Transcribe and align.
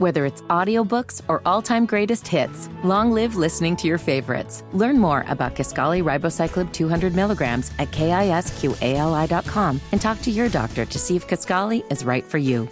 Whether 0.00 0.24
it's 0.24 0.40
audiobooks 0.48 1.20
or 1.28 1.42
all-time 1.44 1.84
greatest 1.84 2.26
hits, 2.26 2.70
long 2.82 3.12
live 3.12 3.36
listening 3.36 3.76
to 3.76 3.86
your 3.86 3.98
favorites. 3.98 4.64
Learn 4.72 4.98
more 4.98 5.26
about 5.28 5.54
Kisqali 5.54 6.02
Ribociclib 6.02 6.72
200 6.72 7.14
milligrams 7.14 7.70
at 7.78 7.90
kisqali.com 7.90 9.78
and 9.92 10.00
talk 10.00 10.22
to 10.22 10.30
your 10.30 10.48
doctor 10.48 10.86
to 10.86 10.98
see 10.98 11.16
if 11.16 11.28
Kisqali 11.28 11.84
is 11.92 12.02
right 12.02 12.24
for 12.24 12.38
you. 12.38 12.66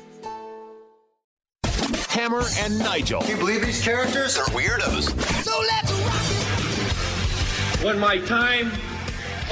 Hammer 2.09 2.45
and 2.61 2.79
Nigel. 2.79 3.21
Can 3.21 3.33
you 3.33 3.37
believe 3.37 3.61
these 3.61 3.85
characters 3.85 4.39
are 4.39 4.47
weirdos? 4.47 5.11
So 5.45 5.53
let's 5.61 5.93
rock 5.93 6.23
it! 7.83 7.85
When 7.85 7.99
my 7.99 8.17
time 8.21 8.73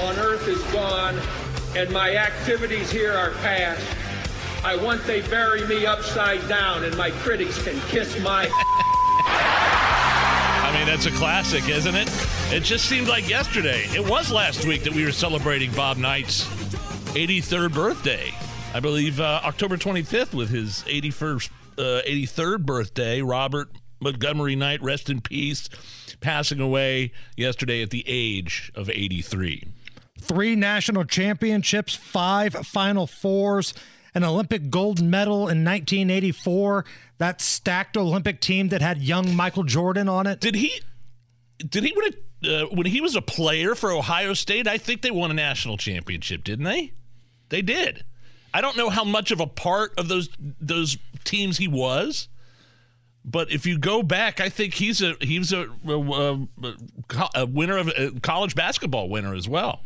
on 0.01 0.17
Earth 0.17 0.49
is 0.49 0.63
gone 0.73 1.21
and 1.77 1.93
my 1.93 2.17
activities 2.17 2.91
here 2.91 3.13
are 3.13 3.33
past, 3.43 3.85
I 4.67 4.75
want 4.75 5.05
they 5.05 5.23
bury 5.23 5.65
me 5.69 5.87
upside 5.87 6.49
down 6.49 6.83
and 6.83 6.97
my 6.97 7.13
critics 7.13 7.63
can 7.63 7.79
kiss 7.83 8.19
my. 8.19 8.49
I 9.23 10.73
mean, 10.77 10.87
that's 10.87 11.07
a 11.07 11.13
classic, 11.13 11.69
isn't 11.69 11.95
it? 11.95 12.11
It 12.53 12.65
just 12.65 12.87
seemed 12.87 13.07
like 13.07 13.29
yesterday. 13.29 13.85
It 13.95 14.05
was 14.05 14.33
last 14.33 14.65
week 14.67 14.83
that 14.83 14.93
we 14.93 15.05
were 15.05 15.13
celebrating 15.13 15.71
Bob 15.71 15.99
Knight's 15.99 16.47
83rd 17.15 17.75
birthday. 17.75 18.35
I 18.75 18.81
believe 18.81 19.21
uh, 19.21 19.41
October 19.45 19.77
25th 19.77 20.35
with 20.35 20.51
his 20.51 20.83
81st, 20.89 21.51
uh, 21.79 22.03
83rd 22.05 22.67
birthday. 22.67 23.23
Robert 23.23 23.69
Montgomery 24.01 24.57
Knight, 24.57 24.83
rest 24.83 25.09
in 25.09 25.21
peace, 25.21 25.69
passing 26.21 26.59
away 26.59 27.13
yesterday 27.37 27.83
at 27.83 27.91
the 27.91 28.03
age 28.09 28.73
of 28.75 28.91
83. 28.91 29.69
Three 30.19 30.57
national 30.57 31.05
championships, 31.05 31.95
five 31.95 32.53
Final 32.67 33.07
Fours 33.07 33.73
an 34.17 34.25
Olympic 34.25 34.71
gold 34.71 35.03
medal 35.03 35.41
in 35.41 35.63
1984. 35.63 36.87
That 37.19 37.41
stacked 37.43 37.97
Olympic 37.97 38.41
team 38.41 38.69
that 38.69 38.81
had 38.81 39.03
young 39.03 39.37
Michael 39.37 39.63
Jordan 39.63 40.09
on 40.09 40.27
it. 40.27 40.41
Did 40.41 40.55
he? 40.55 40.81
Did 41.59 41.85
he 41.85 41.93
win 41.95 42.13
a, 42.45 42.65
uh, 42.65 42.67
when 42.67 42.87
he 42.87 43.01
was 43.01 43.15
a 43.15 43.23
player 43.23 43.75
for 43.75 43.93
Ohio 43.93 44.33
State? 44.33 44.67
I 44.67 44.79
think 44.79 45.03
they 45.03 45.11
won 45.11 45.31
a 45.31 45.35
national 45.35 45.77
championship, 45.77 46.45
didn't 46.45 46.65
they? 46.65 46.95
They 47.51 47.61
did. 47.63 48.05
I 48.55 48.63
don't 48.63 48.77
know 48.77 48.89
how 48.89 49.05
much 49.05 49.31
of 49.31 49.41
a 49.41 49.47
part 49.47 49.93
of 49.99 50.09
those 50.09 50.31
those 50.61 50.97
teams 51.25 51.59
he 51.59 51.69
was, 51.69 52.29
but 53.23 53.53
if 53.53 53.67
you 53.67 53.79
go 53.79 54.03
back, 54.03 54.41
I 54.41 54.49
think 54.49 54.75
he's 54.75 55.03
a 55.03 55.15
he's 55.21 55.53
a, 55.53 55.69
a, 55.87 56.49
a 57.35 57.47
winner 57.47 57.77
of 57.77 57.89
a 57.89 58.13
college 58.23 58.55
basketball 58.55 59.11
winner 59.11 59.35
as 59.35 59.47
well. 59.47 59.83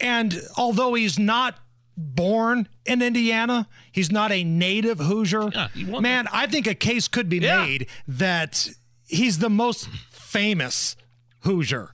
And 0.00 0.40
although 0.56 0.94
he's 0.94 1.18
not 1.18 1.58
born 1.98 2.68
in 2.86 3.02
Indiana. 3.02 3.68
He's 3.90 4.10
not 4.10 4.30
a 4.32 4.44
native 4.44 5.00
Hoosier. 5.00 5.50
Yeah, 5.50 6.00
Man, 6.00 6.28
I 6.32 6.46
think 6.46 6.66
a 6.66 6.74
case 6.74 7.08
could 7.08 7.28
be 7.28 7.38
yeah. 7.38 7.64
made 7.64 7.88
that 8.06 8.70
he's 9.06 9.38
the 9.38 9.50
most 9.50 9.88
famous 10.10 10.96
Hoosier, 11.40 11.90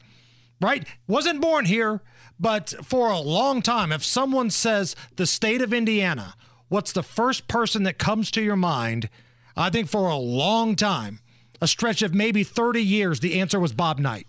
right? 0.61 0.87
Wasn't 1.09 1.41
born 1.41 1.65
here, 1.65 2.03
but 2.39 2.75
for 2.83 3.11
a 3.11 3.19
long 3.19 3.63
time, 3.63 3.93
if 3.93 4.05
someone 4.05 4.51
says 4.51 4.95
the 5.17 5.27
state 5.27 5.63
of 5.63 5.73
Indiana, 5.73 6.35
what's 6.69 6.93
the 6.93 7.03
first 7.03 7.49
person 7.49 7.85
that 7.85 7.99
comes 7.99 8.31
to 8.33 8.43
your 8.43 8.57
mind? 8.57 9.09
I 9.57 9.71
think 9.71 9.89
for 9.89 10.09
a 10.09 10.17
long 10.17 10.77
time, 10.77 11.21
a 11.61 11.67
stretch 11.69 12.03
of 12.03 12.15
maybe 12.15 12.45
30 12.45 12.83
years, 12.83 13.21
the 13.21 13.41
answer 13.41 13.61
was 13.61 13.73
Bob 13.73 13.99
Knight. 13.99 14.27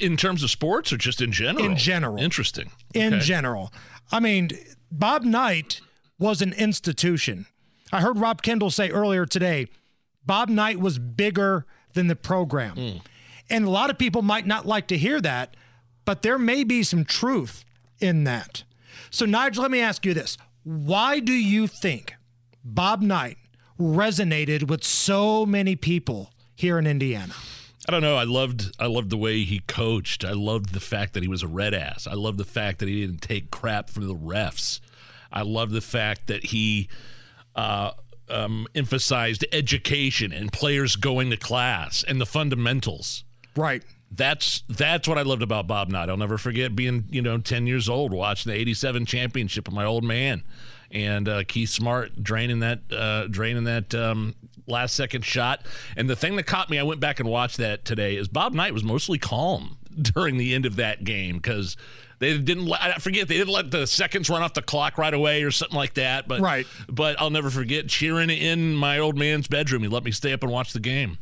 In 0.00 0.16
terms 0.16 0.42
of 0.42 0.50
sports 0.50 0.92
or 0.92 0.96
just 0.96 1.20
in 1.20 1.32
general? 1.32 1.64
In 1.64 1.76
general. 1.76 2.16
Interesting. 2.18 2.70
In 2.94 3.14
okay. 3.14 3.24
general. 3.24 3.72
I 4.10 4.20
mean, 4.20 4.50
Bob 4.90 5.24
Knight 5.24 5.80
was 6.18 6.42
an 6.42 6.52
institution. 6.52 7.46
I 7.92 8.00
heard 8.00 8.18
Rob 8.18 8.42
Kendall 8.42 8.70
say 8.70 8.90
earlier 8.90 9.26
today, 9.26 9.66
Bob 10.24 10.48
Knight 10.48 10.80
was 10.80 10.98
bigger 10.98 11.66
than 11.92 12.06
the 12.08 12.16
program. 12.16 12.76
Mm. 12.76 13.00
And 13.50 13.64
a 13.64 13.70
lot 13.70 13.90
of 13.90 13.98
people 13.98 14.22
might 14.22 14.46
not 14.46 14.66
like 14.66 14.86
to 14.88 14.98
hear 14.98 15.20
that, 15.20 15.56
but 16.04 16.22
there 16.22 16.38
may 16.38 16.64
be 16.64 16.82
some 16.82 17.04
truth 17.04 17.64
in 18.00 18.24
that. 18.24 18.64
So, 19.10 19.26
Nigel, 19.26 19.62
let 19.62 19.70
me 19.70 19.80
ask 19.80 20.04
you 20.04 20.14
this. 20.14 20.36
Why 20.62 21.20
do 21.20 21.32
you 21.32 21.66
think 21.66 22.14
Bob 22.64 23.02
Knight 23.02 23.36
resonated 23.78 24.68
with 24.68 24.82
so 24.82 25.44
many 25.44 25.76
people 25.76 26.30
here 26.56 26.78
in 26.78 26.86
Indiana? 26.86 27.34
I 27.86 27.92
don't 27.92 28.02
know. 28.02 28.16
I 28.16 28.24
loved 28.24 28.74
I 28.78 28.86
loved 28.86 29.10
the 29.10 29.16
way 29.16 29.44
he 29.44 29.60
coached. 29.60 30.24
I 30.24 30.32
loved 30.32 30.72
the 30.72 30.80
fact 30.80 31.12
that 31.14 31.22
he 31.22 31.28
was 31.28 31.42
a 31.42 31.48
red 31.48 31.74
ass. 31.74 32.06
I 32.06 32.14
loved 32.14 32.38
the 32.38 32.44
fact 32.44 32.78
that 32.78 32.88
he 32.88 33.00
didn't 33.00 33.20
take 33.20 33.50
crap 33.50 33.90
from 33.90 34.06
the 34.06 34.14
refs. 34.14 34.80
I 35.30 35.42
loved 35.42 35.72
the 35.72 35.80
fact 35.80 36.28
that 36.28 36.46
he 36.46 36.88
uh, 37.54 37.90
um, 38.30 38.66
emphasized 38.74 39.44
education 39.52 40.32
and 40.32 40.52
players 40.52 40.96
going 40.96 41.30
to 41.30 41.36
class 41.36 42.04
and 42.06 42.20
the 42.20 42.26
fundamentals. 42.26 43.24
Right. 43.54 43.82
That's 44.10 44.62
that's 44.68 45.06
what 45.06 45.18
I 45.18 45.22
loved 45.22 45.42
about 45.42 45.66
Bob 45.66 45.88
Knight. 45.88 46.08
I'll 46.08 46.16
never 46.16 46.38
forget 46.38 46.74
being 46.74 47.04
you 47.10 47.20
know 47.20 47.36
ten 47.38 47.66
years 47.66 47.88
old 47.88 48.12
watching 48.12 48.50
the 48.50 48.58
'87 48.58 49.04
championship 49.06 49.66
with 49.66 49.74
my 49.74 49.84
old 49.84 50.04
man 50.04 50.42
and 50.90 51.28
uh, 51.28 51.42
Keith 51.46 51.70
Smart 51.70 52.22
draining 52.22 52.60
that 52.60 52.80
uh, 52.90 53.26
draining 53.26 53.64
that 53.64 53.94
um, 53.94 54.34
last 54.66 54.94
second 54.94 55.24
shot. 55.24 55.64
And 55.96 56.08
the 56.08 56.16
thing 56.16 56.36
that 56.36 56.44
caught 56.44 56.70
me, 56.70 56.78
I 56.78 56.82
went 56.82 57.00
back 57.00 57.20
and 57.20 57.28
watched 57.28 57.56
that 57.58 57.84
today, 57.84 58.16
is 58.16 58.28
Bob 58.28 58.52
Knight 58.52 58.72
was 58.72 58.84
mostly 58.84 59.18
calm 59.18 59.78
during 60.00 60.36
the 60.36 60.54
end 60.54 60.66
of 60.66 60.76
that 60.76 61.04
game 61.04 61.36
because 61.36 61.76
they 62.18 62.38
didn't 62.38 62.66
let, 62.66 62.80
I 62.80 62.94
forget 62.94 63.28
they 63.28 63.36
didn't 63.36 63.52
let 63.52 63.70
the 63.70 63.86
seconds 63.86 64.30
run 64.30 64.42
off 64.42 64.54
the 64.54 64.62
clock 64.62 64.98
right 64.98 65.12
away 65.12 65.42
or 65.42 65.50
something 65.50 65.76
like 65.76 65.94
that. 65.94 66.28
But 66.28 66.40
right. 66.40 66.66
But 66.88 67.20
I'll 67.20 67.30
never 67.30 67.50
forget 67.50 67.88
cheering 67.88 68.30
in 68.30 68.74
my 68.74 68.98
old 68.98 69.16
man's 69.16 69.48
bedroom. 69.48 69.82
He 69.82 69.88
let 69.88 70.04
me 70.04 70.10
stay 70.10 70.32
up 70.32 70.42
and 70.42 70.52
watch 70.52 70.72
the 70.72 70.80
game. 70.80 71.18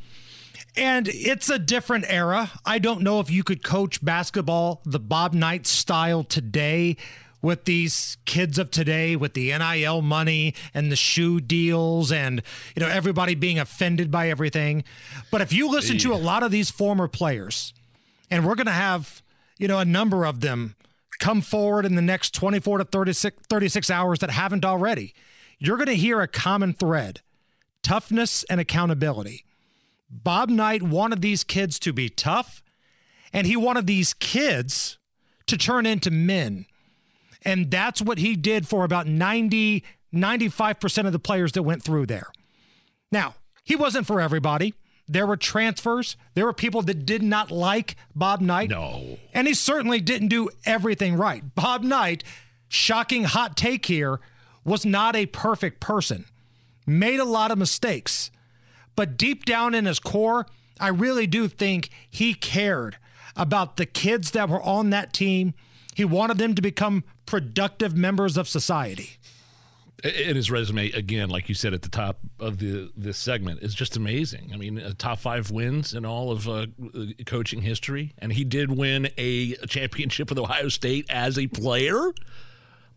And 0.74 1.08
it's 1.08 1.50
a 1.50 1.58
different 1.58 2.06
era. 2.08 2.50
I 2.64 2.78
don't 2.78 3.02
know 3.02 3.20
if 3.20 3.30
you 3.30 3.44
could 3.44 3.62
coach 3.62 4.02
basketball 4.02 4.80
the 4.84 5.00
Bob 5.00 5.34
Knight 5.34 5.66
style 5.66 6.24
today 6.24 6.96
with 7.42 7.64
these 7.64 8.16
kids 8.24 8.58
of 8.58 8.70
today 8.70 9.16
with 9.16 9.34
the 9.34 9.46
NIL 9.56 10.00
money 10.00 10.54
and 10.72 10.90
the 10.90 10.96
shoe 10.96 11.40
deals 11.40 12.12
and 12.12 12.40
you 12.74 12.80
know 12.80 12.88
everybody 12.88 13.34
being 13.34 13.58
offended 13.58 14.10
by 14.10 14.30
everything. 14.30 14.84
But 15.30 15.40
if 15.40 15.52
you 15.52 15.68
listen 15.68 15.98
to 15.98 16.14
a 16.14 16.16
lot 16.16 16.42
of 16.42 16.50
these 16.50 16.70
former 16.70 17.08
players, 17.08 17.74
and 18.30 18.46
we're 18.46 18.54
going 18.54 18.66
to 18.66 18.72
have 18.72 19.22
you 19.58 19.68
know 19.68 19.80
a 19.80 19.84
number 19.84 20.24
of 20.24 20.40
them 20.40 20.76
come 21.18 21.40
forward 21.40 21.84
in 21.84 21.94
the 21.94 22.02
next 22.02 22.34
24 22.34 22.78
to 22.78 22.84
36, 22.84 23.36
36 23.48 23.90
hours 23.90 24.18
that 24.20 24.30
haven't 24.30 24.64
already, 24.64 25.14
you're 25.58 25.76
going 25.76 25.86
to 25.86 25.94
hear 25.94 26.20
a 26.20 26.28
common 26.28 26.72
thread 26.72 27.20
toughness 27.82 28.44
and 28.44 28.60
accountability. 28.60 29.44
Bob 30.10 30.48
Knight 30.48 30.82
wanted 30.82 31.22
these 31.22 31.42
kids 31.42 31.78
to 31.80 31.92
be 31.92 32.08
tough, 32.08 32.62
and 33.32 33.46
he 33.46 33.56
wanted 33.56 33.86
these 33.86 34.14
kids 34.14 34.98
to 35.46 35.56
turn 35.56 35.86
into 35.86 36.10
men. 36.10 36.66
And 37.44 37.70
that's 37.70 38.00
what 38.00 38.18
he 38.18 38.36
did 38.36 38.68
for 38.68 38.84
about 38.84 39.06
90, 39.06 39.84
95% 40.14 41.06
of 41.06 41.12
the 41.12 41.18
players 41.18 41.52
that 41.52 41.62
went 41.62 41.82
through 41.82 42.06
there. 42.06 42.28
Now, 43.10 43.34
he 43.64 43.76
wasn't 43.76 44.06
for 44.06 44.20
everybody. 44.20 44.74
There 45.08 45.26
were 45.26 45.36
transfers. 45.36 46.16
There 46.34 46.44
were 46.44 46.52
people 46.52 46.82
that 46.82 47.04
did 47.04 47.22
not 47.22 47.50
like 47.50 47.96
Bob 48.14 48.40
Knight. 48.40 48.70
No. 48.70 49.18
And 49.34 49.46
he 49.46 49.54
certainly 49.54 50.00
didn't 50.00 50.28
do 50.28 50.48
everything 50.64 51.16
right. 51.16 51.54
Bob 51.54 51.82
Knight, 51.82 52.24
shocking 52.68 53.24
hot 53.24 53.56
take 53.56 53.86
here, 53.86 54.20
was 54.64 54.86
not 54.86 55.16
a 55.16 55.26
perfect 55.26 55.80
person, 55.80 56.24
made 56.86 57.18
a 57.18 57.24
lot 57.24 57.50
of 57.50 57.58
mistakes. 57.58 58.30
But 58.94 59.16
deep 59.16 59.44
down 59.44 59.74
in 59.74 59.86
his 59.86 59.98
core, 59.98 60.46
I 60.78 60.88
really 60.88 61.26
do 61.26 61.48
think 61.48 61.90
he 62.08 62.34
cared 62.34 62.96
about 63.36 63.76
the 63.76 63.86
kids 63.86 64.30
that 64.32 64.48
were 64.48 64.62
on 64.62 64.90
that 64.90 65.12
team. 65.12 65.54
He 65.94 66.04
wanted 66.04 66.38
them 66.38 66.54
to 66.54 66.62
become 66.62 67.04
productive 67.26 67.96
members 67.96 68.36
of 68.36 68.48
society. 68.48 69.18
And 70.04 70.36
his 70.36 70.50
resume, 70.50 70.90
again, 70.90 71.28
like 71.28 71.48
you 71.48 71.54
said 71.54 71.74
at 71.74 71.82
the 71.82 71.88
top 71.88 72.18
of 72.40 72.58
the 72.58 72.90
this 72.96 73.18
segment, 73.18 73.62
is 73.62 73.72
just 73.72 73.96
amazing. 73.96 74.50
I 74.52 74.56
mean, 74.56 74.82
top 74.98 75.20
five 75.20 75.52
wins 75.52 75.94
in 75.94 76.04
all 76.04 76.32
of 76.32 76.48
uh, 76.48 76.66
coaching 77.24 77.62
history, 77.62 78.12
and 78.18 78.32
he 78.32 78.42
did 78.42 78.76
win 78.76 79.10
a 79.16 79.54
championship 79.68 80.28
with 80.28 80.38
Ohio 80.38 80.68
State 80.68 81.06
as 81.08 81.38
a 81.38 81.46
player. 81.46 82.12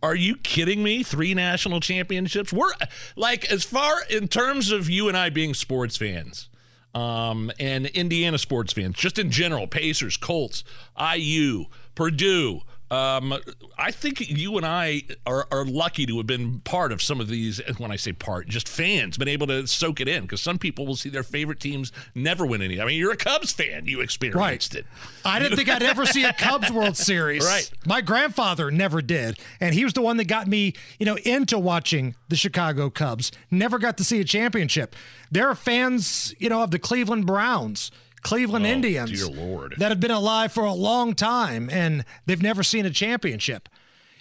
Are 0.01 0.15
you 0.15 0.35
kidding 0.37 0.81
me? 0.81 1.03
Three 1.03 1.35
national 1.35 1.79
championships. 1.79 2.51
We're 2.51 2.71
like 3.15 3.51
as 3.51 3.63
far 3.63 4.03
in 4.09 4.27
terms 4.27 4.71
of 4.71 4.89
you 4.89 5.07
and 5.07 5.15
I 5.15 5.29
being 5.29 5.53
sports 5.53 5.97
fans, 5.97 6.49
um, 6.95 7.51
and 7.59 7.85
Indiana 7.87 8.37
sports 8.37 8.73
fans, 8.73 8.95
just 8.95 9.19
in 9.19 9.29
general, 9.29 9.67
Pacers, 9.67 10.17
Colts, 10.17 10.63
IU, 10.99 11.65
Purdue, 11.93 12.61
Um, 12.91 13.33
I 13.77 13.89
think 13.91 14.29
you 14.29 14.57
and 14.57 14.65
I 14.65 15.03
are, 15.25 15.47
are 15.51 15.65
lucky 15.65 16.05
to 16.05 16.17
have 16.17 16.27
been 16.27 16.59
part 16.59 16.91
of 16.91 17.01
some 17.01 17.19
of 17.19 17.27
these. 17.27 17.59
When 17.77 17.91
I 17.91 17.95
say 17.95 18.13
part, 18.13 18.47
just 18.47 18.69
fans, 18.69 19.17
been 19.17 19.27
able 19.27 19.47
to 19.47 19.65
soak 19.65 19.99
it 20.01 20.07
in 20.07 20.23
because 20.23 20.41
some 20.41 20.59
people 20.59 20.85
will 20.85 20.95
see 20.95 21.09
their 21.09 21.23
favorite 21.23 21.59
teams 21.59 21.91
never 22.13 22.45
win 22.45 22.61
any. 22.61 22.79
I 22.79 22.85
mean, 22.85 22.99
you're 22.99 23.11
a 23.11 23.17
Cubs 23.17 23.51
fan, 23.51 23.85
you 23.85 24.01
experienced 24.01 24.75
it. 24.75 24.85
I 25.23 25.39
didn't 25.39 25.57
think 25.57 25.69
I'd 25.69 25.81
ever 25.81 26.05
see 26.05 26.23
a 26.23 26.33
Cubs 26.33 26.71
World 26.73 26.95
Series. 26.95 27.43
Right. 27.43 27.69
My 27.87 28.01
grandfather 28.01 28.69
never 28.69 29.01
did. 29.01 29.39
And 29.59 29.73
he 29.73 29.83
was 29.83 29.93
the 29.93 30.01
one 30.01 30.17
that 30.17 30.25
got 30.25 30.47
me, 30.47 30.73
you 30.99 31.05
know, 31.05 31.17
into 31.17 31.57
watching 31.57 32.15
the 32.29 32.35
Chicago 32.35 32.89
Cubs. 32.91 33.31
Never 33.49 33.79
got 33.79 33.97
to 33.97 34.03
see 34.03 34.19
a 34.19 34.25
championship. 34.25 34.95
There 35.31 35.47
are 35.47 35.55
fans, 35.55 36.35
you 36.37 36.49
know, 36.49 36.61
of 36.61 36.71
the 36.71 36.79
Cleveland 36.79 37.25
Browns. 37.25 37.91
Cleveland 38.25 38.65
Oh, 38.65 38.69
Indians 38.69 39.11
dear 39.11 39.27
Lord. 39.27 39.75
that 39.77 39.89
have 39.91 39.99
been 39.99 40.11
alive 40.11 40.51
for 40.51 40.63
a 40.65 40.73
long 40.73 41.13
time 41.13 41.69
and 41.71 42.03
they've 42.25 42.41
never 42.41 42.63
seen 42.63 42.85
a 42.85 42.89
championship. 42.89 43.69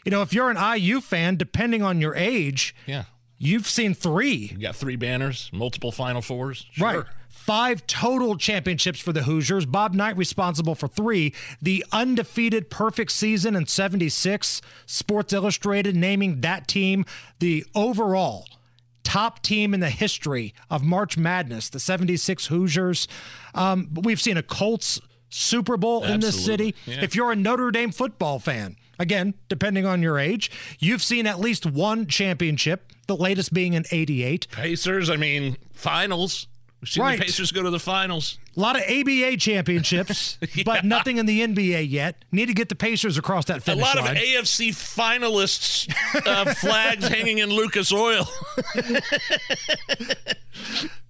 You 0.05 0.11
know, 0.11 0.21
if 0.23 0.33
you're 0.35 0.51
an 0.51 0.59
IU 0.59 1.01
fan, 1.01 1.37
depending 1.37 1.83
on 1.83 2.01
your 2.01 2.15
age, 2.15 2.75
Yeah. 2.87 3.05
you've 3.39 3.67
seen 3.67 3.95
three. 3.95 4.51
You 4.53 4.59
got 4.59 4.77
three 4.77 4.97
banners, 4.97 5.49
multiple 5.53 5.91
Final 5.91 6.21
Fours. 6.21 6.67
Sure. 6.73 6.87
Right. 6.87 7.05
Five 7.31 7.87
total 7.87 8.37
championships 8.37 9.01
for 9.01 9.12
the 9.12 9.23
Hoosiers. 9.25 9.67
Bob 9.67 9.93
Knight 9.95 10.17
responsible 10.17 10.75
for 10.75 10.89
three. 10.89 11.35
The 11.61 11.85
undefeated 11.93 12.71
perfect 12.71 13.12
season 13.12 13.55
in 13.56 13.67
76. 13.67 14.62
Sports 14.87 15.33
Illustrated 15.33 15.97
naming 15.97 16.41
that 16.43 16.69
team 16.69 17.05
the 17.41 17.65
overall 17.75 18.47
top 19.05 19.43
team 19.43 19.73
in 19.75 19.81
the 19.81 19.91
history 19.91 20.55
of 20.71 20.83
March 20.83 21.17
Madness, 21.17 21.69
the 21.69 21.79
76 21.79 22.47
Hoosiers. 22.47 23.06
Um, 23.55 23.91
we've 23.95 24.21
seen 24.21 24.37
a 24.37 24.43
Colts 24.43 25.01
Super 25.29 25.77
Bowl 25.77 26.05
in 26.05 26.21
this 26.21 26.45
city. 26.45 26.75
Yeah. 26.87 27.03
If 27.03 27.15
you're 27.15 27.33
a 27.33 27.37
Notre 27.37 27.71
Dame 27.71 27.93
football 27.93 28.39
fan, 28.39 28.77
again, 28.99 29.35
depending 29.49 29.87
on 29.87 30.03
your 30.03 30.19
age, 30.19 30.51
you've 30.79 31.03
seen 31.03 31.27
at 31.27 31.41
least 31.41 31.67
one 31.67 32.06
championship, 32.06 32.93
the 33.06 33.17
latest 33.17 33.53
being 33.53 33.75
in 33.75 33.85
88. 33.91 34.49
Pacers, 34.51 35.11
I 35.11 35.17
mean, 35.17 35.56
finals. 35.73 36.47
We've 36.84 36.92
seen 36.92 37.02
Right. 37.02 37.19
the 37.19 37.25
Pacers 37.25 37.50
go 37.50 37.62
to 37.62 37.70
the 37.70 37.81
finals. 37.81 38.36
A 38.54 38.60
lot 38.60 38.76
of 38.76 38.82
ABA 38.82 39.38
championships, 39.38 40.36
but 40.66 40.84
nothing 40.84 41.16
in 41.16 41.25
the 41.25 41.40
NBA 41.40 41.88
yet. 41.88 42.22
Need 42.31 42.44
to 42.46 42.52
get 42.52 42.69
the 42.69 42.75
Pacers 42.75 43.16
across 43.16 43.46
that 43.46 43.62
finish 43.62 43.82
line. 43.82 43.96
A 43.96 44.00
lot 44.00 44.06
line. 44.08 44.16
of 44.19 44.22
AFC 44.22 44.69
finalists 44.69 45.88
uh, 46.26 46.52
flags 46.52 47.08
hanging 47.08 47.38
in 47.38 47.48
Lucas 47.48 47.90
Oil. 47.90 48.28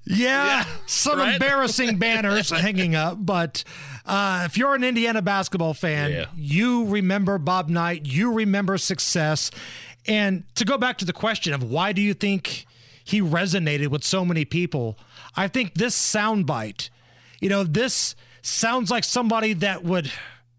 yeah, 0.05 0.65
some 0.87 1.19
right? 1.19 1.33
embarrassing 1.35 1.99
banners 1.99 2.51
hanging 2.51 2.95
up. 2.95 3.17
But 3.19 3.65
uh, 4.07 4.45
if 4.47 4.57
you're 4.57 4.77
an 4.77 4.85
Indiana 4.85 5.23
basketball 5.23 5.75
fan, 5.75 6.13
Yeah. 6.13 6.27
you 6.37 6.85
remember 6.87 7.37
Bob 7.39 7.69
Knight. 7.69 8.07
You 8.07 8.33
remember 8.33 8.79
success. 8.79 9.51
And 10.07 10.45
to 10.55 10.65
go 10.65 10.79
back 10.79 10.99
to 10.99 11.05
the 11.05 11.13
question 11.13 11.53
of 11.53 11.65
why 11.65 11.93
do 11.93 12.01
you 12.01 12.15
think 12.15 12.65
he 13.03 13.21
resonated 13.21 13.89
with 13.89 14.05
so 14.05 14.25
many 14.25 14.45
people, 14.45 14.97
I 15.37 15.49
think 15.49 15.75
this 15.75 15.97
soundbite, 15.97 16.91
you 17.41 17.49
know, 17.49 17.65
this 17.65 18.15
sounds 18.43 18.91
like 18.91 19.05
somebody 19.05 19.53
that 19.55 19.85
would 19.85 20.13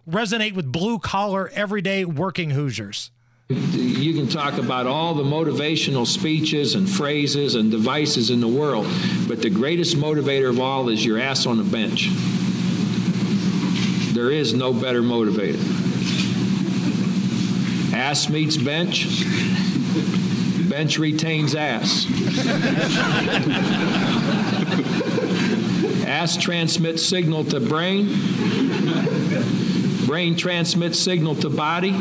resonate 0.10 0.54
with 0.54 0.72
blue 0.72 1.00
collar, 1.00 1.50
everyday 1.54 2.06
working 2.06 2.52
Hoosiers. 2.52 3.12
You 3.48 4.16
can 4.16 4.28
talk 4.28 4.58
about 4.58 4.88
all 4.88 5.14
the 5.14 5.24
motivational 5.24 6.08
speeches 6.08 6.74
and 6.74 6.90
phrases 6.90 7.54
and 7.54 7.70
devices 7.70 8.32
in 8.32 8.42
the 8.42 8.48
world, 8.48 8.88
but 9.28 9.42
the 9.42 9.52
greatest 9.52 9.98
motivator 9.98 10.50
of 10.50 10.60
all 10.60 10.90
is 10.90 11.06
your 11.06 11.20
ass 11.20 11.46
on 11.46 11.58
the 11.58 11.64
bench. 11.64 12.10
There 14.16 14.32
is 14.32 14.54
no 14.56 14.74
better 14.74 15.04
motivator. 15.04 15.62
Ass 17.94 18.30
meets 18.30 18.58
bench, 18.58 19.06
bench 20.68 20.98
retains 20.98 21.54
ass. 21.54 22.08
ass 26.08 26.38
transmits 26.38 27.06
signal 27.06 27.46
to 27.46 27.60
brain, 27.60 28.08
brain 30.06 30.36
transmits 30.36 31.00
signal 31.00 31.36
to 31.36 31.50
body. 31.50 31.96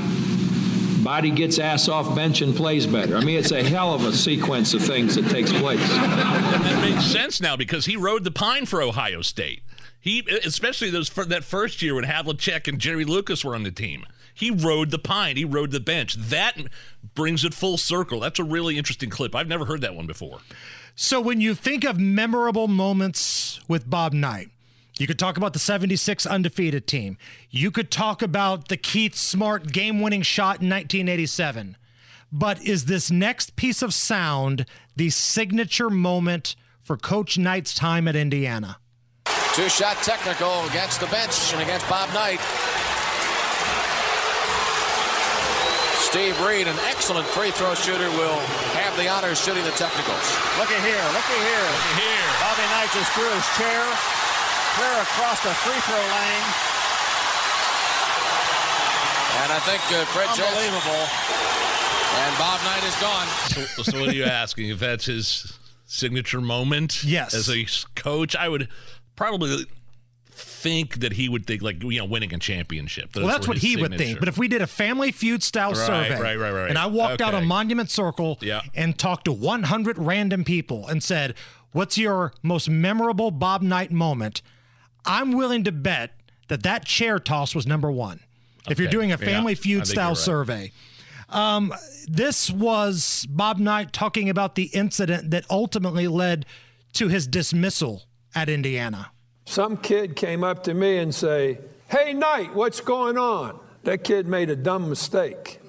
Body 1.03 1.31
gets 1.31 1.59
ass 1.59 1.89
off 1.89 2.15
bench 2.15 2.41
and 2.41 2.57
plays 2.57 2.87
better. 2.87 3.17
I 3.17 3.21
mean, 3.23 3.39
it's 3.39 3.53
a 3.53 3.63
hell 3.63 3.93
of 3.93 4.07
a 4.07 4.13
sequence 4.13 4.73
of 4.73 4.83
things 4.83 5.17
that 5.17 5.29
takes 5.29 5.53
place. 5.53 5.87
that 5.91 6.79
makes 6.81 7.05
sense 7.05 7.43
now 7.43 7.57
because 7.57 7.85
he 7.85 7.95
rode 7.95 8.25
the 8.25 8.31
pine 8.31 8.65
for 8.65 8.81
Ohio 8.81 9.21
State. 9.21 9.63
He, 10.01 10.21
especially 10.45 10.91
those 10.91 11.11
that 11.11 11.45
first 11.45 11.83
year 11.83 11.95
when 11.95 12.05
Havlicek 12.05 12.69
and 12.69 12.79
Jerry 12.79 13.05
Lucas 13.05 13.45
were 13.45 13.55
on 13.55 13.65
the 13.65 13.71
team. 13.71 14.07
He 14.35 14.51
rode 14.51 14.91
the 14.91 14.99
pine. 14.99 15.37
He 15.37 15.45
rode 15.45 15.71
the 15.71 15.81
bench. 15.81 16.15
That 16.15 16.59
brings 17.15 17.45
it 17.45 17.55
full 17.55 17.77
circle. 17.77 18.21
That's 18.21 18.39
a 18.41 18.45
really 18.45 18.77
interesting 18.77 19.09
clip. 19.09 19.35
I've 19.35 19.49
never 19.49 19.65
heard 19.65 19.81
that 19.83 19.95
one 19.95 20.07
before. 20.07 20.41
So 20.97 21.21
when 21.21 21.41
you 21.41 21.55
think 21.55 21.85
of 21.85 21.99
memorable 21.99 22.69
moments 22.69 23.61
with 23.69 23.91
Bob 23.91 24.13
Knight, 24.13 24.51
you 24.97 25.09
could 25.09 25.19
talk 25.19 25.37
about 25.37 25.53
the 25.53 25.59
76 25.59 26.25
undefeated 26.25 26.87
team. 26.87 27.19
You 27.51 27.73
could 27.73 27.91
talk 27.91 28.23
about 28.23 28.69
the 28.69 28.77
Keith 28.77 29.17
Smart 29.17 29.73
game 29.73 30.01
winning 30.01 30.23
shot 30.23 30.63
in 30.63 30.71
1987. 30.71 31.77
But 32.31 32.63
is 32.63 32.85
this 32.85 33.11
next 33.11 33.57
piece 33.57 33.83
of 33.83 33.93
sound 33.93 34.67
the 34.95 35.11
signature 35.11 35.91
moment 35.91 36.55
for 36.83 36.97
Coach 36.97 37.39
Knight's 37.39 37.75
time 37.75 38.07
at 38.07 38.15
Indiana? 38.15 38.79
Two 39.55 39.69
shot 39.69 39.97
technical 40.03 40.65
against 40.67 41.01
the 41.01 41.07
bench 41.07 41.53
and 41.53 41.63
against 41.63 41.89
Bob 41.89 42.13
Knight. 42.15 42.41
Steve 46.15 46.39
Reid, 46.47 46.69
an 46.69 46.79
excellent 46.87 47.27
free 47.27 47.51
throw 47.51 47.75
shooter, 47.75 48.09
will 48.15 48.39
have 48.79 48.97
the 48.97 49.09
honors 49.09 49.43
shooting 49.43 49.65
the 49.65 49.75
technicals. 49.75 50.23
Looky 50.63 50.79
here, 50.79 51.03
looky 51.11 51.41
here. 51.43 51.69
Here. 51.99 52.31
Bobby 52.39 52.63
Knight 52.71 52.87
just 52.95 53.11
threw 53.19 53.27
his 53.27 53.43
chair 53.59 53.83
clear 54.79 54.95
across 55.03 55.43
the 55.43 55.51
free 55.67 55.75
throw 55.83 55.99
lane. 55.99 56.47
And 59.43 59.51
I 59.51 59.59
think 59.67 59.83
uh, 59.91 60.05
Fred 60.15 60.31
Jones 60.39 60.55
Unbelievable. 60.55 61.03
and 62.23 62.39
Bob 62.39 62.63
Knight 62.63 62.85
is 62.87 62.95
gone. 63.03 63.27
So, 63.51 63.83
so 63.83 63.99
what 63.99 64.09
are 64.11 64.15
you 64.15 64.23
asking? 64.45 64.69
If 64.69 64.79
that's 64.79 65.07
his 65.07 65.59
signature 65.87 66.41
moment? 66.41 67.03
Yes. 67.03 67.35
As 67.35 67.51
a 67.51 67.67
coach, 67.97 68.37
I 68.37 68.49
would 68.49 68.69
probably 69.17 69.67
think 70.37 71.01
that 71.01 71.13
he 71.15 71.29
would 71.29 71.47
think 71.47 71.63
like 71.63 71.83
you 71.83 71.99
know 71.99 72.05
winning 72.05 72.35
a 72.35 72.39
championship. 72.39 73.13
Those 73.13 73.25
Well, 73.25 73.33
that's 73.33 73.47
what 73.49 73.59
he 73.59 73.77
would 73.77 73.97
think. 73.97 74.19
But 74.19 74.29
if 74.29 74.37
we 74.37 74.49
did 74.49 74.63
a 74.63 74.67
family 74.67 75.13
feud 75.13 75.43
style 75.43 75.71
Right, 75.73 75.87
survey, 75.87 76.21
right, 76.21 76.37
right, 76.39 76.51
right. 76.51 76.69
and 76.69 76.77
I 76.79 76.87
walked 76.87 77.21
out 77.21 77.35
Okay. 77.35 77.43
on 77.43 77.47
Monument 77.47 77.91
Circle 77.91 78.39
Yeah. 78.41 78.63
and 78.75 78.99
talked 78.99 79.27
to 79.27 79.33
100 79.33 79.97
random 79.99 80.45
people 80.45 80.87
and 80.89 81.03
said, 81.03 81.35
"What's 81.73 81.97
your 81.97 82.33
most 82.43 82.69
memorable 82.69 83.31
Bob 83.31 83.63
Knight 83.63 83.91
moment?" 83.93 84.43
I'm 85.07 85.33
willing 85.33 85.65
to 85.65 85.73
bet 85.73 86.13
that 86.49 86.63
that 86.63 86.85
chair 86.85 87.19
toss 87.19 87.55
was 87.55 87.67
number 87.67 87.91
one. 87.91 88.21
If 88.69 88.79
you're 88.79 88.89
doing 88.91 89.13
a 89.13 89.19
family 89.19 89.53
I 89.53 89.57
feud 89.57 89.87
style 89.87 90.11
right. 90.11 90.17
survey. 90.17 90.73
Um, 91.29 91.75
this 92.07 92.51
was 92.51 93.27
Bob 93.29 93.59
Knight 93.59 93.93
talking 93.93 94.29
about 94.31 94.55
the 94.55 94.65
incident 94.73 95.31
that 95.31 95.45
ultimately 95.51 96.07
led 96.09 96.47
to 96.95 97.09
his 97.09 97.27
dismissal 97.27 98.05
at 98.35 98.49
Indiana. 98.49 99.11
Some 99.45 99.77
kid 99.77 100.17
came 100.17 100.43
up 100.43 100.65
to 100.65 100.75
me 100.75 100.99
and 100.99 101.15
say, 101.15 101.59
"Hey 101.89 102.13
Knight, 102.13 102.55
what's 102.55 102.81
going 102.81 103.19
on?" 103.19 103.59
That 103.85 104.03
kid 104.03 104.27
made 104.27 104.51
a 104.51 104.57
dumb 104.57 104.89
mistake. 104.89 105.61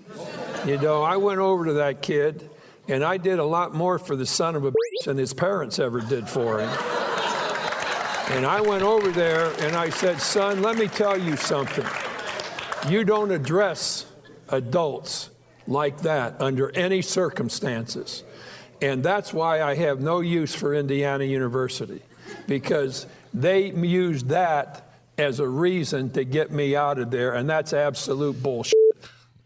You 0.65 0.77
know, 0.77 1.03
I 1.03 1.17
went 1.17 1.39
over 1.39 1.65
to 1.65 1.73
that 1.73 2.01
kid 2.01 2.49
and 2.87 3.03
I 3.03 3.17
did 3.17 3.39
a 3.39 3.43
lot 3.43 3.73
more 3.73 3.99
for 3.99 4.15
the 4.15 4.25
son 4.25 4.55
of 4.55 4.63
a 4.63 4.71
bitch 4.71 5.05
than 5.05 5.17
his 5.17 5.33
parents 5.33 5.79
ever 5.79 5.99
did 6.01 6.29
for 6.29 6.59
him. 6.59 6.69
And 8.29 8.45
I 8.45 8.61
went 8.61 8.83
over 8.83 9.11
there 9.11 9.51
and 9.59 9.75
I 9.75 9.89
said, 9.89 10.21
"Son, 10.21 10.61
let 10.61 10.77
me 10.77 10.87
tell 10.87 11.17
you 11.17 11.35
something. 11.35 11.85
You 12.89 13.03
don't 13.03 13.31
address 13.31 14.05
adults 14.49 15.29
like 15.67 16.01
that 16.01 16.35
under 16.39 16.71
any 16.75 17.01
circumstances." 17.01 18.23
And 18.81 19.03
that's 19.03 19.33
why 19.33 19.61
I 19.61 19.75
have 19.75 19.99
no 19.99 20.21
use 20.21 20.53
for 20.55 20.73
Indiana 20.73 21.23
University 21.23 22.01
because 22.47 23.05
they 23.41 23.71
used 23.71 24.29
that 24.29 24.83
as 25.17 25.39
a 25.39 25.47
reason 25.47 26.09
to 26.11 26.23
get 26.23 26.51
me 26.51 26.75
out 26.75 26.99
of 26.99 27.11
there, 27.11 27.33
and 27.33 27.49
that's 27.49 27.73
absolute 27.73 28.41
bullshit. 28.41 28.73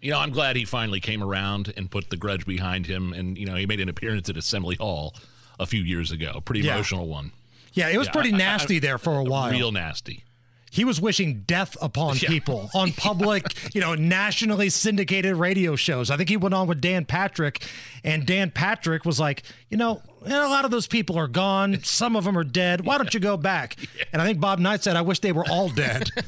You 0.01 0.11
know, 0.11 0.19
I'm 0.19 0.31
glad 0.31 0.55
he 0.55 0.63
finally 0.65 0.99
came 1.01 1.21
around 1.21 1.73
and 1.75 1.91
put 1.91 2.09
the 2.09 2.17
grudge 2.17 2.45
behind 2.45 2.85
him. 2.85 3.11
And, 3.13 3.37
you 3.37 3.45
know, 3.45 3.55
he 3.55 3.65
made 3.65 3.81
an 3.81 3.89
appearance 3.89 4.29
at 4.29 4.37
Assembly 4.37 4.77
Hall 4.77 5.13
a 5.59 5.65
few 5.65 5.81
years 5.83 6.11
ago. 6.11 6.41
Pretty 6.45 6.61
Yeah. 6.61 6.75
emotional 6.75 7.07
one. 7.07 7.31
Yeah, 7.73 7.89
it 7.89 7.97
was 7.97 8.07
Yeah, 8.07 8.13
pretty 8.13 8.31
I- 8.31 8.35
I- 8.35 8.37
nasty 8.37 8.79
there 8.79 8.97
for 8.97 9.15
a 9.19 9.23
while. 9.23 9.51
Real 9.51 9.71
nasty. 9.71 10.23
he 10.71 10.85
was 10.85 11.01
wishing 11.01 11.43
death 11.47 11.75
upon 11.81 12.15
Yeah. 12.21 12.29
people 12.29 12.69
on 12.75 12.91
public, 12.97 13.43
you 13.73 13.81
know, 13.81 13.95
nationally 13.95 14.69
syndicated 14.69 15.35
radio 15.35 15.75
shows. 15.75 16.11
I 16.11 16.15
think 16.17 16.29
he 16.29 16.37
went 16.37 16.53
on 16.53 16.67
with 16.67 16.79
Dan 16.79 17.05
Patrick, 17.05 17.65
and 18.03 18.23
Dan 18.25 18.51
Patrick 18.51 19.03
was 19.03 19.19
like, 19.19 19.41
you 19.71 19.77
know, 19.77 20.01
eh, 20.25 20.45
a 20.45 20.47
lot 20.47 20.65
of 20.65 20.71
those 20.71 20.87
people 20.87 21.17
are 21.17 21.27
gone. 21.27 21.81
Some 21.83 22.15
of 22.15 22.23
them 22.23 22.37
are 22.37 22.43
dead. 22.43 22.85
Why 22.85 22.97
don't 22.97 23.13
you 23.13 23.19
go 23.19 23.37
back? 23.37 23.75
And 24.11 24.21
I 24.21 24.25
think 24.25 24.39
Bob 24.39 24.59
Knight 24.59 24.83
said, 24.83 24.95
I 24.95 25.01
wish 25.01 25.19
they 25.19 25.31
were 25.31 25.45
all 25.49 25.69
dead. 25.69 26.09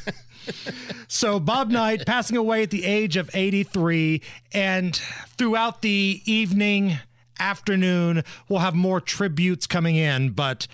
So 1.08 1.40
Bob 1.40 1.70
Knight 1.70 2.06
passing 2.06 2.38
away 2.38 2.64
at 2.64 2.72
the 2.72 2.86
age 2.86 3.16
of 3.18 3.30
83 3.34 4.22
and 4.52 4.96
throughout 5.38 5.82
the 5.82 6.22
evening, 6.26 6.98
afternoon, 7.40 8.24
we'll 8.48 8.60
have 8.60 8.76
more 8.76 9.02
tributes 9.02 9.68
coming 9.68 9.96
in, 9.96 10.30
but 10.30 10.68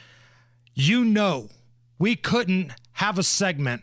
you 0.74 1.04
know, 1.04 1.50
we 1.98 2.16
couldn't 2.16 2.72
have 2.94 3.18
a 3.18 3.24
segment 3.24 3.82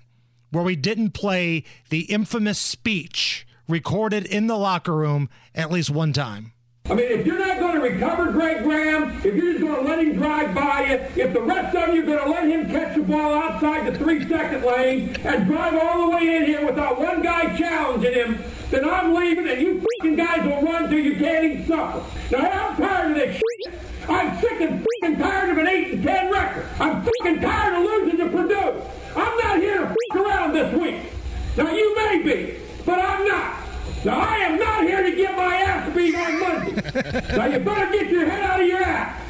where 0.50 0.62
we 0.62 0.76
didn't 0.76 1.10
play 1.10 1.64
the 1.90 2.02
infamous 2.02 2.58
speech 2.58 3.46
recorded 3.68 4.26
in 4.26 4.46
the 4.46 4.56
locker 4.56 4.94
room 4.94 5.28
at 5.54 5.70
least 5.70 5.90
one 5.90 6.12
time. 6.12 6.52
I 6.88 6.94
mean, 6.94 7.10
if 7.10 7.26
you're 7.26 7.38
not 7.38 7.58
going 7.84 7.98
to 7.98 8.06
recover 8.06 8.32
Greg 8.32 8.62
Graham, 8.62 9.16
if 9.24 9.34
you're 9.34 9.52
just 9.52 9.60
going 9.60 9.74
to 9.74 9.82
let 9.82 9.98
him 9.98 10.16
drive 10.16 10.54
by 10.54 10.86
you, 10.86 11.22
if 11.22 11.32
the 11.32 11.42
rest 11.42 11.76
of 11.76 11.94
you 11.94 12.02
are 12.02 12.06
going 12.06 12.24
to 12.24 12.30
let 12.30 12.48
him 12.48 12.70
catch 12.70 12.96
the 12.96 13.02
ball 13.02 13.34
outside 13.34 13.92
the 13.92 13.98
three-second 13.98 14.64
lane 14.64 15.14
and 15.24 15.46
drive 15.46 15.74
all 15.74 16.10
the 16.10 16.16
way 16.16 16.36
in 16.36 16.44
here 16.44 16.64
without 16.64 16.98
one 16.98 17.22
guy 17.22 17.56
challenging 17.56 18.14
him, 18.14 18.38
then 18.70 18.88
I'm 18.88 19.14
leaving 19.14 19.48
and 19.48 19.60
you 19.60 19.82
fucking 19.98 20.16
guys 20.16 20.44
will 20.44 20.62
run 20.62 20.88
till 20.88 20.98
you 20.98 21.16
can't 21.16 21.44
even 21.44 21.66
suffer. 21.66 22.02
Now, 22.34 22.50
I'm 22.50 22.76
tired 22.76 23.10
of 23.12 23.16
this 23.16 23.36
shit. 23.36 23.80
I'm 24.08 24.40
sick 24.40 24.60
and 24.60 24.84
fucking 25.00 25.18
tired 25.18 25.50
of 25.50 25.58
an 25.58 25.66
8 25.66 25.92
and 25.94 26.02
10 26.02 26.32
record. 26.32 26.66
I'm 26.80 27.02
fucking 27.02 27.40
tired 27.40 27.74
of 27.74 27.82
losing 27.84 28.18
to 28.18 28.28
Purdue. 28.30 28.82
I'm 29.16 29.38
not 29.38 29.58
here 29.58 29.78
to 29.78 29.86
fuck 29.86 30.26
around 30.26 30.52
this 30.52 30.74
week. 30.74 31.12
Now, 31.56 31.70
you 31.70 31.96
may 31.96 32.22
be, 32.22 32.56
but 32.84 32.98
I'm 32.98 33.28
not. 33.28 33.63
Now, 34.04 34.20
I 34.20 34.36
am 34.38 34.58
not 34.58 34.82
here 34.82 35.02
to 35.02 35.16
get 35.16 35.36
my 35.36 35.56
ass 35.56 35.94
beat 35.94 36.14
on 36.14 36.40
Monday. 36.40 37.36
now, 37.36 37.46
you 37.46 37.58
better 37.58 37.90
get 37.90 38.10
your 38.10 38.28
head 38.28 38.42
out 38.42 38.60
of 38.60 38.66
your 38.66 38.82
ass. 38.82 39.20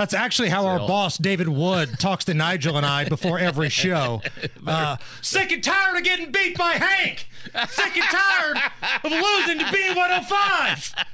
That's 0.00 0.14
actually 0.14 0.48
how 0.48 0.64
our 0.66 0.78
boss, 0.78 1.18
David 1.18 1.48
Wood, 1.48 1.98
talks 1.98 2.24
to 2.24 2.32
Nigel 2.32 2.78
and 2.78 2.86
I 2.86 3.04
before 3.06 3.38
every 3.38 3.68
show. 3.68 4.22
Uh, 4.66 4.96
sick 5.20 5.50
and 5.50 5.64
tired 5.64 5.96
of 5.96 6.04
getting 6.04 6.30
beat 6.30 6.56
by 6.56 6.72
Hank. 6.74 7.28
Sick 7.70 7.96
and 7.96 8.04
tired 8.04 8.56
of 9.02 9.10
losing 9.10 9.58
to 9.58 9.64
B105. 9.64 11.04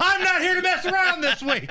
I'm 0.00 0.22
not 0.22 0.42
here 0.42 0.54
to 0.56 0.62
mess 0.62 0.84
around 0.84 1.20
this 1.22 1.40
week. 1.40 1.70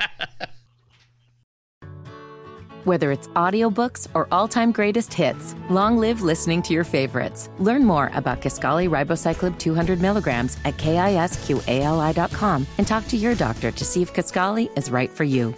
Whether 2.84 3.12
it's 3.12 3.28
audiobooks 3.28 4.08
or 4.12 4.28
all-time 4.30 4.70
greatest 4.70 5.14
hits, 5.14 5.54
long 5.70 5.96
live 5.96 6.20
listening 6.20 6.60
to 6.64 6.74
your 6.74 6.84
favorites. 6.84 7.48
Learn 7.58 7.82
more 7.82 8.10
about 8.12 8.42
Kisqali 8.42 8.90
Ribociclib 8.90 9.58
200 9.58 10.02
milligrams 10.02 10.58
at 10.66 10.76
kisqali.com 10.76 12.66
and 12.76 12.86
talk 12.86 13.08
to 13.08 13.16
your 13.16 13.34
doctor 13.34 13.70
to 13.70 13.84
see 13.86 14.02
if 14.02 14.12
Kisqali 14.12 14.68
is 14.76 14.90
right 14.90 15.10
for 15.10 15.24
you. 15.24 15.54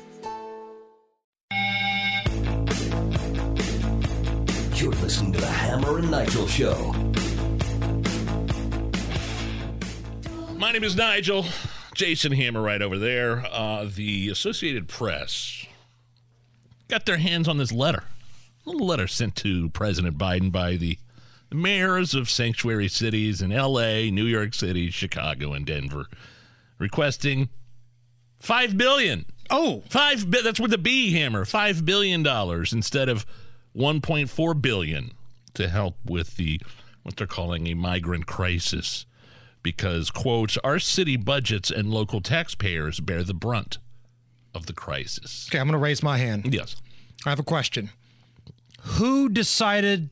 You're 4.76 4.92
listening 5.02 5.32
to 5.32 5.40
the 5.40 5.46
Hammer 5.46 5.98
and 5.98 6.08
Nigel 6.08 6.46
Show. 6.46 6.92
My 10.56 10.70
name 10.70 10.84
is 10.84 10.94
Nigel. 10.94 11.44
Jason 11.92 12.30
Hammer 12.30 12.62
right 12.62 12.80
over 12.80 12.98
there. 12.98 13.44
Uh, 13.50 13.88
the 13.92 14.28
Associated 14.28 14.86
Press 14.86 15.66
got 16.88 17.06
their 17.06 17.16
hands 17.18 17.48
on 17.48 17.58
this 17.58 17.72
letter. 17.72 18.04
A 18.66 18.70
little 18.70 18.86
letter 18.86 19.06
sent 19.06 19.36
to 19.36 19.68
President 19.70 20.18
Biden 20.18 20.50
by 20.50 20.76
the 20.76 20.98
mayors 21.52 22.14
of 22.14 22.28
sanctuary 22.28 22.88
cities 22.88 23.40
in 23.40 23.50
LA, 23.50 24.10
New 24.10 24.24
York 24.24 24.54
City, 24.54 24.90
Chicago, 24.90 25.52
and 25.52 25.64
Denver, 25.64 26.06
requesting 26.78 27.48
five 28.40 28.76
billion. 28.76 29.24
Oh, 29.48 29.82
five. 29.88 30.28
bi- 30.30 30.40
That's 30.42 30.58
with 30.60 30.72
the 30.72 30.78
B 30.78 31.12
hammer. 31.12 31.44
Five 31.44 31.84
billion 31.84 32.22
dollars 32.24 32.72
instead 32.72 33.08
of 33.08 33.24
1.4 33.76 34.60
billion 34.60 35.12
to 35.54 35.68
help 35.68 35.96
with 36.04 36.36
the 36.36 36.60
what 37.02 37.16
they're 37.16 37.26
calling 37.28 37.66
a 37.68 37.74
migrant 37.74 38.26
crisis 38.26 39.06
because 39.62 40.10
quote 40.10 40.56
our 40.64 40.78
city 40.80 41.16
budgets 41.16 41.70
and 41.70 41.90
local 41.90 42.20
taxpayers 42.20 42.98
bear 43.00 43.22
the 43.22 43.34
brunt 43.34 43.78
of 44.56 44.66
the 44.66 44.72
crisis. 44.72 45.46
Okay, 45.48 45.58
I'm 45.58 45.66
going 45.66 45.72
to 45.72 45.78
raise 45.78 46.02
my 46.02 46.18
hand. 46.18 46.52
Yes. 46.52 46.76
I 47.24 47.30
have 47.30 47.38
a 47.38 47.44
question. 47.44 47.90
Who 48.80 49.28
decided 49.28 50.10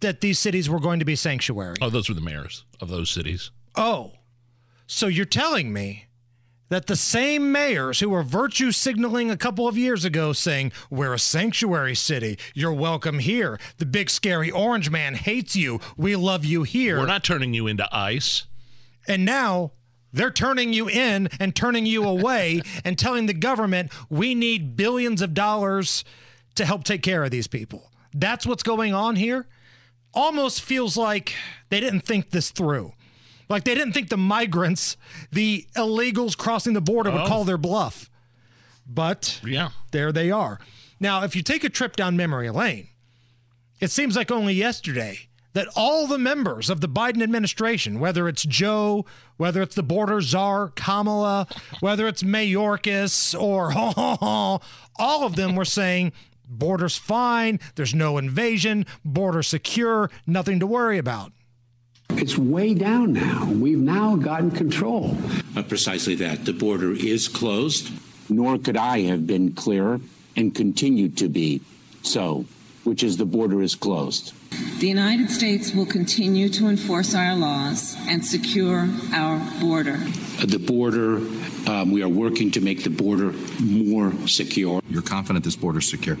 that 0.00 0.20
these 0.20 0.38
cities 0.38 0.68
were 0.68 0.80
going 0.80 0.98
to 0.98 1.04
be 1.04 1.16
sanctuary? 1.16 1.76
Oh, 1.80 1.90
those 1.90 2.08
were 2.08 2.14
the 2.14 2.20
mayors 2.20 2.64
of 2.80 2.88
those 2.88 3.10
cities. 3.10 3.50
Oh, 3.74 4.12
so 4.86 5.06
you're 5.06 5.24
telling 5.24 5.72
me 5.72 6.06
that 6.68 6.86
the 6.86 6.96
same 6.96 7.52
mayors 7.52 8.00
who 8.00 8.08
were 8.10 8.22
virtue 8.22 8.72
signaling 8.72 9.30
a 9.30 9.36
couple 9.36 9.66
of 9.68 9.76
years 9.76 10.04
ago 10.04 10.32
saying, 10.32 10.72
We're 10.90 11.14
a 11.14 11.18
sanctuary 11.18 11.94
city, 11.94 12.38
you're 12.54 12.72
welcome 12.72 13.18
here, 13.18 13.58
the 13.78 13.86
big 13.86 14.10
scary 14.10 14.50
orange 14.50 14.90
man 14.90 15.14
hates 15.14 15.56
you, 15.56 15.80
we 15.96 16.16
love 16.16 16.44
you 16.44 16.62
here. 16.62 16.98
We're 16.98 17.06
not 17.06 17.24
turning 17.24 17.54
you 17.54 17.66
into 17.66 17.88
ice. 17.94 18.46
And 19.06 19.24
now 19.24 19.72
they're 20.12 20.30
turning 20.30 20.72
you 20.72 20.88
in 20.88 21.28
and 21.38 21.54
turning 21.54 21.86
you 21.86 22.04
away 22.04 22.62
and 22.84 22.98
telling 22.98 23.26
the 23.26 23.34
government 23.34 23.92
we 24.08 24.34
need 24.34 24.76
billions 24.76 25.22
of 25.22 25.34
dollars 25.34 26.04
to 26.56 26.64
help 26.64 26.84
take 26.84 27.02
care 27.02 27.22
of 27.24 27.30
these 27.30 27.46
people. 27.46 27.90
That's 28.12 28.44
what's 28.46 28.62
going 28.64 28.92
on 28.92 29.16
here. 29.16 29.46
Almost 30.12 30.62
feels 30.62 30.96
like 30.96 31.34
they 31.68 31.78
didn't 31.80 32.00
think 32.00 32.30
this 32.30 32.50
through. 32.50 32.92
Like 33.48 33.64
they 33.64 33.74
didn't 33.74 33.92
think 33.92 34.08
the 34.08 34.16
migrants, 34.16 34.96
the 35.30 35.66
illegals 35.76 36.36
crossing 36.36 36.72
the 36.72 36.80
border 36.80 37.10
would 37.10 37.22
Oh. 37.22 37.26
call 37.26 37.44
their 37.44 37.58
bluff. 37.58 38.10
But 38.86 39.40
Yeah. 39.44 39.70
there 39.92 40.10
they 40.12 40.30
are. 40.30 40.58
Now, 40.98 41.22
if 41.22 41.34
you 41.36 41.42
take 41.42 41.62
a 41.64 41.68
trip 41.68 41.94
down 41.96 42.16
memory 42.16 42.50
lane, 42.50 42.88
it 43.80 43.90
seems 43.90 44.16
like 44.16 44.30
only 44.30 44.54
yesterday 44.54 45.28
that 45.52 45.68
all 45.74 46.06
the 46.06 46.18
members 46.18 46.70
of 46.70 46.80
the 46.80 46.88
Biden 46.88 47.22
administration, 47.22 47.98
whether 47.98 48.28
it's 48.28 48.44
Joe, 48.44 49.04
whether 49.36 49.62
it's 49.62 49.74
the 49.74 49.82
border 49.82 50.20
czar, 50.20 50.68
Kamala, 50.68 51.46
whether 51.80 52.06
it's 52.06 52.22
Mayorkas 52.22 53.38
or 53.40 53.72
all 54.96 55.24
of 55.24 55.36
them 55.36 55.56
were 55.56 55.64
saying 55.64 56.12
border's 56.46 56.96
fine, 56.96 57.60
there's 57.76 57.94
no 57.94 58.18
invasion, 58.18 58.86
border 59.04 59.42
secure, 59.42 60.10
nothing 60.26 60.60
to 60.60 60.66
worry 60.66 60.98
about. 60.98 61.32
It's 62.10 62.36
way 62.36 62.74
down 62.74 63.12
now. 63.12 63.46
We've 63.46 63.78
now 63.78 64.16
gotten 64.16 64.50
control. 64.50 65.16
Uh, 65.56 65.62
precisely 65.62 66.16
that. 66.16 66.44
The 66.44 66.52
border 66.52 66.92
is 66.92 67.28
closed. 67.28 67.92
Nor 68.28 68.58
could 68.58 68.76
I 68.76 69.02
have 69.02 69.26
been 69.26 69.52
clearer 69.54 70.00
and 70.36 70.54
continue 70.54 71.08
to 71.10 71.28
be 71.28 71.60
so, 72.02 72.46
which 72.84 73.02
is 73.02 73.16
the 73.16 73.26
border 73.26 73.62
is 73.62 73.74
closed. 73.74 74.32
The 74.80 74.88
United 74.88 75.30
States 75.30 75.74
will 75.74 75.86
continue 75.86 76.48
to 76.50 76.68
enforce 76.68 77.14
our 77.14 77.36
laws 77.36 77.96
and 78.08 78.24
secure 78.24 78.88
our 79.12 79.38
border. 79.60 79.98
The 80.42 80.58
border, 80.58 81.16
um, 81.70 81.90
we 81.90 82.02
are 82.02 82.08
working 82.08 82.50
to 82.52 82.60
make 82.60 82.82
the 82.82 82.90
border 82.90 83.32
more 83.60 84.12
secure. 84.26 84.80
You're 84.88 85.02
confident 85.02 85.44
this 85.44 85.56
border 85.56 85.80
is 85.80 85.90
secure? 85.90 86.16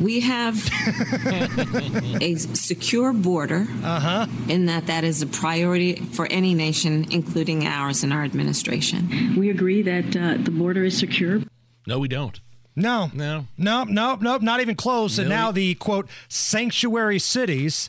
We 0.00 0.20
have 0.20 0.56
a 2.20 2.34
secure 2.36 3.12
border, 3.12 3.66
uh-huh. 3.82 4.26
in 4.48 4.66
that 4.66 4.86
that 4.86 5.04
is 5.04 5.22
a 5.22 5.26
priority 5.26 5.94
for 5.94 6.26
any 6.30 6.52
nation, 6.52 7.06
including 7.10 7.66
ours 7.66 8.02
and 8.02 8.12
our 8.12 8.22
administration. 8.22 9.34
We 9.36 9.48
agree 9.48 9.80
that 9.82 10.16
uh, 10.16 10.42
the 10.42 10.50
border 10.50 10.84
is 10.84 10.98
secure. 10.98 11.40
No, 11.86 11.98
we 11.98 12.08
don't. 12.08 12.38
No. 12.76 13.10
No. 13.14 13.46
Nope, 13.56 13.88
nope, 13.88 14.20
nope, 14.20 14.42
not 14.42 14.60
even 14.60 14.74
close. 14.74 15.18
And 15.18 15.28
now 15.28 15.50
the 15.52 15.74
quote 15.76 16.08
sanctuary 16.28 17.18
cities 17.18 17.88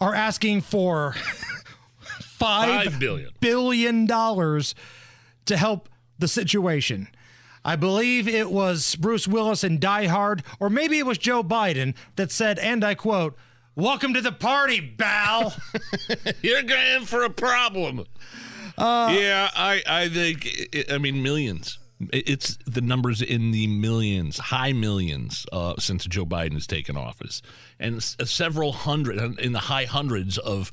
are 0.00 0.14
asking 0.14 0.62
for 0.62 1.12
five 2.20 2.84
Five 2.84 2.98
billion. 3.00 3.30
billion 3.40 4.06
dollars 4.06 4.74
to 5.46 5.56
help 5.56 5.88
the 6.18 6.28
situation. 6.28 7.08
I 7.66 7.76
believe 7.76 8.28
it 8.28 8.50
was 8.50 8.94
Bruce 8.96 9.26
Willis 9.26 9.64
in 9.64 9.78
Die 9.78 10.06
Hard, 10.06 10.42
or 10.60 10.68
maybe 10.68 10.98
it 10.98 11.06
was 11.06 11.16
Joe 11.16 11.42
Biden 11.42 11.94
that 12.16 12.30
said, 12.30 12.58
and 12.58 12.84
I 12.84 12.94
quote, 12.94 13.36
Welcome 13.76 14.14
to 14.14 14.20
the 14.20 14.32
party, 14.32 14.80
Bal. 14.80 15.54
You're 16.42 16.62
going 16.62 17.06
for 17.06 17.24
a 17.24 17.30
problem. 17.30 18.04
Uh, 18.78 19.14
yeah, 19.18 19.50
I, 19.56 19.82
I 19.86 20.08
think, 20.08 20.86
I 20.90 20.98
mean, 20.98 21.22
millions. 21.22 21.78
It's 22.12 22.58
the 22.66 22.80
numbers 22.80 23.22
in 23.22 23.50
the 23.50 23.66
millions, 23.66 24.38
high 24.38 24.72
millions, 24.72 25.46
uh, 25.52 25.74
since 25.78 26.04
Joe 26.06 26.26
Biden 26.26 26.54
has 26.54 26.66
taken 26.66 26.96
office, 26.96 27.42
and 27.78 27.96
s- 27.96 28.16
several 28.24 28.72
hundred, 28.72 29.38
in 29.40 29.52
the 29.52 29.60
high 29.60 29.84
hundreds 29.84 30.38
of 30.38 30.70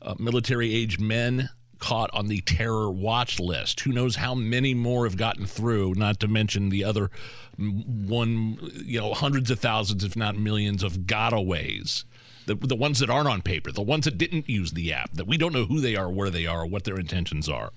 uh, 0.00 0.14
military 0.18 0.74
age 0.74 0.98
men 0.98 1.50
caught 1.78 2.10
on 2.12 2.28
the 2.28 2.40
terror 2.42 2.90
watch 2.90 3.40
list. 3.40 3.80
Who 3.80 3.92
knows 3.92 4.16
how 4.16 4.34
many 4.34 4.72
more 4.72 5.04
have 5.04 5.16
gotten 5.16 5.46
through, 5.46 5.94
not 5.94 6.20
to 6.20 6.28
mention 6.28 6.68
the 6.68 6.84
other 6.84 7.10
one, 7.58 8.58
you 8.84 9.00
know, 9.00 9.14
hundreds 9.14 9.50
of 9.50 9.58
thousands, 9.58 10.04
if 10.04 10.16
not 10.16 10.36
millions, 10.36 10.82
of 10.82 11.00
gotaways. 11.00 12.04
The, 12.46 12.54
the 12.54 12.76
ones 12.76 12.98
that 13.00 13.10
aren't 13.10 13.28
on 13.28 13.42
paper, 13.42 13.70
the 13.72 13.82
ones 13.82 14.04
that 14.04 14.18
didn't 14.18 14.48
use 14.48 14.72
the 14.72 14.92
app, 14.92 15.12
that 15.12 15.26
we 15.26 15.36
don't 15.36 15.52
know 15.52 15.64
who 15.64 15.80
they 15.80 15.96
are, 15.96 16.10
where 16.10 16.30
they 16.30 16.46
are, 16.46 16.66
what 16.66 16.84
their 16.84 16.98
intentions 16.98 17.48
are. 17.48 17.70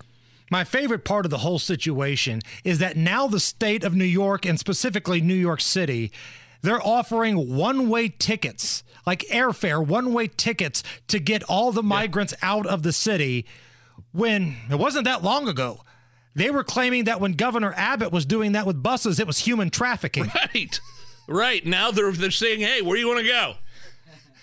My 0.50 0.64
favorite 0.64 1.04
part 1.04 1.24
of 1.24 1.30
the 1.30 1.38
whole 1.38 1.58
situation 1.58 2.40
is 2.64 2.78
that 2.78 2.96
now 2.96 3.26
the 3.26 3.40
state 3.40 3.82
of 3.82 3.94
New 3.94 4.04
York 4.04 4.46
and 4.46 4.58
specifically 4.58 5.20
New 5.20 5.34
York 5.34 5.60
City, 5.60 6.12
they're 6.62 6.84
offering 6.84 7.56
one 7.56 7.88
way 7.88 8.08
tickets, 8.08 8.84
like 9.04 9.20
airfare, 9.30 9.84
one 9.84 10.12
way 10.12 10.28
tickets 10.28 10.82
to 11.08 11.18
get 11.18 11.42
all 11.44 11.72
the 11.72 11.82
migrants 11.82 12.34
yeah. 12.40 12.50
out 12.50 12.66
of 12.66 12.82
the 12.82 12.92
city 12.92 13.44
when 14.12 14.56
it 14.70 14.76
wasn't 14.76 15.04
that 15.04 15.22
long 15.22 15.48
ago. 15.48 15.80
They 16.34 16.50
were 16.50 16.64
claiming 16.64 17.04
that 17.04 17.20
when 17.20 17.32
Governor 17.32 17.72
Abbott 17.76 18.12
was 18.12 18.26
doing 18.26 18.52
that 18.52 18.66
with 18.66 18.82
buses, 18.82 19.18
it 19.18 19.26
was 19.26 19.38
human 19.38 19.70
trafficking. 19.70 20.30
Right. 20.54 20.80
Right. 21.28 21.66
Now 21.66 21.90
they're 21.90 22.12
they're 22.12 22.30
saying, 22.30 22.60
"Hey, 22.60 22.82
where 22.82 22.94
do 22.94 23.00
you 23.00 23.08
want 23.08 23.20
to 23.20 23.26
go?" 23.26 23.56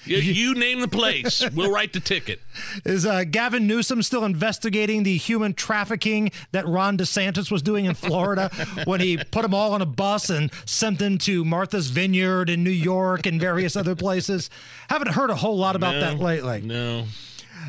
You, 0.06 0.18
you, 0.18 0.54
name 0.56 0.82
the 0.82 0.88
place. 0.88 1.44
We'll 1.52 1.72
write 1.72 1.94
the 1.94 2.00
ticket. 2.00 2.42
Is 2.86 3.06
uh, 3.06 3.24
Gavin 3.24 3.68
Newsom 3.68 4.02
still 4.04 4.26
investigating 4.26 5.04
the 5.04 5.18
human 5.18 5.54
trafficking 5.54 6.32
that 6.52 6.68
Ron 6.68 6.98
DeSantis 6.98 7.50
was 7.50 7.62
doing 7.62 7.86
in 7.86 7.94
Florida 7.94 8.50
when 8.86 9.00
he 9.00 9.18
put 9.18 9.44
them 9.44 9.54
all 9.54 9.74
on 9.74 9.82
a 9.82 9.86
bus 9.86 10.30
and 10.30 10.52
sent 10.66 11.00
them 11.00 11.18
to 11.20 11.46
Martha's 11.46 11.90
Vineyard 11.90 12.50
in 12.50 12.64
New 12.64 12.70
York 12.70 13.26
and 13.26 13.40
various 13.40 13.76
other 13.76 13.96
places? 13.96 14.50
Haven't 14.90 15.12
heard 15.12 15.30
a 15.30 15.36
whole 15.36 15.58
lot 15.58 15.76
about 15.76 15.96
no, 15.96 16.02
that 16.02 16.20
lately. 16.20 16.62
No. 16.62 17.06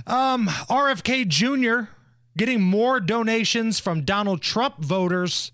Um, 0.06 0.48
RFK 0.48 1.28
Jr. 1.28 1.90
getting 2.36 2.60
more 2.60 3.00
donations 3.00 3.78
from 3.78 4.04
Donald 4.04 4.42
Trump 4.42 4.78
voters 4.78 5.52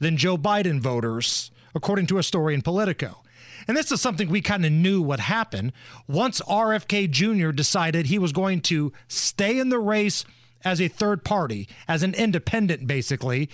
than 0.00 0.16
Joe 0.16 0.36
Biden 0.36 0.80
voters, 0.80 1.50
according 1.74 2.06
to 2.08 2.18
a 2.18 2.22
story 2.22 2.54
in 2.54 2.62
Politico. 2.62 3.22
And 3.68 3.76
this 3.76 3.90
is 3.90 4.00
something 4.00 4.28
we 4.28 4.40
kind 4.40 4.64
of 4.64 4.72
knew 4.72 5.02
would 5.02 5.20
happen 5.20 5.72
once 6.06 6.40
RFK 6.42 7.10
Jr. 7.10 7.50
decided 7.50 8.06
he 8.06 8.18
was 8.18 8.32
going 8.32 8.60
to 8.62 8.92
stay 9.08 9.58
in 9.58 9.70
the 9.70 9.78
race 9.78 10.24
as 10.64 10.80
a 10.80 10.88
third 10.88 11.24
party, 11.24 11.68
as 11.88 12.02
an 12.02 12.14
independent, 12.14 12.86
basically. 12.86 13.48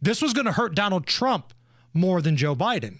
This 0.00 0.22
was 0.22 0.32
going 0.32 0.46
to 0.46 0.52
hurt 0.52 0.74
Donald 0.74 1.06
Trump 1.06 1.52
more 1.92 2.20
than 2.20 2.36
Joe 2.36 2.54
Biden. 2.54 2.98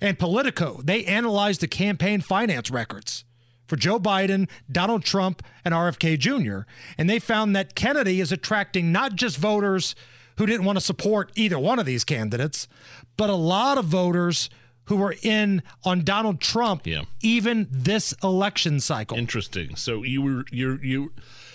And 0.00 0.18
Politico, 0.18 0.80
they 0.84 1.04
analyzed 1.04 1.60
the 1.60 1.68
campaign 1.68 2.20
finance 2.20 2.70
records 2.70 3.24
for 3.66 3.76
Joe 3.76 3.98
Biden, 3.98 4.48
Donald 4.70 5.04
Trump, 5.04 5.42
and 5.64 5.74
RFK 5.74 6.18
Jr. 6.18 6.68
And 6.98 7.08
they 7.08 7.18
found 7.18 7.56
that 7.56 7.74
Kennedy 7.74 8.20
is 8.20 8.30
attracting 8.30 8.92
not 8.92 9.14
just 9.16 9.38
voters 9.38 9.94
who 10.36 10.46
didn't 10.46 10.66
want 10.66 10.76
to 10.76 10.84
support 10.84 11.32
either 11.34 11.58
one 11.58 11.78
of 11.78 11.86
these 11.86 12.04
candidates, 12.04 12.68
but 13.16 13.30
a 13.30 13.34
lot 13.34 13.78
of 13.78 13.86
voters 13.86 14.50
who 14.86 14.96
were 14.96 15.14
in 15.22 15.62
on 15.84 16.02
Donald 16.02 16.40
Trump 16.40 16.86
yeah. 16.86 17.02
even 17.20 17.68
this 17.70 18.12
election 18.22 18.80
cycle. 18.80 19.16
Interesting. 19.16 19.76
So 19.76 20.02
you 20.02 20.22
were 20.22 20.44
you're 20.50 20.82
you, 20.82 21.12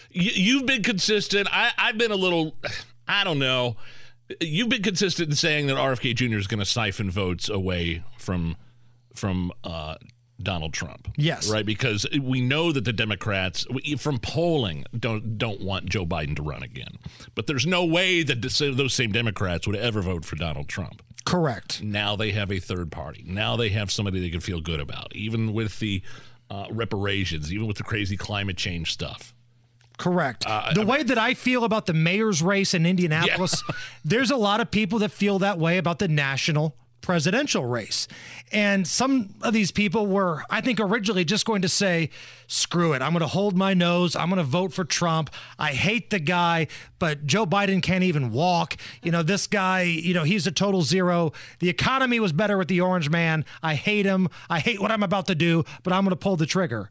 you 0.10 0.32
you've 0.34 0.66
been 0.66 0.84
consistent. 0.84 1.48
I 1.52 1.72
I've 1.78 1.98
been 1.98 2.12
a 2.12 2.16
little 2.16 2.56
I 3.08 3.24
don't 3.24 3.40
know. 3.40 3.76
You've 4.40 4.70
been 4.70 4.84
consistent 4.84 5.30
in 5.30 5.36
saying 5.36 5.68
that 5.68 5.76
RFK 5.76 6.16
Jr. 6.16 6.38
is 6.38 6.48
going 6.48 6.60
to 6.60 6.66
siphon 6.66 7.12
votes 7.12 7.50
away 7.50 8.04
from 8.18 8.56
from 9.14 9.52
uh, 9.64 9.96
Donald 10.42 10.74
Trump. 10.74 11.08
Yes. 11.16 11.50
Right 11.50 11.66
because 11.66 12.06
we 12.22 12.42
know 12.42 12.72
that 12.72 12.86
the 12.86 12.94
Democrats 12.94 13.66
from 13.98 14.20
polling 14.20 14.86
don't 14.98 15.38
don't 15.38 15.62
want 15.62 15.86
Joe 15.86 16.06
Biden 16.06 16.36
to 16.36 16.44
run 16.44 16.64
again. 16.64 16.98
But 17.36 17.48
there's 17.48 17.66
no 17.66 17.86
way 17.86 18.24
that 18.24 18.42
those 18.42 18.94
same 18.94 19.12
Democrats 19.12 19.68
would 19.68 19.76
ever 19.76 20.02
vote 20.02 20.26
for 20.26 20.36
Donald 20.36 20.68
Trump. 20.68 21.02
Correct. 21.26 21.84
Now 21.84 22.16
they 22.16 22.32
have 22.32 22.52
a 22.52 22.60
third 22.60 22.92
party. 22.92 23.24
Now 23.26 23.56
they 23.56 23.70
have 23.70 23.92
somebody 23.92 24.20
they 24.20 24.30
can 24.30 24.40
feel 24.40 24.60
good 24.60 24.80
about, 24.80 25.16
even 25.16 25.54
with 25.54 25.80
the 25.80 26.02
uh, 26.50 26.66
reparations, 26.72 27.54
even 27.54 27.68
with 27.68 27.78
the 27.78 27.84
crazy 27.84 28.18
climate 28.18 28.58
change 28.58 28.92
stuff. 28.92 29.34
Correct. 29.98 30.46
Uh, 30.48 30.74
the 30.74 30.82
I 30.82 30.86
way 30.86 31.04
that 31.04 31.18
I 31.18 31.36
feel 31.36 31.64
about 31.64 31.86
the 31.86 31.94
mayor's 31.94 32.42
race 32.42 32.74
in 32.74 32.86
Indianapolis, 32.88 33.64
yeah. 33.70 33.76
there's 34.06 34.32
a 34.32 34.36
lot 34.36 34.60
of 34.60 34.72
people 34.72 35.00
that 35.00 35.12
feel 35.12 35.38
that 35.40 35.60
way 35.60 35.78
about 35.78 36.00
the 36.00 36.08
national 36.08 36.76
presidential 37.02 37.66
race. 37.66 38.08
And 38.52 38.88
some 38.88 39.30
of 39.42 39.54
these 39.54 39.72
people 39.72 40.08
were, 40.08 40.44
I 40.50 40.62
think, 40.62 40.80
originally 40.80 41.26
just 41.26 41.46
going 41.46 41.62
to 41.62 41.70
say, 41.70 42.10
screw 42.48 42.94
it. 42.94 43.02
I'm 43.02 43.12
going 43.12 43.22
to 43.22 43.28
hold 43.28 43.58
my 43.58 43.74
nose. 43.74 44.16
I'm 44.16 44.30
going 44.30 44.38
to 44.38 44.44
vote 44.44 44.74
for 44.74 44.84
Trump. 44.84 45.30
I 45.58 45.72
hate 45.72 46.10
the 46.10 46.20
guy, 46.20 46.68
but 47.00 47.26
Joe 47.26 47.46
Biden 47.46 47.82
can't 47.82 48.04
even 48.04 48.32
walk. 48.32 48.78
You 49.02 49.12
know, 49.12 49.24
this 49.24 49.48
guy, 49.48 49.84
you 49.84 50.14
know, 50.14 50.24
he's 50.24 50.48
a 50.48 50.52
total 50.52 50.82
zero. 50.82 51.34
The 51.60 51.70
economy 51.70 52.20
was 52.20 52.34
better 52.34 52.58
with 52.58 52.68
the 52.68 52.82
orange 52.82 53.10
man. 53.10 53.46
I 53.64 53.76
hate 53.76 54.06
him. 54.06 54.28
I 54.50 54.60
hate 54.60 54.82
what 54.82 54.92
I'm 54.92 55.04
about 55.04 55.28
to 55.28 55.36
do, 55.36 55.64
but 55.84 55.94
I'm 55.94 56.04
going 56.04 56.12
to 56.12 56.16
pull 56.16 56.36
the 56.36 56.46
trigger. 56.46 56.90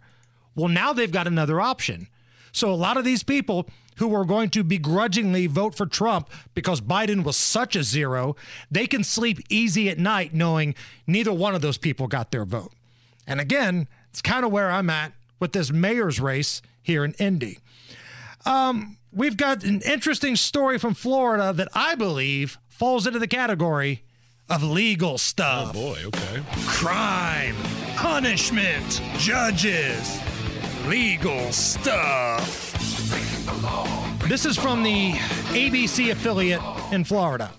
Well, 0.55 0.69
now 0.69 0.93
they've 0.93 1.13
got 1.13 1.27
another 1.27 1.61
option. 1.61 2.09
So 2.53 2.73
a 2.73 2.75
lot 2.75 2.97
of 2.97 3.05
these 3.05 3.23
people 3.23 3.69
who 4.01 4.09
were 4.09 4.25
going 4.25 4.49
to 4.49 4.65
begrudgingly 4.65 5.47
vote 5.47 5.75
for 5.75 5.85
Trump 5.85 6.31
because 6.55 6.81
Biden 6.81 7.23
was 7.23 7.37
such 7.37 7.77
a 7.77 7.83
zero, 7.83 8.35
they 8.71 8.87
can 8.87 9.05
sleep 9.05 9.39
easy 9.51 9.91
at 9.91 9.99
night 9.99 10.33
knowing 10.33 10.75
neither 11.07 11.35
one 11.35 11.55
of 11.55 11.61
those 11.61 11.77
people 11.77 12.07
got 12.07 12.31
their 12.31 12.47
vote. 12.47 12.73
And 13.27 13.41
again, 13.41 13.89
it's 14.09 14.23
kind 14.23 14.43
of 14.43 14.51
where 14.51 14.71
I'm 14.71 14.89
at 14.89 15.13
with 15.39 15.53
this 15.53 15.71
mayor's 15.71 16.19
race 16.19 16.63
here 16.83 17.05
in 17.05 17.13
Indy. 17.19 17.59
Um, 18.47 18.97
we've 19.13 19.37
got 19.37 19.65
an 19.65 19.83
interesting 19.83 20.35
story 20.35 20.79
from 20.79 20.95
Florida 20.95 21.53
that 21.53 21.69
I 21.75 21.95
believe 21.95 22.57
falls 22.69 23.07
into 23.07 23.19
the 23.19 23.29
category 23.29 24.03
of 24.49 24.63
legal 24.63 25.19
stuff. 25.19 25.77
Oh 25.77 25.93
boy, 25.93 25.99
okay. 26.07 26.43
Crime, 26.67 27.55
punishment, 27.97 29.03
judges, 29.19 30.19
legal 30.87 31.53
stuff. 31.53 32.80
This 34.29 34.47
is 34.47 34.57
from 34.57 34.83
the 34.83 35.13
ABC 35.53 36.11
affiliate 36.11 36.61
in 36.93 37.05
Florida. 37.05 37.53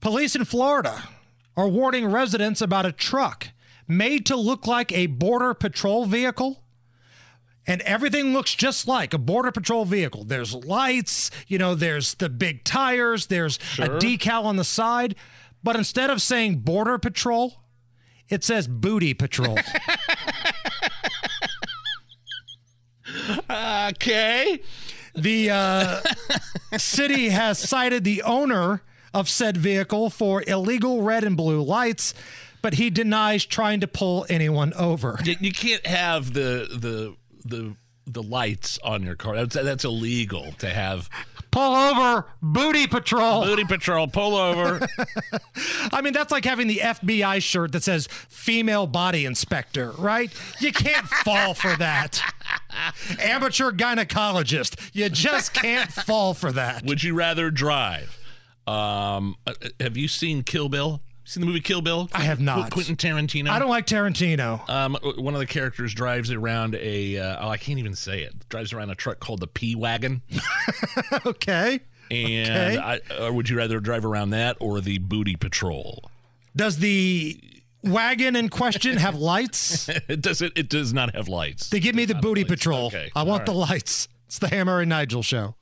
Police 0.00 0.34
in 0.34 0.44
Florida 0.44 1.08
are 1.56 1.68
warning 1.68 2.10
residents 2.10 2.60
about 2.60 2.86
a 2.86 2.92
truck 2.92 3.48
made 3.86 4.26
to 4.26 4.36
look 4.36 4.66
like 4.66 4.92
a 4.92 5.06
Border 5.06 5.54
Patrol 5.54 6.06
vehicle. 6.06 6.62
And 7.66 7.80
everything 7.82 8.32
looks 8.32 8.54
just 8.54 8.88
like 8.88 9.14
a 9.14 9.18
Border 9.18 9.52
Patrol 9.52 9.84
vehicle. 9.84 10.24
There's 10.24 10.54
lights, 10.54 11.30
you 11.46 11.58
know, 11.58 11.74
there's 11.74 12.14
the 12.14 12.28
big 12.28 12.64
tires, 12.64 13.26
there's 13.26 13.58
sure. 13.62 13.84
a 13.84 13.88
decal 13.98 14.44
on 14.44 14.56
the 14.56 14.64
side. 14.64 15.14
But 15.62 15.76
instead 15.76 16.10
of 16.10 16.22
saying 16.22 16.60
Border 16.60 16.98
Patrol, 16.98 17.62
it 18.28 18.42
says 18.42 18.66
Booty 18.66 19.14
Patrol. 19.14 19.58
okay. 23.50 24.60
The 25.14 25.50
uh, 25.50 26.00
city 26.78 27.30
has 27.30 27.58
cited 27.58 28.04
the 28.04 28.22
owner 28.22 28.82
of 29.12 29.28
said 29.28 29.56
vehicle 29.56 30.10
for 30.10 30.42
illegal 30.46 31.02
red 31.02 31.24
and 31.24 31.36
blue 31.36 31.62
lights, 31.62 32.14
but 32.62 32.74
he 32.74 32.90
denies 32.90 33.44
trying 33.44 33.80
to 33.80 33.88
pull 33.88 34.26
anyone 34.28 34.72
over. 34.74 35.18
You 35.24 35.52
can't 35.52 35.86
have 35.86 36.32
the 36.32 36.68
the 36.70 37.16
the 37.44 37.74
the 38.06 38.22
lights 38.22 38.78
on 38.84 39.02
your 39.02 39.16
car. 39.16 39.34
That's 39.36 39.54
that's 39.54 39.84
illegal 39.84 40.52
to 40.58 40.68
have. 40.68 41.08
Pull 41.50 41.74
over, 41.74 42.26
booty 42.40 42.86
patrol. 42.86 43.42
Booty 43.44 43.64
patrol, 43.64 44.06
pull 44.06 44.36
over. 44.36 44.86
I 45.92 46.00
mean, 46.00 46.12
that's 46.12 46.30
like 46.30 46.44
having 46.44 46.68
the 46.68 46.76
FBI 46.76 47.42
shirt 47.42 47.72
that 47.72 47.82
says 47.82 48.06
female 48.06 48.86
body 48.86 49.24
inspector, 49.26 49.90
right? 49.98 50.32
You 50.60 50.72
can't 50.72 51.06
fall 51.24 51.54
for 51.54 51.76
that. 51.76 52.22
Amateur 53.18 53.72
gynecologist. 53.72 54.90
You 54.92 55.08
just 55.08 55.52
can't 55.52 55.90
fall 55.90 56.34
for 56.34 56.52
that. 56.52 56.84
Would 56.84 57.02
you 57.02 57.14
rather 57.14 57.50
drive? 57.50 58.16
Um, 58.66 59.34
uh, 59.46 59.54
have 59.80 59.96
you 59.96 60.06
seen 60.06 60.42
Kill 60.44 60.68
Bill? 60.68 61.00
Seen 61.30 61.42
the 61.42 61.46
movie 61.46 61.60
Kill 61.60 61.80
Bill? 61.80 62.08
I 62.12 62.22
have 62.22 62.40
not. 62.40 62.72
Quentin 62.72 62.96
Tarantino. 62.96 63.50
I 63.50 63.60
don't 63.60 63.68
like 63.68 63.86
Tarantino. 63.86 64.68
Um, 64.68 64.98
one 65.16 65.32
of 65.32 65.38
the 65.38 65.46
characters 65.46 65.94
drives 65.94 66.32
around 66.32 66.74
a. 66.74 67.18
Uh, 67.18 67.46
oh, 67.46 67.48
I 67.48 67.56
can't 67.56 67.78
even 67.78 67.94
say 67.94 68.22
it. 68.22 68.48
Drives 68.48 68.72
around 68.72 68.90
a 68.90 68.96
truck 68.96 69.20
called 69.20 69.38
the 69.38 69.46
P 69.46 69.76
wagon. 69.76 70.22
okay. 71.24 71.78
And 72.10 72.76
okay. 72.76 72.78
I, 72.78 73.00
or 73.20 73.32
would 73.32 73.48
you 73.48 73.56
rather 73.56 73.78
drive 73.78 74.04
around 74.04 74.30
that 74.30 74.56
or 74.58 74.80
the 74.80 74.98
Booty 74.98 75.36
Patrol? 75.36 76.10
Does 76.56 76.78
the 76.78 77.40
wagon 77.84 78.34
in 78.34 78.48
question 78.48 78.96
have 78.96 79.14
lights? 79.14 79.88
it 80.08 80.20
does. 80.20 80.42
It, 80.42 80.54
it 80.56 80.68
does 80.68 80.92
not 80.92 81.14
have 81.14 81.28
lights. 81.28 81.70
They 81.70 81.78
give 81.78 81.94
me 81.94 82.06
the 82.06 82.16
Booty 82.16 82.42
Patrol. 82.42 82.88
Okay. 82.88 83.12
I 83.14 83.22
want 83.22 83.42
right. 83.42 83.46
the 83.46 83.52
lights. 83.52 84.08
It's 84.26 84.40
the 84.40 84.48
Hammer 84.48 84.80
and 84.80 84.88
Nigel 84.88 85.22
show. 85.22 85.54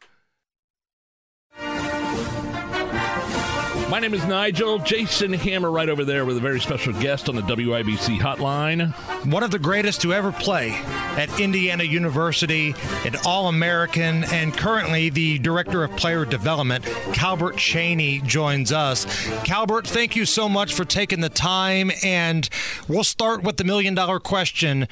My 3.91 4.01
name 4.01 4.13
is 4.13 4.23
Nigel. 4.27 4.79
Jason 4.81 5.33
Hammer 5.33 5.71
right 5.71 5.89
over 5.89 6.05
there 6.05 6.27
with 6.27 6.37
a 6.37 6.41
very 6.41 6.61
special 6.61 6.93
guest 6.93 7.27
on 7.31 7.37
the 7.37 7.43
WIBC 7.43 8.19
hotline. 8.19 8.93
One 9.33 9.43
of 9.43 9.51
the 9.51 9.59
greatest 9.59 10.03
to 10.03 10.13
ever 10.13 10.31
play 10.31 10.73
at 11.17 11.41
Indiana 11.41 11.85
University, 11.85 12.75
an 13.07 13.17
All 13.25 13.49
American, 13.49 14.25
and 14.25 14.55
currently 14.55 15.09
the 15.09 15.39
Director 15.39 15.85
of 15.85 15.97
Player 15.97 16.27
Development, 16.27 16.85
Calbert 17.15 17.57
Cheaney, 17.57 18.23
joins 18.23 18.73
us. 18.73 19.07
Calbert, 19.45 19.87
thank 19.87 20.15
you 20.15 20.27
so 20.27 20.51
much 20.51 20.75
for 20.75 20.85
taking 20.85 21.21
the 21.21 21.31
time. 21.31 21.91
And 22.05 22.47
we'll 22.89 23.05
start 23.05 23.43
with 23.43 23.57
the 23.57 23.65
million 23.65 23.95
dollar 23.95 24.21
question 24.21 24.87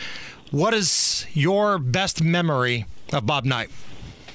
What 0.50 0.72
is 0.72 1.26
your 1.34 1.78
best 1.78 2.24
memory 2.24 2.86
of 3.12 3.26
Bob 3.26 3.44
Knight? 3.44 3.68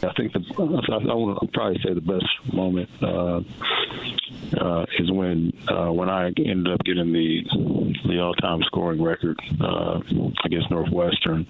I 0.04 0.14
think 0.14 0.34
the 0.34 0.42
I, 0.90 1.12
I 1.12 1.14
would 1.14 1.54
probably 1.54 1.80
say 1.84 1.94
the 1.94 2.02
best 2.02 2.54
moment 2.54 2.90
uh, 3.02 3.42
uh, 4.60 4.86
is 5.00 5.12
when 5.12 5.54
uh, 5.68 5.92
when 5.92 6.10
I 6.10 6.28
ended 6.28 6.74
up 6.74 6.84
getting 6.84 7.14
the 7.14 7.44
the 8.06 8.20
all 8.20 8.34
time 8.36 8.62
scoring 8.64 9.02
record 9.02 9.40
uh, 9.60 10.02
against 10.44 10.72
Northwestern. 10.72 11.46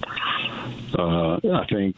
Uh, 0.98 1.36
I 1.36 1.66
think 1.70 1.96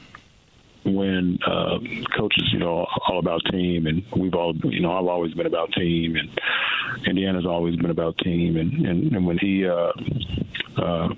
when 0.85 1.39
uh, 1.45 1.79
coaches, 2.15 2.49
you 2.51 2.59
know, 2.59 2.85
all 3.07 3.19
about 3.19 3.41
team, 3.51 3.87
and 3.87 4.03
we've 4.15 4.35
all, 4.35 4.53
you 4.65 4.81
know, 4.81 4.91
I've 4.91 5.07
always 5.07 5.33
been 5.33 5.45
about 5.45 5.71
team, 5.73 6.15
and 6.17 6.29
Indiana's 7.07 7.45
always 7.45 7.75
been 7.77 7.89
about 7.89 8.17
team, 8.19 8.57
and 8.57 8.85
and, 8.85 9.15
and 9.15 9.25
when 9.25 9.37
he 9.37 9.65
uh, 9.65 9.91
uh, 10.77 11.09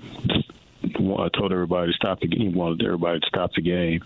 I 0.94 1.28
told 1.28 1.52
everybody 1.52 1.92
to 1.92 1.96
stop 1.96 2.20
the 2.20 2.28
game. 2.28 2.54
Wanted 2.54 2.84
everybody 2.84 3.20
to 3.20 3.26
stop 3.26 3.52
the 3.54 3.62
game 3.62 4.02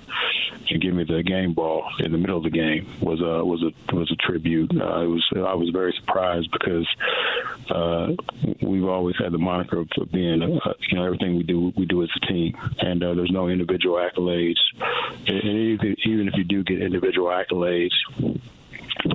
and 0.70 0.80
give 0.80 0.94
me 0.94 1.04
the 1.04 1.22
game 1.22 1.52
ball 1.54 1.84
in 2.00 2.12
the 2.12 2.18
middle 2.18 2.38
of 2.38 2.44
the 2.44 2.50
game. 2.50 2.86
Was 3.00 3.20
a 3.20 3.44
was 3.44 3.62
a 3.62 3.94
was 3.94 4.10
a 4.10 4.16
tribute. 4.16 4.70
Uh, 4.72 5.02
it 5.02 5.06
was 5.06 5.26
I 5.36 5.54
was 5.54 5.70
very 5.70 5.92
surprised 5.98 6.50
because 6.50 6.88
uh, 7.70 8.12
we've 8.60 8.84
always 8.84 9.16
had 9.18 9.32
the 9.32 9.38
moniker 9.38 9.80
of, 9.80 9.88
being 10.12 10.42
uh, 10.42 10.72
you 10.88 10.96
know 10.96 11.04
everything 11.04 11.36
we 11.36 11.42
do 11.42 11.72
we 11.76 11.86
do 11.86 12.02
as 12.02 12.10
a 12.16 12.26
team, 12.26 12.56
and 12.80 13.02
uh, 13.02 13.14
there's 13.14 13.30
no 13.30 13.48
individual 13.48 13.96
accolades. 13.96 14.58
And 15.26 15.44
even 16.04 16.28
if 16.28 16.34
you 16.34 16.44
do 16.44 16.64
get 16.64 16.82
individual 16.82 17.28
accolades, 17.28 17.92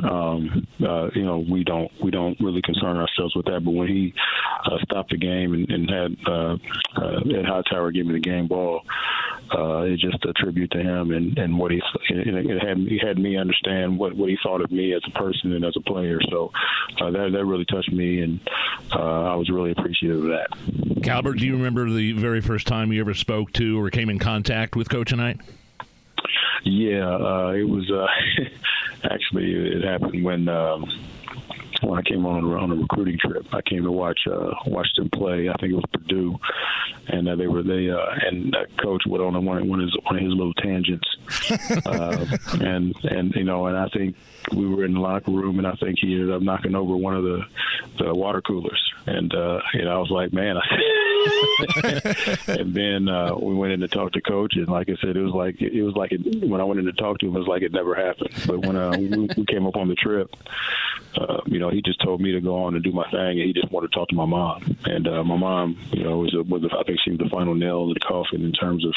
um, 0.04 0.68
uh, 0.82 1.10
you 1.14 1.24
know, 1.24 1.46
we 1.50 1.64
don't 1.64 1.92
we 2.02 2.12
don't 2.12 2.40
really 2.40 2.62
concern 2.62 2.98
ourselves 2.98 3.36
with 3.36 3.46
that. 3.46 3.64
But 3.64 3.72
when 3.72 3.88
he 3.88 4.14
uh, 4.66 4.78
stopped 4.84 5.12
the 5.12 5.18
game 5.18 5.54
and, 5.54 5.70
and 5.70 5.90
had 5.90 6.18
uh, 6.28 6.58
uh, 6.98 7.20
Ed 7.38 7.46
Hightower 7.46 7.92
give 7.92 8.06
me 8.06 8.14
the 8.14 8.20
game 8.20 8.48
ball, 8.48 8.82
uh, 9.54 9.82
it's 9.82 10.02
just 10.02 10.24
a 10.26 10.34
tribute 10.34 10.72
to 10.72 10.80
him 10.80 11.12
and, 11.12 11.38
and 11.38 11.58
what 11.58 11.72
he 11.72 11.82
it, 12.10 12.64
had 12.64 12.78
he 12.78 13.00
had 13.02 13.18
me 13.18 13.38
understand 13.38 13.98
what, 13.98 14.16
what 14.16 14.30
he 14.30 14.38
thought 14.44 14.62
of 14.62 14.72
me 14.72 14.94
as 14.94 15.02
a 15.08 15.12
person 15.12 15.54
and 15.54 15.64
as 15.64 15.76
a 15.76 15.82
player. 15.82 16.20
So 16.30 16.52
uh, 17.02 17.12
that 17.12 17.32
that 17.32 17.46
really 17.46 17.66
touched 17.66 17.92
me, 17.92 18.22
and 18.22 18.40
uh, 18.92 19.24
I 19.32 19.36
was 19.36 19.50
really 19.50 19.72
appreciative 19.72 20.24
of 20.24 20.30
that. 20.30 21.04
Calbert, 21.04 21.38
do 21.38 21.46
you 21.46 21.54
remember 21.54 21.90
the 21.90 22.14
very 22.14 22.42
first 22.42 22.68
time 22.68 22.92
you 22.92 23.02
ever 23.02 23.14
spoke 23.14 23.54
to 23.54 23.80
or 23.80 23.90
came 23.90 24.10
in 24.10 24.20
contact 24.20 24.76
with 24.76 24.90
Coach 24.90 25.14
Knight? 25.14 25.40
Yeah, 26.64 27.16
uh, 27.16 27.54
it 27.56 27.68
was 27.68 27.90
uh, 27.92 28.08
actually 29.04 29.54
it 29.54 29.84
happened 29.84 30.24
when. 30.24 30.48
Um, 30.48 30.86
when 31.82 32.00
I 32.00 32.02
came 32.04 32.26
on 32.26 32.44
on 32.46 32.72
a 32.72 32.76
recruiting 32.76 33.18
trip. 33.20 33.46
I 33.54 33.62
came 33.62 33.84
to 33.84 33.92
watch 33.92 34.20
uh, 34.32 34.52
watch 34.66 34.88
them 34.96 35.10
play. 35.10 35.50
I 35.50 35.54
think 35.60 35.74
it 35.74 35.76
was 35.76 35.84
Purdue, 35.92 36.40
and 37.08 37.28
uh, 37.28 37.36
they 37.36 37.48
were 37.48 37.64
they 37.64 37.90
uh, 37.90 38.06
and 38.22 38.56
uh, 38.56 38.66
coach 38.82 39.04
went 39.08 39.24
on 39.24 39.34
one 39.46 39.68
one 39.68 39.80
of 39.82 39.86
his 39.86 39.98
one 40.04 40.16
of 40.16 40.22
his 40.22 40.32
little 40.32 40.54
tangents, 40.54 41.08
uh, 41.86 42.26
and 42.62 42.96
and 43.04 43.34
you 43.36 43.44
know, 43.44 43.68
and 43.68 43.78
I 43.78 43.88
think 43.90 44.16
we 44.54 44.68
were 44.68 44.86
in 44.86 44.94
the 44.94 45.00
locker 45.00 45.32
room, 45.32 45.58
and 45.58 45.68
I 45.68 45.74
think 45.76 46.00
he 46.00 46.14
ended 46.14 46.32
up 46.32 46.42
knocking 46.42 46.76
over 46.76 46.96
one 46.96 47.16
of 47.16 47.24
the 47.24 47.44
the 47.98 48.14
water 48.14 48.42
coolers, 48.42 48.82
and 49.08 49.34
uh, 49.34 49.62
know, 49.84 49.96
I 49.96 49.98
was 49.98 50.12
like, 50.12 50.34
man. 50.34 50.58
and 52.48 52.74
then 52.74 53.08
uh, 53.08 53.36
we 53.36 53.56
went 53.56 53.74
in 53.74 53.80
to 53.80 53.88
talk 53.88 54.12
to 54.14 54.22
coach, 54.22 54.56
and 54.56 54.68
like 54.68 54.90
I 54.90 54.96
said, 55.02 55.16
it 55.16 55.22
was 55.22 55.34
like 55.34 55.62
it 55.62 55.84
was 55.84 55.96
like 55.96 56.12
it, 56.12 56.48
when 56.48 56.62
I 56.62 56.64
went 56.64 56.80
in 56.80 56.86
to 56.86 56.94
talk 56.94 57.20
to 57.20 57.28
him, 57.28 57.36
it 57.36 57.40
was 57.40 57.48
like 57.48 57.62
it 57.62 57.72
never 57.72 57.96
happened. 57.96 58.34
But 58.46 58.66
when 58.66 58.76
uh, 58.76 58.92
we, 58.98 59.46
came 59.46 59.66
up 59.66 59.76
on 59.76 59.88
the 59.88 59.96
trip, 59.96 60.36
uh, 61.18 61.42
you 61.46 61.60
know, 61.60 61.70
he 61.70 61.82
just 61.82 62.02
told 62.02 62.22
me 62.22 62.32
to 62.34 62.42
go 62.42 62.64
on 62.64 62.76
and 62.76 62.84
do 62.84 62.92
my 62.92 63.10
thing, 63.10 63.40
and 63.40 63.42
he 63.42 63.54
just 63.54 63.72
wanted 63.72 63.92
to 63.92 63.96
talk 63.98 64.10
to 64.10 64.16
my 64.16 64.26
mom. 64.26 64.78
And 64.86 65.08
uh, 65.08 65.24
my 65.24 65.38
mom, 65.38 65.80
you 65.92 66.04
know, 66.04 66.18
was, 66.18 66.34
a, 66.36 66.44
was 66.44 66.64
a, 66.64 66.78
I 66.78 66.84
think 66.84 67.00
she 67.04 67.12
was 67.12 67.20
the 67.20 67.30
final 67.30 67.56
nail 67.56 67.84
in 67.84 67.94
the 67.94 68.00
coffin 68.00 68.44
in 68.44 68.52
terms 68.52 68.86
of, 68.86 68.94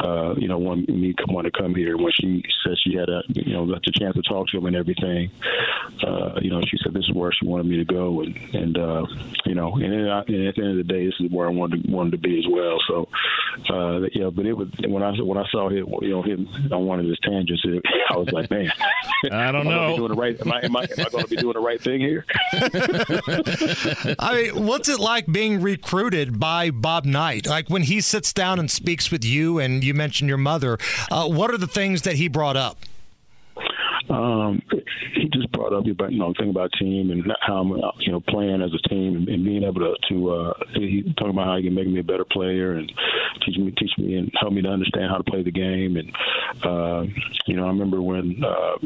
uh, 0.00 0.34
you 0.38 0.48
know, 0.48 0.58
me 0.58 1.14
want 1.28 1.44
to 1.44 1.50
come 1.50 1.74
here. 1.74 1.96
When 1.96 2.12
she 2.18 2.42
said 2.64 2.76
she 2.82 2.96
had 2.96 3.08
a, 3.08 3.22
you 3.28 3.52
know, 3.52 3.66
the 3.66 3.92
chance 3.92 4.14
to 4.14 4.22
talk 4.22 4.47
to 4.50 4.58
him 4.58 4.66
and 4.66 4.76
everything, 4.76 5.30
uh, 6.06 6.38
you 6.40 6.50
know, 6.50 6.60
she 6.62 6.78
said 6.82 6.94
this 6.94 7.04
is 7.04 7.12
where 7.12 7.32
she 7.32 7.46
wanted 7.46 7.66
me 7.66 7.76
to 7.76 7.84
go, 7.84 8.20
and 8.20 8.36
and 8.54 8.78
uh, 8.78 9.04
you 9.44 9.54
know, 9.54 9.74
and, 9.74 10.10
I, 10.10 10.20
and 10.28 10.48
at 10.48 10.54
the 10.54 10.62
end 10.62 10.78
of 10.78 10.86
the 10.86 10.92
day, 10.92 11.06
this 11.06 11.14
is 11.20 11.30
where 11.30 11.48
I 11.48 11.50
wanted 11.50 11.84
to, 11.84 11.90
wanted 11.90 12.12
to 12.12 12.18
be 12.18 12.38
as 12.38 12.46
well. 12.50 12.78
So, 12.86 13.08
uh, 13.70 14.08
yeah, 14.12 14.30
but 14.30 14.46
it 14.46 14.52
was 14.52 14.68
when 14.86 15.02
I 15.02 15.12
when 15.20 15.38
I 15.38 15.44
saw 15.50 15.68
him, 15.68 15.86
you 16.02 16.10
know, 16.10 16.22
him 16.22 16.48
on 16.72 16.86
one 16.86 17.00
of 17.00 17.06
his 17.06 17.18
tangents, 17.20 17.62
it, 17.64 17.82
I 18.10 18.16
was 18.16 18.30
like, 18.30 18.50
man, 18.50 18.70
I 19.32 19.50
don't 19.50 19.64
know. 19.68 19.96
Doing 19.96 20.10
the 20.10 20.16
right? 20.16 20.40
Am 20.40 20.52
I, 20.52 20.60
am 20.62 20.76
I, 20.76 20.82
am 20.82 21.06
I 21.06 21.08
going 21.10 21.24
to 21.24 21.30
be 21.30 21.36
doing 21.36 21.54
the 21.54 21.60
right 21.60 21.80
thing 21.80 22.00
here? 22.00 22.24
I 24.18 24.42
mean, 24.52 24.66
what's 24.66 24.88
it 24.88 25.00
like 25.00 25.26
being 25.26 25.60
recruited 25.60 26.38
by 26.38 26.70
Bob 26.70 27.04
Knight? 27.04 27.46
Like 27.46 27.68
when 27.68 27.82
he 27.82 28.00
sits 28.00 28.32
down 28.32 28.58
and 28.58 28.70
speaks 28.70 29.10
with 29.10 29.24
you, 29.24 29.58
and 29.58 29.82
you 29.82 29.94
mentioned 29.94 30.28
your 30.28 30.38
mother. 30.38 30.78
Uh, 31.10 31.26
what 31.28 31.50
are 31.50 31.58
the 31.58 31.66
things 31.66 32.02
that 32.02 32.16
he 32.16 32.28
brought 32.28 32.56
up? 32.56 32.78
Um, 34.10 34.62
he 35.14 35.28
just 35.28 35.52
brought 35.52 35.72
up 35.72 35.86
about 35.86 36.12
you 36.12 36.18
know 36.18 36.32
thing 36.38 36.50
about 36.50 36.72
team 36.78 37.10
and 37.10 37.30
how 37.40 37.58
I'm 37.58 37.70
you 38.00 38.12
know 38.12 38.20
playing 38.20 38.62
as 38.62 38.70
a 38.72 38.88
team 38.88 39.16
and, 39.16 39.28
and 39.28 39.44
being 39.44 39.64
able 39.64 39.80
to 39.80 39.94
to 40.08 40.30
uh, 40.30 40.54
he 40.74 41.02
talking 41.16 41.30
about 41.30 41.46
how 41.46 41.56
he 41.56 41.64
can 41.64 41.74
make 41.74 41.88
me 41.88 42.00
a 42.00 42.04
better 42.04 42.24
player 42.24 42.72
and 42.72 42.90
teach 43.44 43.58
me 43.58 43.72
teach 43.78 43.92
me 43.98 44.16
and 44.16 44.32
help 44.40 44.52
me 44.52 44.62
to 44.62 44.68
understand 44.68 45.10
how 45.10 45.18
to 45.18 45.24
play 45.24 45.42
the 45.42 45.50
game 45.50 45.96
and 45.96 46.14
uh, 46.64 47.04
you 47.46 47.56
know 47.56 47.64
I 47.64 47.68
remember 47.68 48.00
when. 48.00 48.42
Uh, 48.42 48.78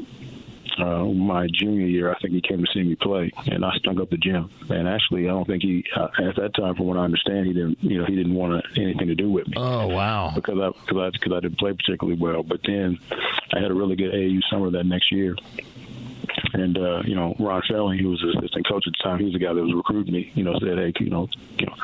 uh, 0.79 1.05
my 1.05 1.49
junior 1.53 1.87
year, 1.87 2.13
I 2.13 2.19
think 2.19 2.35
he 2.35 2.41
came 2.41 2.65
to 2.65 2.73
see 2.73 2.83
me 2.83 2.97
play, 2.97 3.31
and 3.47 3.65
I 3.65 3.73
stunk 3.77 4.01
up 4.01 4.11
the 4.11 4.17
gym. 4.17 4.51
And 4.69 4.89
actually, 4.89 5.29
I 5.29 5.33
don't 5.33 5.47
think 5.47 5.63
he 5.63 5.85
uh, 5.97 6.09
at 6.19 6.37
that 6.37 6.55
time, 6.55 6.75
from 6.75 6.87
what 6.87 6.97
I 6.97 7.05
understand, 7.05 7.47
he 7.47 7.53
didn't, 7.53 7.83
you 7.83 7.99
know, 7.99 8.07
he 8.07 8.17
didn't 8.17 8.35
want 8.35 8.65
anything 8.77 9.09
to 9.09 9.15
do 9.15 9.31
with 9.31 9.49
me. 9.49 9.55
Oh 9.57 9.89
wow! 9.89 10.33
Because 10.35 10.59
I 10.59 10.69
because 10.69 10.99
I 10.99 11.11
because 11.11 11.33
I 11.33 11.41
didn't 11.41 11.59
play 11.59 11.73
particularly 11.73 12.19
well. 12.19 12.43
But 12.43 12.61
then 12.67 12.99
I 13.53 13.61
had 13.61 13.71
a 13.71 13.75
really 13.75 13.97
good 13.97 14.13
AAU 14.13 14.41
summer 14.51 14.71
that 14.71 14.85
next 14.85 15.13
year. 15.13 15.37
And 16.53 16.77
uh, 16.77 17.03
you 17.05 17.15
know, 17.15 17.35
Ron 17.39 17.63
Felling, 17.69 17.99
he 17.99 18.07
was 18.07 18.21
the 18.21 18.39
assistant 18.39 18.67
coach 18.69 18.85
at 18.87 18.93
the 18.93 19.03
time. 19.03 19.19
He 19.19 19.25
was 19.25 19.33
the 19.33 19.39
guy 19.39 19.53
that 19.53 19.63
was 19.63 19.75
recruiting 19.75 20.15
me. 20.15 20.33
You 20.35 20.45
know, 20.45 20.59
said, 20.61 20.79
"Hey, 20.79 20.93
you 21.01 21.11
know, 21.11 21.29
you 21.59 21.67
know, 21.67 21.75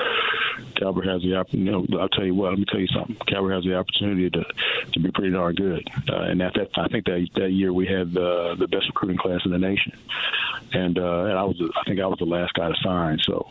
Calbert 0.77 1.07
has 1.07 1.23
the 1.23 1.35
opportunity. 1.37 1.71
You 1.71 1.87
know, 1.87 2.01
I'll 2.01 2.09
tell 2.09 2.25
you 2.25 2.35
what. 2.35 2.51
Let 2.51 2.59
me 2.59 2.65
tell 2.67 2.81
you 2.81 2.89
something. 2.89 3.17
Calbert 3.27 3.53
has 3.53 3.65
the 3.65 3.75
opportunity 3.75 4.31
to 4.31 4.45
to 4.93 5.01
be 5.01 5.11
pretty 5.11 5.31
darn 5.31 5.55
good. 5.55 5.89
Uh, 6.09 6.23
and 6.23 6.41
at 6.43 6.55
that, 6.55 6.71
I 6.77 6.89
think 6.89 7.07
that 7.07 7.29
that 7.35 7.51
year 7.51 7.73
we 7.73 7.87
had 7.87 8.13
the 8.13 8.57
the 8.59 8.69
best 8.69 8.87
recruiting 8.87 9.19
class 9.19 9.41
in 9.45 9.51
the 9.51 9.59
nation. 9.59 9.93
And 10.73 10.99
uh, 10.99 11.25
and 11.25 11.39
I 11.39 11.45
was, 11.45 11.61
I 11.77 11.83
think 11.85 12.01
I 12.01 12.07
was 12.07 12.19
the 12.19 12.27
last 12.27 12.53
guy 12.53 12.69
to 12.69 12.75
sign. 12.83 13.19
So, 13.25 13.49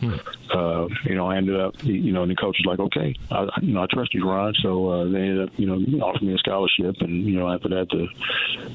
uh, 0.53 0.87
you 1.03 1.15
know, 1.15 1.27
I 1.27 1.37
ended 1.37 1.59
up, 1.59 1.83
you 1.83 2.11
know, 2.11 2.21
and 2.21 2.31
the 2.31 2.35
coach 2.35 2.57
was 2.63 2.65
like, 2.65 2.79
"Okay, 2.79 3.15
I, 3.31 3.47
you 3.61 3.73
know, 3.73 3.81
I 3.81 3.87
trust 3.87 4.13
you, 4.13 4.29
Ron." 4.29 4.53
So 4.61 4.89
uh, 4.89 5.05
they 5.05 5.21
ended 5.21 5.49
up, 5.49 5.57
you 5.57 5.65
know, 5.65 6.05
offering 6.05 6.27
me 6.27 6.35
a 6.35 6.37
scholarship, 6.37 6.97
and 7.01 7.25
you 7.25 7.39
know, 7.39 7.51
after 7.51 7.69
that, 7.69 7.89
the 7.89 8.07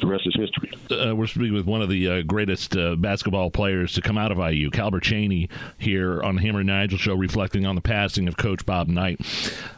the 0.01 0.07
rest 0.07 0.27
is 0.27 0.35
history. 0.35 0.73
Uh, 0.91 1.15
we're 1.15 1.27
speaking 1.27 1.55
with 1.55 1.67
one 1.67 1.83
of 1.83 1.89
the 1.89 2.09
uh, 2.09 2.23
greatest 2.33 2.75
uh, 2.79 2.97
basketball 2.97 3.51
players 3.51 3.93
to 3.93 4.01
come 4.01 4.17
out 4.17 4.33
of 4.33 4.39
IU, 4.39 4.71
Calbert 4.71 5.05
Cheaney, 5.05 5.51
here 5.77 6.23
on 6.23 6.37
the 6.37 6.41
Hammer 6.41 6.61
and 6.61 6.69
Nigel 6.69 6.97
show, 6.97 7.15
reflecting 7.15 7.67
on 7.67 7.75
the 7.75 7.83
passing 7.83 8.27
of 8.27 8.39
Coach 8.39 8.65
Bob 8.65 8.89
Knight. 8.89 9.21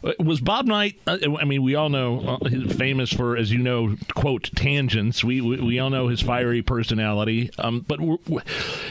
Uh, 0.05 0.13
was 0.21 0.41
Bob 0.41 0.67
Knight? 0.67 1.01
Uh, 1.05 1.19
I 1.41 1.45
mean, 1.45 1.65
we 1.65 1.75
all 1.75 1.89
know 1.89 2.39
uh, 2.41 2.49
he's 2.49 2.73
famous 2.77 3.13
for, 3.13 3.37
as 3.37 3.51
you 3.51 3.59
know, 3.59 3.97
quote 4.15 4.51
tangents. 4.55 5.25
We 5.25 5.41
we, 5.41 5.61
we 5.61 5.79
all 5.81 5.91
know 5.91 6.07
his 6.07 6.21
fiery 6.21 6.63
personality. 6.63 7.51
Um, 7.59 7.81
but 7.81 7.99
w- 7.99 8.19
w- 8.25 8.43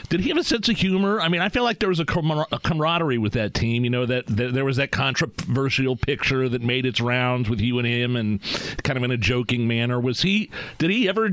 did 0.09 0.19
he 0.19 0.27
have 0.27 0.37
a 0.37 0.43
sense 0.43 0.67
of 0.67 0.75
humor? 0.75 1.21
I 1.21 1.29
mean, 1.29 1.39
I 1.41 1.47
feel 1.47 1.63
like 1.63 1.79
there 1.79 1.89
was 1.89 2.01
a, 2.01 2.05
a 2.51 2.59
camaraderie 2.59 3.17
with 3.17 3.31
that 3.33 3.53
team. 3.53 3.85
You 3.85 3.91
know 3.91 4.05
that, 4.05 4.27
that 4.27 4.53
there 4.53 4.65
was 4.65 4.75
that 4.75 4.91
controversial 4.91 5.95
picture 5.95 6.49
that 6.49 6.61
made 6.61 6.85
its 6.85 6.99
rounds 6.99 7.49
with 7.49 7.61
you 7.61 7.79
and 7.79 7.87
him, 7.87 8.17
and 8.17 8.41
kind 8.83 8.97
of 8.97 9.03
in 9.03 9.11
a 9.11 9.17
joking 9.17 9.69
manner. 9.69 10.01
Was 10.01 10.21
he? 10.21 10.51
Did 10.79 10.91
he 10.91 11.07
ever 11.07 11.29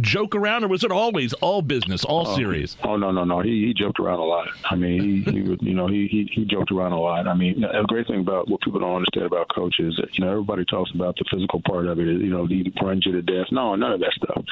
joke 0.00 0.34
around, 0.34 0.64
or 0.64 0.68
was 0.68 0.82
it 0.82 0.90
always 0.90 1.34
all 1.34 1.60
business, 1.66 2.04
all 2.04 2.26
Oh, 2.28 2.36
serious? 2.36 2.76
Oh 2.82 2.96
no, 2.96 3.10
no, 3.10 3.24
no. 3.24 3.40
He 3.40 3.66
he 3.66 3.74
joked 3.74 4.00
around 4.00 4.18
a 4.20 4.24
lot. 4.24 4.48
I 4.64 4.76
mean, 4.76 5.24
he, 5.24 5.30
he 5.30 5.42
was, 5.42 5.58
you 5.60 5.74
know, 5.74 5.86
he, 5.86 6.06
he 6.08 6.30
he 6.32 6.44
joked 6.44 6.70
around 6.72 6.92
a 6.92 7.00
lot. 7.00 7.26
I 7.28 7.34
mean, 7.34 7.64
a 7.64 7.82
great 7.84 8.06
thing 8.06 8.20
about 8.20 8.48
what 8.48 8.60
people 8.62 8.80
don't 8.80 8.94
understand 8.96 9.26
about 9.26 9.48
coach 9.54 9.76
is 9.78 9.94
that 9.96 10.16
you 10.18 10.24
know 10.24 10.30
everybody 10.30 10.64
talks 10.64 10.90
about 10.94 11.16
the 11.16 11.24
physical 11.30 11.60
part 11.66 11.86
of 11.86 11.98
it. 11.98 12.06
You 12.06 12.30
know, 12.30 12.46
he 12.46 12.72
runs 12.82 13.04
you 13.06 13.12
to 13.12 13.22
death. 13.22 13.46
No, 13.50 13.74
none 13.74 13.92
of 13.92 14.00
that 14.00 14.12
stuff. 14.12 14.44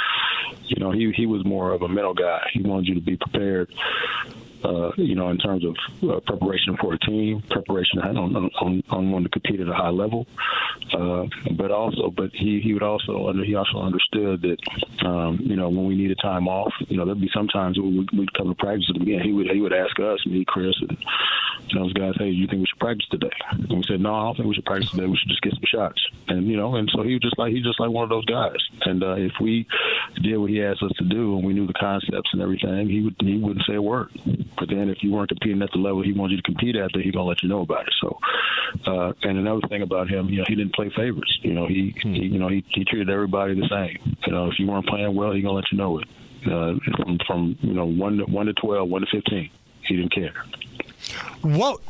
You 0.64 0.77
know, 0.83 0.90
he 0.90 1.12
he 1.12 1.27
was 1.27 1.44
more 1.44 1.72
of 1.72 1.83
a 1.83 1.88
mental 1.88 2.14
guy. 2.14 2.48
He 2.53 2.62
wanted 2.62 2.88
you 2.88 2.94
to 2.94 3.00
be 3.00 3.16
prepared. 3.16 3.72
Uh, 4.64 4.90
you 4.96 5.14
know, 5.14 5.29
in 5.29 5.37
terms 5.38 5.62
of 5.64 5.77
uh, 6.09 6.20
preparation 6.20 6.77
for 6.81 6.94
a 6.94 6.98
team, 7.00 7.42
preparation 7.50 8.00
on 8.00 8.16
on, 8.16 8.83
on 8.88 9.11
wanting 9.11 9.24
to 9.24 9.31
compete 9.31 9.61
at 9.61 9.68
a 9.68 9.74
high 9.74 9.90
level, 9.90 10.27
Uh, 10.92 11.27
but 11.57 11.70
also, 11.70 12.11
but 12.11 12.31
he 12.33 12.61
he 12.61 12.72
would 12.72 12.83
also 12.83 13.33
he 13.44 13.55
also 13.55 13.79
understood 13.79 14.42
that 14.42 14.59
um, 15.07 15.38
you 15.40 15.57
know 15.57 15.68
when 15.68 15.87
we 15.87 15.94
needed 15.96 16.18
time 16.22 16.46
off, 16.48 16.72
you 16.88 16.96
know 16.96 17.05
there'd 17.05 17.20
be 17.20 17.31
sometimes 17.35 17.79
we'd, 17.79 18.11
we'd 18.12 18.33
come 18.35 18.48
to 18.48 18.55
practice 18.55 18.90
again. 18.94 19.20
He 19.20 19.33
would 19.33 19.50
he 19.50 19.61
would 19.61 19.72
ask 19.72 19.98
us, 19.98 20.24
me, 20.27 20.44
Chris, 20.46 20.74
and 20.81 20.96
those 21.74 21.92
guys, 21.94 22.14
hey, 22.18 22.29
you 22.29 22.46
think 22.46 22.61
we 22.61 22.66
should 22.66 22.79
practice 22.79 23.09
today? 23.11 23.31
And 23.50 23.68
we 23.79 23.83
said, 23.88 24.00
no, 24.00 24.14
I 24.14 24.22
don't 24.24 24.37
think 24.37 24.48
we 24.48 24.55
should 24.55 24.64
practice 24.64 24.90
today. 24.90 25.07
We 25.07 25.16
should 25.16 25.29
just 25.29 25.42
get 25.42 25.55
some 25.55 25.62
shots. 25.66 26.07
And 26.29 26.46
you 26.46 26.57
know, 26.57 26.77
and 26.77 26.88
so 26.94 27.03
he 27.03 27.14
was 27.14 27.22
just 27.22 27.38
like 27.38 27.53
he's 27.53 27.64
just 27.64 27.81
like 27.81 27.90
one 27.90 28.05
of 28.05 28.11
those 28.11 28.24
guys. 28.27 28.59
And 28.83 29.03
uh, 29.03 29.14
if 29.14 29.33
we 29.40 29.66
did 30.22 30.37
what 30.37 30.50
he 30.50 30.62
asked 30.62 30.83
us 30.83 30.92
to 30.98 31.05
do 31.05 31.37
and 31.37 31.44
we 31.44 31.55
knew 31.55 31.66
the 31.66 31.72
concepts 31.74 32.31
and 32.33 32.42
everything, 32.42 32.88
he 32.88 33.03
would 33.03 33.16
he 33.20 33.38
wouldn't 33.38 33.66
say 33.66 33.74
a 33.74 33.83
word. 33.83 34.11
But 34.59 34.69
then 34.69 34.88
if 34.88 35.03
you 35.03 35.12
weren't 35.12 35.29
competing 35.29 35.62
at 35.62 35.71
the 35.73 35.79
level 35.79 36.03
he 36.03 36.12
wanted 36.12 36.33
you 36.33 36.37
to 36.38 36.43
compete 36.43 36.77
at, 36.77 36.90
then 36.93 37.03
he's 37.03 37.12
gonna 37.12 37.25
let 37.25 37.43
you 37.43 37.49
know 37.49 37.62
about 37.62 37.87
it. 37.87 37.95
So, 38.01 38.19
uh, 38.87 39.12
and 39.23 39.38
another 39.38 39.67
thing 39.69 39.83
about 39.83 40.09
him, 40.09 40.29
you 40.29 40.38
know, 40.38 40.45
he 40.47 40.55
didn't 40.55 40.75
play 40.75 40.90
favorites. 40.90 41.38
You 41.43 41.53
know, 41.53 41.67
he, 41.67 41.95
he 42.03 42.09
you 42.09 42.38
know 42.38 42.49
he, 42.49 42.64
he 42.69 42.85
treated 42.85 43.11
everybody 43.11 43.55
the 43.55 43.69
same. 43.69 44.17
You 44.27 44.33
know, 44.33 44.51
if 44.51 44.59
you 44.59 44.67
weren't 44.67 44.87
playing 44.87 45.14
well, 45.14 45.33
he's 45.33 45.45
gonna 45.45 45.57
let 45.57 45.71
you 45.73 45.79
know 45.79 45.99
it. 45.99 46.09
Uh, 46.47 46.75
from 46.97 47.19
from 47.27 47.57
you 47.62 47.73
know 47.73 47.87
one 47.87 48.19
to 48.19 48.25
one 48.25 48.47
to 48.47 48.53
twelve, 48.53 48.88
one 48.88 49.01
to 49.01 49.07
fifteen, 49.11 49.51
he 49.83 49.97
didn't 49.97 50.12
care. 50.12 50.35
What 51.43 51.81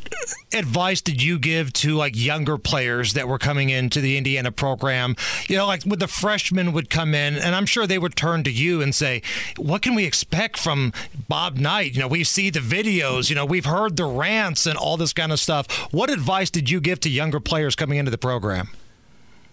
advice 0.53 1.01
did 1.01 1.21
you 1.21 1.39
give 1.39 1.71
to 1.73 1.95
like 1.95 2.15
younger 2.15 2.57
players 2.57 3.13
that 3.13 3.27
were 3.27 3.37
coming 3.37 3.69
into 3.69 4.01
the 4.01 4.17
Indiana 4.17 4.51
program? 4.51 5.15
You 5.47 5.57
know, 5.57 5.65
like 5.65 5.83
when 5.83 5.99
the 5.99 6.07
freshmen 6.07 6.73
would 6.73 6.89
come 6.89 7.13
in, 7.13 7.35
and 7.35 7.55
I'm 7.55 7.65
sure 7.65 7.87
they 7.87 7.97
would 7.97 8.15
turn 8.15 8.43
to 8.43 8.51
you 8.51 8.81
and 8.81 8.93
say, 8.93 9.21
"What 9.57 9.81
can 9.81 9.95
we 9.95 10.05
expect 10.05 10.57
from 10.57 10.93
Bob 11.29 11.57
Knight?" 11.57 11.93
You 11.93 12.01
know, 12.01 12.07
we 12.07 12.23
see 12.23 12.49
the 12.49 12.59
videos, 12.59 13.29
you 13.29 13.35
know, 13.35 13.45
we've 13.45 13.65
heard 13.65 13.95
the 13.95 14.05
rants 14.05 14.65
and 14.65 14.77
all 14.77 14.97
this 14.97 15.13
kind 15.13 15.31
of 15.31 15.39
stuff. 15.39 15.71
What 15.91 16.09
advice 16.09 16.49
did 16.49 16.69
you 16.69 16.81
give 16.81 16.99
to 17.01 17.09
younger 17.09 17.39
players 17.39 17.75
coming 17.75 17.97
into 17.97 18.11
the 18.11 18.17
program? 18.17 18.69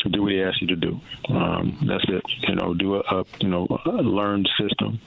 Do 0.09 0.23
what 0.23 0.33
he 0.33 0.43
asks 0.43 0.61
you 0.61 0.69
to 0.69 0.77
do. 0.77 1.01
Um, 1.29 1.79
that's 1.87 2.05
it. 2.09 2.23
You 2.49 2.55
know, 2.55 2.75
do 2.75 2.97
a, 2.97 3.01
a 3.01 3.25
you 3.41 3.49
know 3.49 3.67
a 3.87 4.03
learned 4.03 4.49
system. 4.59 5.01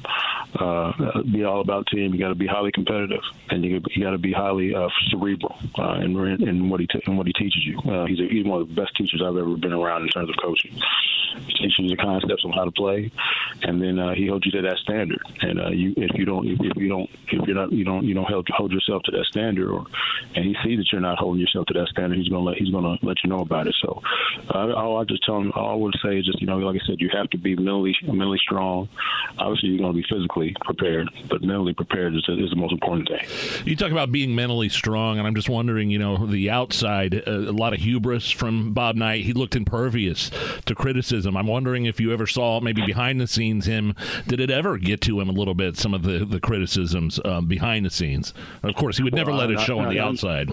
Uh, 0.60 1.22
be 1.24 1.44
all 1.44 1.62
about 1.62 1.88
team. 1.88 2.14
You 2.14 2.20
got 2.20 2.30
to 2.30 2.36
be 2.36 2.48
highly 2.48 2.72
competitive, 2.72 3.22
and 3.50 3.64
you, 3.64 3.82
you 3.92 4.04
got 4.04 4.12
to 4.12 4.18
be 4.18 4.32
highly 4.32 4.74
uh, 4.74 4.88
cerebral 5.10 5.58
uh, 5.78 5.96
in, 5.96 6.16
in 6.48 6.70
what 6.70 6.80
he 6.80 6.88
t- 6.88 7.02
in 7.08 7.18
what 7.18 7.28
he 7.28 7.34
teaches 7.34 7.66
you. 7.66 7.80
Uh, 7.80 8.06
he's 8.06 8.20
a, 8.20 8.28
he's 8.28 8.46
one 8.46 8.62
of 8.62 8.70
the 8.70 8.74
best 8.74 8.96
teachers 8.96 9.22
I've 9.22 9.36
ever 9.36 9.58
been 9.58 9.74
around 9.74 10.04
in 10.04 10.10
terms 10.10 10.30
of 10.30 10.36
coaching. 10.42 10.80
Teaches 11.48 11.76
you 11.80 11.90
the 11.90 11.98
concepts 11.98 12.44
on 12.46 12.52
how 12.52 12.66
to 12.66 12.72
play, 12.72 13.12
and 13.64 13.82
then 13.82 14.00
uh, 14.00 14.14
he 14.14 14.28
holds 14.28 14.46
you 14.46 14.52
to 14.54 14.62
that 14.64 14.78
standard. 14.78 15.22
And 15.42 15.60
uh, 15.60 15.70
you, 15.70 15.94
if 15.98 16.18
you 16.18 16.26
don't, 16.26 16.48
if, 16.48 16.60
if 16.60 16.78
you 16.78 16.90
don't, 16.90 17.10
if 17.28 17.48
you're 17.48 17.56
not, 17.56 17.72
you 17.72 17.84
don't, 17.84 18.04
you 18.04 18.14
don't 18.14 18.26
hold, 18.26 18.48
hold 18.50 18.72
yourself 18.72 19.04
to 19.04 19.12
that 19.12 19.26
standard, 19.26 19.70
or 19.70 19.86
and 20.36 20.46
he 20.46 20.56
sees 20.64 20.78
that 20.78 20.88
you're 20.92 21.02
not 21.02 21.18
holding 21.18 21.42
yourself 21.42 21.66
to 21.68 21.74
that 21.74 21.88
standard, 21.88 22.18
he's 22.18 22.30
gonna 22.30 22.44
let 22.44 22.58
he's 22.58 22.70
gonna 22.70 22.98
let 23.02 23.18
you 23.24 23.30
know 23.30 23.42
about 23.42 23.68
it. 23.68 23.76
So, 23.82 24.02
uh, 24.54 24.74
all 24.74 24.98
I 25.00 25.04
just 25.06 25.24
tell 25.24 25.38
him, 25.38 25.52
all 25.56 25.72
I 25.72 25.76
would 25.76 25.96
say 26.04 26.18
is 26.18 26.26
just 26.26 26.42
you 26.42 26.48
know, 26.48 26.58
like 26.58 26.82
I 26.82 26.86
said, 26.86 27.00
you 27.00 27.10
have 27.14 27.30
to 27.32 27.38
be 27.38 27.56
mentally 27.56 27.96
mentally 28.04 28.40
strong. 28.42 28.90
Obviously, 29.38 29.70
you're 29.70 29.80
gonna 29.80 29.94
be 29.94 30.06
physically 30.10 30.56
prepared, 30.64 31.10
but 31.30 31.42
mentally 31.42 31.74
prepared 31.74 32.16
is, 32.16 32.24
is 32.28 32.50
the 32.50 32.56
most 32.56 32.74
important 32.74 33.08
thing. 33.08 33.66
You 33.66 33.76
talk 33.76 33.92
about 33.92 34.12
being 34.12 34.36
mentally 34.36 34.70
strong, 34.70 35.18
and 35.18 35.28
I'm 35.28 35.36
just 35.36 35.50
wondering, 35.50 35.90
you 35.90 36.00
know, 36.00 36.26
the 36.26 36.50
outside, 36.50 37.16
uh, 37.28 37.32
a 37.32 37.56
lot 37.56 37.74
of 37.74 37.80
hubris 37.80 38.30
from 38.30 38.74
Bob 38.74 38.96
Knight. 38.96 39.24
He 39.24 39.34
looked 39.34 39.56
impervious 39.56 40.30
to 40.66 40.76
criticism. 40.76 41.25
I'm 41.26 41.48
wondering 41.48 41.86
if 41.86 42.00
you 42.00 42.14
ever 42.14 42.28
saw 42.28 42.60
maybe 42.60 42.86
behind 42.86 43.20
the 43.20 43.28
scenes 43.28 43.66
him. 43.66 43.96
Did 44.28 44.40
it 44.40 44.50
ever 44.50 44.78
get 44.78 45.02
to 45.02 45.20
him 45.20 45.30
a 45.30 45.34
little 45.34 45.56
bit? 45.56 45.78
Some 45.78 45.94
of 45.94 46.04
the 46.04 46.26
the 46.26 46.40
criticisms 46.40 47.20
um, 47.26 47.48
behind 47.48 47.86
the 47.86 47.90
scenes. 47.90 48.34
Of 48.64 48.76
course, 48.76 48.98
he 48.98 49.04
would 49.04 49.14
never 49.14 49.32
well, 49.32 49.40
let 49.40 49.52
it 49.52 49.60
show 49.62 49.80
on 49.80 49.90
the 49.90 50.00
outside. 50.00 50.52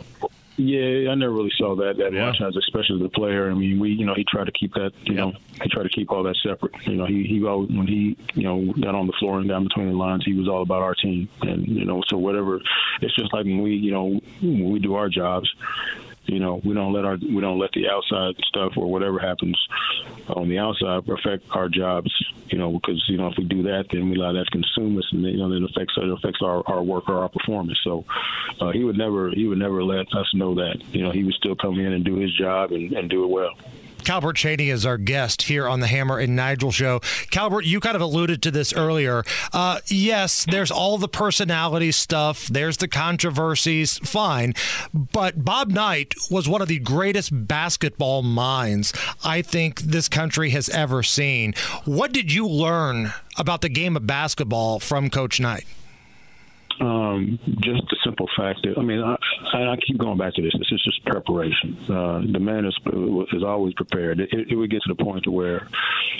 Yeah, 0.56 1.10
I 1.10 1.14
never 1.14 1.32
really 1.32 1.52
saw 1.56 1.74
that 1.76 1.96
that 1.96 2.12
yeah. 2.12 2.26
much, 2.26 2.40
as 2.42 2.56
especially 2.56 3.02
the 3.02 3.08
player. 3.08 3.50
I 3.50 3.54
mean, 3.54 3.80
we, 3.80 3.90
you 3.90 4.04
know, 4.04 4.14
he 4.14 4.24
tried 4.24 4.44
to 4.44 4.52
keep 4.52 4.74
that, 4.74 4.92
you 5.04 5.14
yeah. 5.14 5.20
know, 5.20 5.32
he 5.62 5.68
tried 5.70 5.84
to 5.84 5.88
keep 5.88 6.10
all 6.10 6.22
that 6.24 6.36
separate. 6.42 6.74
You 6.86 6.96
know, 6.96 7.06
he 7.06 7.24
he 7.24 7.42
always, 7.44 7.70
when 7.70 7.86
he, 7.86 8.18
you 8.34 8.42
know, 8.42 8.72
got 8.80 8.94
on 8.94 9.06
the 9.06 9.14
floor 9.14 9.38
and 9.38 9.48
down 9.48 9.64
between 9.64 9.88
the 9.88 9.96
lines, 9.96 10.24
he 10.24 10.34
was 10.34 10.48
all 10.48 10.62
about 10.62 10.82
our 10.82 10.94
team, 10.94 11.28
and 11.40 11.66
you 11.66 11.86
know, 11.86 12.02
so 12.08 12.18
whatever. 12.18 12.60
It's 13.00 13.14
just 13.14 13.32
like 13.32 13.44
when 13.44 13.62
we, 13.62 13.74
you 13.74 13.92
know, 13.92 14.20
when 14.42 14.70
we 14.70 14.78
do 14.78 14.94
our 14.94 15.08
jobs 15.08 15.50
you 16.26 16.38
know, 16.38 16.60
we 16.64 16.74
don't 16.74 16.92
let 16.92 17.04
our 17.04 17.16
we 17.16 17.40
don't 17.40 17.58
let 17.58 17.72
the 17.72 17.88
outside 17.88 18.34
stuff 18.44 18.72
or 18.76 18.90
whatever 18.90 19.18
happens 19.18 19.56
on 20.28 20.48
the 20.48 20.58
outside 20.58 21.08
affect 21.08 21.44
our 21.50 21.68
jobs. 21.68 22.10
You 22.46 22.58
know, 22.58 22.72
because 22.72 23.04
you 23.08 23.16
know 23.16 23.28
if 23.28 23.34
we 23.36 23.44
do 23.44 23.62
that, 23.64 23.86
then 23.90 24.08
we 24.08 24.16
allow 24.16 24.32
that 24.32 24.44
to 24.44 24.50
consume 24.50 24.98
us, 24.98 25.08
and 25.12 25.22
you 25.22 25.36
know 25.36 25.52
it 25.52 25.62
affects 25.62 25.94
it 25.96 26.10
affects 26.10 26.40
our, 26.42 26.62
our 26.66 26.82
work 26.82 27.08
or 27.08 27.18
our 27.18 27.28
performance. 27.28 27.78
So 27.82 28.04
uh, 28.60 28.70
he 28.70 28.84
would 28.84 28.96
never 28.96 29.30
he 29.30 29.46
would 29.46 29.58
never 29.58 29.82
let 29.82 30.12
us 30.14 30.32
know 30.34 30.54
that. 30.54 30.82
You 30.92 31.02
know, 31.02 31.10
he 31.10 31.24
would 31.24 31.34
still 31.34 31.56
come 31.56 31.78
in 31.78 31.92
and 31.92 32.04
do 32.04 32.16
his 32.16 32.32
job 32.34 32.72
and, 32.72 32.92
and 32.92 33.10
do 33.10 33.24
it 33.24 33.28
well. 33.28 33.54
Calbert 34.04 34.36
Cheaney 34.36 34.72
is 34.72 34.84
our 34.84 34.98
guest 34.98 35.42
here 35.42 35.68
on 35.68 35.80
the 35.80 35.86
Hammer 35.86 36.18
and 36.18 36.34
Nigel 36.34 36.72
show. 36.72 37.00
Calbert, 37.30 37.64
you 37.64 37.80
kind 37.80 37.96
of 37.96 38.02
alluded 38.02 38.42
to 38.42 38.50
this 38.50 38.72
earlier. 38.72 39.24
Uh, 39.52 39.80
yes, 39.86 40.44
there's 40.44 40.70
all 40.70 40.98
the 40.98 41.08
personality 41.08 41.92
stuff, 41.92 42.46
there's 42.46 42.78
the 42.78 42.88
controversies, 42.88 43.98
fine. 43.98 44.54
But 44.92 45.44
Bob 45.44 45.68
Knight 45.68 46.14
was 46.30 46.48
one 46.48 46.62
of 46.62 46.68
the 46.68 46.78
greatest 46.78 47.46
basketball 47.46 48.22
minds 48.22 48.92
I 49.24 49.42
think 49.42 49.80
this 49.80 50.08
country 50.08 50.50
has 50.50 50.68
ever 50.68 51.02
seen. 51.02 51.54
What 51.84 52.12
did 52.12 52.32
you 52.32 52.46
learn 52.48 53.12
about 53.36 53.60
the 53.60 53.68
game 53.68 53.96
of 53.96 54.06
basketball 54.06 54.80
from 54.80 55.10
Coach 55.10 55.40
Knight? 55.40 55.66
Um, 56.80 57.38
just 57.60 57.82
the 57.90 57.96
simple 58.04 58.28
fact 58.36 58.60
that 58.62 58.78
I 58.78 58.82
mean, 58.82 59.00
I, 59.00 59.16
I 59.52 59.76
keep 59.86 59.98
going 59.98 60.18
back 60.18 60.34
to 60.34 60.42
this. 60.42 60.52
This 60.58 60.72
is 60.72 60.82
just 60.84 61.04
preparation. 61.04 61.76
Uh, 61.84 62.22
the 62.30 62.40
man 62.40 62.64
is 62.64 62.76
is 63.32 63.42
always 63.42 63.74
prepared. 63.74 64.20
It, 64.20 64.30
it, 64.32 64.54
would 64.54 64.70
get 64.70 64.82
to 64.82 64.94
the 64.94 65.02
point 65.04 65.24
to 65.24 65.30
where 65.30 65.68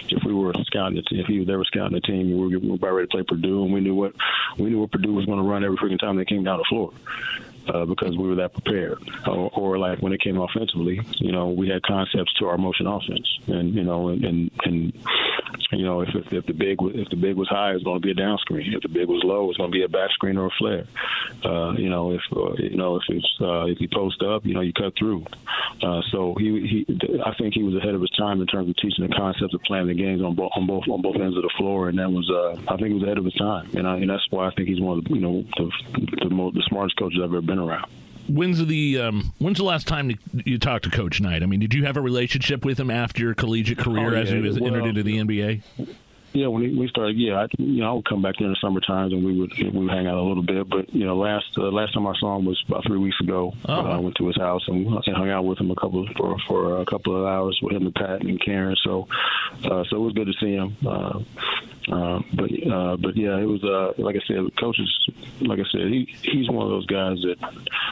if 0.09 0.23
we 0.25 0.35
were 0.35 0.53
scouting, 0.67 1.03
if 1.11 1.27
he 1.27 1.39
was 1.39 1.49
ever 1.49 1.65
scouting 1.65 1.97
a 1.97 2.01
team, 2.01 2.31
we 2.31 2.39
were, 2.39 2.59
we 2.59 2.69
were 2.69 2.75
about 2.75 2.93
ready 2.93 3.09
to 3.09 3.11
play 3.11 3.23
Purdue, 3.23 3.65
and 3.65 3.73
we 3.73 3.81
knew 3.81 3.95
what 3.95 4.15
we 4.59 4.71
knew 4.71 4.81
what 4.81 4.93
Purdue 4.93 5.15
was 5.15 5.27
going 5.27 5.39
to 5.39 5.45
run 5.45 5.65
every 5.65 5.77
freaking 5.77 5.99
time 5.99 6.17
they 6.17 6.25
came 6.25 6.45
down 6.45 6.59
the 6.59 6.65
floor 6.69 6.93
uh, 7.69 7.85
because 7.85 8.17
we 8.17 8.29
were 8.29 8.35
that 8.37 8.53
prepared. 8.53 8.99
Or, 9.27 9.51
or, 9.55 9.79
like 9.79 10.01
when 10.01 10.13
it 10.13 10.21
came 10.21 10.39
offensively, 10.39 11.01
you 11.17 11.33
know, 11.33 11.51
we 11.51 11.69
had 11.69 11.83
concepts 11.83 12.33
to 12.35 12.47
our 12.47 12.59
motion 12.59 12.87
offense, 12.87 13.39
and 13.47 13.75
you 13.75 13.85
know, 13.85 14.09
and 14.09 14.25
and, 14.25 14.51
and 14.65 14.93
you 15.73 15.85
know, 15.85 16.03
if, 16.03 16.09
if, 16.15 16.33
if 16.33 16.47
the 16.47 16.53
big 16.53 16.79
if 16.81 17.09
the 17.09 17.17
big 17.17 17.37
was 17.37 17.49
high, 17.49 17.73
it's 17.73 17.85
going 17.85 18.01
to 18.01 18.05
be 18.05 18.11
a 18.11 18.15
down 18.15 18.39
screen. 18.39 18.73
If 18.75 18.83
the 18.83 18.89
big 18.89 19.09
was 19.09 19.23
low, 19.25 19.49
it's 19.49 19.59
going 19.59 19.71
to 19.71 19.77
be 19.77 19.85
a 19.85 19.89
back 19.89 20.11
screen 20.13 20.37
or 20.37 20.47
a 20.47 20.51
flare. 20.59 20.87
Uh, 21.45 21.73
you 21.73 21.89
know, 21.89 22.13
if 22.13 22.21
uh, 22.35 22.55
you 22.59 22.77
know 22.77 22.97
if 22.97 23.03
it's 23.09 23.39
uh, 23.41 23.65
if 23.65 23.81
you 23.81 23.89
post 23.93 24.23
up, 24.23 24.45
you 24.45 24.55
know, 24.55 24.61
you 24.61 24.73
cut 24.73 24.93
through. 24.99 25.25
Uh, 25.83 26.01
so 26.11 26.35
he, 26.39 26.85
he, 26.87 27.21
I 27.25 27.35
think 27.35 27.55
he 27.55 27.63
was 27.63 27.75
ahead 27.77 27.95
of 27.95 28.01
his 28.01 28.11
time 28.11 28.41
in 28.41 28.47
terms 28.47 28.69
of 28.69 28.77
teaching 28.77 29.07
the 29.07 29.15
concepts 29.15 29.55
of 29.55 29.63
playing 29.63 29.89
the 29.89 29.95
games 29.95 30.23
on 30.23 30.35
both 30.35 30.53
on 30.57 30.67
both 30.67 30.85
on 30.89 31.03
both 31.03 31.17
ends 31.17 31.37
of 31.37 31.43
the 31.43 31.53
floor, 31.57 31.89
and 31.89 31.99
that 31.99 32.11
was 32.11 32.31
uh, 32.31 32.73
I 32.73 32.77
think 32.77 32.89
he 32.89 32.95
was 32.95 33.03
ahead 33.03 33.19
of 33.19 33.25
his 33.25 33.35
time, 33.35 33.71
and, 33.75 33.87
I, 33.87 33.97
and 33.97 34.11
that's 34.11 34.27
why 34.31 34.47
I 34.47 34.51
think 34.55 34.69
he's 34.69 34.81
one 34.81 34.99
of 34.99 35.05
the 35.05 35.15
you 35.15 35.21
know 35.21 35.45
the 35.57 35.71
the, 36.23 36.31
most, 36.31 36.55
the 36.55 36.63
smartest 36.69 36.97
coaches 36.99 37.19
I've 37.23 37.31
ever 37.31 37.41
been 37.41 37.59
around. 37.59 37.91
When's 38.29 38.65
the 38.65 39.01
um, 39.01 39.33
when's 39.39 39.59
the 39.59 39.65
last 39.65 39.89
time 39.89 40.19
you 40.45 40.59
talked 40.59 40.85
to 40.85 40.91
Coach 40.91 41.21
Knight? 41.21 41.43
I 41.43 41.47
mean, 41.47 41.61
did 41.61 41.75
you 41.75 41.85
have 41.87 41.97
a 41.97 42.01
relationship 42.01 42.65
with 42.65 42.79
him 42.79 42.91
after 42.91 43.23
your 43.23 43.35
collegiate 43.35 43.79
career 43.79 44.11
oh, 44.11 44.13
yeah. 44.13 44.21
as 44.21 44.31
he 44.31 44.39
was 44.39 44.61
well, 44.61 44.75
entered 44.75 44.87
into 44.87 45.03
the 45.03 45.19
NBA? 45.19 45.63
Yeah, 46.35 46.47
when 46.47 46.79
we 46.79 46.89
started, 46.89 47.19
yeah, 47.19 47.43
I, 47.43 47.47
you 47.59 47.83
know, 47.83 47.91
I 47.91 47.93
would 47.93 48.07
come 48.07 48.23
back 48.23 48.37
there 48.39 48.47
in 48.47 48.53
the 48.55 48.59
summer 48.59 48.81
times 48.81 49.13
and 49.13 49.23
we 49.23 49.39
would 49.39 49.53
we 49.59 49.69
would 49.69 49.91
hang 49.91 50.07
out 50.07 50.17
a 50.17 50.23
little 50.23 50.43
bit. 50.43 50.67
But 50.69 50.95
you 50.95 51.05
know, 51.05 51.17
last 51.17 51.47
uh, 51.59 51.71
last 51.71 51.93
time 51.93 52.07
I 52.07 52.15
saw 52.19 52.39
him 52.39 52.47
was 52.47 52.63
about 52.67 52.87
three 52.87 52.99
weeks 52.99 53.21
ago. 53.21 53.53
Oh. 53.69 53.73
Uh, 53.73 53.83
I 53.83 53.99
went 53.99 54.17
to 54.17 54.27
his 54.27 54.37
house 54.37 54.63
and, 54.67 54.87
and 54.87 55.17
hung 55.17 55.29
out 55.29 55.45
with 55.45 55.59
him 55.59 55.71
a 55.71 55.75
couple 55.75 56.09
for 56.17 56.39
for 56.49 56.81
a 56.81 56.87
couple 56.87 57.17
of 57.17 57.27
hours 57.27 57.59
with 57.63 57.75
him 57.75 57.85
and 57.85 57.95
Pat 57.95 58.23
and 58.23 58.41
Karen. 58.43 58.77
So, 58.83 59.09
uh, 59.65 59.85
so 59.91 59.97
it 59.97 60.01
was 60.01 60.15
good 60.15 60.29
to 60.29 60.33
see 60.41 60.55
him. 60.55 60.77
Uh, 60.87 61.21
uh, 61.91 62.21
but 62.35 62.51
uh, 62.71 62.97
but 62.97 63.17
yeah, 63.17 63.39
it 63.39 63.47
was 63.47 63.63
uh, 63.65 63.93
like 63.99 64.17
I 64.17 64.21
said, 64.27 64.57
coaches. 64.59 65.09
Like 65.41 65.59
I 65.59 65.65
said, 65.73 65.89
he 65.89 66.15
he's 66.23 66.49
one 66.49 66.65
of 66.65 66.71
those 66.71 66.87
guys 66.87 67.19
that 67.23 67.37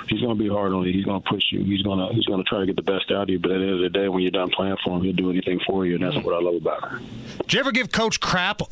he's 0.09 0.21
going 0.21 0.37
to 0.37 0.43
be 0.43 0.49
hard 0.49 0.73
on 0.73 0.85
you. 0.85 0.93
He's 0.93 1.05
going 1.05 1.21
to 1.21 1.29
push 1.29 1.43
you. 1.51 1.65
He's 1.65 1.83
going 1.83 1.99
to 1.99 2.15
he's 2.15 2.27
going 2.27 2.43
to 2.43 2.49
try 2.49 2.61
to 2.61 2.67
get 2.67 2.77
the 2.77 2.83
best 2.83 3.11
out 3.11 3.25
of 3.25 3.29
you. 3.31 3.39
But 3.39 3.51
at 3.51 3.59
the 3.59 3.65
end 3.65 3.75
of 3.75 3.81
the 3.81 3.99
day, 3.99 4.09
when 4.09 4.23
you're 4.23 4.31
done 4.31 4.51
playing 4.51 4.77
for 4.85 4.97
him, 4.97 5.03
he'll 5.03 5.13
do 5.13 5.31
anything 5.31 5.61
for 5.67 5.87
you, 5.87 5.97
and 5.97 6.05
that's 6.05 6.25
what 6.25 6.35
I 6.35 6.41
love 6.41 6.55
about 6.55 6.89
him. 6.89 7.07
Did 7.39 7.55
you 7.55 7.61
ever 7.61 7.73
give 7.73 7.91
Coach 7.91 8.21
crap 8.21 8.63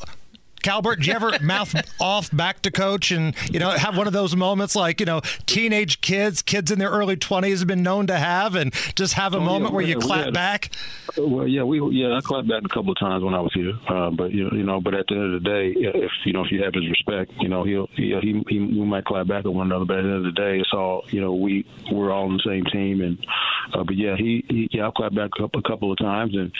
Calbert, 0.61 0.97
did 0.97 1.07
you 1.07 1.13
ever 1.13 1.31
mouth 1.41 1.75
off 1.99 2.29
back 2.35 2.61
to 2.63 2.71
coach 2.71 3.11
and 3.11 3.35
you 3.51 3.59
know 3.59 3.71
have 3.71 3.97
one 3.97 4.07
of 4.07 4.13
those 4.13 4.35
moments 4.35 4.75
like 4.75 4.99
you 4.99 5.05
know 5.05 5.21
teenage 5.45 6.01
kids, 6.01 6.41
kids 6.41 6.71
in 6.71 6.79
their 6.79 6.89
early 6.89 7.15
twenties 7.15 7.59
have 7.59 7.67
been 7.67 7.83
known 7.83 8.07
to 8.07 8.17
have, 8.17 8.55
and 8.55 8.73
just 8.95 9.13
have 9.13 9.33
a 9.33 9.37
oh, 9.37 9.41
moment 9.41 9.71
yeah, 9.71 9.75
where 9.75 9.85
you 9.85 9.99
clap 9.99 10.25
had, 10.25 10.33
back? 10.33 10.71
Well, 11.17 11.47
yeah, 11.47 11.63
we 11.63 11.81
yeah 11.91 12.15
I 12.15 12.21
clapped 12.21 12.47
back 12.47 12.63
a 12.63 12.69
couple 12.69 12.91
of 12.91 12.99
times 12.99 13.23
when 13.23 13.33
I 13.33 13.41
was 13.41 13.53
here, 13.53 13.73
uh, 13.87 14.09
but 14.11 14.31
you 14.31 14.43
know, 14.43 14.51
you 14.51 14.63
know, 14.63 14.79
but 14.81 14.93
at 14.93 15.07
the 15.07 15.15
end 15.15 15.35
of 15.35 15.43
the 15.43 15.49
day, 15.49 15.73
if 15.75 16.11
you 16.25 16.33
know 16.33 16.43
if 16.43 16.51
you 16.51 16.63
have 16.63 16.73
his 16.73 16.89
respect, 16.89 17.31
you 17.39 17.49
know 17.49 17.63
he'll 17.63 17.87
he 17.95 18.15
he, 18.21 18.43
he 18.47 18.59
we 18.59 18.85
might 18.85 19.05
clap 19.05 19.27
back 19.27 19.45
at 19.45 19.53
one 19.53 19.67
another, 19.67 19.85
but 19.85 19.97
at 19.97 20.03
the 20.03 20.09
end 20.09 20.17
of 20.17 20.23
the 20.23 20.39
day, 20.39 20.59
it's 20.59 20.73
all 20.73 21.05
you 21.09 21.21
know 21.21 21.33
we 21.33 21.65
we're 21.91 22.11
all 22.11 22.25
on 22.25 22.37
the 22.37 22.43
same 22.45 22.65
team, 22.65 23.01
and 23.01 23.25
uh, 23.73 23.83
but 23.83 23.95
yeah, 23.95 24.15
he, 24.15 24.43
he 24.47 24.69
yeah 24.71 24.87
I 24.87 24.91
clapped 24.91 25.15
back 25.15 25.31
a 25.37 25.41
couple, 25.41 25.59
a 25.59 25.63
couple 25.63 25.91
of 25.91 25.97
times, 25.97 26.35
and 26.35 26.51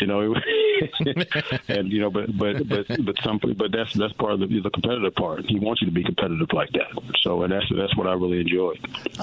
you 0.00 0.06
know, 0.06 0.34
it, 0.34 1.62
and 1.68 1.90
you 1.90 2.00
know, 2.00 2.10
but 2.10 2.36
but 2.36 2.68
but 2.68 2.86
but 3.04 3.16
some 3.22 3.38
but 3.52 3.70
that's 3.72 3.92
that's 3.94 4.12
part 4.14 4.32
of 4.32 4.40
the, 4.40 4.46
the 4.60 4.70
competitive 4.70 5.14
part. 5.14 5.44
He 5.46 5.58
wants 5.58 5.82
you 5.82 5.86
to 5.88 5.92
be 5.92 6.02
competitive 6.02 6.48
like 6.52 6.70
that. 6.72 6.88
So 7.22 7.42
and 7.42 7.52
that's 7.52 7.66
that's 7.76 7.94
what 7.96 8.06
I 8.06 8.12
really 8.14 8.40
enjoy. 8.40 8.74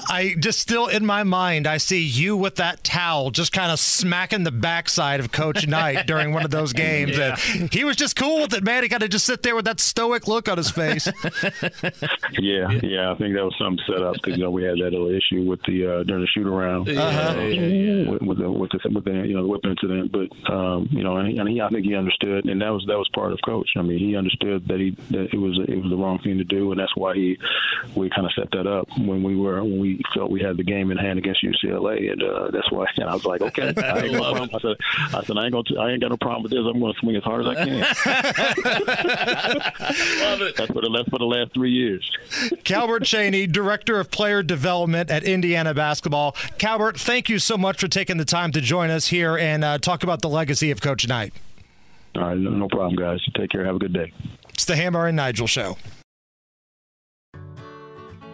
I 0.08 0.34
just 0.38 0.60
still 0.60 0.86
in 0.86 1.04
my 1.04 1.24
mind, 1.24 1.66
I 1.66 1.78
see 1.78 2.02
you 2.02 2.36
with 2.36 2.56
that 2.56 2.84
towel, 2.84 3.30
just 3.30 3.52
kind 3.52 3.72
of 3.72 3.78
smacking 3.80 4.44
the 4.44 4.52
backside 4.52 5.20
of 5.20 5.32
Coach 5.32 5.66
Knight 5.66 6.06
during 6.06 6.32
one 6.32 6.44
of 6.44 6.50
those 6.50 6.72
games, 6.72 7.16
Yeah. 7.16 7.36
and 7.54 7.72
he 7.72 7.84
was 7.84 7.96
just 7.96 8.14
cool 8.16 8.42
with 8.42 8.54
it, 8.54 8.62
man. 8.62 8.82
He 8.82 8.88
kind 8.88 9.02
of 9.02 9.10
just 9.10 9.24
sit 9.24 9.42
there 9.42 9.56
with 9.56 9.64
that 9.64 9.80
stoic 9.80 10.28
look 10.28 10.48
on 10.48 10.56
his 10.58 10.70
face. 10.70 11.08
Yeah, 12.38 12.70
yeah, 12.82 13.12
I 13.12 13.14
think 13.16 13.34
that 13.34 13.44
was 13.44 13.54
something 13.58 13.84
set 13.86 14.02
up 14.02 14.14
because 14.14 14.36
you 14.36 14.42
know 14.42 14.50
we 14.50 14.64
had 14.64 14.74
that 14.76 14.90
little 14.92 15.08
issue 15.10 15.42
with 15.42 15.60
the 15.64 15.86
uh, 15.86 16.02
during 16.04 16.22
the 16.22 16.26
shoot 16.28 16.46
around 16.46 16.88
Uh-huh. 16.88 17.34
with, 17.38 18.22
with 18.22 18.38
the 18.38 18.50
with 18.50 18.70
the 18.70 18.90
with 18.90 19.04
the 19.04 19.12
you 19.12 19.34
know 19.34 19.42
the 19.42 19.48
whip 19.48 19.60
incident. 19.64 20.12
But 20.12 20.28
um, 20.52 20.88
you 20.90 21.02
know, 21.04 21.16
and, 21.16 21.28
he, 21.28 21.38
and 21.38 21.48
he, 21.48 21.60
I 21.60 21.68
think 21.68 21.84
he 21.84 21.94
understood, 21.94 22.46
and 22.46 22.60
that 22.62 22.70
was 22.70 22.84
that 22.88 22.98
was 22.98 23.08
part 23.14 23.32
of 23.32 23.38
coach. 23.44 23.68
I 23.76 23.82
mean, 23.82 23.98
he 23.98 24.11
understood 24.16 24.66
that 24.68 24.78
he 24.78 24.90
that 25.10 25.28
it 25.32 25.38
was 25.38 25.58
it 25.68 25.76
was 25.76 25.90
the 25.90 25.96
wrong 25.96 26.18
thing 26.18 26.38
to 26.38 26.44
do, 26.44 26.72
and 26.72 26.80
that's 26.80 26.94
why 26.96 27.14
he 27.14 27.38
we 27.94 28.10
kind 28.10 28.26
of 28.26 28.32
set 28.32 28.50
that 28.52 28.66
up 28.66 28.88
when 28.98 29.22
we 29.22 29.36
were 29.36 29.62
when 29.62 29.78
we 29.78 30.00
felt 30.14 30.30
we 30.30 30.40
had 30.40 30.56
the 30.56 30.64
game 30.64 30.90
in 30.90 30.98
hand 30.98 31.18
against 31.18 31.42
UCLA, 31.42 32.12
and 32.12 32.22
uh, 32.22 32.50
that's 32.50 32.70
why. 32.70 32.86
And 32.96 33.08
I 33.08 33.14
was 33.14 33.24
like, 33.24 33.42
okay, 33.42 33.72
I 33.76 34.00
ain't 34.00 34.12
no. 34.12 34.22
I 34.22 34.46
said, 34.60 34.76
I 35.14 35.24
said 35.24 35.36
I 35.36 35.44
ain't 35.44 35.52
gonna 35.52 35.80
I 35.80 35.90
ain't 35.90 36.00
got 36.00 36.10
no 36.10 36.16
problem 36.16 36.42
with 36.42 36.52
this. 36.52 36.60
I'm 36.60 36.80
going 36.80 36.92
to 36.92 36.98
swing 36.98 37.16
as 37.16 37.22
hard 37.22 37.46
as 37.46 37.48
I 37.48 37.64
can. 37.64 37.80
Love 40.20 40.42
it. 40.42 40.56
That's 40.56 40.72
for 40.72 40.80
the 40.80 40.90
that's 40.94 41.08
for 41.08 41.18
the 41.18 41.24
last 41.24 41.52
three 41.54 41.72
years. 41.72 42.08
Calbert 42.64 43.02
Cheaney, 43.02 43.50
Director 43.50 43.98
of 43.98 44.10
Player 44.10 44.42
Development 44.42 45.10
at 45.10 45.24
Indiana 45.24 45.74
Basketball. 45.74 46.36
Calbert, 46.58 46.98
thank 46.98 47.28
you 47.28 47.38
so 47.38 47.56
much 47.56 47.80
for 47.80 47.88
taking 47.88 48.16
the 48.16 48.24
time 48.24 48.52
to 48.52 48.60
join 48.60 48.90
us 48.90 49.08
here 49.08 49.36
and 49.36 49.64
uh, 49.64 49.78
talk 49.78 50.02
about 50.02 50.22
the 50.22 50.28
legacy 50.28 50.70
of 50.70 50.80
Coach 50.80 51.06
Knight. 51.08 51.32
All 52.14 52.22
right, 52.22 52.36
no 52.36 52.50
no 52.50 52.68
problem, 52.68 52.96
guys. 52.96 53.20
Take 53.34 53.50
care. 53.50 53.64
Have 53.64 53.76
a 53.76 53.78
good 53.78 53.92
day. 53.92 54.12
It's 54.50 54.64
the 54.64 54.76
Hammer 54.76 55.06
and 55.06 55.16
Nigel 55.16 55.46
Show. 55.46 55.76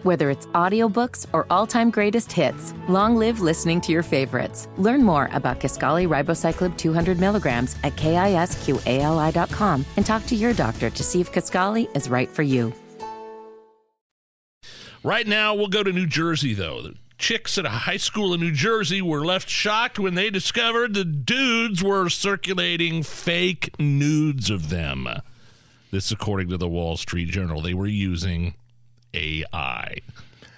Whether 0.03 0.29
it's 0.29 0.45
audiobooks 0.47 1.27
or 1.33 1.45
all-time 1.49 1.89
greatest 1.89 2.31
hits, 2.31 2.73
long 2.87 3.17
live 3.17 3.41
listening 3.41 3.81
to 3.81 3.91
your 3.91 4.03
favorites. 4.03 4.69
Learn 4.77 5.03
more 5.03 5.29
about 5.33 5.59
Kisqali 5.59 6.07
Ribociclib 6.07 6.77
200 6.77 7.19
milligrams 7.19 7.75
at 7.83 7.97
kisqali.com 7.97 9.85
and 9.97 10.05
talk 10.05 10.25
to 10.27 10.35
your 10.35 10.53
doctor 10.53 10.89
to 10.89 11.03
see 11.03 11.19
if 11.19 11.33
Kisqali 11.33 11.93
is 11.97 12.09
right 12.09 12.29
for 12.29 12.43
you. 12.43 12.73
Right 15.03 15.27
now, 15.27 15.53
we'll 15.53 15.67
go 15.67 15.83
to 15.83 15.91
New 15.91 16.07
Jersey, 16.07 16.53
though. 16.53 16.91
Chicks 17.19 17.57
at 17.57 17.65
a 17.65 17.69
high 17.69 17.97
school 17.97 18.33
in 18.33 18.39
New 18.39 18.53
Jersey 18.53 19.01
were 19.01 19.25
left 19.25 19.49
shocked 19.49 19.99
when 19.99 20.15
they 20.15 20.29
discovered 20.29 20.93
the 20.93 21.03
dudes 21.03 21.83
were 21.83 22.09
circulating 22.09 23.03
fake 23.03 23.77
nudes 23.77 24.49
of 24.49 24.69
them. 24.69 25.05
This, 25.91 26.11
according 26.11 26.47
to 26.49 26.57
the 26.57 26.69
Wall 26.69 26.95
Street 26.95 27.27
Journal, 27.27 27.61
they 27.61 27.73
were 27.73 27.87
using 27.87 28.55
AI. 29.13 29.97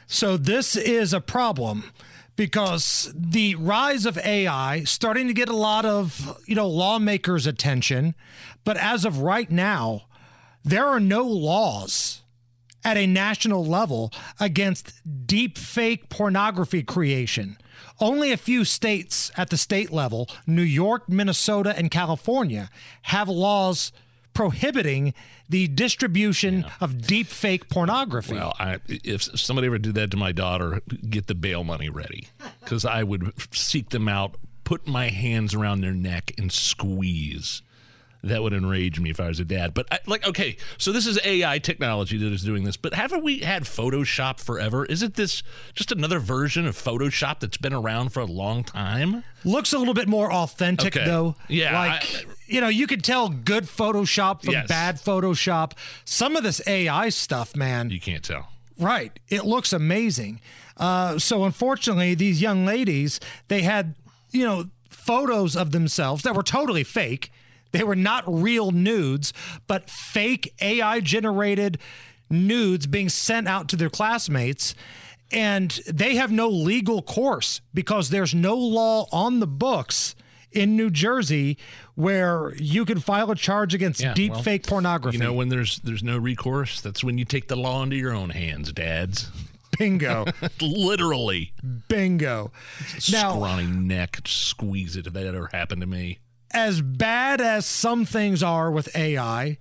So 0.06 0.38
this 0.38 0.76
is 0.76 1.14
a 1.14 1.20
problem 1.20 1.92
because 2.36 3.12
the 3.16 3.56
rise 3.56 4.06
of 4.06 4.20
AI 4.20 4.84
starting 4.84 5.28
to 5.28 5.34
get 5.34 5.50
a 5.50 5.56
lot 5.56 5.84
of, 5.84 6.40
you 6.46 6.54
know, 6.54 6.68
lawmakers' 6.68 7.48
attention, 7.48 8.14
but 8.64 8.78
as 8.78 9.04
of 9.04 9.20
right 9.20 9.50
now, 9.50 10.04
there 10.64 10.86
are 10.86 11.00
no 11.00 11.24
laws 11.24 12.21
at 12.84 12.98
a 12.98 13.08
national 13.08 13.66
level 13.66 14.12
against 14.40 14.94
deep 15.28 15.58
fake 15.58 16.10
pornography 16.10 16.84
creation. 16.84 17.58
Only 18.00 18.32
a 18.32 18.38
few 18.38 18.66
states 18.66 19.32
at 19.38 19.50
the 19.50 19.58
state 19.58 19.92
level, 19.92 20.28
New 20.48 20.62
York, 20.62 21.08
Minnesota, 21.08 21.74
and 21.78 21.92
California, 21.92 22.70
have 23.04 23.30
laws 23.30 23.92
prohibiting 24.34 25.14
the 25.50 25.68
distribution 25.68 26.66
of 26.80 27.06
deep 27.06 27.28
fake 27.28 27.70
pornography. 27.70 28.36
Well, 28.36 28.56
I, 28.58 28.80
if 28.88 29.24
somebody 29.24 29.68
ever 29.68 29.78
did 29.78 29.96
that 29.96 30.12
to 30.12 30.18
my 30.18 30.32
daughter, 30.32 30.82
get 31.10 31.28
the 31.28 31.36
bail 31.36 31.64
money 31.64 31.90
ready 31.90 32.30
because 32.62 32.86
I 32.86 33.04
would 33.04 33.34
seek 33.54 33.90
them 33.90 34.08
out, 34.08 34.36
put 34.64 34.88
my 34.88 35.10
hands 35.10 35.54
around 35.54 35.82
their 35.82 35.94
neck, 35.94 36.32
and 36.38 36.52
squeeze. 36.52 37.62
That 38.24 38.44
would 38.44 38.54
enrage 38.54 39.00
me 39.00 39.10
if 39.10 39.20
I 39.20 39.28
was 39.30 39.40
a 39.40 39.46
dad. 39.46 39.74
But 39.74 39.88
I, 39.92 39.98
like, 40.06 40.28
okay, 40.28 40.56
so 40.78 40.92
this 40.92 41.08
is 41.08 41.20
AI 41.24 41.58
technology 41.58 42.18
that 42.20 42.32
is 42.32 42.44
doing 42.44 42.64
this. 42.66 42.78
But 42.78 42.94
haven't 42.94 43.24
we 43.24 43.40
had 43.40 43.64
Photoshop 43.64 44.40
forever? 44.40 44.86
Isn't 44.86 45.16
this 45.16 45.42
just 45.74 45.92
another 45.92 46.20
version 46.20 46.68
of 46.68 46.76
Photoshop 46.78 47.40
that's 47.40 47.58
been 47.58 47.74
around 47.74 48.10
for 48.14 48.20
a 48.20 48.26
long 48.26 48.64
time? 48.64 49.24
Looks 49.44 49.74
a 49.74 49.80
little 49.80 49.96
bit 49.96 50.08
more 50.08 50.32
authentic 50.32 50.96
Okay. 50.96 51.06
though. 51.06 51.36
Yeah, 51.48 51.74
Like 51.78 52.04
I- 52.04 52.26
you 52.46 52.62
know, 52.62 52.68
you 52.68 52.86
could 52.86 53.04
tell 53.04 53.30
good 53.30 53.64
Photoshop 53.64 54.44
from 54.44 54.54
Yes. 54.54 54.68
bad 54.68 54.98
Photoshop. 54.98 55.72
Some 56.06 56.36
of 56.36 56.44
this 56.44 56.62
AI 56.68 57.10
stuff, 57.10 57.56
man. 57.56 57.90
You 57.90 58.00
can't 58.00 58.24
tell. 58.24 58.50
Right. 58.78 59.20
It 59.30 59.46
looks 59.46 59.74
amazing. 59.74 60.42
Uh, 60.78 61.18
so 61.18 61.44
unfortunately, 61.46 62.14
these 62.14 62.40
young 62.42 62.66
ladies, 62.68 63.20
they 63.48 63.62
had, 63.64 63.96
you 64.32 64.46
know, 64.46 64.66
photos 64.90 65.56
of 65.56 65.72
themselves 65.72 66.22
that 66.24 66.36
were 66.36 66.44
totally 66.44 66.84
fake. 66.84 67.32
They 67.72 67.84
were 67.84 67.96
not 67.96 68.24
real 68.28 68.72
nudes, 68.72 69.34
but 69.68 69.90
fake 69.90 70.54
AI 70.62 71.00
generated 71.00 71.78
nudes 72.30 72.88
being 72.88 73.10
sent 73.10 73.48
out 73.48 73.68
to 73.70 73.76
their 73.76 73.90
classmates. 73.90 74.76
And 75.32 75.72
they 75.88 76.16
have 76.16 76.32
no 76.32 76.50
legal 76.50 77.02
course 77.02 77.62
because 77.74 78.10
there's 78.10 78.36
no 78.36 78.56
law 78.56 79.08
on 79.14 79.40
the 79.40 79.48
books 79.48 80.16
in 80.52 80.76
New 80.76 80.90
Jersey 80.90 81.58
where 81.96 82.54
you 82.58 82.84
can 82.84 83.00
file 83.00 83.32
a 83.32 83.36
charge 83.36 83.74
against 83.74 84.02
Yeah, 84.02 84.14
deep 84.14 84.34
well, 84.34 84.44
fake 84.44 84.68
pornography. 84.68 85.18
You 85.18 85.24
know, 85.24 85.34
when 85.34 85.50
there's 85.50 85.80
there's 85.80 86.04
no 86.04 86.18
recourse, 86.18 86.82
that's 86.82 87.04
when 87.04 87.18
you 87.18 87.26
take 87.26 87.48
the 87.48 87.56
law 87.56 87.84
into 87.84 87.96
your 87.96 88.14
own 88.14 88.32
hands, 88.32 88.74
dads. 88.74 89.30
Bingo. 89.78 90.26
Literally. 90.62 91.54
Bingo. 91.88 92.52
Now, 93.12 93.32
Scrawny 93.36 93.68
neck, 93.68 94.20
squeeze 94.26 94.96
it 94.98 95.08
if 95.08 95.14
that 95.14 95.26
ever 95.26 95.50
happened 95.54 95.82
to 95.82 95.88
me. 95.88 96.20
As 96.54 96.82
bad 96.82 97.42
as 97.42 97.66
some 97.66 98.06
things 98.06 98.44
are 98.44 98.72
with 98.72 98.96
AI, 98.96 99.58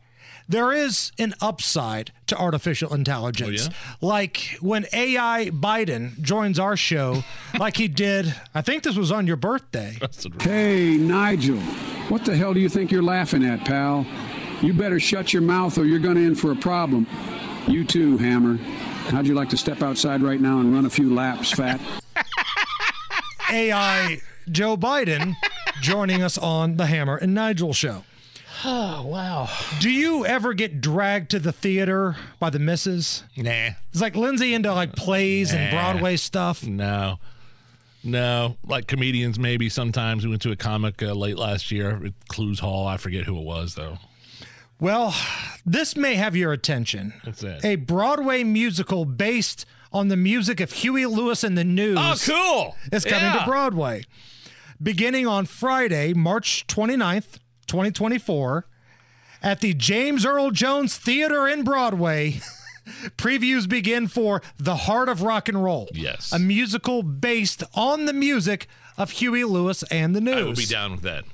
there 0.49 0.73
is 0.73 1.13
an 1.17 1.35
upside 1.41 2.11
to 2.27 2.37
artificial 2.37 2.93
intelligence. 2.93 3.69
Oh, 4.03 4.07
like 4.07 4.59
when 4.61 4.87
AI 4.93 5.51
Biden 5.51 6.21
joins 6.21 6.59
our 6.59 6.77
show, 6.77 7.23
like 7.59 7.77
he 7.77 7.87
did, 7.87 8.35
I 8.53 8.61
think 8.61 8.83
this 8.83 8.97
was 8.97 9.13
on 9.13 9.27
your 9.29 9.37
birthday. 9.37 9.97
Hey, 10.41 10.97
Nigel, 10.97 11.61
what 12.09 12.25
the 12.25 12.37
hell 12.37 12.53
do 12.53 12.59
you 12.59 12.69
think 12.69 12.91
you're 12.91 13.03
laughing 13.03 13.45
at, 13.45 13.65
pal? 13.65 14.05
You 14.61 14.75
better 14.75 14.99
shut 14.99 15.33
your 15.33 15.43
mouth 15.43 15.79
or 15.79 15.85
you're 15.85 16.01
going 16.01 16.17
to 16.17 16.23
in 16.23 16.35
for 16.35 16.51
a 16.51 16.57
problem. 16.57 17.07
You 17.69 17.85
too, 17.85 18.19
Hammer. 18.19 18.57
How'd 19.11 19.27
you 19.27 19.35
like 19.35 19.51
to 19.51 19.57
step 19.57 19.83
outside 19.83 20.21
right 20.21 20.41
now 20.41 20.59
and 20.59 20.75
run 20.75 20.85
a 20.85 20.91
few 20.91 21.15
laps, 21.15 21.53
fat? 21.53 21.81
AI 23.51 24.21
Joe 24.51 24.77
Biden 24.77 25.35
joining 25.81 26.23
us 26.23 26.37
on 26.39 26.77
the 26.77 26.87
Hammer 26.87 27.17
and 27.17 27.35
Nigel 27.35 27.73
show. 27.73 28.05
Oh, 28.65 29.07
wow. 29.07 29.49
Do 29.81 29.89
you 29.91 30.27
ever 30.27 30.53
get 30.53 30.81
dragged 30.83 31.31
to 31.31 31.39
the 31.39 31.53
theater 31.53 32.17
by 32.39 32.51
the 32.51 32.59
misses? 32.59 33.25
Nah. 33.37 33.71
It's 33.91 34.01
like 34.03 34.17
Lindsay 34.17 34.53
into 34.53 34.73
like 34.75 34.95
plays 34.95 35.53
and 35.55 35.71
Broadway 35.71 36.17
stuff. 36.17 36.67
No. 36.67 37.19
No. 38.05 38.57
Like 38.67 38.87
comedians, 38.87 39.39
maybe 39.39 39.69
sometimes. 39.71 40.25
We 40.25 40.31
went 40.31 40.43
to 40.43 40.53
a 40.53 40.57
comic 40.57 41.03
uh, 41.03 41.13
late 41.15 41.39
last 41.39 41.71
year 41.71 42.03
at 42.07 42.13
Clowes 42.29 42.59
Hall. 42.61 42.87
I 42.87 42.99
forget 42.99 43.25
who 43.25 43.39
it 43.39 43.45
was, 43.45 43.77
though. 43.77 43.97
Well, 44.79 45.15
this 45.65 45.97
may 45.97 46.15
have 46.17 46.35
your 46.37 46.53
attention. 46.53 47.15
What's 47.25 47.41
that? 47.41 47.65
A 47.65 47.77
Broadway 47.77 48.45
musical 48.45 49.05
based 49.05 49.65
on 49.93 50.09
the 50.09 50.17
music 50.17 50.61
of 50.61 50.73
Huey 50.73 51.05
Lewis 51.07 51.45
and 51.45 51.57
the 51.57 51.65
News. 51.65 51.99
Oh, 51.99 52.15
cool. 52.25 52.77
It's 52.93 53.05
coming 53.05 53.25
Yeah. 53.25 53.39
to 53.41 53.45
Broadway. 53.47 54.05
Beginning 54.83 55.27
on 55.27 55.45
Friday, 55.45 56.15
March 56.15 56.67
29th, 56.67 57.39
2024, 57.67 58.67
at 59.43 59.61
the 59.61 59.75
James 59.75 60.25
Earl 60.25 60.51
Jones 60.51 60.97
Theater 60.97 61.47
in 61.47 61.65
Broadway. 61.65 62.41
Previews 63.19 63.69
begin 63.69 64.09
for 64.09 64.43
The 64.59 64.77
Heart 64.77 65.11
of 65.11 65.23
Rock 65.23 65.49
and 65.49 65.63
Roll. 65.63 65.89
Yes. 65.93 66.33
A 66.33 66.39
musical 66.39 67.03
based 67.03 67.63
on 67.75 68.07
the 68.07 68.15
music 68.15 68.67
of 68.97 69.11
Huey 69.11 69.45
Lewis 69.45 69.83
and 69.85 70.17
the 70.17 70.21
News. 70.21 70.37
I 70.37 70.43
will 70.43 70.55
be 70.55 70.65
down 70.65 70.93
with 70.93 71.03
that. 71.03 71.25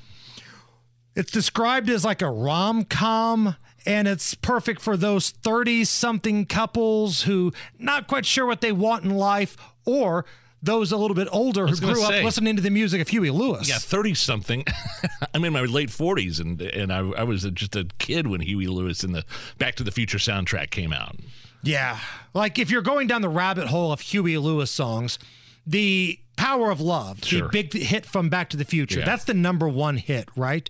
It's 1.14 1.30
described 1.30 1.88
as 1.88 2.04
like 2.04 2.22
a 2.22 2.30
rom 2.30 2.84
com, 2.84 3.56
and 3.86 4.08
it's 4.08 4.34
perfect 4.34 4.80
for 4.82 4.96
those 4.96 5.30
30 5.30 5.84
something 5.84 6.46
couples 6.46 7.22
who 7.22 7.52
not 7.78 8.08
quite 8.08 8.26
sure 8.26 8.44
what 8.44 8.60
they 8.60 8.72
want 8.72 9.04
in 9.04 9.10
life, 9.10 9.56
or 9.84 10.26
those 10.66 10.92
a 10.92 10.96
little 10.98 11.14
bit 11.14 11.28
older 11.32 11.66
who 11.66 11.76
grew 11.76 12.02
up 12.02 12.10
listening 12.22 12.56
to 12.56 12.62
the 12.62 12.70
music 12.70 13.00
of 13.00 13.08
Huey 13.08 13.30
Lewis. 13.30 13.68
Yeah, 13.68 13.78
30 13.78 14.12
something. 14.14 14.64
I'm 15.34 15.44
in 15.44 15.52
my 15.54 15.62
late 15.62 15.88
40s, 15.88 16.40
and 16.40 16.60
and 16.60 16.92
I, 16.92 16.98
I 16.98 17.22
was 17.22 17.44
just 17.54 17.74
a 17.74 17.86
kid 17.98 18.26
when 18.26 18.40
Huey 18.42 18.66
Lewis 18.66 19.02
and 19.02 19.14
the 19.14 19.24
Back 19.58 19.76
to 19.76 19.82
the 19.84 19.90
Future 19.90 20.18
soundtrack 20.18 20.70
came 20.70 20.92
out. 20.92 21.16
Yeah. 21.62 21.98
Like 22.34 22.58
if 22.58 22.70
you're 22.70 22.82
going 22.82 23.06
down 23.06 23.22
the 23.22 23.28
rabbit 23.28 23.68
hole 23.68 23.90
of 23.92 24.00
Huey 24.00 24.36
Lewis 24.38 24.70
songs, 24.70 25.18
the 25.66 26.18
Power 26.36 26.70
of 26.70 26.80
Love, 26.80 27.24
Sure. 27.24 27.42
the 27.42 27.48
big 27.48 27.72
hit 27.72 28.04
from 28.06 28.28
Back 28.28 28.50
to 28.50 28.56
the 28.56 28.64
Future, 28.64 29.00
Yeah. 29.00 29.06
that's 29.06 29.24
the 29.24 29.34
number 29.34 29.66
one 29.68 29.96
hit, 29.96 30.28
right? 30.36 30.68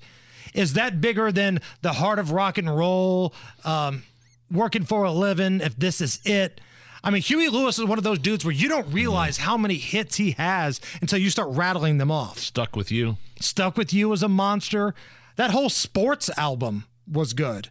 Is 0.54 0.72
that 0.74 1.00
bigger 1.00 1.30
than 1.32 1.60
the 1.82 1.94
heart 1.94 2.18
of 2.18 2.30
rock 2.30 2.56
and 2.56 2.74
roll, 2.74 3.34
um, 3.64 4.04
working 4.50 4.84
for 4.84 5.04
a 5.04 5.12
living, 5.12 5.60
if 5.60 5.76
this 5.76 6.00
is 6.00 6.20
it? 6.24 6.60
I 7.06 7.10
mean, 7.10 7.22
Huey 7.22 7.48
Lewis 7.48 7.78
is 7.78 7.84
one 7.84 7.98
of 7.98 8.04
those 8.04 8.18
dudes 8.18 8.44
where 8.44 8.52
you 8.52 8.68
don't 8.68 8.92
realize 8.92 9.36
how 9.36 9.56
many 9.56 9.76
hits 9.76 10.16
he 10.16 10.32
has 10.32 10.80
until 11.00 11.20
you 11.20 11.30
start 11.30 11.50
rattling 11.50 11.98
them 11.98 12.10
off. 12.10 12.40
Stuck 12.40 12.74
with 12.74 12.90
you. 12.90 13.16
Stuck 13.38 13.76
with 13.76 13.92
you 13.92 14.12
as 14.12 14.24
a 14.24 14.28
monster. 14.28 14.92
That 15.36 15.52
whole 15.52 15.68
sports 15.68 16.36
album 16.36 16.84
was 17.10 17.32
good. 17.32 17.68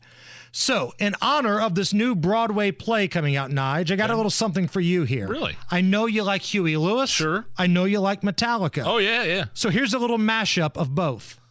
So, 0.53 0.93
in 0.99 1.15
honor 1.21 1.59
of 1.59 1.75
this 1.75 1.93
new 1.93 2.15
Broadway 2.15 2.71
play 2.71 3.09
coming 3.09 3.35
out, 3.35 3.51
Nige, 3.51 3.91
I 3.91 3.97
got 3.97 4.09
a 4.09 4.15
little 4.15 4.31
something 4.31 4.69
for 4.69 4.79
you 4.79 5.03
here. 5.03 5.27
Really? 5.27 5.57
I 5.69 5.81
know 5.81 6.05
you 6.05 6.23
like 6.23 6.41
Huey 6.43 6.77
Lewis. 6.77 7.09
Sure. 7.09 7.45
I 7.57 7.67
know 7.67 7.83
you 7.83 7.99
like 7.99 8.21
Metallica. 8.21 8.83
Oh, 8.85 8.99
yeah, 8.99 9.23
yeah. 9.23 9.45
So, 9.53 9.69
here's 9.69 9.93
a 9.93 9.99
little 9.99 10.17
mashup 10.17 10.77
of 10.77 10.95
both. 10.95 11.41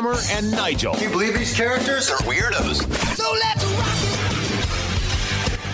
Hammer 0.00 0.16
and 0.30 0.50
Nigel. 0.52 0.94
Do 0.94 1.04
you 1.04 1.10
believe 1.10 1.34
these 1.36 1.54
characters 1.54 2.10
are 2.10 2.16
weirdos? 2.20 2.90
So 3.16 3.30
let's 3.34 3.62
rock 3.76 3.86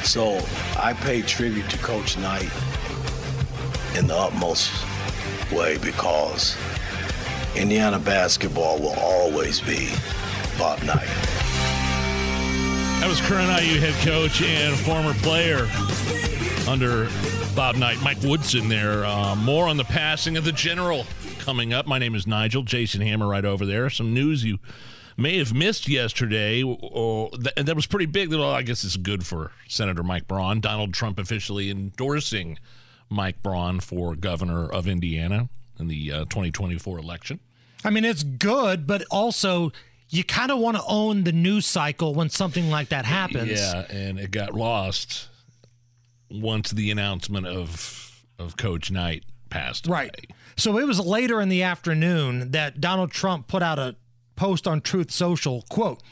it. 0.01 0.05
So 0.05 0.45
I 0.77 0.95
pay 0.95 1.23
tribute 1.23 1.71
to 1.71 1.79
Coach 1.79 2.19
Knight 2.19 2.51
in 3.97 4.09
the 4.09 4.17
utmost 4.17 4.73
way 5.53 5.79
because 5.79 6.57
Indiana 7.55 8.01
basketball 8.01 8.81
will 8.81 8.97
always 8.99 9.61
be 9.61 9.93
Bob 10.59 10.83
Knight. 10.83 11.07
That 12.99 13.07
was 13.07 13.21
current 13.21 13.63
IU 13.63 13.79
head 13.79 13.95
coach 14.05 14.43
and 14.43 14.75
former 14.77 15.15
player 15.23 15.69
under 16.67 17.09
Bob 17.55 17.77
Knight, 17.77 18.03
Mike 18.03 18.21
Woodson 18.25 18.69
there. 18.69 19.07
Uh, 19.07 19.37
more 19.37 19.69
on 19.69 19.77
the 19.77 19.85
passing 19.85 20.37
of 20.37 20.45
the 20.45 20.51
general 20.51 21.07
coming 21.47 21.73
up. 21.73 21.87
My 21.87 22.01
name 22.01 22.17
is 22.17 22.27
Nigel. 22.27 22.65
Jason 22.65 23.01
Hammer 23.03 23.29
right 23.29 23.45
over 23.45 23.65
there. 23.65 23.89
Some 23.89 24.13
news 24.13 24.43
you 24.43 24.59
may 25.17 25.39
have 25.39 25.55
missed 25.55 25.89
yesterday, 25.89 26.61
or 26.61 27.31
and 27.57 27.69
that 27.69 27.77
was 27.77 27.87
pretty 27.87 28.07
big. 28.07 28.31
Well, 28.31 28.51
I 28.51 28.63
guess 28.63 28.83
it's 28.83 28.97
good 28.97 29.25
for 29.25 29.53
Senator 29.69 30.03
Mike 30.03 30.27
Braun. 30.27 30.59
Donald 30.61 30.93
Trump 30.93 31.21
officially 31.21 31.71
endorsing 31.71 32.59
Mike 33.09 33.45
Braun 33.45 33.79
for 33.79 34.17
governor 34.17 34.69
of 34.69 34.89
Indiana 34.89 35.49
in 35.79 35.87
the 35.87 36.11
uh, 36.11 36.19
2024 36.25 36.99
election. 36.99 37.39
I 37.85 37.91
mean, 37.91 38.05
it's 38.05 38.25
good, 38.25 38.85
but 38.85 39.05
also 39.09 39.71
you 40.11 40.25
kind 40.25 40.51
of 40.51 40.59
want 40.59 40.77
to 40.77 40.83
own 40.89 41.23
the 41.23 41.33
news 41.33 41.65
cycle 41.65 42.13
when 42.13 42.29
something 42.29 42.71
like 42.71 42.89
that 42.89 43.05
happens. 43.05 43.53
Yeah, 43.53 43.87
and 43.89 44.19
it 44.19 44.33
got 44.33 44.53
lost 44.53 45.29
once 46.29 46.73
the 46.73 46.91
announcement 46.91 47.47
of 47.47 48.25
of 48.37 48.57
Coach 48.57 48.91
Knight 48.91 49.23
passed. 49.57 49.87
Right. 49.87 50.31
So 50.57 50.79
it 50.79 50.87
was 50.87 51.01
later 51.01 51.41
in 51.41 51.49
the 51.49 51.63
afternoon 51.63 52.51
that 52.53 52.81
Donald 52.81 53.11
Trump 53.11 53.47
put 53.47 53.63
out 53.63 53.79
a 53.79 53.97
post 54.37 54.67
on 54.67 54.81
Truth 54.81 55.11
Social. 55.11 55.65
Quote, 55.69 56.03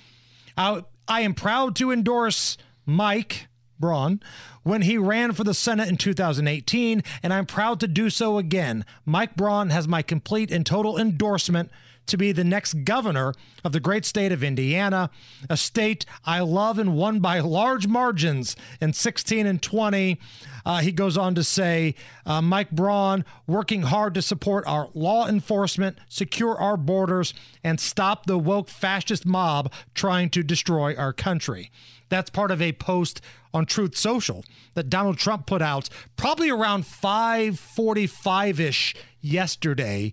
I, 0.56 0.84
I 1.08 1.20
am 1.20 1.34
proud 1.34 1.76
to 1.76 1.90
endorse 1.90 2.56
Mike 2.86 3.48
Braun 3.78 4.20
when 4.62 4.82
he 4.82 4.96
ran 4.96 5.32
for 5.32 5.44
the 5.44 5.54
Senate 5.54 5.88
in 5.88 5.96
2018, 5.96 7.02
and 7.22 7.32
I'm 7.32 7.46
proud 7.46 7.80
to 7.80 7.88
do 7.88 8.08
so 8.10 8.38
again. 8.38 8.84
Mike 9.04 9.36
Braun 9.36 9.70
has 9.70 9.86
my 9.88 10.02
complete 10.02 10.50
and 10.50 10.64
total 10.64 10.98
endorsement 10.98 11.70
to 12.06 12.16
be 12.16 12.32
the 12.32 12.44
next 12.44 12.84
governor 12.84 13.34
of 13.64 13.72
the 13.72 13.80
great 13.80 14.04
state 14.04 14.32
of 14.32 14.44
Indiana, 14.44 15.10
a 15.48 15.56
state 15.56 16.04
I 16.24 16.40
love 16.40 16.78
and 16.78 16.94
won 16.94 17.20
by 17.20 17.40
large 17.40 17.86
margins 17.86 18.56
in 18.80 18.92
16 18.92 19.46
and 19.46 19.62
20. 19.62 20.18
Uh, 20.66 20.80
he 20.80 20.90
goes 20.92 21.16
on 21.16 21.34
to 21.34 21.44
say, 21.44 21.94
uh, 22.26 22.42
Mike 22.42 22.70
Braun 22.70 23.24
working 23.46 23.82
hard 23.82 24.14
to 24.14 24.22
support 24.22 24.64
our 24.66 24.88
law 24.94 25.26
enforcement, 25.26 25.98
secure 26.08 26.56
our 26.58 26.76
borders, 26.76 27.34
and 27.62 27.78
stop 27.80 28.26
the 28.26 28.38
woke 28.38 28.68
fascist 28.68 29.26
mob 29.26 29.72
trying 29.94 30.30
to 30.30 30.42
destroy 30.42 30.96
our 30.96 31.12
country. 31.12 31.70
That's 32.08 32.30
part 32.30 32.50
of 32.50 32.62
a 32.62 32.72
post 32.72 33.20
on 33.52 33.66
Truth 33.66 33.96
Social 33.96 34.44
that 34.74 34.90
Donald 34.90 35.18
Trump 35.18 35.46
put 35.46 35.62
out 35.62 35.88
probably 36.16 36.50
around 36.50 36.84
5:45ish 36.84 38.96
yesterday. 39.20 40.12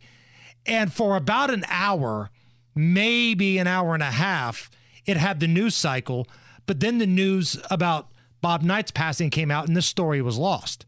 And 0.66 0.91
for 0.93 1.16
about 1.16 1.49
an 1.51 1.64
hour, 1.68 2.30
maybe 2.76 3.57
an 3.57 3.68
hour 3.68 3.93
and 3.93 4.03
a 4.03 4.12
half, 4.12 4.70
it 5.05 5.18
had 5.18 5.39
the 5.39 5.47
news 5.47 5.76
cycle. 5.76 6.28
But 6.66 6.80
then 6.80 6.99
the 6.99 7.07
news 7.07 7.57
about 7.70 8.09
Bob 8.41 8.62
Knight's 8.62 8.91
passing 8.91 9.30
came 9.30 9.51
out 9.51 9.68
and 9.68 9.76
this 9.76 9.86
story 9.86 10.22
was 10.22 10.38
lost. 10.38 10.86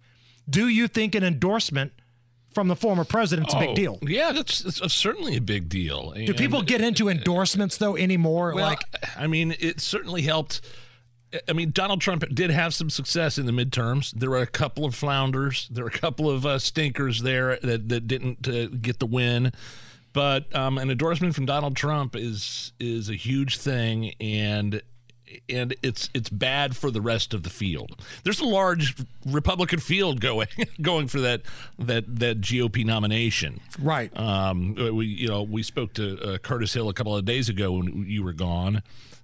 Do 0.49 0.67
you 0.67 0.87
think 0.87 1.15
an 1.15 1.23
endorsement 1.23 1.93
from 2.53 2.67
the 2.67 2.75
former 2.75 3.03
president's 3.03 3.53
a 3.53 3.57
Oh, 3.57 3.59
big 3.61 3.75
deal? 3.75 3.99
Yeah, 4.03 4.31
that's, 4.31 4.59
that's 4.59 4.93
certainly 4.93 5.35
a 5.35 5.41
big 5.41 5.69
deal. 5.69 6.11
Do 6.11 6.33
people 6.33 6.61
get 6.61 6.81
into 6.81 7.07
uh, 7.07 7.11
endorsements 7.11 7.77
though 7.77 7.97
anymore? 7.97 8.53
Well, 8.55 8.65
like 8.65 8.81
I 9.17 9.27
mean, 9.27 9.55
it 9.59 9.81
certainly 9.81 10.21
helped. 10.21 10.61
I 11.47 11.53
mean, 11.53 11.71
Donald 11.71 12.01
Trump 12.01 12.23
did 12.33 12.51
have 12.51 12.73
some 12.73 12.89
success 12.89 13.37
in 13.37 13.45
the 13.45 13.51
midterms. 13.51 14.11
There 14.11 14.29
were 14.29 14.41
a 14.41 14.47
couple 14.47 14.85
of 14.85 14.95
flounders. 14.95 15.67
There 15.71 15.83
were 15.83 15.89
a 15.89 15.99
couple 15.99 16.29
of 16.29 16.45
uh, 16.45 16.59
stinkers 16.59 17.21
there 17.21 17.57
that, 17.63 17.89
that 17.89 18.07
didn't 18.07 18.47
uh, 18.47 18.67
get 18.67 18.99
the 18.99 19.05
win. 19.05 19.51
But 20.13 20.55
um, 20.55 20.77
an 20.77 20.91
endorsement 20.91 21.33
from 21.33 21.45
Donald 21.45 21.75
Trump 21.75 22.15
is 22.15 22.71
is 22.79 23.09
a 23.09 23.15
huge 23.15 23.57
thing, 23.57 24.13
and 24.19 24.83
and 25.49 25.75
it's 25.81 26.09
it's 26.13 26.29
bad 26.29 26.75
for 26.75 26.91
the 26.91 27.01
rest 27.01 27.33
of 27.33 27.41
the 27.41 27.49
field. 27.49 27.99
There's 28.23 28.39
a 28.39 28.45
large 28.45 28.95
Republican 29.25 29.79
field 29.79 30.21
going 30.21 30.47
going 30.81 31.07
for 31.07 31.19
that 31.21 31.41
that 31.79 32.19
that 32.19 32.41
GOP 32.41 32.85
nomination. 32.85 33.59
Right. 33.79 34.15
Um, 34.17 34.75
we 34.75 35.07
you 35.07 35.27
know 35.27 35.41
we 35.41 35.63
spoke 35.63 35.93
to 35.95 36.19
uh, 36.21 36.37
Curtis 36.37 36.73
Hill 36.73 36.89
a 36.89 36.93
couple 36.93 37.15
of 37.15 37.25
days 37.25 37.49
ago 37.49 37.71
when 37.71 38.05
you 38.07 38.23
were 38.23 38.33
gone, 38.33 38.83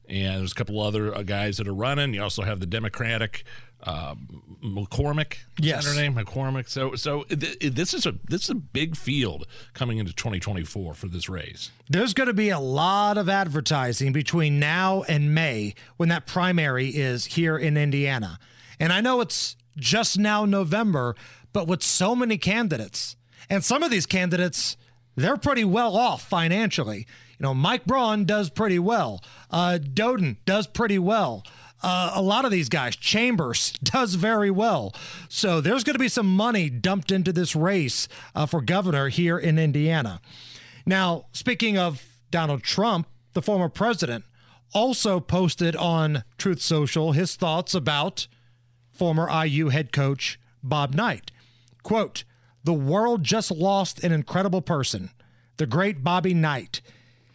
and 0.10 0.40
there's 0.40 0.52
a 0.52 0.56
couple 0.56 0.80
other 0.82 1.16
uh, 1.16 1.24
guys 1.24 1.58
that 1.58 1.68
are 1.68 1.74
running. 1.74 2.14
You 2.14 2.24
also 2.24 2.42
have 2.44 2.60
the 2.60 2.66
Democratic 2.66 3.44
uh, 3.84 4.16
McCormick. 4.64 5.38
Yes. 5.60 5.86
her 5.86 5.96
name 6.00 6.16
McCormick. 6.16 6.68
So 6.68 6.96
so 6.96 7.24
th- 7.24 7.60
this 7.60 7.94
is 7.94 8.06
a 8.06 8.16
this 8.28 8.44
is 8.44 8.50
a 8.50 8.56
big 8.56 8.96
field 8.96 9.48
coming 9.74 9.98
into 10.00 10.14
2024 10.14 10.94
for 10.94 11.08
this 11.08 11.30
race. 11.30 11.72
There's 11.88 12.14
going 12.14 12.28
to 12.28 12.34
be 12.34 12.50
a 12.50 12.60
lot 12.60 13.18
of 13.18 13.30
advertising 13.30 14.12
between 14.12 14.60
now 14.60 15.04
and 15.04 15.34
May 15.34 15.76
when 15.98 16.10
that 16.10 16.26
primary 16.26 16.90
is 16.90 17.26
here 17.26 17.58
in 17.58 17.78
Indiana. 17.78 18.40
And 18.80 18.92
I 18.92 19.02
know 19.02 19.22
it's 19.22 19.56
just 19.78 20.18
now 20.18 20.46
November, 20.46 21.16
but 21.54 21.68
with 21.68 21.84
so 21.84 22.16
many 22.16 22.38
candidates, 22.38 23.16
and 23.50 23.64
some 23.64 23.82
of 23.84 23.92
these 23.92 24.06
candidates, 24.06 24.78
they're 25.16 25.38
pretty 25.38 25.64
well 25.64 25.96
off 25.98 26.28
financially. 26.28 27.08
You 27.40 27.46
know, 27.46 27.54
Mike 27.54 27.86
Braun 27.86 28.26
does 28.26 28.50
pretty 28.50 28.80
well. 28.80 29.24
Uh, 29.50 29.80
Doden 29.82 30.38
does 30.46 30.68
pretty 30.68 31.00
well. 31.00 31.44
Uh, 31.82 32.12
a 32.14 32.22
lot 32.22 32.44
of 32.44 32.52
these 32.52 32.68
guys, 32.68 32.96
Chambers 32.98 33.72
does 33.84 34.16
very 34.16 34.52
well. 34.52 34.94
So 35.30 35.62
there's 35.62 35.84
going 35.86 35.94
to 35.96 36.00
be 36.00 36.10
some 36.10 36.28
money 36.28 36.70
dumped 36.70 37.12
into 37.12 37.32
this 37.32 37.56
race 37.56 38.08
uh, 38.36 38.46
for 38.46 38.62
governor 38.62 39.08
here 39.08 39.38
in 39.38 39.58
Indiana. 39.58 40.20
Now, 40.86 41.26
speaking 41.32 41.78
of 41.78 42.04
Donald 42.30 42.64
Trump, 42.64 43.08
the 43.34 43.42
former 43.42 43.70
president 43.70 44.26
also 44.74 45.20
posted 45.20 45.76
on 45.76 46.24
Truth 46.38 46.62
Social 46.62 47.14
his 47.14 47.36
thoughts 47.36 47.74
about 47.74 48.28
former 48.92 49.30
IU 49.46 49.70
head 49.70 49.94
coach 49.94 50.40
Bob 50.62 50.94
Knight. 50.94 51.32
Quote, 51.84 52.26
the 52.64 52.74
world 52.74 53.24
just 53.24 53.52
lost 53.52 54.04
an 54.04 54.12
incredible 54.12 54.62
person, 54.62 55.12
the 55.58 55.66
great 55.66 56.04
Bobby 56.04 56.34
Knight. 56.34 56.82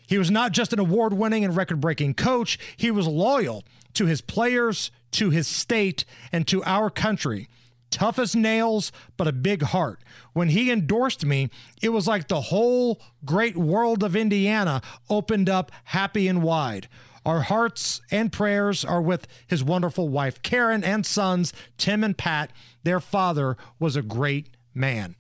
He 0.07 0.19
was 0.19 0.31
not 0.31 0.53
just 0.53 0.73
an 0.73 0.79
award 0.79 1.15
winning 1.15 1.45
and 1.45 1.57
record 1.57 1.81
breaking 1.81 2.15
coach, 2.15 2.59
he 2.77 2.91
was 2.91 3.07
loyal 3.07 3.65
to 3.95 4.07
his 4.07 4.21
players, 4.21 4.91
to 5.13 5.31
his 5.31 5.47
state, 5.47 6.05
and 6.33 6.47
to 6.49 6.63
our 6.65 6.91
country. 6.91 7.49
tough 7.91 8.19
as 8.19 8.35
nails, 8.35 8.91
but 9.17 9.29
a 9.29 9.33
big 9.33 9.63
heart. 9.63 10.01
When 10.33 10.49
he 10.49 10.73
endorsed 10.73 11.25
me, 11.25 11.49
it 11.81 11.91
was 11.91 12.09
like 12.09 12.27
the 12.27 12.41
whole 12.41 13.01
great 13.25 13.57
world 13.57 14.03
of 14.03 14.17
Indiana 14.17 14.83
opened 15.09 15.49
up 15.49 15.71
happy 15.85 16.27
and 16.27 16.43
wide. 16.43 16.89
Our 17.25 17.43
hearts 17.43 18.01
and 18.11 18.33
prayers 18.33 18.85
are 18.85 19.01
with 19.01 19.29
his 19.47 19.63
wonderful 19.63 20.09
wife, 20.09 20.43
Karen, 20.43 20.83
and 20.83 21.07
sons, 21.07 21.53
Tim 21.79 22.03
and 22.03 22.19
Pat. 22.19 22.51
Their 22.83 22.99
father 22.99 23.57
was 23.79 23.95
a 23.95 24.03
great 24.03 24.49
man. 24.75 25.15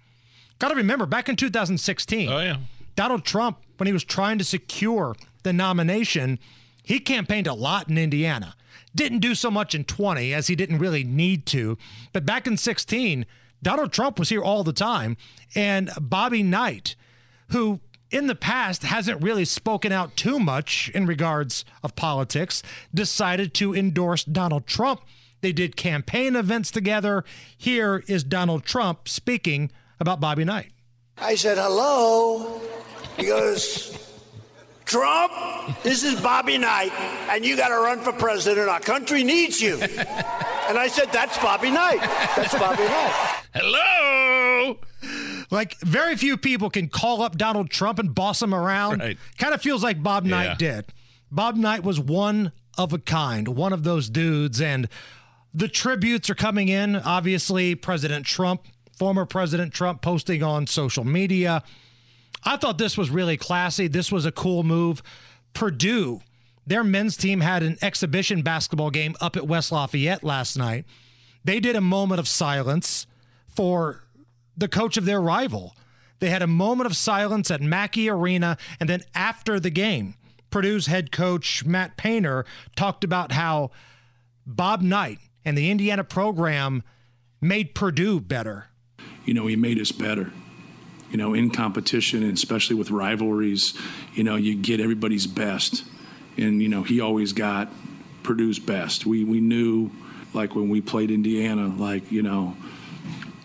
Got 0.58 0.70
to 0.70 0.74
remember, 0.74 1.06
back 1.06 1.28
in 1.28 1.36
2016, 1.36 2.28
oh, 2.28 2.40
yeah. 2.40 2.56
Donald 2.96 3.24
Trump, 3.24 3.58
when 3.76 3.86
he 3.86 3.92
was 3.92 4.04
trying 4.04 4.38
to 4.38 4.44
secure 4.44 5.16
the 5.42 5.52
nomination, 5.52 6.38
he 6.82 6.98
campaigned 7.00 7.46
a 7.46 7.54
lot 7.54 7.88
in 7.88 7.98
Indiana. 7.98 8.54
Didn't 8.94 9.18
do 9.18 9.34
so 9.34 9.50
much 9.50 9.74
in 9.74 9.84
20 9.84 10.32
as 10.32 10.46
he 10.46 10.54
didn't 10.54 10.78
really 10.78 11.04
need 11.04 11.46
to. 11.46 11.76
But 12.12 12.26
back 12.26 12.46
in 12.46 12.56
16, 12.56 13.26
Donald 13.62 13.92
Trump 13.92 14.18
was 14.18 14.28
here 14.28 14.42
all 14.42 14.62
the 14.62 14.72
time. 14.72 15.16
And 15.54 15.90
Bobby 16.00 16.42
Knight, 16.42 16.94
who 17.48 17.80
in 18.10 18.28
the 18.28 18.34
past 18.34 18.84
hasn't 18.84 19.22
really 19.22 19.44
spoken 19.44 19.90
out 19.90 20.16
too 20.16 20.38
much 20.38 20.90
in 20.94 21.06
regards 21.06 21.64
of 21.82 21.96
politics, 21.96 22.62
decided 22.92 23.54
to 23.54 23.74
endorse 23.74 24.22
Donald 24.22 24.66
Trump. 24.66 25.00
They 25.40 25.52
did 25.52 25.76
campaign 25.76 26.36
events 26.36 26.70
together. 26.70 27.24
Here 27.56 28.04
is 28.06 28.22
Donald 28.22 28.64
Trump 28.64 29.08
speaking 29.08 29.72
about 29.98 30.20
Bobby 30.20 30.44
Knight. 30.44 30.70
I 31.18 31.34
said, 31.36 31.58
hello. 31.58 32.60
He 33.16 33.26
goes, 33.26 33.96
Trump, 34.84 35.32
this 35.82 36.02
is 36.02 36.20
Bobby 36.20 36.58
Knight, 36.58 36.92
and 37.30 37.44
you 37.44 37.56
got 37.56 37.68
to 37.68 37.76
run 37.76 38.00
for 38.00 38.12
president. 38.12 38.68
Our 38.68 38.80
country 38.80 39.22
needs 39.24 39.60
you. 39.60 39.78
And 39.80 40.78
I 40.78 40.88
said, 40.88 41.10
that's 41.12 41.38
Bobby 41.38 41.70
Knight. 41.70 42.00
That's 42.36 42.52
Bobby 42.58 42.82
Knight. 42.84 43.40
Hello. 43.54 44.78
Like 45.50 45.78
very 45.80 46.16
few 46.16 46.36
people 46.36 46.70
can 46.70 46.88
call 46.88 47.22
up 47.22 47.36
Donald 47.38 47.70
Trump 47.70 47.98
and 47.98 48.14
boss 48.14 48.42
him 48.42 48.54
around. 48.54 49.00
Right. 49.00 49.18
Kind 49.38 49.54
of 49.54 49.62
feels 49.62 49.82
like 49.82 50.02
Bob 50.02 50.24
Knight 50.24 50.44
Yeah. 50.44 50.54
did. 50.56 50.86
Bob 51.30 51.56
Knight 51.56 51.84
was 51.84 52.00
one 52.00 52.52
of 52.76 52.92
a 52.92 52.98
kind, 52.98 53.48
one 53.48 53.72
of 53.72 53.84
those 53.84 54.08
dudes, 54.08 54.60
and 54.60 54.88
the 55.52 55.68
tributes 55.68 56.28
are 56.30 56.34
coming 56.34 56.68
in. 56.68 56.96
Obviously, 56.96 57.74
President 57.74 58.26
Trump, 58.26 58.62
former 58.98 59.26
President 59.26 59.72
Trump, 59.72 60.02
posting 60.02 60.42
on 60.42 60.66
social 60.66 61.04
media. 61.04 61.62
I 62.44 62.56
thought 62.56 62.78
this 62.78 62.98
was 62.98 63.10
really 63.10 63.36
classy. 63.36 63.88
This 63.88 64.12
was 64.12 64.26
a 64.26 64.32
cool 64.32 64.62
move. 64.62 65.02
Purdue, 65.52 66.20
their 66.66 66.84
men's 66.84 67.16
team 67.16 67.40
had 67.40 67.62
an 67.62 67.78
exhibition 67.82 68.42
basketball 68.42 68.90
game 68.90 69.14
up 69.20 69.36
at 69.36 69.46
West 69.46 69.72
Lafayette 69.72 70.24
last 70.24 70.56
night. 70.56 70.84
They 71.44 71.60
did 71.60 71.76
a 71.76 71.80
moment 71.80 72.20
of 72.20 72.28
silence 72.28 73.06
for 73.48 74.02
the 74.56 74.68
coach 74.68 74.96
of 74.96 75.04
their 75.04 75.20
rival. 75.20 75.76
They 76.20 76.30
had 76.30 76.42
a 76.42 76.46
moment 76.46 76.86
of 76.86 76.96
silence 76.96 77.50
at 77.50 77.60
Mackey 77.60 78.08
Arena, 78.08 78.56
and 78.80 78.88
then 78.88 79.02
after 79.14 79.60
the 79.60 79.70
game, 79.70 80.14
Purdue's 80.50 80.86
head 80.86 81.12
coach 81.12 81.64
Matt 81.64 81.96
Painter 81.96 82.44
talked 82.76 83.04
about 83.04 83.32
how 83.32 83.70
Bob 84.46 84.80
Knight 84.80 85.18
and 85.44 85.58
the 85.58 85.70
Indiana 85.70 86.04
program 86.04 86.82
made 87.40 87.74
Purdue 87.74 88.20
better. 88.20 88.68
You 89.24 89.34
know, 89.34 89.46
he 89.46 89.56
made 89.56 89.78
us 89.78 89.92
better. 89.92 90.32
You 91.10 91.18
know, 91.18 91.32
in 91.32 91.50
competition 91.50 92.24
and 92.24 92.32
especially 92.32 92.74
with 92.74 92.90
rivalries, 92.90 93.74
you 94.14 94.24
know, 94.24 94.34
you 94.34 94.56
get 94.56 94.80
everybody's 94.80 95.28
best. 95.28 95.84
And, 96.36 96.60
you 96.60 96.68
know, 96.68 96.82
he 96.82 97.00
always 97.00 97.32
got 97.32 97.68
Purdue's 98.24 98.58
best. 98.58 99.06
We, 99.06 99.22
we 99.22 99.40
knew, 99.40 99.90
like, 100.32 100.56
when 100.56 100.68
we 100.68 100.80
played 100.80 101.12
Indiana, 101.12 101.68
like, 101.68 102.10
you 102.10 102.22
know, 102.22 102.56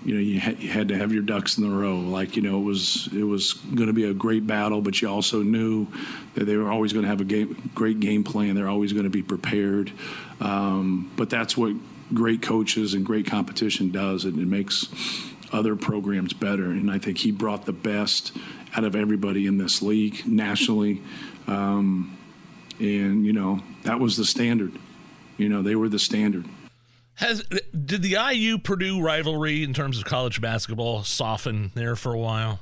you 0.04 0.16
know, 0.16 0.22
you, 0.22 0.40
ha- 0.40 0.56
you 0.58 0.70
had 0.70 0.88
to 0.88 0.98
have 0.98 1.12
your 1.12 1.22
ducks 1.22 1.58
in 1.58 1.70
the 1.70 1.70
row. 1.70 2.00
Like, 2.00 2.36
you 2.36 2.42
know, 2.42 2.60
it 2.60 2.64
was 2.64 3.10
it 3.14 3.24
was 3.24 3.54
going 3.54 3.88
to 3.88 3.94
be 3.94 4.06
a 4.06 4.14
great 4.14 4.48
battle, 4.48 4.82
but 4.82 5.00
you 5.02 5.10
also 5.10 5.44
knew 5.44 5.86
that 6.34 6.46
they 6.46 6.56
were 6.56 6.72
always 6.72 6.94
going 6.94 7.04
to 7.04 7.10
have 7.10 7.22
a 7.22 7.26
game, 7.26 7.70
great 7.76 8.00
game 8.00 8.24
plan. 8.24 8.56
They're 8.56 8.70
always 8.70 8.94
going 8.94 9.04
to 9.04 9.10
be 9.12 9.22
prepared. 9.22 9.92
Um, 10.40 11.12
but 11.18 11.30
that's 11.30 11.56
what 11.56 11.76
great 12.14 12.42
coaches 12.42 12.96
and 12.96 13.06
great 13.06 13.28
competition 13.28 13.92
does, 13.92 14.26
and 14.26 14.40
it 14.40 14.48
makes 14.48 14.88
other 15.52 15.76
programs 15.76 16.34
better. 16.34 16.66
And 16.66 16.89
I 16.91 16.97
think 17.00 17.18
he 17.20 17.32
brought 17.32 17.66
the 17.66 17.74
best 17.74 18.36
out 18.76 18.84
of 18.84 18.95
everybody 18.95 19.45
in 19.47 19.58
this 19.58 19.82
league 19.82 20.26
nationally. 20.28 21.02
Um, 21.47 22.18
and 22.80 23.26
you 23.26 23.34
know, 23.34 23.62
that 23.84 24.00
was 24.00 24.18
the 24.18 24.26
standard. 24.26 24.74
You 25.38 25.50
know, 25.50 25.62
they 25.62 25.76
were 25.76 25.89
the 25.89 26.00
standard. 26.00 26.45
Has 27.16 27.43
did 27.43 28.02
the 28.02 28.16
IU 28.32 28.58
Purdue 28.58 29.02
rivalry 29.02 29.64
in 29.64 29.74
terms 29.74 29.97
of 29.97 30.06
college 30.06 30.39
basketball 30.39 31.04
soften 31.04 31.72
there 31.76 31.95
for 31.95 32.14
a 32.14 32.20
while? 32.20 32.60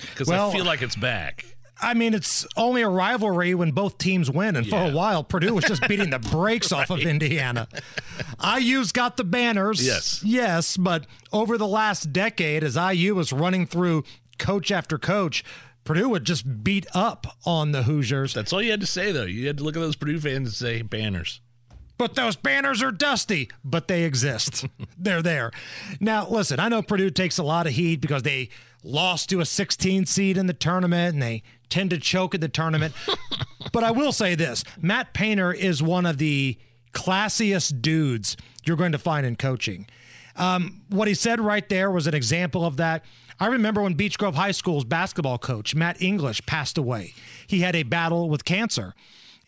Because 0.00 0.26
Well- 0.28 0.50
I 0.50 0.52
feel 0.52 0.64
like 0.64 0.82
it's 0.82 0.96
back. 0.96 1.44
I 1.82 1.94
mean, 1.94 2.14
it's 2.14 2.46
only 2.56 2.82
a 2.82 2.88
rivalry 2.88 3.54
when 3.54 3.72
both 3.72 3.98
teams 3.98 4.30
win. 4.30 4.56
And 4.56 4.66
for 4.66 4.82
a 4.82 4.90
while, 4.90 5.24
Purdue 5.24 5.54
was 5.54 5.64
just 5.64 5.82
beating 5.88 6.10
the 6.10 6.18
brakes 6.18 6.72
off 6.72 6.90
of 6.90 7.00
Indiana. 7.00 7.68
IU's 8.44 8.92
got 8.92 9.16
the 9.16 9.24
banners. 9.24 9.84
Yes. 9.84 10.22
Yes. 10.24 10.76
But 10.76 11.06
over 11.32 11.56
the 11.56 11.66
last 11.66 12.12
decade, 12.12 12.62
as 12.64 12.76
IU 12.76 13.14
was 13.14 13.32
running 13.32 13.66
through 13.66 14.04
coach 14.38 14.70
after 14.70 14.98
coach, 14.98 15.44
Purdue 15.84 16.08
would 16.10 16.24
just 16.24 16.62
beat 16.62 16.86
up 16.94 17.38
on 17.44 17.72
the 17.72 17.84
Hoosiers. 17.84 18.34
That's 18.34 18.52
all 18.52 18.62
you 18.62 18.70
had 18.70 18.80
to 18.80 18.86
say, 18.86 19.12
though. 19.12 19.24
You 19.24 19.46
had 19.46 19.58
to 19.58 19.64
look 19.64 19.76
at 19.76 19.80
those 19.80 19.96
Purdue 19.96 20.20
fans 20.20 20.48
and 20.48 20.52
say 20.52 20.82
banners. 20.82 21.40
But 21.98 22.14
those 22.14 22.34
banners 22.34 22.82
are 22.82 22.92
dusty, 22.92 23.50
but 23.62 23.86
they 23.86 24.04
exist. 24.04 24.66
They're 24.98 25.20
there. 25.20 25.50
Now, 26.00 26.26
listen, 26.28 26.58
I 26.58 26.68
know 26.68 26.80
Purdue 26.80 27.10
takes 27.10 27.36
a 27.36 27.42
lot 27.42 27.66
of 27.66 27.74
heat 27.74 28.00
because 28.00 28.22
they 28.22 28.48
lost 28.82 29.28
to 29.30 29.40
a 29.40 29.44
16 29.44 30.06
seed 30.06 30.36
in 30.36 30.46
the 30.46 30.52
tournament 30.52 31.14
and 31.14 31.22
they 31.22 31.42
tend 31.68 31.90
to 31.90 31.98
choke 31.98 32.34
at 32.34 32.40
the 32.40 32.48
tournament. 32.48 32.94
but 33.72 33.84
I 33.84 33.90
will 33.90 34.12
say 34.12 34.34
this 34.34 34.64
Matt 34.80 35.14
Painter 35.14 35.52
is 35.52 35.82
one 35.82 36.06
of 36.06 36.18
the 36.18 36.58
classiest 36.92 37.80
dudes 37.80 38.36
you're 38.64 38.76
going 38.76 38.92
to 38.92 38.98
find 38.98 39.26
in 39.26 39.36
coaching. 39.36 39.86
Um, 40.36 40.82
what 40.88 41.08
he 41.08 41.14
said 41.14 41.40
right 41.40 41.68
there 41.68 41.90
was 41.90 42.06
an 42.06 42.14
example 42.14 42.64
of 42.64 42.76
that. 42.78 43.04
I 43.38 43.46
remember 43.46 43.82
when 43.82 43.94
Beech 43.94 44.18
Grove 44.18 44.34
High 44.34 44.50
School's 44.50 44.84
basketball 44.84 45.38
coach, 45.38 45.74
Matt 45.74 46.00
English, 46.02 46.44
passed 46.46 46.76
away. 46.76 47.14
He 47.46 47.60
had 47.60 47.74
a 47.74 47.84
battle 47.84 48.28
with 48.28 48.44
cancer. 48.44 48.94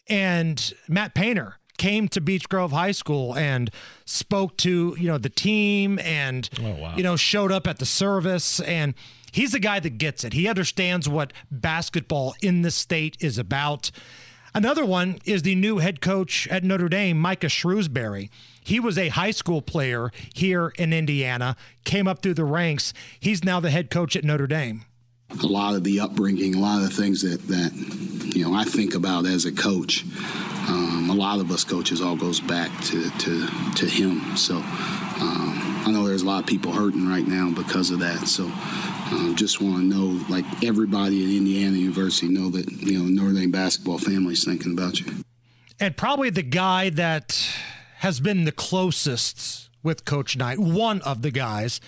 And 0.08 0.72
Matt 0.88 1.14
Painter 1.14 1.56
came 1.78 2.08
to 2.08 2.20
Beech 2.20 2.48
Grove 2.48 2.72
High 2.72 2.92
School 2.92 3.34
and 3.36 3.70
spoke 4.04 4.56
to, 4.58 4.96
you 4.98 5.08
know, 5.08 5.18
the 5.18 5.28
team 5.28 5.98
and, 5.98 6.48
you 6.96 7.02
know, 7.02 7.16
showed 7.16 7.52
up 7.52 7.66
at 7.66 7.78
the 7.78 7.86
service. 7.86 8.60
And 8.60 8.94
he's 9.32 9.54
a 9.54 9.58
guy 9.58 9.80
that 9.80 9.98
gets 9.98 10.22
it. 10.22 10.32
He 10.34 10.46
understands 10.46 11.08
what 11.08 11.32
basketball 11.50 12.34
in 12.40 12.62
the 12.62 12.70
state 12.70 13.16
is 13.20 13.38
about. 13.38 13.90
Another 14.54 14.84
one 14.84 15.18
is 15.24 15.42
the 15.42 15.54
new 15.54 15.78
head 15.78 16.00
coach 16.02 16.46
at 16.48 16.62
Notre 16.62 16.88
Dame, 16.88 17.18
Micah 17.18 17.46
Shrewsberry. 17.46 18.28
He 18.62 18.78
was 18.78 18.98
a 18.98 19.08
high 19.08 19.30
school 19.30 19.62
player 19.62 20.12
here 20.34 20.72
in 20.76 20.92
Indiana, 20.92 21.56
came 21.84 22.06
up 22.06 22.22
through 22.22 22.34
the 22.34 22.44
ranks. 22.44 22.92
He's 23.18 23.42
now 23.42 23.60
the 23.60 23.70
head 23.70 23.90
coach 23.90 24.14
at 24.14 24.24
Notre 24.24 24.46
Dame. 24.46 24.84
a 25.42 25.46
lot 25.46 25.74
of 25.74 25.84
the 25.84 25.98
upbringing, 26.00 26.54
a 26.54 26.58
lot 26.60 26.82
of 26.82 26.82
the 26.82 26.94
things 27.02 27.22
that 27.22 27.40
that 27.48 27.72
you 28.36 28.44
know 28.44 28.54
I 28.54 28.64
think 28.64 28.94
about 28.94 29.24
as 29.24 29.46
a 29.46 29.52
coach. 29.52 30.04
Um, 30.68 31.08
a 31.10 31.14
lot 31.14 31.40
of 31.40 31.50
us 31.50 31.64
coaches 31.64 32.00
all 32.02 32.16
goes 32.16 32.38
back 32.38 32.70
to 32.84 33.10
to, 33.10 33.48
to 33.76 33.86
him. 33.86 34.36
So 34.36 34.56
um, 34.56 35.82
I 35.86 35.90
know 35.90 36.06
there's 36.06 36.22
a 36.22 36.26
lot 36.26 36.40
of 36.40 36.46
people 36.46 36.72
hurting 36.72 37.08
right 37.08 37.26
now 37.26 37.50
because 37.50 37.90
of 37.90 37.98
that. 38.00 38.28
So 38.28 38.44
um, 39.12 39.36
just 39.36 39.60
want 39.60 39.76
to 39.76 39.82
know, 39.84 40.24
like 40.28 40.44
everybody 40.64 41.22
at 41.24 41.30
Indiana 41.36 41.76
University, 41.76 42.28
know 42.28 42.48
that 42.50 42.70
you 42.70 42.98
know 42.98 43.04
Notre 43.04 43.38
Dame 43.38 43.50
basketball 43.50 43.98
family's 43.98 44.44
thinking 44.44 44.72
about 44.72 45.00
you. 45.00 45.24
and 45.80 45.96
probably 45.96 46.30
the 46.30 46.42
guy 46.42 46.90
that 46.90 47.48
has 47.98 48.20
been 48.20 48.44
the 48.44 48.52
closest 48.52 49.68
with 49.82 50.04
Coach 50.04 50.36
Knight, 50.36 50.58
one 50.58 51.00
of 51.02 51.22
the 51.22 51.30
guys, 51.30 51.80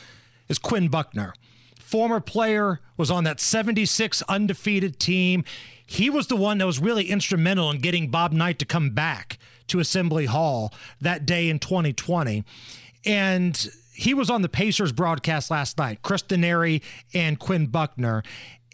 is 0.49 0.59
Quinn 0.59 0.89
Buckner. 0.89 1.35
Former 1.79 2.21
player, 2.21 2.81
was 2.97 3.11
on 3.11 3.25
that 3.25 3.41
76 3.41 4.23
undefeated 4.23 4.99
team. 4.99 5.45
He 5.87 6.09
was 6.11 6.29
the 6.29 6.37
one 6.37 6.59
that 6.59 6.67
was 6.67 6.79
really 6.79 7.11
instrumental 7.11 7.71
in 7.71 7.79
getting 7.79 8.09
Bob 8.09 8.33
Knight 8.33 8.59
to 8.61 8.65
come 8.65 8.91
back 8.91 9.39
to 9.69 9.81
Assembly 9.81 10.27
Hall 10.27 10.73
that 11.01 11.27
day 11.27 11.49
in 11.49 11.59
2020. 11.59 12.45
And 13.05 13.69
he 13.95 14.13
was 14.15 14.29
on 14.29 14.43
the 14.43 14.49
Pacers 14.49 14.93
broadcast 14.93 15.51
last 15.51 15.79
night, 15.79 16.01
Chris 16.03 16.23
Denari 16.23 16.83
and 17.13 17.39
Quinn 17.39 17.67
Buckner. 17.67 18.23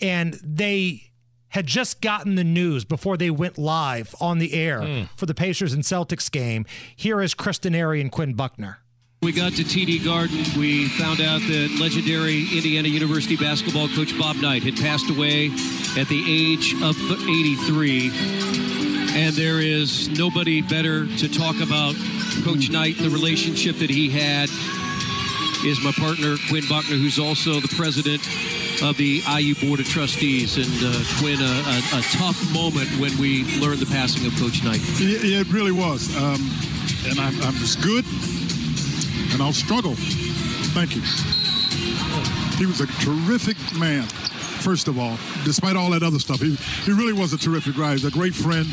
And 0.01 0.35
they 0.43 1.11
had 1.51 1.67
just 1.67 2.01
gotten 2.01 2.37
the 2.37 2.45
news 2.45 2.85
before 2.85 3.17
they 3.17 3.31
went 3.31 3.59
live 3.59 4.15
on 4.21 4.39
the 4.39 4.55
air 4.55 4.83
hmm. 4.83 5.03
for 5.17 5.27
the 5.27 5.35
Pacers 5.35 5.73
and 5.73 5.83
Celtics 5.83 6.31
game. 6.31 6.65
Here 6.97 7.21
is 7.21 7.35
Chris 7.35 7.59
Denari 7.59 8.01
and 8.01 8.11
Quinn 8.11 8.35
Buckner. 8.35 8.79
We 9.23 9.33
got 9.33 9.53
to 9.53 9.65
TD 9.65 10.03
Garden. 10.03 10.39
We 10.59 10.89
found 10.89 11.21
out 11.21 11.41
that 11.43 11.77
legendary 11.79 12.47
Indiana 12.57 12.89
University 12.89 13.37
basketball 13.37 13.89
coach 13.89 14.19
Bob 14.19 14.37
Knight 14.37 14.63
had 14.63 14.77
passed 14.77 15.11
away 15.11 15.49
at 15.99 16.09
the 16.09 16.25
age 16.27 16.73
of 16.83 16.97
83. 16.97 18.11
And 19.13 19.35
there 19.35 19.61
is 19.61 20.09
nobody 20.09 20.63
better 20.63 21.05
to 21.19 21.29
talk 21.29 21.57
about 21.61 21.97
Coach 22.45 22.69
hmm. 22.69 22.73
Knight, 22.73 22.97
the 22.97 23.11
relationship 23.11 23.77
that 23.79 23.91
he 23.91 24.09
had 24.09 24.49
is 25.65 25.83
my 25.83 25.93
partner, 25.93 26.37
Quinn 26.49 26.65
Buckner, 26.69 26.97
who's 26.97 27.19
also 27.19 27.61
the 27.61 27.73
president 27.77 28.25
of 28.83 28.97
the 28.97 29.23
IU 29.29 29.55
Board 29.55 29.81
of 29.81 29.89
Trustees. 29.89 30.57
And 30.57 30.73
uh, 30.83 31.05
Quinn, 31.19 31.41
a, 31.41 31.45
a, 31.45 31.99
a, 31.99 32.03
tough 32.17 32.39
moment 32.53 32.89
when 32.99 33.17
we 33.19 33.45
learned 33.61 33.79
the 33.79 33.91
passing 33.93 34.27
of 34.27 34.37
Coach 34.39 34.65
Knight. 34.65 34.81
Yeah, 34.99 35.41
it 35.41 35.53
really 35.53 35.73
was. 35.73 36.15
Um, 36.17 36.41
and 37.07 37.21
I'm, 37.21 37.35
I'm 37.43 37.55
just 37.55 37.83
good, 37.83 38.05
and 39.33 39.43
I'll 39.43 39.53
struggle. 39.53 39.95
Thank 40.73 40.97
you. 40.97 41.03
He 42.57 42.67
was 42.67 42.81
a 42.81 42.87
terrific 43.05 43.57
man 43.79 44.07
first 44.61 44.89
of 44.89 44.99
all, 44.99 45.17
despite 45.45 45.77
all 45.77 45.91
that 45.91 46.03
other 46.03 46.19
stuff. 46.19 46.41
He, 46.41 46.55
he 46.85 46.93
really 46.93 47.13
was 47.13 47.33
a 47.33 47.39
terrific 47.39 47.77
guy. 47.77 47.93
He's 47.93 48.05
a 48.05 48.11
great 48.11 48.35
friend. 48.35 48.67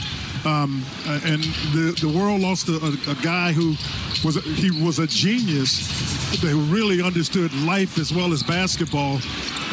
Um, 0.45 0.83
and 1.25 1.43
the, 1.73 1.97
the 1.99 2.07
world 2.07 2.41
lost 2.41 2.69
a, 2.69 2.73
a, 2.73 3.11
a 3.11 3.15
guy 3.21 3.51
who 3.51 3.75
was 4.23 4.37
a, 4.37 4.41
he 4.41 4.71
was 4.83 4.99
a 4.99 5.07
genius 5.07 6.41
who 6.41 6.59
really 6.61 7.01
understood 7.01 7.53
life 7.63 7.97
as 7.97 8.13
well 8.13 8.31
as 8.31 8.43
basketball. 8.43 9.19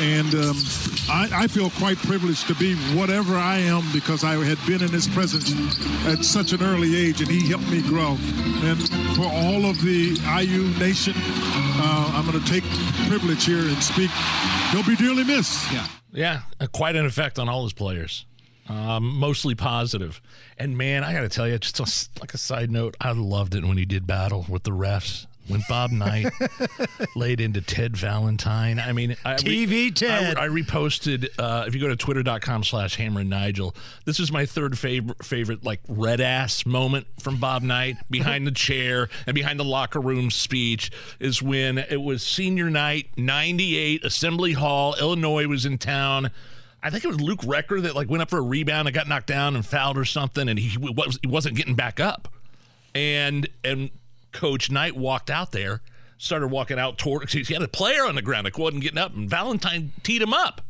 And 0.01 0.35
um, 0.35 0.57
I, 1.09 1.29
I, 1.33 1.47
feel 1.47 1.71
quite 1.71 1.97
privileged 1.99 2.49
to 2.49 2.55
be 2.57 2.75
whatever 2.97 3.37
I 3.37 3.59
am 3.59 3.85
because 3.93 4.25
I 4.25 4.35
had 4.35 4.59
been 4.67 4.83
in 4.83 4.91
his 4.91 5.07
presence 5.07 5.53
at 6.07 6.25
such 6.25 6.53
an 6.53 6.63
early 6.63 6.97
age, 6.97 7.21
and 7.21 7.31
he 7.31 7.49
helped 7.49 7.71
me 7.71 7.81
grow. 7.83 8.17
And 8.65 8.81
for 9.15 9.27
all 9.27 9.67
of 9.67 9.81
the 9.83 10.19
IU 10.43 10.63
nation, 10.81 11.15
uh, 11.17 12.13
I'm 12.17 12.29
going 12.29 12.43
to 12.43 12.51
take 12.51 12.65
privilege 13.07 13.45
here 13.45 13.61
and 13.61 13.81
speak. 13.81 14.11
He'll 14.75 14.83
be 14.83 14.97
dearly 14.97 15.23
missed. 15.23 15.73
Yeah. 15.73 15.87
Yeah, 16.13 16.41
uh, 16.59 16.67
quite 16.67 16.97
an 16.97 17.07
effect 17.07 17.39
on 17.39 17.49
all 17.49 17.63
his 17.63 17.73
players. 17.73 18.27
Um, 18.69 19.05
mostly 19.05 19.55
positive. 19.55 20.21
And 20.59 20.77
man, 20.77 21.05
I 21.05 21.13
got 21.13 21.21
to 21.21 21.29
tell 21.29 21.47
you, 21.47 21.57
just 21.59 21.79
a, 21.79 22.21
like 22.21 22.35
a 22.35 22.39
side 22.39 22.73
note, 22.73 22.97
I 23.01 23.13
loved 23.13 23.55
it 23.55 23.65
when 23.65 23.79
he 23.79 23.85
did 23.85 24.05
battle 24.05 24.47
with 24.49 24.65
the 24.65 24.73
refs. 24.73 25.29
When 25.47 25.63
Bob 25.69 25.91
Knight 25.91 26.33
laid 27.17 27.41
into 27.41 27.61
Ted 27.61 27.97
Valentine. 27.97 28.79
I 28.79 28.93
mean, 28.93 29.17
I 29.25 29.35
TV 29.35 29.95
Ted. 29.95 30.39
I, 30.39 30.45
I 30.45 30.49
reposted, 30.49 31.29
uh, 31.39 31.65
if 31.67 31.75
you 31.75 31.81
go 31.81 31.89
to 31.89 31.97
twitter.com 31.97 32.65
slash 32.65 32.97
Hammer 32.97 33.21
and 33.21 33.29
Nigel, 33.29 33.75
this 34.07 34.19
is 34.19 34.33
my 34.33 34.47
third 34.47 34.79
favorite, 34.79 35.23
favorite 35.23 35.63
like 35.63 35.81
red 35.87 36.21
ass 36.21 36.65
moment 36.65 37.07
from 37.19 37.39
Bob 37.39 37.63
Knight 37.63 37.97
behind 38.11 38.47
the 38.47 38.51
chair 38.55 39.09
and 39.27 39.35
behind 39.35 39.61
the 39.61 39.65
locker 39.65 40.01
room 40.01 40.31
speech 40.31 40.91
is 41.21 41.43
when 41.43 41.77
it 41.79 42.01
was 42.01 42.23
senior 42.23 42.71
night, 42.71 43.09
98, 43.19 44.05
Assembly 44.05 44.53
Hall, 44.53 44.95
Illinois 44.99 45.47
was 45.47 45.67
in 45.67 45.77
town. 45.77 46.31
I 46.83 46.91
think 46.91 47.05
it 47.05 47.09
was 47.09 47.21
Luke 47.21 47.41
Recker 47.41 47.83
that 47.83 47.95
like 47.95 48.11
went 48.11 48.23
up 48.23 48.31
for 48.31 48.39
a 48.39 48.43
rebound 48.43 48.89
and 48.89 48.95
got 48.95 49.09
knocked 49.09 49.27
down 49.27 49.57
and 49.57 49.65
fouled 49.65 49.97
or 49.97 50.05
something, 50.05 50.49
and 50.49 50.59
he, 50.59 50.69
he 50.69 51.27
wasn't 51.27 51.57
getting 51.57 51.75
back 51.75 51.99
up. 51.99 52.29
And 52.95 53.49
and 53.65 53.91
Coach 54.35 54.71
Knight 54.71 54.95
walked 54.95 55.31
out 55.31 55.53
there, 55.53 55.81
started 56.19 56.49
walking 56.49 56.79
out 56.79 56.99
toward. 56.99 57.31
He 57.33 57.55
had 57.55 57.63
a 57.63 57.69
player 57.69 58.05
on 58.05 58.17
the 58.17 58.23
ground 58.23 58.47
that 58.47 58.59
wasn't 58.59 58.83
getting 58.83 58.99
up, 58.99 59.15
and 59.15 59.31
Valentine 59.31 59.93
teed 60.03 60.21
him 60.21 60.35
up. 60.35 60.61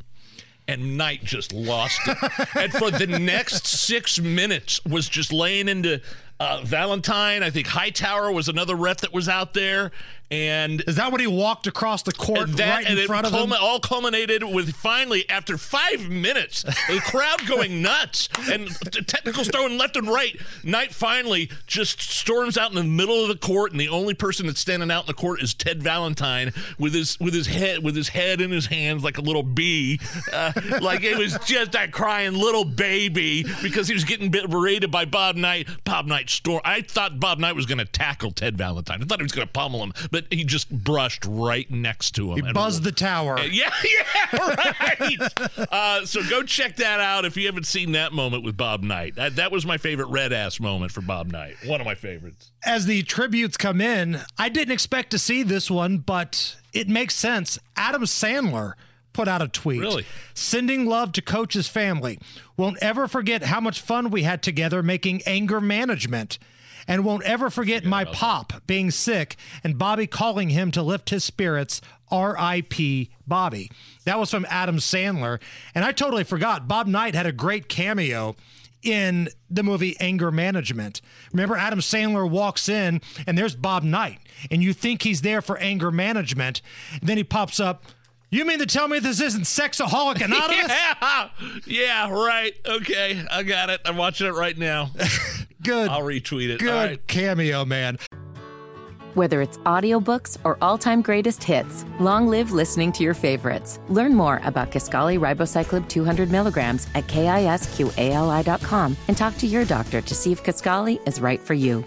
And 0.67 0.97
Knight 0.97 1.25
just 1.25 1.53
lost 1.53 2.01
it. 2.07 2.17
and 2.55 2.73
for 2.73 2.91
the 2.91 3.07
next 3.07 3.67
six 3.67 4.19
minutes 4.19 4.83
was 4.87 5.09
just 5.11 5.31
laying 5.31 5.69
into 5.69 6.01
uh, 6.45 6.61
Valentine. 6.65 7.43
I 7.43 7.51
think 7.51 7.67
Hightower 7.67 8.31
was 8.31 8.49
another 8.49 8.75
ref 8.75 8.99
that 8.99 9.13
was 9.13 9.29
out 9.29 9.55
there. 9.55 9.93
And 10.31 10.83
is 10.89 10.97
that 10.97 11.13
when 11.13 11.21
he 11.21 11.27
walked 11.27 11.67
across 11.67 12.03
the 12.03 12.11
court 12.11 12.57
that, 12.57 12.85
right 12.85 12.99
in 12.99 13.07
front 13.07 13.27
of 13.27 13.33
culmin- 13.33 13.57
him? 13.57 13.59
All 13.61 13.79
culminated 13.79 14.43
with 14.43 14.75
finally, 14.75 15.29
after 15.29 15.59
five 15.59 16.09
minutes, 16.09 16.63
the 16.63 17.01
crowd 17.05 17.47
going 17.47 17.83
nuts 17.83 18.31
and 18.51 18.69
technicals 19.07 19.49
throwing 19.49 19.77
left 19.77 19.97
and 19.97 20.09
right. 20.09 20.37
Knight 20.65 20.93
finally 20.93 21.51
just 21.67 22.01
storms 22.01 22.57
out 22.57 22.71
in 22.71 22.75
the 22.75 22.83
middle 22.83 23.23
of 23.23 23.29
the 23.29 23.37
court, 23.37 23.73
and 23.73 23.81
the 23.81 23.89
only 23.89 24.15
person 24.15 24.47
that's 24.47 24.59
standing 24.61 24.91
out 24.91 25.05
in 25.05 25.07
the 25.07 25.15
court 25.15 25.43
is 25.43 25.53
Ted 25.53 25.83
Valentine 25.83 26.53
with 26.79 26.95
his 26.95 27.21
with 27.21 27.35
his 27.35 27.47
head 27.47 27.85
with 27.85 27.95
his 27.95 28.09
head 28.09 28.41
in 28.41 28.51
his 28.51 28.67
hands 28.67 29.05
like 29.05 29.19
a 29.19 29.23
little 29.23 29.43
bee, 29.43 30.01
uh, 30.33 30.53
like 30.81 31.05
it 31.05 31.19
was 31.19 31.39
just 31.45 31.73
that 31.73 31.93
crying 31.93 32.33
little 32.33 32.65
baby 32.65 33.45
because 33.63 33.89
he 33.89 33.95
was 33.95 34.05
getting 34.05 34.31
berated 34.31 34.91
by 34.91 35.05
Bob 35.05 35.37
Knight. 35.37 35.69
Bob 35.85 36.07
Knight 36.07 36.31
I 36.65 36.83
thought 36.83 37.21
Bob 37.21 37.39
Knight 37.39 37.55
was 37.57 37.67
going 37.67 37.79
to 37.79 37.85
tackle 37.85 38.31
Ted 38.31 38.57
Valentine. 38.57 39.03
I 39.03 39.05
thought 39.05 39.19
he 39.19 39.25
was 39.25 39.33
going 39.33 39.47
to 39.47 39.53
pummel 39.53 39.83
him, 39.83 39.93
but 40.11 40.27
he 40.31 40.45
just 40.45 40.71
brushed 40.71 41.25
right 41.27 41.71
next 41.71 42.13
to 42.13 42.33
him. 42.33 42.47
He 42.47 42.53
buzzed 42.53 42.83
the 42.85 42.93
tower. 43.05 43.39
Yeah, 43.41 43.73
yeah, 43.85 44.29
right. 44.81 45.19
uh, 45.71 46.07
so 46.07 46.23
go 46.29 46.43
check 46.43 46.77
that 46.77 47.01
out 47.01 47.25
if 47.25 47.37
you 47.37 47.47
haven't 47.47 47.67
seen 47.67 47.93
that 47.93 48.13
moment 48.13 48.45
with 48.45 48.57
Bob 48.57 48.83
Knight. 48.83 49.17
That, 49.17 49.37
that 49.37 49.53
was 49.53 49.67
my 49.67 49.79
favorite 49.79 50.09
red 50.09 50.33
ass 50.33 50.61
moment 50.61 50.93
for 50.93 51.01
Bob 51.01 51.31
Knight. 51.31 51.57
One 51.65 51.81
of 51.81 51.87
my 51.87 51.95
favorites. 51.95 52.51
As 52.65 52.87
the 52.87 53.03
tributes 53.03 53.57
come 53.57 53.81
in, 53.81 54.21
I 54.39 54.49
didn't 54.49 54.73
expect 54.73 55.11
to 55.11 55.19
see 55.19 55.43
this 55.43 55.71
one, 55.71 55.99
but 55.99 56.57
it 56.73 56.89
makes 56.89 57.15
sense. 57.15 57.59
Adam 57.77 58.03
Sandler 58.03 58.75
put 59.15 59.29
out 59.29 59.41
a 59.41 59.49
tweet. 59.49 59.81
Really? 59.81 60.05
Sending 60.35 60.85
love 60.85 61.13
to 61.13 61.23
Coach's 61.23 61.69
family. 61.69 62.19
Won't 62.59 62.79
ever 62.83 63.09
forget 63.09 63.45
how 63.45 63.61
much 63.61 63.81
fun 63.81 64.11
we 64.11 64.25
had 64.25 64.43
together 64.43 64.83
making 64.83 65.23
anger 65.25 65.61
management 65.61 66.39
and 66.87 67.05
won't 67.05 67.23
ever 67.25 67.49
forget 67.49 67.85
my 67.85 68.05
pop 68.05 68.53
being 68.67 68.91
sick 68.91 69.37
and 69.63 69.79
Bobby 69.79 70.07
calling 70.07 70.51
him 70.51 70.71
to 70.73 70.83
lift 70.83 71.09
his 71.09 71.25
spirits. 71.25 71.81
R.I.P. 72.11 73.11
Bobby. 73.27 73.71
That 74.05 74.19
was 74.19 74.31
from 74.31 74.47
Adam 74.51 74.77
Sandler. 74.77 75.41
And 75.75 75.85
I 75.85 75.93
totally 75.93 76.25
forgot. 76.25 76.69
Bob 76.69 76.87
Knight 76.87 77.15
had 77.15 77.27
a 77.27 77.33
great 77.33 77.69
cameo 77.69 78.37
in 78.85 79.31
the 79.51 79.63
movie 79.63 79.97
Anger 79.99 80.31
Management. 80.31 81.01
Remember, 81.33 81.57
Adam 81.57 81.81
Sandler 81.81 82.29
walks 82.29 82.69
in 82.69 83.01
and 83.27 83.37
there's 83.37 83.57
Bob 83.57 83.83
Knight, 83.83 84.21
and 84.51 84.63
you 84.63 84.73
think 84.73 85.03
he's 85.03 85.23
there 85.23 85.41
for 85.41 85.57
anger 85.57 85.91
management. 85.91 86.61
then 87.03 87.17
he 87.17 87.25
pops 87.25 87.59
up. 87.59 87.85
You 88.35 88.45
mean 88.45 88.59
to 88.59 88.67
tell 88.67 88.89
me 88.89 88.99
this 88.99 89.21
isn't 89.21 89.45
Sexaholic 89.45 90.21
Anonymous? 90.25 90.67
yeah, 90.69 91.29
yeah, 91.67 92.11
right. 92.11 92.53
Okay, 92.67 93.25
I 93.31 93.45
got 93.45 93.71
it. 93.71 93.81
I'm 93.85 93.97
watching 93.97 94.27
it 94.27 94.33
right 94.33 94.59
now. 94.59 94.91
Good. 95.63 95.89
I'll 95.89 96.03
retweet 96.03 96.49
it. 96.49 96.59
Good 96.59 96.69
right. 96.69 97.07
cameo, 97.07 97.65
man. 97.65 97.97
Whether 99.15 99.41
it's 99.41 99.59
audiobooks 99.59 100.37
or 100.43 100.59
all-time 100.61 101.01
greatest 101.01 101.45
hits, 101.45 101.85
long 102.01 102.27
live 102.27 102.51
listening 102.51 102.91
to 102.95 103.05
your 103.05 103.15
favorites. 103.15 103.79
Learn 103.89 104.13
more 104.13 104.41
about 104.43 104.73
Kisqali 104.73 105.17
Ribociclib 105.17 105.89
200 105.89 106.29
milligrams 106.33 106.89
at 106.97 107.07
kisqali.com 107.07 108.97
and 109.07 109.17
talk 109.17 109.39
to 109.39 109.47
your 109.47 109.65
doctor 109.65 110.01
to 110.01 110.15
see 110.15 110.33
if 110.33 110.43
Kisqali 110.43 110.99
is 111.07 111.21
right 111.21 111.41
for 111.41 111.55
you. 111.55 111.85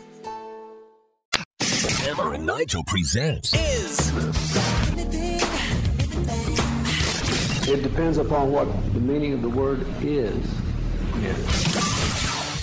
Hammer 1.60 2.36
and 2.36 2.46
Nigel 2.46 2.86
presents 2.86 3.54
is. 3.54 4.77
It 7.70 7.84
depends 7.84 8.18
upon 8.18 8.52
what 8.52 8.66
the 8.94 9.02
meaning 9.02 9.34
of 9.34 9.42
the 9.42 9.50
word 9.50 9.86
is. 10.02 10.38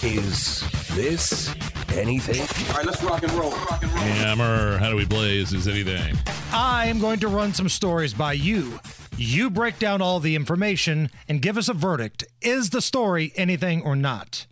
Is 0.02 0.64
this 0.94 1.54
anything? 1.94 2.40
All 2.70 2.76
right, 2.76 2.86
let's 2.86 3.02
rock 3.02 3.22
and 3.22 3.32
roll. 3.32 3.50
Rock 3.50 3.82
and 3.82 3.92
roll. 3.92 4.02
Hammer, 4.02 4.78
how 4.78 4.88
do 4.88 4.96
we 4.96 5.04
blaze? 5.04 5.52
Is 5.52 5.68
anything? 5.68 6.16
I 6.52 6.86
am 6.86 7.00
going 7.00 7.20
to 7.20 7.28
run 7.28 7.52
some 7.52 7.68
stories 7.68 8.14
by 8.14 8.32
you. 8.32 8.80
You 9.18 9.50
break 9.50 9.78
down 9.78 10.00
all 10.00 10.20
the 10.20 10.34
information 10.34 11.10
and 11.28 11.42
give 11.42 11.58
us 11.58 11.68
a 11.68 11.74
verdict. 11.74 12.24
Is 12.40 12.70
the 12.70 12.80
story 12.80 13.34
anything 13.36 13.82
or 13.82 13.94
not? 13.94 14.46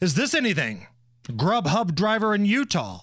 Is 0.00 0.14
this 0.14 0.34
anything? 0.34 0.86
Grubhub 1.24 1.96
driver 1.96 2.32
in 2.32 2.46
Utah 2.46 3.00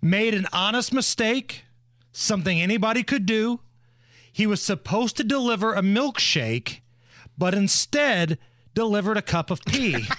made 0.00 0.34
an 0.34 0.46
honest 0.54 0.92
mistake, 0.92 1.64
something 2.12 2.58
anybody 2.60 3.02
could 3.02 3.26
do. 3.26 3.60
He 4.32 4.46
was 4.46 4.62
supposed 4.62 5.16
to 5.16 5.24
deliver 5.24 5.74
a 5.74 5.82
milkshake, 5.82 6.80
but 7.36 7.54
instead 7.54 8.38
delivered 8.74 9.16
a 9.16 9.22
cup 9.22 9.50
of 9.50 9.62
pee. 9.64 10.06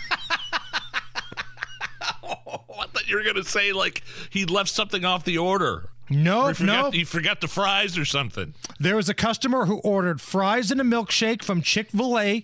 I 2.23 2.87
thought 2.87 3.07
you 3.07 3.15
were 3.15 3.23
going 3.23 3.35
to 3.35 3.43
say 3.43 3.71
like 3.73 4.03
he 4.29 4.45
left 4.45 4.69
something 4.69 5.05
off 5.05 5.23
the 5.23 5.37
order. 5.37 5.89
No, 6.09 6.51
no. 6.59 6.91
He 6.91 7.05
forgot 7.05 7.39
the 7.39 7.47
fries 7.47 7.97
or 7.97 8.03
something. 8.03 8.53
There 8.79 8.97
was 8.97 9.07
a 9.07 9.13
customer 9.13 9.65
who 9.65 9.77
ordered 9.79 10.19
fries 10.19 10.69
and 10.69 10.81
a 10.81 10.83
milkshake 10.83 11.41
from 11.41 11.61
Chick 11.61 11.91
Fil 11.91 12.19
A 12.19 12.43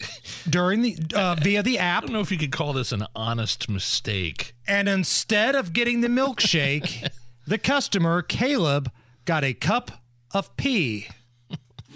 during 0.50 0.84
the 0.84 0.98
uh, 1.14 1.36
via 1.36 1.62
the 1.64 1.78
app. 1.78 2.04
I 2.04 2.06
don't 2.06 2.14
know 2.14 2.22
if 2.22 2.32
you 2.32 2.38
could 2.38 2.54
call 2.54 2.72
this 2.72 2.94
an 2.94 3.06
honest 3.14 3.68
mistake. 3.68 4.56
And 4.68 4.88
instead 4.88 5.54
of 5.54 5.74
getting 5.74 6.00
the 6.00 6.08
milkshake, 6.08 7.10
the 7.48 7.58
customer 7.58 8.22
Caleb 8.22 8.90
got 9.26 9.44
a 9.44 9.54
cup 9.54 9.92
of 10.34 10.56
pee. 10.56 11.10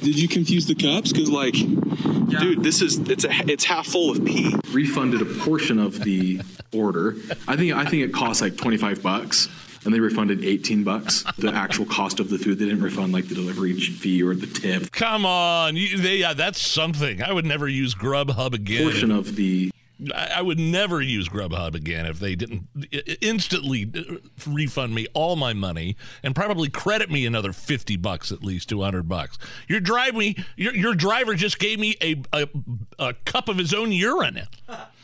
Did 0.01 0.19
you 0.19 0.27
confuse 0.27 0.65
the 0.65 0.75
cups? 0.75 1.11
Because 1.11 1.29
like, 1.29 1.55
yeah. 1.57 2.39
dude, 2.39 2.63
this 2.63 2.81
is 2.81 2.97
it's 3.09 3.23
a 3.23 3.29
it's 3.49 3.63
half 3.63 3.85
full 3.87 4.09
of 4.09 4.25
pee. 4.25 4.53
Refunded 4.71 5.21
a 5.21 5.25
portion 5.25 5.79
of 5.79 6.03
the 6.03 6.41
order. 6.73 7.15
I 7.47 7.55
think 7.55 7.73
I 7.73 7.85
think 7.85 8.03
it 8.03 8.13
cost 8.13 8.41
like 8.41 8.57
twenty 8.57 8.77
five 8.77 9.03
bucks, 9.03 9.47
and 9.85 9.93
they 9.93 9.99
refunded 9.99 10.43
eighteen 10.43 10.83
bucks. 10.83 11.23
The 11.37 11.53
actual 11.53 11.85
cost 11.85 12.19
of 12.19 12.29
the 12.29 12.39
food, 12.39 12.57
they 12.57 12.65
didn't 12.65 12.81
refund 12.81 13.13
like 13.13 13.27
the 13.27 13.35
delivery 13.35 13.73
fee 13.79 14.23
or 14.23 14.33
the 14.33 14.47
tip. 14.47 14.91
Come 14.91 15.25
on, 15.25 15.75
you, 15.75 15.97
they, 15.97 16.17
yeah, 16.17 16.33
that's 16.33 16.65
something. 16.65 17.21
I 17.21 17.31
would 17.31 17.45
never 17.45 17.67
use 17.67 17.93
Grubhub 17.93 18.53
again. 18.53 18.83
Portion 18.83 19.11
of 19.11 19.35
the 19.35 19.71
I, 20.15 20.41
would 20.41 20.59
never 20.59 21.01
use 21.01 21.29
Grubhub 21.29 21.75
again 21.75 22.05
if 22.05 22.19
they 22.19 22.35
didn't 22.35 22.67
instantly 23.21 23.91
refund 24.47 24.95
me 24.95 25.07
all 25.13 25.35
my 25.35 25.53
money 25.53 25.95
and 26.23 26.33
probably 26.35 26.69
credit 26.69 27.11
me 27.11 27.25
another 27.25 27.53
50 27.53 27.97
bucks 27.97 28.31
at 28.31 28.43
least 28.43 28.69
200 28.69 29.07
bucks. 29.07 29.37
Your 29.67 29.79
drive 29.79 30.15
me 30.15 30.35
your, 30.55 30.73
your 30.73 30.95
driver 30.95 31.35
just 31.35 31.59
gave 31.59 31.79
me 31.79 31.95
a, 32.01 32.21
a 32.33 32.47
a 32.97 33.13
cup 33.25 33.47
of 33.47 33.57
his 33.57 33.73
own 33.73 33.91
urine. 33.91 34.41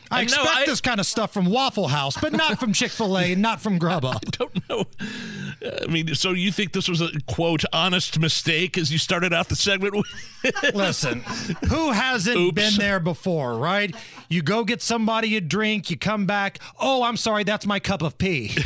I 0.09 0.21
And 0.21 0.31
no, 0.31 0.41
expect 0.43 0.57
I- 0.57 0.65
this 0.65 0.81
kind 0.81 0.99
of 0.99 1.05
stuff 1.05 1.33
from 1.33 1.45
Waffle 1.47 1.87
House, 1.89 2.15
but 2.19 2.31
not 2.33 2.59
from 2.59 2.71
Chick 2.73 2.91
Fil 2.91 3.17
A, 3.17 3.35
not 3.35 3.59
from 3.61 3.77
Grubhub. 3.79 4.15
I 4.15 4.29
don't 4.31 4.69
know. 4.69 4.85
I 5.83 5.87
mean, 5.87 6.13
so 6.15 6.31
you 6.31 6.51
think 6.51 6.71
this 6.71 6.87
was 6.87 7.01
a 7.01 7.09
quote 7.27 7.63
honest 7.73 8.19
mistake 8.19 8.77
as 8.77 8.91
you 8.91 8.97
started 8.97 9.33
out 9.33 9.49
the 9.49 9.55
segment? 9.55 9.95
with? 9.95 10.05
Listen, 10.75 11.21
who 11.69 11.91
hasn't 11.91 12.37
Oops. 12.37 12.55
been 12.55 12.75
there 12.77 12.99
before, 12.99 13.57
right? 13.57 13.93
You 14.29 14.41
go 14.43 14.63
get 14.63 14.81
somebody 14.81 15.35
a 15.35 15.41
drink, 15.41 15.89
you 15.89 15.97
come 15.97 16.25
back, 16.25 16.59
oh, 16.79 17.03
I'm 17.03 17.17
sorry, 17.17 17.43
that's 17.43 17.65
my 17.65 17.79
cup 17.79 18.01
of 18.01 18.17
pee. 18.17 18.55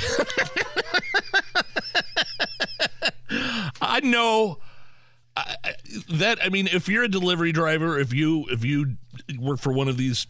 I 3.82 4.02
know 4.02 4.60
I- 5.36 5.56
that. 6.10 6.40
I 6.44 6.50
mean, 6.50 6.68
if 6.68 6.88
you're 6.90 7.04
a 7.04 7.08
delivery 7.10 7.52
driver, 7.52 7.98
if 8.00 8.14
you 8.14 8.46
if 8.50 8.66
you 8.66 8.98
work 9.40 9.60
for 9.60 9.72
one 9.72 9.88
of 9.88 9.98
these, 9.98 10.28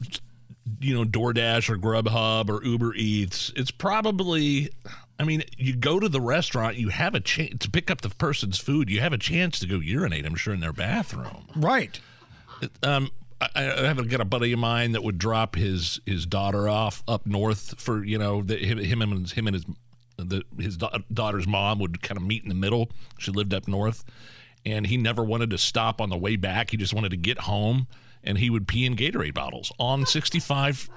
you 0.80 0.96
know, 0.96 1.04
DoorDash 1.04 1.70
or 1.70 1.78
Grubhub 1.78 2.50
or 2.50 2.64
Uber 2.64 2.94
Eats, 2.96 3.52
it's 3.56 3.72
probably. 3.72 4.70
I 5.20 5.24
mean, 5.24 5.44
you 5.56 5.76
go 5.76 6.00
to 6.00 6.10
the 6.10 6.22
restaurant, 6.22 6.78
you 6.78 6.90
have 6.90 7.14
a 7.14 7.20
chance 7.20 7.60
to 7.60 7.70
pick 7.70 7.92
up 7.92 8.02
the 8.02 8.10
person's 8.10 8.58
food. 8.58 8.90
You 8.90 9.02
have 9.02 9.14
a 9.14 9.20
chance 9.20 9.60
to 9.60 9.68
go 9.68 9.76
urinate. 9.76 10.26
I'm 10.26 10.34
sure 10.34 10.52
in 10.54 10.62
their 10.62 10.74
bathroom. 10.74 11.48
right. 11.56 12.00
Um, 12.82 13.12
I, 13.40 13.50
I 13.56 13.84
have 13.86 14.00
a, 14.00 14.06
got 14.06 14.22
a 14.22 14.26
buddy 14.26 14.52
of 14.52 14.60
mine 14.60 14.92
that 14.92 15.04
would 15.04 15.18
drop 15.18 15.56
his 15.56 16.00
his 16.06 16.26
daughter 16.26 16.70
off 16.70 17.04
up 17.08 17.26
north 17.26 17.80
for 17.80 18.04
you 18.04 18.18
know 18.18 18.42
the, 18.42 18.58
him, 18.58 18.78
him 18.78 19.02
and 19.02 19.22
his, 19.22 19.32
him 19.34 19.48
and 19.48 19.56
his 19.56 19.66
the, 20.18 20.44
his 20.60 20.78
da- 20.78 21.00
daughter's 21.12 21.48
mom 21.48 21.80
would 21.80 22.02
kind 22.02 22.18
of 22.18 22.24
meet 22.24 22.44
in 22.44 22.50
the 22.50 22.56
middle. 22.56 22.90
She 23.18 23.32
lived 23.32 23.54
up 23.54 23.68
north, 23.68 24.04
and 24.66 24.88
he 24.88 24.98
never 24.98 25.24
wanted 25.24 25.50
to 25.52 25.58
stop 25.58 26.00
on 26.00 26.10
the 26.10 26.18
way 26.18 26.36
back. 26.36 26.72
He 26.72 26.78
just 26.78 26.94
wanted 26.94 27.10
to 27.10 27.18
get 27.18 27.40
home, 27.40 27.88
and 28.24 28.38
he 28.38 28.50
would 28.50 28.68
pee 28.68 28.86
in 28.86 28.96
Gatorade 28.96 29.34
bottles 29.34 29.72
on 29.80 30.06
65 30.06 30.90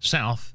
South, 0.00 0.54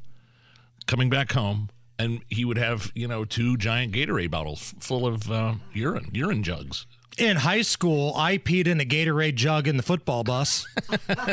coming 0.85 1.09
back 1.09 1.31
home. 1.31 1.69
And 1.99 2.21
he 2.29 2.45
would 2.45 2.57
have, 2.59 2.91
you 2.93 3.07
know, 3.07 3.25
two 3.25 3.57
giant 3.57 3.91
Gatorade 3.93 4.29
bottles 4.29 4.75
full 4.79 5.07
of 5.07 5.31
uh, 5.31 5.55
urine, 5.73 6.09
urine 6.13 6.43
jugs. 6.43 6.85
In 7.17 7.37
high 7.37 7.63
school, 7.63 8.13
I 8.15 8.37
peed 8.37 8.67
in 8.67 8.79
a 8.79 8.85
Gatorade 8.85 9.33
jug 9.33 9.67
in 9.67 9.77
the 9.77 9.81
football 9.83 10.23
bus. 10.23 10.67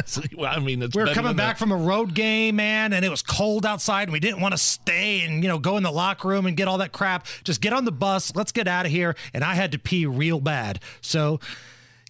So, 0.07 0.23
well, 0.35 0.51
I 0.55 0.59
mean, 0.61 0.83
it's 0.83 0.97
We 0.97 1.03
were 1.03 1.13
coming 1.13 1.37
back 1.37 1.57
the- 1.57 1.61
from 1.61 1.73
a 1.73 1.77
road 1.77 2.15
game, 2.15 2.57
man, 2.57 2.95
and 2.95 3.05
it 3.05 3.11
was 3.11 3.21
cold 3.21 3.67
outside, 3.67 4.05
and 4.05 4.13
we 4.13 4.21
didn't 4.21 4.41
want 4.41 4.53
to 4.53 4.59
stay 4.59 5.21
and 5.23 5.43
you 5.43 5.49
know 5.49 5.59
go 5.59 5.77
in 5.77 5.83
the 5.83 5.91
locker 5.91 6.29
room 6.29 6.47
and 6.47 6.57
get 6.57 6.69
all 6.69 6.79
that 6.79 6.93
crap. 6.93 7.27
Just 7.45 7.61
get 7.61 7.73
on 7.75 7.85
the 7.85 7.93
bus. 7.93 8.35
Let's 8.35 8.51
get 8.53 8.67
out 8.67 8.87
of 8.87 8.93
here. 8.93 9.15
And 9.35 9.45
I 9.45 9.55
had 9.55 9.73
to 9.73 9.79
pee 9.79 10.07
real 10.07 10.41
bad, 10.41 10.81
so. 11.03 11.41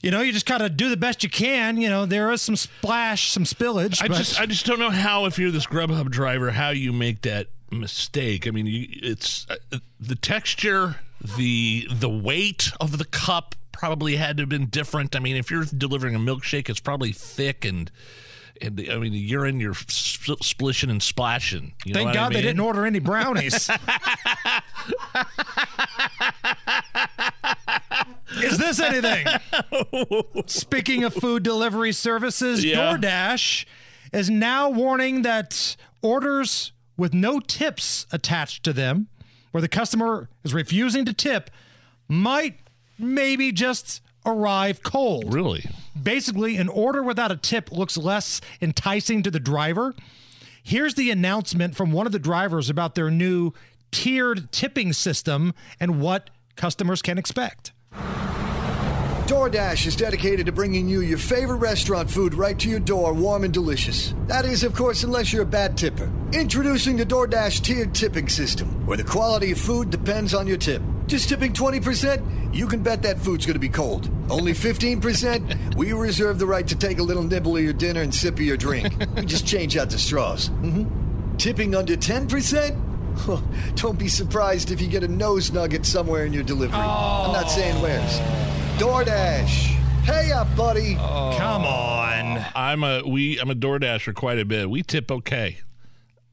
You 0.05 0.11
know, 0.11 0.21
you 0.21 0.33
just 0.33 0.45
gotta 0.45 0.69
do 0.69 0.91
the 0.91 0.99
best 0.99 1.23
you 1.23 1.31
can. 1.31 1.79
You 1.79 1.89
know, 1.89 2.05
there 2.05 2.31
is 2.31 2.43
some 2.43 2.57
splash, 2.57 3.31
some 3.31 3.45
spillage. 3.45 4.03
I 4.03 4.09
but 4.09 4.19
just 4.19 4.39
I 4.39 4.45
just 4.45 4.67
don't 4.67 4.79
know 4.79 4.91
how 4.91 5.25
if 5.25 5.39
you're 5.39 5.51
this 5.51 5.67
Grubhub 5.67 6.11
driver 6.11 6.51
how 6.51 6.71
you 6.71 6.93
make 6.93 7.23
that 7.23 7.47
mistake. 7.71 8.47
I 8.47 8.51
mean, 8.51 8.67
you, 8.67 8.87
it's 8.91 9.47
uh, 9.49 9.79
the 9.99 10.15
texture, 10.15 10.97
the 11.39 11.89
the 11.91 12.11
weight 12.11 12.71
of 12.83 12.99
the 12.99 13.07
cup 13.07 13.55
probably 13.73 14.17
had 14.17 14.37
to 14.37 14.43
have 14.43 14.51
been 14.51 14.67
different. 14.67 15.17
I 15.17 15.21
mean, 15.21 15.37
if 15.37 15.51
you're 15.51 15.65
delivering 15.65 16.15
a 16.15 16.19
milkshake, 16.19 16.69
it's 16.69 16.81
probably 16.81 17.13
thick 17.13 17.65
and. 17.65 17.91
And 18.63 18.77
the, 18.77 18.93
I 18.93 18.99
mean, 18.99 19.11
the 19.11 19.19
urine, 19.19 19.59
you're 19.59 19.75
spl- 19.75 20.41
splishing 20.41 20.89
and 20.89 21.03
splashing. 21.03 21.73
You 21.85 21.93
know 21.93 21.99
thank 21.99 22.07
what 22.07 22.17
I 22.17 22.21
God 22.21 22.33
they 22.35 22.41
didn't 22.41 22.61
order 22.61 22.87
any 22.87 23.01
brownies. 23.01 23.69
Is 28.43 28.59
this 28.59 28.81
anything? 28.81 29.27
Speaking 30.47 31.05
of 31.05 31.15
food 31.15 31.43
delivery 31.43 31.93
services, 31.93 32.65
Yeah. 32.65 32.97
DoorDash 32.97 33.65
is 34.13 34.31
now 34.31 34.69
warning 34.71 35.23
that 35.23 35.77
orders 36.03 36.73
with 36.97 37.13
no 37.15 37.41
tips 37.41 38.07
attached 38.13 38.63
to 38.65 38.73
them, 38.73 39.09
where 39.51 39.61
the 39.61 39.69
customer 39.69 40.29
is 40.45 40.55
refusing 40.55 41.05
to 41.05 41.13
tip, 41.13 41.51
might 42.09 42.59
maybe 42.99 43.51
just 43.53 44.01
arrive 44.27 44.83
cold. 44.83 45.33
Really? 45.35 45.65
Basically, 46.01 46.57
an 46.57 46.69
order 46.69 47.03
without 47.03 47.31
a 47.33 47.37
tip 47.37 47.71
looks 47.73 47.97
less 47.97 48.41
enticing 48.61 49.23
to 49.23 49.31
the 49.31 49.41
driver. 49.41 49.95
Here's 50.63 50.95
the 50.95 51.11
announcement 51.11 51.77
from 51.77 51.93
one 51.93 52.07
of 52.07 52.13
the 52.13 52.19
drivers 52.19 52.71
about 52.71 52.95
their 52.95 53.11
new 53.11 53.53
tiered 53.91 54.51
tipping 54.51 54.93
system 54.93 55.53
and 55.79 56.01
what 56.01 56.31
customers 56.57 57.03
can 57.03 57.19
expect. 57.19 57.73
DoorDash 59.27 59.87
is 59.87 59.97
dedicated 59.97 60.45
to 60.45 60.53
bringing 60.53 60.87
you 60.87 61.01
your 61.01 61.17
favorite 61.17 61.57
restaurant 61.57 62.11
food 62.11 62.35
right 62.35 62.59
to 62.59 62.69
your 62.69 62.79
door, 62.79 63.15
warm 63.15 63.45
and 63.45 63.55
delicious. 63.55 64.13
That 64.27 64.45
is, 64.45 64.65
of 64.65 64.75
course, 64.75 65.03
unless 65.03 65.33
you're 65.33 65.45
a 65.45 65.47
bad 65.47 65.79
tipper. 65.79 66.13
Introducing 66.35 66.99
the 66.99 67.07
DoorDash 67.07 67.63
tiered 67.63 67.95
tipping 67.95 68.29
system, 68.29 68.85
where 68.85 68.99
the 68.99 69.05
quality 69.05 69.53
of 69.53 69.59
food 69.59 69.89
depends 69.89 70.35
on 70.35 70.47
your 70.47 70.59
tip. 70.59 70.83
Just 71.07 71.31
tipping 71.31 71.55
20%, 71.55 72.55
you 72.55 72.67
can 72.67 72.83
bet 72.83 73.01
that 73.01 73.19
food's 73.19 73.47
going 73.47 73.55
to 73.55 73.61
be 73.61 73.71
cold. 73.71 74.11
Only 74.29 74.53
15%, 74.53 75.75
we 75.75 75.95
reserve 75.95 76.39
the 76.39 76.47
right 76.47 76.69
to 76.69 76.77
take 76.77 76.99
a 76.99 77.03
little 77.03 77.23
nibble 77.23 77.57
of 77.57 77.63
your 77.63 77.73
dinner 77.73 78.03
and 78.03 78.15
sip 78.15 78.35
of 78.35 78.43
your 78.43 78.59
drink. 78.59 78.93
We 79.17 79.25
just 79.25 79.47
change 79.47 79.79
out 79.79 79.89
the 79.89 79.99
straws. 79.99 80.51
Mm-hmm. 80.51 81.37
Tipping 81.39 81.75
under 81.75 81.97
10%? 81.97 83.77
Don't 83.77 83.99
be 83.99 84.09
surprised 84.09 84.71
if 84.71 84.83
you 84.83 84.89
get 84.89 85.03
a 85.03 85.09
nose 85.09 85.51
nugget 85.51 85.87
somewhere 85.87 86.27
in 86.27 86.35
your 86.35 86.43
delivery. 86.43 86.77
I'm 86.77 87.33
not 87.33 87.51
saying 87.51 87.81
where's. 87.81 88.21
DoorDash. 88.79 89.75
Hey 90.05 90.33
up, 90.33 90.55
buddy. 90.57 90.97
Come 90.97 91.63
on. 91.63 92.45
I'm 92.57 92.83
a 92.83 93.03
we 93.07 93.39
I'm 93.39 93.49
a 93.49 93.55
DoorDasher 93.55 94.15
quite 94.15 94.39
a 94.41 94.45
bit. 94.45 94.69
We 94.69 94.83
tip 94.83 95.11
okay. 95.11 95.59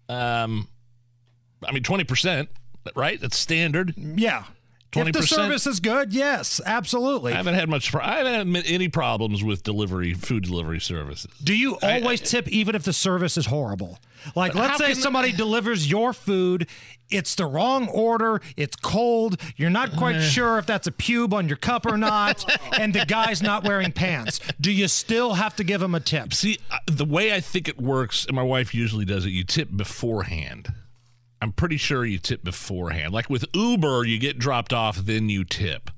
Um, 0.10 0.68
I 1.64 1.72
mean 1.72 1.84
twenty 1.84 2.04
percent, 2.04 2.50
right? 2.96 3.22
That's 3.22 3.38
standard. 3.38 3.94
Yeah. 3.96 4.46
If 4.94 5.14
the 5.14 5.24
service 5.24 5.68
is 5.68 5.80
good, 5.80 6.14
yes, 6.14 6.60
absolutely. 6.66 7.32
I 7.32 7.38
haven't 7.38 7.54
had 7.54 7.70
much. 7.70 7.96
I 7.96 8.18
haven't 8.18 8.54
had 8.54 8.66
any 8.66 8.90
problems 8.90 9.42
with 9.42 9.64
delivery, 9.64 10.14
food 10.14 10.44
delivery 10.44 10.82
services. 10.82 11.32
Do 11.42 11.56
you 11.56 11.78
always 11.82 12.20
tip 12.20 12.50
even 12.50 12.76
if 12.76 12.84
the 12.84 12.92
service 12.92 13.38
is 13.38 13.46
horrible? 13.46 14.00
Like, 14.36 14.56
let's 14.56 14.78
say 14.78 14.94
somebody 14.94 15.32
delivers 15.32 15.90
your 15.90 16.14
food, 16.14 16.68
it's 17.10 17.36
the 17.36 17.46
wrong 17.46 17.88
order, 17.90 18.42
it's 18.56 18.76
cold, 18.76 19.40
you're 19.58 19.70
not 19.70 19.96
quite 19.98 20.16
Eh. 20.18 20.22
sure 20.30 20.58
if 20.58 20.66
that's 20.66 20.88
a 20.88 20.92
pube 20.92 21.34
on 21.34 21.48
your 21.48 21.58
cup 21.58 21.86
or 21.86 21.98
not, 21.98 22.46
and 22.80 22.94
the 22.94 23.06
guy's 23.06 23.42
not 23.42 23.64
wearing 23.64 23.92
pants. 23.92 24.40
Do 24.60 24.72
you 24.72 24.88
still 24.88 25.34
have 25.34 25.56
to 25.58 25.64
give 25.64 25.82
him 25.82 25.94
a 25.96 26.00
tip? 26.00 26.34
See, 26.34 26.58
uh, 26.70 26.78
the 26.86 27.06
way 27.06 27.34
I 27.34 27.40
think 27.40 27.68
it 27.68 27.82
works, 27.82 28.26
and 28.26 28.36
my 28.36 28.44
wife 28.44 28.74
usually 28.74 29.06
does 29.06 29.26
it, 29.26 29.30
you 29.32 29.44
tip 29.44 29.70
beforehand. 29.76 30.74
I'm 31.42 31.52
pretty 31.52 31.78
sure 31.78 32.06
you 32.06 32.20
tip 32.20 32.44
beforehand. 32.44 33.14
Like 33.14 33.30
with 33.30 33.46
Uber, 33.54 34.06
you 34.06 34.20
get 34.20 34.38
dropped 34.38 34.72
off, 34.74 34.98
then 34.98 35.28
you 35.30 35.44
tip. 35.44 35.90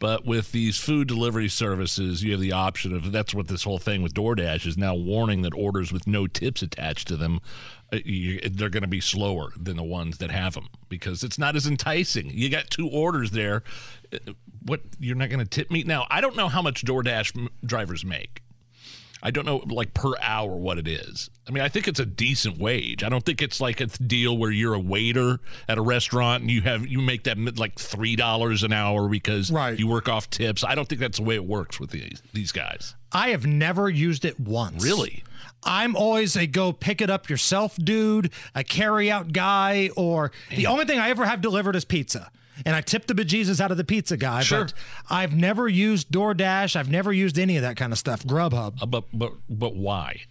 But 0.00 0.24
with 0.26 0.50
these 0.50 0.78
food 0.78 1.06
delivery 1.06 1.48
services, 1.48 2.24
you 2.24 2.32
have 2.32 2.40
the 2.40 2.52
option 2.52 2.92
of 2.96 3.12
that's 3.12 3.34
what 3.34 3.48
this 3.48 3.62
whole 3.64 3.78
thing 3.78 4.02
with 4.02 4.14
DoorDash 4.14 4.66
is 4.66 4.76
now 4.76 4.94
warning 4.94 5.42
that 5.42 5.54
orders 5.54 5.92
with 5.92 6.06
no 6.06 6.26
tips 6.26 6.62
attached 6.62 7.06
to 7.08 7.16
them, 7.16 7.40
uh, 7.92 7.98
they're 8.50 8.70
going 8.70 8.82
to 8.82 8.88
be 8.88 9.00
slower 9.00 9.52
than 9.56 9.76
the 9.76 9.82
ones 9.84 10.16
that 10.18 10.30
have 10.30 10.54
them 10.54 10.68
because 10.88 11.22
it's 11.22 11.38
not 11.38 11.54
as 11.54 11.66
enticing. 11.66 12.30
You 12.30 12.48
got 12.48 12.70
two 12.70 12.88
orders 12.88 13.30
there. 13.32 13.62
Uh, 14.12 14.32
What 14.62 14.80
you're 14.98 15.16
not 15.16 15.28
going 15.28 15.40
to 15.40 15.48
tip 15.48 15.70
me 15.70 15.84
now? 15.84 16.06
I 16.10 16.20
don't 16.20 16.36
know 16.36 16.48
how 16.48 16.62
much 16.62 16.84
DoorDash 16.84 17.48
drivers 17.64 18.04
make. 18.04 18.42
I 19.22 19.30
don't 19.30 19.44
know, 19.44 19.58
like 19.66 19.94
per 19.94 20.12
hour, 20.20 20.56
what 20.56 20.78
it 20.78 20.88
is. 20.88 21.30
I 21.46 21.52
mean, 21.52 21.62
I 21.62 21.68
think 21.68 21.88
it's 21.88 22.00
a 22.00 22.06
decent 22.06 22.58
wage. 22.58 23.02
I 23.02 23.08
don't 23.08 23.24
think 23.24 23.42
it's 23.42 23.60
like 23.60 23.80
a 23.80 23.86
deal 23.86 24.36
where 24.36 24.50
you're 24.50 24.74
a 24.74 24.80
waiter 24.80 25.40
at 25.68 25.78
a 25.78 25.82
restaurant 25.82 26.42
and 26.42 26.50
you 26.50 26.62
have 26.62 26.86
you 26.86 27.00
make 27.00 27.24
that 27.24 27.58
like 27.58 27.78
three 27.78 28.16
dollars 28.16 28.62
an 28.62 28.72
hour 28.72 29.08
because 29.08 29.50
you 29.76 29.86
work 29.86 30.08
off 30.08 30.30
tips. 30.30 30.64
I 30.64 30.74
don't 30.74 30.88
think 30.88 31.00
that's 31.00 31.18
the 31.18 31.24
way 31.24 31.34
it 31.34 31.44
works 31.44 31.78
with 31.78 31.90
these 31.90 32.22
these 32.32 32.52
guys. 32.52 32.94
I 33.12 33.30
have 33.30 33.46
never 33.46 33.90
used 33.90 34.24
it 34.24 34.38
once. 34.38 34.84
Really? 34.84 35.24
I'm 35.62 35.94
always 35.96 36.36
a 36.36 36.46
go 36.46 36.72
pick 36.72 37.00
it 37.00 37.10
up 37.10 37.28
yourself 37.28 37.76
dude, 37.76 38.30
a 38.54 38.64
carry 38.64 39.10
out 39.10 39.32
guy, 39.32 39.90
or 39.96 40.32
the 40.48 40.66
only 40.66 40.84
thing 40.84 40.98
I 40.98 41.10
ever 41.10 41.26
have 41.26 41.40
delivered 41.40 41.76
is 41.76 41.84
pizza. 41.84 42.30
And 42.64 42.76
I 42.76 42.80
tip 42.80 43.06
the 43.06 43.14
bejesus 43.14 43.60
out 43.60 43.70
of 43.70 43.76
the 43.76 43.84
pizza 43.84 44.16
guy. 44.16 44.42
Sure. 44.42 44.64
But 44.64 44.74
I've 45.08 45.34
never 45.34 45.68
used 45.68 46.10
DoorDash. 46.10 46.76
I've 46.76 46.90
never 46.90 47.12
used 47.12 47.38
any 47.38 47.56
of 47.56 47.62
that 47.62 47.76
kind 47.76 47.92
of 47.92 47.98
stuff. 47.98 48.24
Grubhub. 48.24 48.82
Uh, 48.82 48.86
but 48.86 49.04
but 49.12 49.32
but 49.48 49.74
why? 49.74 50.22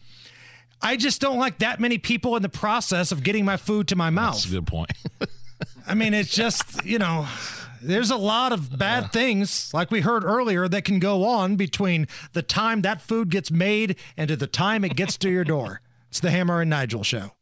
I 0.81 0.95
just 0.95 1.19
don't 1.19 1.37
like 1.37 1.59
that 1.59 1.79
many 1.79 1.97
people 1.97 2.35
in 2.35 2.41
the 2.41 2.49
process 2.49 3.11
of 3.11 3.23
getting 3.23 3.43
my 3.43 3.57
food 3.57 3.87
to 3.89 3.95
my 3.95 4.09
mouth. 4.09 4.35
That's 4.35 4.45
a 4.45 4.49
good 4.49 4.67
point. 4.67 4.91
I 5.87 5.93
mean, 5.93 6.13
it's 6.13 6.33
just, 6.33 6.85
you 6.85 6.99
know, 6.99 7.27
there's 7.81 8.11
a 8.11 8.15
lot 8.15 8.53
of 8.53 8.77
bad 8.77 9.11
things, 9.11 9.73
like 9.73 9.91
we 9.91 10.01
heard 10.01 10.23
earlier, 10.23 10.67
that 10.67 10.85
can 10.85 10.99
go 10.99 11.25
on 11.25 11.55
between 11.55 12.07
the 12.33 12.41
time 12.41 12.81
that 12.83 13.01
food 13.01 13.29
gets 13.29 13.51
made 13.51 13.97
and 14.15 14.27
to 14.29 14.35
the 14.35 14.47
time 14.47 14.85
it 14.85 14.95
gets 14.95 15.17
to 15.17 15.29
your 15.29 15.43
door. 15.43 15.81
It's 16.09 16.19
the 16.19 16.31
Hammer 16.31 16.61
and 16.61 16.69
Nigel 16.69 17.03
show. 17.03 17.33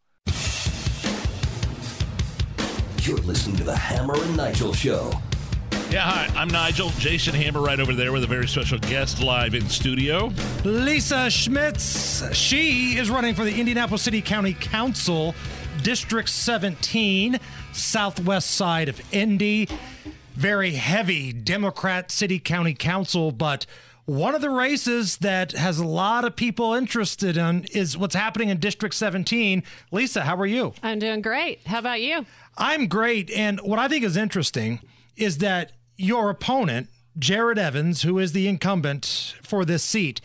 You're 3.07 3.15
listening 3.19 3.55
to 3.55 3.63
the 3.63 3.73
Hammer 3.73 4.15
and 4.21 4.35
Nigel 4.35 4.73
Show. 4.73 5.13
Yeah, 5.89 6.01
hi, 6.01 6.29
I'm 6.35 6.49
Nigel. 6.49 6.89
Jason 6.99 7.33
Hammer 7.33 7.61
right 7.61 7.79
over 7.79 7.93
there 7.93 8.11
with 8.11 8.25
a 8.25 8.27
very 8.27 8.49
special 8.49 8.79
guest 8.79 9.23
live 9.23 9.55
in 9.55 9.69
studio. 9.69 10.29
Lisa 10.65 11.29
Schmitz. 11.29 12.35
She 12.35 12.97
is 12.97 13.09
running 13.09 13.33
for 13.33 13.45
the 13.45 13.57
Indianapolis 13.57 14.01
City 14.01 14.21
County 14.21 14.53
Council, 14.53 15.33
District 15.83 16.27
17, 16.27 17.39
southwest 17.71 18.51
side 18.51 18.89
of 18.89 19.01
Indy. 19.13 19.69
Very 20.33 20.71
heavy 20.71 21.31
Democrat 21.31 22.11
City 22.11 22.39
County 22.39 22.73
Council, 22.73 23.31
but 23.31 23.65
one 24.07 24.33
of 24.33 24.39
the 24.39 24.49
races 24.49 25.17
that 25.17 25.51
has 25.51 25.79
a 25.79 25.85
lot 25.85 26.23
of 26.23 26.33
people 26.37 26.73
interested 26.73 27.35
in 27.35 27.65
is 27.73 27.97
what's 27.97 28.15
happening 28.15 28.47
in 28.47 28.57
District 28.57 28.95
17. 28.95 29.61
Lisa, 29.91 30.21
how 30.21 30.37
are 30.37 30.45
you? 30.45 30.73
I'm 30.81 30.97
doing 30.97 31.21
great. 31.21 31.67
How 31.67 31.79
about 31.79 32.01
you? 32.01 32.25
I'm 32.57 32.87
great. 32.87 33.29
And 33.29 33.59
what 33.59 33.79
I 33.79 33.89
think 33.89 34.05
is 34.05 34.15
interesting 34.15 34.79
is 35.17 35.39
that 35.39 35.73
your 35.97 36.29
opponent, 36.29 36.87
Jared 37.19 37.59
Evans, 37.59 38.03
who 38.03 38.17
is 38.17 38.31
the 38.31 38.47
incumbent 38.47 39.35
for 39.43 39.65
this 39.65 39.83
seat, 39.83 40.21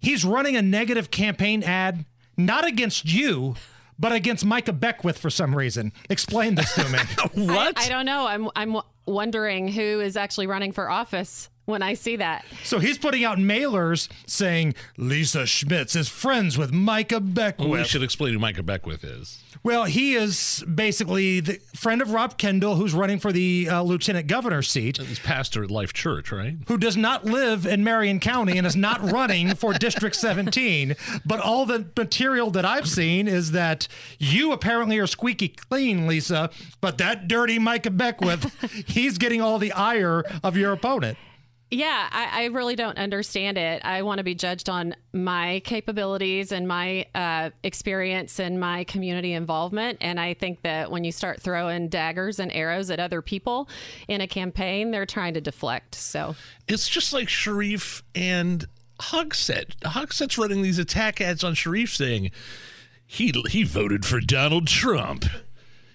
he's 0.00 0.24
running 0.24 0.56
a 0.56 0.62
negative 0.62 1.10
campaign 1.10 1.62
ad, 1.62 2.06
not 2.38 2.66
against 2.66 3.04
you, 3.04 3.56
but 3.98 4.12
against 4.12 4.42
Micah 4.42 4.72
Beckwith 4.72 5.18
for 5.18 5.28
some 5.28 5.54
reason. 5.54 5.92
Explain 6.08 6.54
this 6.54 6.74
to 6.76 6.88
me. 6.88 6.98
what? 7.46 7.78
I, 7.78 7.84
I 7.84 7.88
don't 7.90 8.06
know. 8.06 8.26
I'm 8.26 8.48
I'm 8.56 8.80
wondering 9.04 9.68
who 9.68 10.00
is 10.00 10.16
actually 10.16 10.46
running 10.46 10.72
for 10.72 10.88
office 10.88 11.50
when 11.64 11.82
I 11.82 11.94
see 11.94 12.16
that. 12.16 12.44
So 12.64 12.78
he's 12.78 12.98
putting 12.98 13.24
out 13.24 13.38
mailers 13.38 14.08
saying 14.26 14.74
Lisa 14.96 15.46
Schmitz 15.46 15.94
is 15.94 16.08
friends 16.08 16.58
with 16.58 16.72
Micah 16.72 17.20
Beckwith. 17.20 17.68
Well, 17.68 17.78
we 17.78 17.84
should 17.84 18.02
explain 18.02 18.32
who 18.32 18.38
Micah 18.38 18.62
Beckwith 18.62 19.04
is. 19.04 19.42
Well, 19.64 19.84
he 19.84 20.14
is 20.14 20.64
basically 20.74 21.38
the 21.38 21.60
friend 21.76 22.02
of 22.02 22.10
Rob 22.10 22.36
Kendall, 22.36 22.74
who's 22.74 22.94
running 22.94 23.20
for 23.20 23.30
the 23.30 23.68
uh, 23.70 23.82
lieutenant 23.82 24.26
governor 24.26 24.60
seat. 24.62 24.96
He's 24.96 25.20
pastor 25.20 25.62
at 25.62 25.70
Life 25.70 25.92
Church, 25.92 26.32
right? 26.32 26.56
Who 26.66 26.76
does 26.76 26.96
not 26.96 27.24
live 27.24 27.64
in 27.64 27.84
Marion 27.84 28.18
County 28.18 28.58
and 28.58 28.66
is 28.66 28.74
not 28.74 29.00
running 29.12 29.54
for 29.54 29.72
District 29.72 30.16
17. 30.16 30.96
But 31.24 31.38
all 31.38 31.64
the 31.64 31.86
material 31.96 32.50
that 32.50 32.64
I've 32.64 32.88
seen 32.88 33.28
is 33.28 33.52
that 33.52 33.86
you 34.18 34.50
apparently 34.52 34.98
are 34.98 35.06
squeaky 35.06 35.48
clean, 35.48 36.08
Lisa, 36.08 36.50
but 36.80 36.98
that 36.98 37.28
dirty 37.28 37.60
Micah 37.60 37.90
Beckwith, 37.90 38.52
he's 38.88 39.16
getting 39.16 39.40
all 39.40 39.58
the 39.58 39.72
ire 39.72 40.24
of 40.42 40.56
your 40.56 40.72
opponent. 40.72 41.18
Yeah, 41.72 42.06
I, 42.12 42.42
I, 42.42 42.44
really 42.48 42.76
don't 42.76 42.98
understand 42.98 43.56
it. 43.56 43.82
I 43.82 44.02
want 44.02 44.18
to 44.18 44.24
be 44.24 44.34
judged 44.34 44.68
on 44.68 44.94
my 45.14 45.62
capabilities 45.64 46.52
and 46.52 46.68
my 46.68 47.06
uh, 47.14 47.48
experience 47.62 48.38
and 48.38 48.60
my 48.60 48.84
community 48.84 49.32
involvement. 49.32 49.96
And 50.02 50.20
I 50.20 50.34
think 50.34 50.60
that 50.64 50.90
when 50.90 51.02
you 51.02 51.12
start 51.12 51.40
throwing 51.40 51.88
daggers 51.88 52.38
and 52.38 52.52
arrows 52.52 52.90
at 52.90 53.00
other 53.00 53.22
people 53.22 53.70
in 54.06 54.20
a 54.20 54.26
campaign, 54.26 54.90
they're 54.90 55.06
trying 55.06 55.32
to 55.32 55.40
deflect. 55.40 55.94
So 55.94 56.36
it's 56.68 56.90
just 56.90 57.14
like 57.14 57.30
Shreve 57.30 58.02
and 58.14 58.66
Hogsett. 59.00 59.76
Hogsett's 59.80 60.36
running 60.36 60.60
these 60.60 60.78
attack 60.78 61.22
ads 61.22 61.42
on 61.42 61.54
Shreve 61.54 61.88
saying 61.88 62.32
he 63.06 63.32
he 63.48 63.62
voted 63.62 64.04
for 64.04 64.20
Donald 64.20 64.66
Trump. 64.66 65.24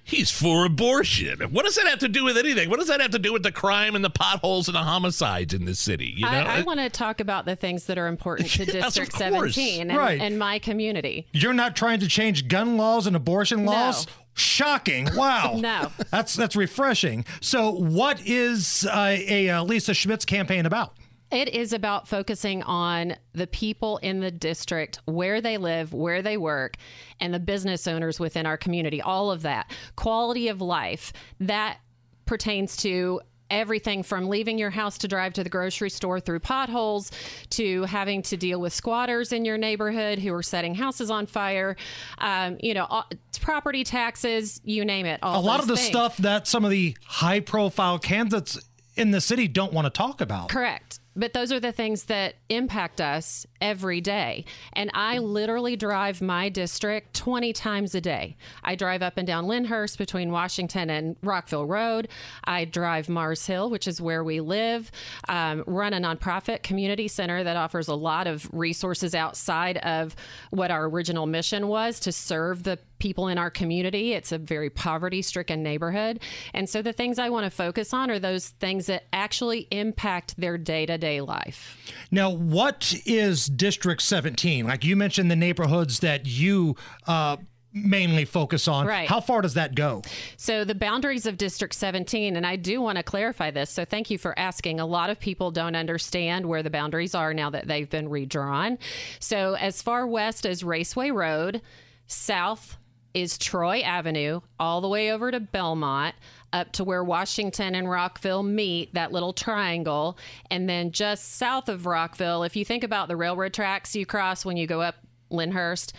He's 0.07 0.31
for 0.31 0.63
abortion. 0.63 1.41
What 1.51 1.65
does 1.65 1.75
that 1.75 1.85
have 1.85 1.99
to 1.99 2.07
do 2.07 2.23
with 2.23 2.37
anything? 2.37 2.69
What 2.69 2.79
does 2.79 2.87
that 2.87 3.01
have 3.01 3.11
to 3.11 3.19
do 3.19 3.33
with 3.33 3.43
the 3.43 3.51
crime 3.51 3.93
and 3.93 4.05
the 4.05 4.09
potholes 4.09 4.69
and 4.69 4.75
the 4.75 4.83
homicides 4.83 5.53
in 5.53 5.65
this 5.65 5.81
city? 5.81 6.13
You 6.15 6.23
know, 6.23 6.31
I, 6.31 6.59
I 6.59 6.61
want 6.61 6.79
to 6.79 6.89
talk 6.89 7.19
about 7.19 7.43
the 7.43 7.57
things 7.57 7.87
that 7.87 7.97
are 7.97 8.07
important 8.07 8.49
to 8.51 8.63
yes, 8.73 8.95
District 8.95 9.11
17 9.11 9.89
and, 9.89 9.99
right. 9.99 10.21
and, 10.21 10.39
my 10.39 10.59
community. 10.59 11.27
You're 11.33 11.51
not 11.51 11.75
trying 11.75 11.99
to 11.99 12.07
change 12.07 12.47
gun 12.47 12.77
laws 12.77 13.05
and 13.05 13.17
abortion 13.17 13.65
laws. 13.65 14.07
No. 14.07 14.13
Shocking! 14.33 15.09
Wow. 15.13 15.55
no, 15.59 15.91
that's 16.11 16.35
that's 16.35 16.55
refreshing. 16.55 17.25
So, 17.41 17.71
what 17.71 18.21
is 18.23 18.85
uh, 18.85 19.17
a 19.19 19.49
uh, 19.49 19.63
Lisa 19.63 19.93
Schmitz 19.93 20.25
campaign 20.25 20.65
about? 20.65 20.93
It 21.31 21.49
is 21.49 21.73
about 21.73 22.07
focusing 22.07 22.63
on 22.63 23.15
the 23.33 23.47
people 23.47 23.97
in 23.97 24.21
the 24.21 24.31
district, 24.31 24.99
where 25.05 25.41
they 25.41 25.57
live, 25.57 25.93
where 25.93 26.21
they 26.21 26.37
work, 26.37 26.77
and 27.19 27.33
the 27.33 27.39
business 27.39 27.87
owners 27.87 28.19
within 28.19 28.45
our 28.45 28.57
community. 28.57 29.01
All 29.01 29.31
of 29.31 29.41
that. 29.41 29.71
Quality 29.95 30.47
of 30.47 30.61
life. 30.61 31.11
That 31.39 31.79
pertains 32.25 32.77
to 32.77 33.21
everything 33.49 34.03
from 34.03 34.27
leaving 34.27 34.57
your 34.57 34.69
house 34.69 34.97
to 34.99 35.07
drive 35.07 35.33
to 35.33 35.43
the 35.43 35.49
grocery 35.49 35.89
store 35.89 36.19
through 36.19 36.39
potholes 36.39 37.11
to 37.49 37.83
having 37.83 38.21
to 38.21 38.37
deal 38.37 38.59
with 38.59 38.73
squatters 38.73 39.31
in 39.31 39.45
your 39.45 39.57
neighborhood 39.57 40.19
who 40.19 40.33
are 40.33 40.43
setting 40.43 40.75
houses 40.75 41.09
on 41.09 41.25
fire, 41.25 41.75
um, 42.17 42.57
you 42.61 42.73
know, 42.73 43.03
property 43.39 43.83
taxes, 43.83 44.59
you 44.63 44.83
name 44.83 45.05
it. 45.05 45.19
a 45.23 45.39
lot 45.39 45.59
of 45.59 45.67
the 45.67 45.77
things. 45.77 45.87
stuff 45.87 46.17
that 46.17 46.47
some 46.47 46.65
of 46.65 46.71
the 46.71 46.97
high 47.05 47.39
profile 47.39 47.99
candidates 47.99 48.59
in 48.95 49.11
the 49.11 49.21
city 49.21 49.47
don't 49.47 49.71
want 49.71 49.85
to 49.85 49.89
talk 49.89 50.21
about. 50.21 50.49
Correct. 50.49 50.99
But 51.17 51.33
those 51.33 51.51
are 51.51 51.59
the 51.59 51.71
things 51.71 52.03
that 52.05 52.35
impact 52.47 53.01
us 53.01 53.47
every 53.61 54.01
day. 54.01 54.45
And 54.73 54.89
I 54.93 55.17
literally 55.17 55.75
drive 55.75 56.21
my 56.21 56.49
district 56.49 57.13
20 57.15 57.53
times 57.53 57.95
a 57.95 58.01
day. 58.01 58.37
I 58.63 58.75
drive 58.75 59.01
up 59.01 59.17
and 59.17 59.27
down 59.27 59.45
Lyndhurst 59.45 59.97
between 59.97 60.31
Washington 60.31 60.89
and 60.89 61.15
Rockville 61.21 61.65
Road. 61.65 62.07
I 62.43 62.65
drive 62.65 63.09
Mars 63.09 63.45
Hill, 63.45 63.69
which 63.69 63.87
is 63.87 64.01
where 64.01 64.23
we 64.23 64.39
live, 64.39 64.91
um, 65.27 65.63
run 65.67 65.93
a 65.93 65.99
nonprofit 65.99 66.63
community 66.63 67.07
center 67.07 67.43
that 67.43 67.57
offers 67.57 67.87
a 67.87 67.95
lot 67.95 68.27
of 68.27 68.49
resources 68.53 69.15
outside 69.15 69.77
of 69.77 70.15
what 70.49 70.71
our 70.71 70.85
original 70.85 71.25
mission 71.25 71.67
was 71.67 71.99
to 72.01 72.11
serve 72.11 72.63
the 72.63 72.79
people 72.99 73.27
in 73.27 73.37
our 73.37 73.49
community. 73.49 74.13
It's 74.13 74.31
a 74.31 74.37
very 74.37 74.69
poverty 74.69 75.21
stricken 75.21 75.61
neighborhood. 75.63 76.19
And 76.53 76.69
so 76.69 76.81
the 76.81 76.93
things 76.93 77.19
I 77.19 77.29
want 77.29 77.45
to 77.45 77.49
focus 77.49 77.93
on 77.93 78.09
are 78.09 78.19
those 78.19 78.49
things 78.49 78.87
that 78.87 79.05
actually 79.13 79.67
impact 79.71 80.35
their 80.37 80.57
day 80.57 80.85
to 80.85 80.97
day 80.97 81.21
life. 81.21 81.77
Now, 82.11 82.29
what 82.29 82.93
is 83.05 83.46
District 83.47 84.01
17? 84.01 84.65
Like 84.65 84.83
you 84.83 84.95
mentioned 84.95 85.31
the 85.31 85.35
neighborhoods 85.35 85.99
that 85.99 86.25
you, 86.25 86.75
uh, 87.07 87.37
mainly 87.73 88.25
focus 88.25 88.67
on. 88.67 88.87
Right. 88.87 89.07
How 89.07 89.21
far 89.21 89.41
does 89.41 89.53
that 89.55 89.75
go? 89.75 90.01
So 90.35 90.63
the 90.63 90.75
boundaries 90.75 91.25
of 91.25 91.37
District 91.37 91.73
17, 91.73 92.35
and 92.35 92.45
I 92.45 92.55
do 92.55 92.81
want 92.81 92.97
to 92.97 93.03
clarify 93.03 93.51
this. 93.51 93.69
So 93.69 93.85
thank 93.85 94.09
you 94.09 94.17
for 94.17 94.37
asking. 94.37 94.79
A 94.79 94.85
lot 94.85 95.09
of 95.09 95.19
people 95.19 95.51
don't 95.51 95.75
understand 95.75 96.45
where 96.47 96.63
the 96.63 96.69
boundaries 96.69 97.13
are 97.13 97.33
now 97.33 97.49
that 97.51 97.67
they've 97.67 97.89
been 97.89 98.09
redrawn. 98.09 98.77
So 99.19 99.55
as 99.55 99.81
far 99.81 100.07
west 100.07 100.45
as 100.45 100.63
Raceway 100.63 101.11
Road, 101.11 101.61
south 102.07 102.77
is 103.13 103.37
Troy 103.37 103.79
Avenue, 103.79 104.41
all 104.59 104.81
the 104.81 104.87
way 104.87 105.11
over 105.11 105.31
to 105.31 105.39
Belmont, 105.39 106.15
up 106.53 106.71
to 106.73 106.83
where 106.83 107.03
Washington 107.03 107.75
and 107.75 107.89
Rockville 107.89 108.43
meet, 108.43 108.93
that 108.93 109.11
little 109.11 109.33
triangle. 109.33 110.17
And 110.49 110.69
then 110.69 110.91
just 110.91 111.35
south 111.35 111.69
of 111.69 111.85
Rockville, 111.85 112.43
if 112.43 112.55
you 112.55 112.65
think 112.65 112.83
about 112.83 113.07
the 113.07 113.15
railroad 113.15 113.53
tracks 113.53 113.95
you 113.95 114.05
cross 114.05 114.45
when 114.45 114.57
you 114.57 114.67
go 114.67 114.81
up 114.81 114.95
Lyndhurst, 115.29 115.93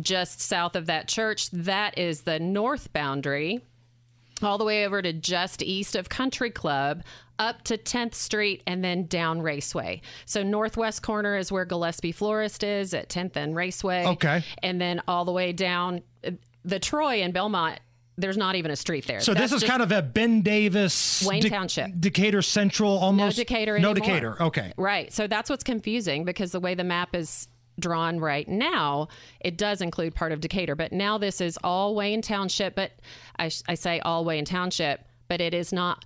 just 0.00 0.40
south 0.40 0.74
of 0.76 0.86
that 0.86 1.08
church, 1.08 1.50
that 1.50 1.98
is 1.98 2.22
the 2.22 2.38
north 2.38 2.92
boundary. 2.92 3.60
All 4.42 4.58
the 4.58 4.64
way 4.64 4.84
over 4.84 5.00
to 5.00 5.12
just 5.12 5.62
east 5.62 5.94
of 5.94 6.08
Country 6.08 6.50
Club, 6.50 7.04
up 7.38 7.62
to 7.62 7.78
10th 7.78 8.14
Street, 8.14 8.62
and 8.66 8.84
then 8.84 9.06
down 9.06 9.40
Raceway. 9.42 10.00
So, 10.26 10.42
northwest 10.42 11.02
corner 11.02 11.36
is 11.36 11.52
where 11.52 11.64
Gillespie 11.64 12.12
Florist 12.12 12.64
is 12.64 12.94
at 12.94 13.08
10th 13.08 13.36
and 13.36 13.54
Raceway. 13.54 14.06
Okay. 14.06 14.44
And 14.62 14.80
then 14.80 15.02
all 15.06 15.24
the 15.24 15.32
way 15.32 15.52
down 15.52 16.02
uh, 16.26 16.32
the 16.64 16.80
Troy 16.80 17.22
and 17.22 17.32
Belmont 17.32 17.78
there's 18.16 18.36
not 18.36 18.54
even 18.54 18.70
a 18.70 18.76
street 18.76 19.06
there. 19.06 19.20
So 19.20 19.34
That's 19.34 19.52
this 19.52 19.62
is 19.62 19.68
kind 19.68 19.82
of 19.82 19.90
a 19.92 20.02
Ben 20.02 20.42
Davis, 20.42 21.24
Wayne 21.26 21.42
De- 21.42 21.50
Township, 21.50 21.92
Decatur 21.98 22.42
Central, 22.42 22.98
almost 22.98 23.36
no 23.36 23.42
Decatur, 23.42 23.78
no. 23.78 23.94
Decatur. 23.94 24.40
Okay, 24.40 24.72
right. 24.76 25.12
So 25.12 25.26
that's 25.26 25.50
what's 25.50 25.64
confusing 25.64 26.24
because 26.24 26.52
the 26.52 26.60
way 26.60 26.74
the 26.74 26.84
map 26.84 27.14
is 27.14 27.48
drawn 27.78 28.20
right 28.20 28.48
now, 28.48 29.08
it 29.40 29.58
does 29.58 29.80
include 29.80 30.14
part 30.14 30.32
of 30.32 30.40
Decatur, 30.40 30.76
but 30.76 30.92
now 30.92 31.18
this 31.18 31.40
is 31.40 31.58
all 31.64 31.94
Wayne 31.94 32.22
Township. 32.22 32.74
But 32.74 32.92
I, 33.38 33.50
I 33.68 33.74
say 33.74 34.00
all 34.00 34.24
Wayne 34.24 34.44
Township, 34.44 35.04
but 35.28 35.40
it 35.40 35.54
is 35.54 35.72
not 35.72 36.04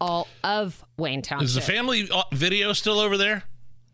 all 0.00 0.28
of 0.42 0.84
Wayne 0.96 1.22
Township. 1.22 1.44
Is 1.46 1.54
the 1.54 1.60
family 1.60 2.08
uh, 2.12 2.24
video 2.32 2.72
still 2.72 2.98
over 2.98 3.16
there? 3.16 3.44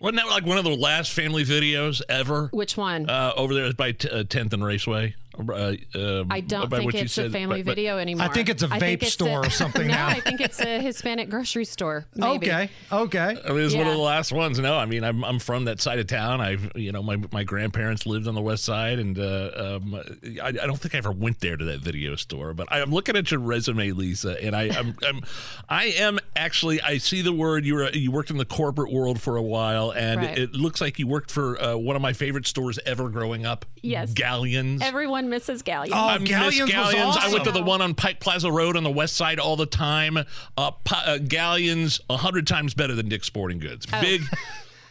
Wasn't 0.00 0.16
that 0.16 0.28
like 0.28 0.44
one 0.44 0.58
of 0.58 0.64
the 0.64 0.76
last 0.76 1.12
family 1.12 1.44
videos 1.44 2.02
ever? 2.08 2.48
Which 2.52 2.76
one? 2.76 3.08
Uh, 3.08 3.32
over 3.36 3.54
there 3.54 3.72
by 3.72 3.92
t- 3.92 4.08
uh, 4.08 4.24
10th 4.24 4.52
and 4.52 4.64
Raceway. 4.64 5.14
Uh, 5.38 5.74
um, 5.94 6.28
I 6.30 6.40
don't 6.40 6.70
by 6.70 6.78
think 6.78 6.86
what 6.86 6.94
you 6.94 7.00
it's 7.00 7.12
a 7.18 7.22
said, 7.24 7.32
family 7.32 7.62
but- 7.62 7.70
but- 7.70 7.76
video 7.76 7.98
anymore. 7.98 8.26
I 8.26 8.28
think 8.28 8.48
it's 8.48 8.62
a 8.62 8.68
vape 8.68 9.02
it's 9.02 9.12
store 9.12 9.42
a- 9.42 9.46
or 9.46 9.50
something 9.62 9.86
no, 9.88 9.94
now. 9.94 10.08
I 10.08 10.20
think 10.20 10.40
it's 10.40 10.60
a 10.60 10.80
Hispanic 10.80 11.28
grocery 11.30 11.64
store. 11.64 12.06
Maybe. 12.14 12.46
okay, 12.50 12.70
okay. 12.92 13.36
I 13.44 13.48
mean, 13.52 13.60
it's 13.60 13.74
one 13.74 13.86
of 13.86 13.92
the 13.94 13.98
last 13.98 14.32
ones. 14.32 14.58
No, 14.58 14.76
I 14.76 14.86
mean, 14.86 15.02
I'm, 15.04 15.24
I'm 15.24 15.38
from 15.38 15.64
that 15.64 15.80
side 15.80 15.98
of 15.98 16.06
town. 16.06 16.40
I, 16.40 16.56
you 16.76 16.92
know, 16.92 17.02
my 17.02 17.16
my 17.32 17.42
grandparents 17.44 18.06
lived 18.06 18.28
on 18.28 18.34
the 18.34 18.42
west 18.42 18.64
side, 18.64 18.98
and 18.98 19.18
uh, 19.18 19.78
um, 19.82 19.94
I, 20.42 20.46
I 20.48 20.52
don't 20.52 20.78
think 20.78 20.94
I 20.94 20.98
ever 20.98 21.12
went 21.12 21.40
there 21.40 21.56
to 21.56 21.64
that 21.64 21.80
video 21.80 22.14
store. 22.16 22.54
But 22.54 22.68
I'm 22.70 22.90
looking 22.90 23.16
at 23.16 23.30
your 23.30 23.40
resume, 23.40 23.90
Lisa, 23.90 24.42
and 24.42 24.54
I, 24.54 24.64
I'm, 24.76 24.96
I'm 25.04 25.20
I 25.68 25.84
am 25.86 26.18
actually. 26.36 26.80
I 26.80 26.98
see 26.98 27.22
the 27.22 27.32
word 27.32 27.64
you 27.64 27.74
were 27.74 27.90
you 27.90 28.10
worked 28.12 28.30
in 28.30 28.36
the 28.36 28.44
corporate 28.44 28.92
world 28.92 29.20
for 29.20 29.36
a 29.36 29.42
while, 29.42 29.90
and 29.92 30.20
Right. 30.20 30.38
it 30.38 30.52
looks 30.52 30.80
like 30.80 30.98
you 30.98 31.06
worked 31.06 31.30
for 31.30 31.60
uh, 31.60 31.76
one 31.76 31.96
of 31.96 32.02
my 32.02 32.12
favorite 32.12 32.46
stores 32.46 32.78
ever 32.86 33.08
growing 33.08 33.44
up. 33.44 33.64
Yes. 33.82 34.14
Galyans. 34.14 34.80
Everyone 34.82 35.23
on 35.24 35.30
Mrs. 35.30 35.62
Galyans. 35.62 35.90
Oh, 35.92 36.08
I 36.08 36.18
miss 36.18 36.30
Galyans 36.30 36.60
was 36.62 36.70
Galyans. 36.70 37.16
I 37.18 37.32
went 37.32 37.44
to 37.44 37.52
the 37.52 37.62
one 37.62 37.80
on 37.80 37.94
Pike 37.94 38.20
Plaza 38.20 38.50
Road 38.50 38.76
on 38.76 38.84
the 38.84 38.90
west 38.90 39.16
side 39.16 39.38
all 39.38 39.56
the 39.56 39.66
time. 39.66 40.18
Uh, 40.56 40.70
Pi- 40.70 41.04
uh, 41.04 41.18
Galyans, 41.18 42.00
a 42.10 42.16
hundred 42.16 42.46
times 42.46 42.74
better 42.74 42.94
than 42.94 43.08
Dick's 43.08 43.26
Sporting 43.26 43.58
Goods. 43.58 43.86
Oh. 43.92 44.00
Big. 44.00 44.22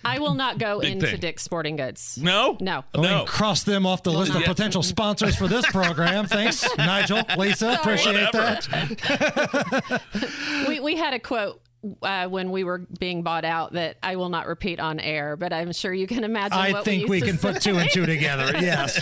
I 0.05 0.19
will 0.19 0.34
not 0.34 0.57
go 0.57 0.81
Big 0.81 0.91
into 0.91 1.07
thing. 1.07 1.19
Dick's 1.21 1.43
Sporting 1.43 1.77
Goods. 1.77 2.19
No? 2.21 2.57
No. 2.59 2.84
We 2.93 3.03
can 3.07 3.25
cross 3.25 3.63
them 3.63 3.86
off 3.86 4.03
the 4.03 4.11
list 4.11 4.36
of 4.36 4.41
Yeah. 4.41 4.47
potential 4.47 4.84
sponsors 4.84 5.38
for 5.38 5.47
this 5.47 5.65
program. 5.67 6.25
Thanks, 6.25 6.67
Nigel, 6.77 7.21
Lisa. 7.38 7.77
Appreciate 7.79 8.34
that. 8.34 10.01
we, 10.67 10.81
we 10.81 10.97
had 10.97 11.13
a 11.13 11.19
quote 11.19 11.61
uh, 12.01 12.27
when 12.27 12.51
we 12.51 12.63
were 12.63 12.79
being 12.99 13.23
bought 13.23 13.45
out 13.45 13.73
that 13.73 13.97
I 14.01 14.15
will 14.15 14.29
not 14.29 14.47
repeat 14.47 14.79
on 14.79 14.99
air, 14.99 15.36
but 15.36 15.51
I'm 15.51 15.73
sure 15.73 15.93
you 15.93 16.07
can 16.07 16.23
imagine. 16.23 16.57
I 16.57 16.81
think 16.84 17.09
we 17.09 17.17
used 17.17 17.27
can 17.27 17.38
to 17.38 17.53
put 17.53 17.61
two 17.61 17.77
and 17.77 17.89
two 17.89 18.05
together. 18.05 18.51
Yes. 18.63 19.01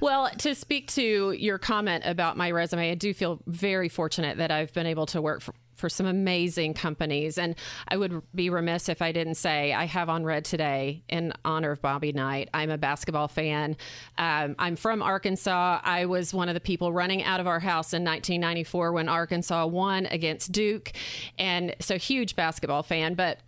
well, 0.00 0.28
to 0.38 0.54
speak 0.54 0.88
to 0.92 1.30
your 1.32 1.58
comment 1.58 2.02
about 2.06 2.36
my 2.36 2.50
resume, 2.50 2.90
I 2.90 2.94
do 2.94 3.14
feel 3.14 3.40
very 3.46 3.88
fortunate 3.88 4.38
that 4.38 4.50
I've 4.50 4.72
been 4.72 4.86
able 4.86 5.06
to 5.06 5.22
work 5.22 5.42
for, 5.42 5.54
for 5.80 5.88
some 5.88 6.06
amazing 6.06 6.74
companies. 6.74 7.38
And 7.38 7.56
I 7.88 7.96
would 7.96 8.22
be 8.34 8.50
remiss 8.50 8.88
if 8.88 9.02
I 9.02 9.10
didn't 9.12 9.34
say 9.34 9.72
I 9.72 9.86
have 9.86 10.08
on 10.08 10.24
red 10.24 10.44
today 10.44 11.02
in 11.08 11.32
honor 11.44 11.72
of 11.72 11.82
Bobby 11.82 12.12
Knight. 12.12 12.50
I'm 12.54 12.70
a 12.70 12.78
basketball 12.78 13.28
fan. 13.28 13.76
Um, 14.18 14.54
I'm 14.58 14.76
from 14.76 15.02
Arkansas. 15.02 15.80
I 15.82 16.06
was 16.06 16.32
one 16.32 16.48
of 16.48 16.54
the 16.54 16.60
people 16.60 16.92
running 16.92 17.22
out 17.22 17.40
of 17.40 17.46
our 17.46 17.60
house 17.60 17.92
in 17.92 18.04
1994 18.04 18.92
when 18.92 19.08
Arkansas 19.08 19.66
won 19.66 20.06
against 20.06 20.52
Duke. 20.52 20.92
And 21.38 21.74
so, 21.80 21.98
huge 21.98 22.36
basketball 22.36 22.82
fan, 22.82 23.14
but 23.14 23.38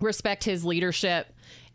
respect 0.00 0.44
his 0.44 0.64
leadership 0.64 1.28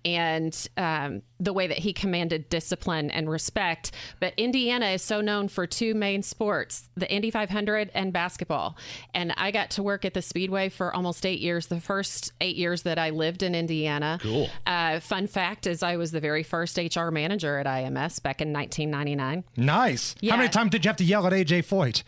and 0.05 0.67
um, 0.77 1.21
the 1.39 1.53
way 1.53 1.67
that 1.67 1.79
he 1.79 1.93
commanded 1.93 2.49
discipline 2.49 3.09
and 3.11 3.29
respect. 3.29 3.91
But 4.19 4.33
Indiana 4.37 4.87
is 4.87 5.01
so 5.01 5.21
known 5.21 5.47
for 5.47 5.65
two 5.67 5.93
main 5.93 6.23
sports 6.23 6.89
the 6.95 7.09
Indy 7.11 7.31
500 7.31 7.91
and 7.93 8.11
basketball. 8.11 8.75
And 9.13 9.33
I 9.37 9.51
got 9.51 9.69
to 9.71 9.83
work 9.83 10.03
at 10.05 10.13
the 10.13 10.21
Speedway 10.21 10.69
for 10.69 10.93
almost 10.93 11.25
eight 11.25 11.39
years, 11.39 11.67
the 11.67 11.79
first 11.79 12.33
eight 12.41 12.55
years 12.57 12.81
that 12.83 12.99
I 12.99 13.09
lived 13.11 13.41
in 13.43 13.55
Indiana. 13.55 14.19
Cool. 14.21 14.49
Uh, 14.67 14.99
fun 14.99 15.27
fact 15.27 15.65
is, 15.67 15.81
I 15.83 15.95
was 15.97 16.11
the 16.11 16.19
very 16.19 16.43
first 16.43 16.77
HR 16.77 17.09
manager 17.09 17.57
at 17.57 17.65
IMS 17.65 18.21
back 18.21 18.41
in 18.41 18.51
1999. 18.53 19.43
Nice. 19.57 20.15
Yeah. 20.21 20.31
How 20.31 20.37
many 20.37 20.49
times 20.49 20.71
did 20.71 20.83
you 20.83 20.89
have 20.89 20.97
to 20.97 21.03
yell 21.05 21.25
at 21.27 21.33
AJ 21.33 21.65
Foyt? 21.65 22.03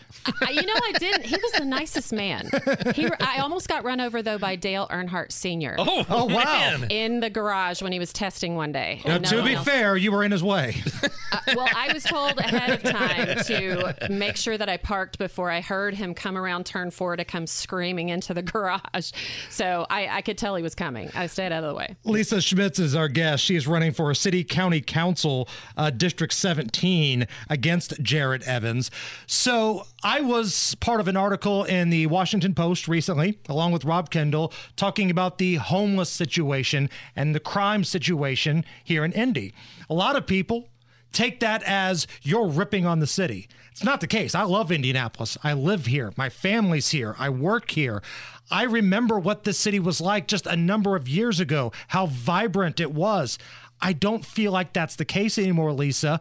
I, 0.45 0.51
you 0.51 0.61
know, 0.65 0.73
I 0.75 0.91
didn't. 0.99 1.25
He 1.25 1.35
was 1.35 1.51
the 1.53 1.65
nicest 1.65 2.11
man. 2.13 2.49
He, 2.95 3.07
I 3.19 3.39
almost 3.39 3.67
got 3.69 3.83
run 3.83 4.01
over 4.01 4.21
though 4.21 4.37
by 4.37 4.55
Dale 4.55 4.87
Earnhardt 4.89 5.31
Sr. 5.31 5.75
Oh, 5.77 6.05
Oh, 6.09 6.25
wow. 6.25 6.43
man. 6.79 6.87
in 6.89 7.19
the 7.21 7.29
garage 7.29 7.80
when 7.81 7.91
he 7.91 7.99
was 7.99 8.13
testing 8.13 8.55
one 8.55 8.71
day. 8.71 9.01
Now, 9.05 9.17
no 9.17 9.29
to 9.29 9.43
be 9.43 9.53
else- 9.55 9.65
fair, 9.65 9.95
you 9.97 10.11
were 10.11 10.23
in 10.23 10.31
his 10.31 10.43
way. 10.43 10.75
Uh, 11.33 11.39
well, 11.55 11.69
I 11.73 11.93
was 11.93 12.03
told 12.03 12.37
ahead 12.39 12.71
of 12.71 12.83
time 12.83 13.41
to 13.45 14.09
make 14.09 14.35
sure 14.35 14.57
that 14.57 14.67
I 14.67 14.75
parked 14.75 15.17
before 15.17 15.49
I 15.49 15.61
heard 15.61 15.93
him 15.93 16.13
come 16.13 16.37
around 16.37 16.65
turn 16.65 16.91
four 16.91 17.15
to 17.15 17.23
come 17.23 17.47
screaming 17.47 18.09
into 18.09 18.33
the 18.33 18.41
garage. 18.41 19.13
So 19.49 19.85
I, 19.89 20.09
I 20.17 20.21
could 20.23 20.37
tell 20.37 20.57
he 20.57 20.61
was 20.61 20.75
coming. 20.75 21.09
I 21.15 21.27
stayed 21.27 21.53
out 21.53 21.63
of 21.63 21.69
the 21.69 21.75
way. 21.75 21.95
Lisa 22.03 22.41
Schmitz 22.41 22.79
is 22.79 22.95
our 22.95 23.07
guest. 23.07 23.45
She 23.45 23.55
is 23.55 23.65
running 23.65 23.93
for 23.93 24.11
a 24.11 24.15
City 24.15 24.43
County 24.43 24.81
Council, 24.81 25.47
uh, 25.77 25.89
District 25.89 26.33
17, 26.33 27.25
against 27.49 28.01
Jared 28.03 28.43
Evans. 28.43 28.91
So 29.25 29.85
I 30.03 30.21
was 30.21 30.73
part 30.75 30.99
of 30.99 31.07
an 31.07 31.15
article 31.15 31.63
in 31.63 31.91
the 31.91 32.07
Washington 32.07 32.55
Post 32.55 32.87
recently, 32.87 33.37
along 33.47 33.71
with 33.71 33.85
Rob 33.85 34.09
Kendall, 34.09 34.51
talking 34.75 35.11
about 35.11 35.37
the 35.37 35.55
homeless 35.55 36.09
situation 36.09 36.89
and 37.15 37.35
the 37.35 37.39
crime 37.39 37.83
situation 37.83 38.65
here 38.83 39.05
in 39.05 39.11
Indy. 39.11 39.53
A 39.91 39.93
lot 39.93 40.15
of 40.15 40.25
people 40.25 40.69
take 41.11 41.39
that 41.41 41.61
as 41.63 42.07
you're 42.23 42.47
ripping 42.47 42.83
on 42.83 42.99
the 42.99 43.05
city. 43.05 43.47
It's 43.71 43.83
not 43.83 44.01
the 44.01 44.07
case. 44.07 44.33
I 44.33 44.41
love 44.41 44.71
Indianapolis. 44.71 45.37
I 45.43 45.53
live 45.53 45.85
here. 45.85 46.11
My 46.17 46.29
family's 46.29 46.89
here. 46.89 47.15
I 47.19 47.29
work 47.29 47.69
here. 47.69 48.01
I 48.49 48.63
remember 48.63 49.19
what 49.19 49.43
this 49.43 49.59
city 49.59 49.79
was 49.79 50.01
like 50.01 50.27
just 50.27 50.47
a 50.47 50.55
number 50.55 50.95
of 50.95 51.07
years 51.07 51.39
ago, 51.39 51.71
how 51.89 52.07
vibrant 52.07 52.79
it 52.79 52.91
was. 52.91 53.37
I 53.79 53.93
don't 53.93 54.25
feel 54.25 54.51
like 54.51 54.73
that's 54.73 54.95
the 54.95 55.05
case 55.05 55.37
anymore, 55.37 55.73
Lisa. 55.73 56.19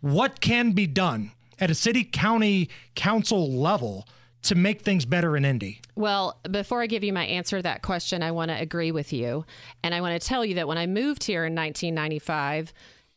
What 0.00 0.40
can 0.40 0.72
be 0.72 0.86
done 0.86 1.32
at 1.60 1.70
a 1.70 1.74
city 1.74 2.04
county 2.04 2.68
council 2.94 3.50
level 3.52 4.06
to 4.42 4.54
make 4.54 4.82
things 4.82 5.04
better 5.04 5.36
in 5.36 5.44
Indy? 5.44 5.80
Well, 5.96 6.38
before 6.50 6.80
I 6.80 6.86
give 6.86 7.02
you 7.02 7.12
my 7.12 7.24
answer 7.24 7.58
to 7.58 7.62
that 7.64 7.82
question, 7.82 8.22
I 8.22 8.30
want 8.30 8.50
to 8.50 8.60
agree 8.60 8.92
with 8.92 9.12
you. 9.12 9.44
And 9.82 9.94
I 9.94 10.00
want 10.00 10.20
to 10.20 10.26
tell 10.26 10.44
you 10.44 10.54
that 10.54 10.68
when 10.68 10.78
I 10.78 10.86
moved 10.86 11.24
here 11.24 11.44
in 11.44 11.54
1995, 11.54 12.72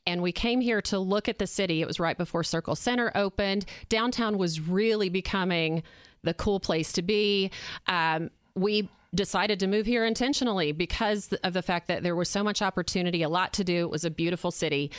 and 0.07 0.21
we 0.21 0.31
came 0.31 0.61
here 0.61 0.81
to 0.81 0.97
look 0.97 1.29
at 1.29 1.37
the 1.37 1.47
city. 1.47 1.81
It 1.81 1.87
was 1.87 1.99
right 1.99 2.17
before 2.17 2.43
Circle 2.43 2.75
Centre 2.75 3.11
opened. 3.13 3.65
Downtown 3.87 4.37
was 4.37 4.59
really 4.59 5.09
becoming 5.09 5.83
the 6.23 6.33
cool 6.33 6.59
place 6.59 6.91
to 6.93 7.01
be. 7.01 7.51
Um, 7.87 8.31
we 8.55 8.89
decided 9.13 9.59
to 9.59 9.67
move 9.67 9.85
here 9.85 10.05
intentionally 10.05 10.71
because 10.71 11.31
of 11.43 11.53
the 11.53 11.61
fact 11.61 11.87
that 11.87 12.01
there 12.03 12.15
was 12.15 12.29
so 12.29 12.43
much 12.43 12.61
opportunity, 12.61 13.21
a 13.23 13.29
lot 13.29 13.53
to 13.53 13.63
do. 13.63 13.81
It 13.81 13.89
was 13.89 14.05
a 14.05 14.09
beautiful 14.09 14.51
city. 14.51 14.91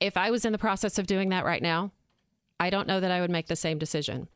If 0.00 0.16
I 0.16 0.30
was 0.30 0.44
in 0.44 0.52
the 0.52 0.58
process 0.58 0.98
of 0.98 1.06
doing 1.06 1.28
that 1.28 1.44
right 1.44 1.62
now, 1.62 1.92
I 2.62 2.70
don't 2.70 2.86
know 2.86 3.00
that 3.00 3.10
I 3.10 3.20
would 3.20 3.30
make 3.30 3.48
the 3.48 3.56
same 3.56 3.76
decision. 3.76 4.28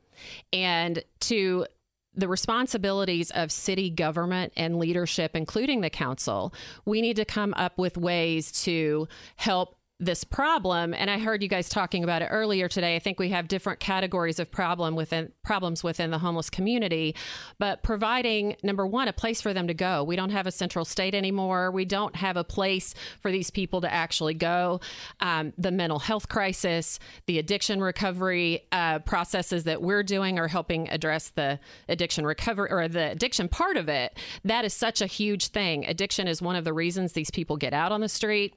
And 0.52 1.04
to 1.20 1.66
the 2.12 2.26
responsibilities 2.26 3.30
of 3.30 3.52
city 3.52 3.88
government 3.88 4.52
and 4.56 4.80
leadership, 4.80 5.36
including 5.36 5.80
the 5.80 5.90
council, 5.90 6.52
we 6.84 7.00
need 7.02 7.14
to 7.16 7.24
come 7.24 7.54
up 7.54 7.78
with 7.78 7.96
ways 7.96 8.50
to 8.64 9.06
help 9.36 9.75
this 9.98 10.24
problem 10.24 10.92
and 10.92 11.10
i 11.10 11.18
heard 11.18 11.42
you 11.42 11.48
guys 11.48 11.70
talking 11.70 12.04
about 12.04 12.20
it 12.20 12.28
earlier 12.30 12.68
today. 12.68 12.96
I 12.96 12.98
think 12.98 13.18
we 13.18 13.30
have 13.30 13.48
different 13.48 13.80
categories 13.80 14.38
of 14.38 14.50
problem 14.50 14.94
within 14.94 15.32
problems 15.42 15.82
within 15.82 16.10
the 16.10 16.18
homeless 16.18 16.50
community 16.50 17.14
but 17.58 17.82
providing 17.82 18.56
number 18.62 18.86
one 18.86 19.08
a 19.08 19.12
place 19.14 19.40
for 19.40 19.54
them 19.54 19.68
to 19.68 19.74
go. 19.74 20.04
We 20.04 20.14
don't 20.14 20.30
have 20.30 20.46
a 20.46 20.52
central 20.52 20.84
state 20.84 21.14
anymore. 21.14 21.70
We 21.70 21.86
don't 21.86 22.14
have 22.16 22.36
a 22.36 22.44
place 22.44 22.94
for 23.22 23.30
these 23.30 23.50
people 23.50 23.80
to 23.80 23.92
actually 23.92 24.34
go. 24.34 24.80
Um, 25.20 25.54
the 25.56 25.70
mental 25.70 25.98
health 25.98 26.28
crisis 26.28 26.98
the 27.24 27.38
addiction 27.38 27.80
recovery 27.80 28.64
uh, 28.72 28.98
processes 28.98 29.64
that 29.64 29.80
we're 29.80 30.02
doing 30.02 30.38
are 30.38 30.48
helping 30.48 30.90
address 30.90 31.30
the 31.30 31.58
addiction 31.88 32.26
recovery 32.26 32.70
or 32.70 32.86
the 32.86 33.12
addiction 33.12 33.48
part 33.48 33.78
of 33.78 33.88
it. 33.88 34.18
That 34.44 34.66
is 34.66 34.74
such 34.74 35.00
a 35.00 35.06
huge 35.06 35.48
thing. 35.48 35.86
Addiction 35.86 36.28
is 36.28 36.42
one 36.42 36.56
of 36.56 36.64
the 36.64 36.74
reasons 36.74 37.12
these 37.12 37.30
people 37.30 37.56
get 37.56 37.72
out 37.72 37.92
on 37.92 38.02
the 38.02 38.08
street 38.10 38.54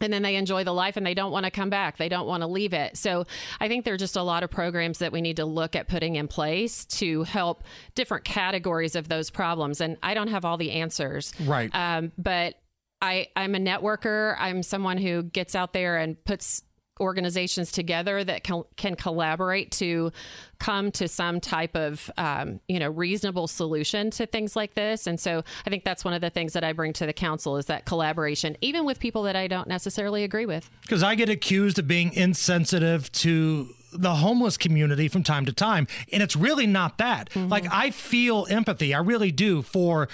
and 0.00 0.12
then 0.12 0.22
they 0.22 0.36
enjoy 0.36 0.64
the 0.64 0.72
life 0.72 0.96
and 0.96 1.06
they 1.06 1.14
don't 1.14 1.32
want 1.32 1.44
to 1.44 1.50
come 1.50 1.70
back. 1.70 1.96
They 1.96 2.08
don't 2.08 2.26
want 2.26 2.42
to 2.42 2.46
leave 2.46 2.72
it. 2.72 2.96
So 2.96 3.24
I 3.60 3.68
think 3.68 3.84
there 3.84 3.94
are 3.94 3.98
just 3.98 4.16
a 4.16 4.22
lot 4.22 4.42
of 4.42 4.50
programs 4.50 4.98
that 4.98 5.12
we 5.12 5.20
need 5.20 5.36
to 5.36 5.44
look 5.44 5.74
at 5.74 5.88
putting 5.88 6.16
in 6.16 6.28
place 6.28 6.84
to 6.86 7.22
help 7.24 7.64
different 7.94 8.24
categories 8.24 8.94
of 8.94 9.08
those 9.08 9.30
problems. 9.30 9.80
And 9.80 9.96
I 10.02 10.14
don't 10.14 10.28
have 10.28 10.44
all 10.44 10.56
the 10.56 10.72
answers. 10.72 11.32
Right. 11.40 11.70
Um, 11.74 12.12
but 12.18 12.56
I, 13.00 13.28
I'm 13.36 13.54
a 13.54 13.58
networker. 13.58 14.36
I'm 14.38 14.62
someone 14.62 14.98
who 14.98 15.22
gets 15.22 15.54
out 15.54 15.72
there 15.72 15.96
and 15.96 16.22
puts 16.24 16.62
organizations 17.00 17.70
together 17.72 18.24
that 18.24 18.44
can, 18.44 18.62
can 18.76 18.94
collaborate 18.94 19.70
to 19.72 20.10
come 20.58 20.90
to 20.90 21.06
some 21.08 21.40
type 21.40 21.76
of 21.76 22.10
um, 22.16 22.60
you 22.68 22.78
know 22.78 22.88
reasonable 22.90 23.46
solution 23.46 24.10
to 24.10 24.26
things 24.26 24.56
like 24.56 24.74
this 24.74 25.06
and 25.06 25.20
so 25.20 25.42
i 25.66 25.70
think 25.70 25.84
that's 25.84 26.04
one 26.04 26.14
of 26.14 26.22
the 26.22 26.30
things 26.30 26.54
that 26.54 26.64
i 26.64 26.72
bring 26.72 26.92
to 26.94 27.04
the 27.04 27.12
council 27.12 27.58
is 27.58 27.66
that 27.66 27.84
collaboration 27.84 28.56
even 28.62 28.84
with 28.86 28.98
people 28.98 29.22
that 29.22 29.36
i 29.36 29.46
don't 29.46 29.68
necessarily 29.68 30.24
agree 30.24 30.46
with 30.46 30.70
Because 30.82 31.02
I 31.02 31.14
get 31.14 31.28
accused 31.28 31.78
of 31.78 31.86
being 31.86 32.12
insensitive 32.14 33.10
to 33.12 33.68
the 33.92 34.16
homeless 34.16 34.56
community 34.56 35.08
from 35.08 35.22
time 35.22 35.46
to 35.46 35.52
time. 35.52 35.86
And 36.12 36.22
it's 36.22 36.36
really 36.36 36.66
not 36.66 36.98
that. 36.98 37.34
Like, 37.34 37.66
I 37.72 37.90
feel 37.90 38.46
empathy. 38.50 38.92
I 38.94 38.98
really 38.98 39.32
do 39.32 39.62
for 39.62 40.08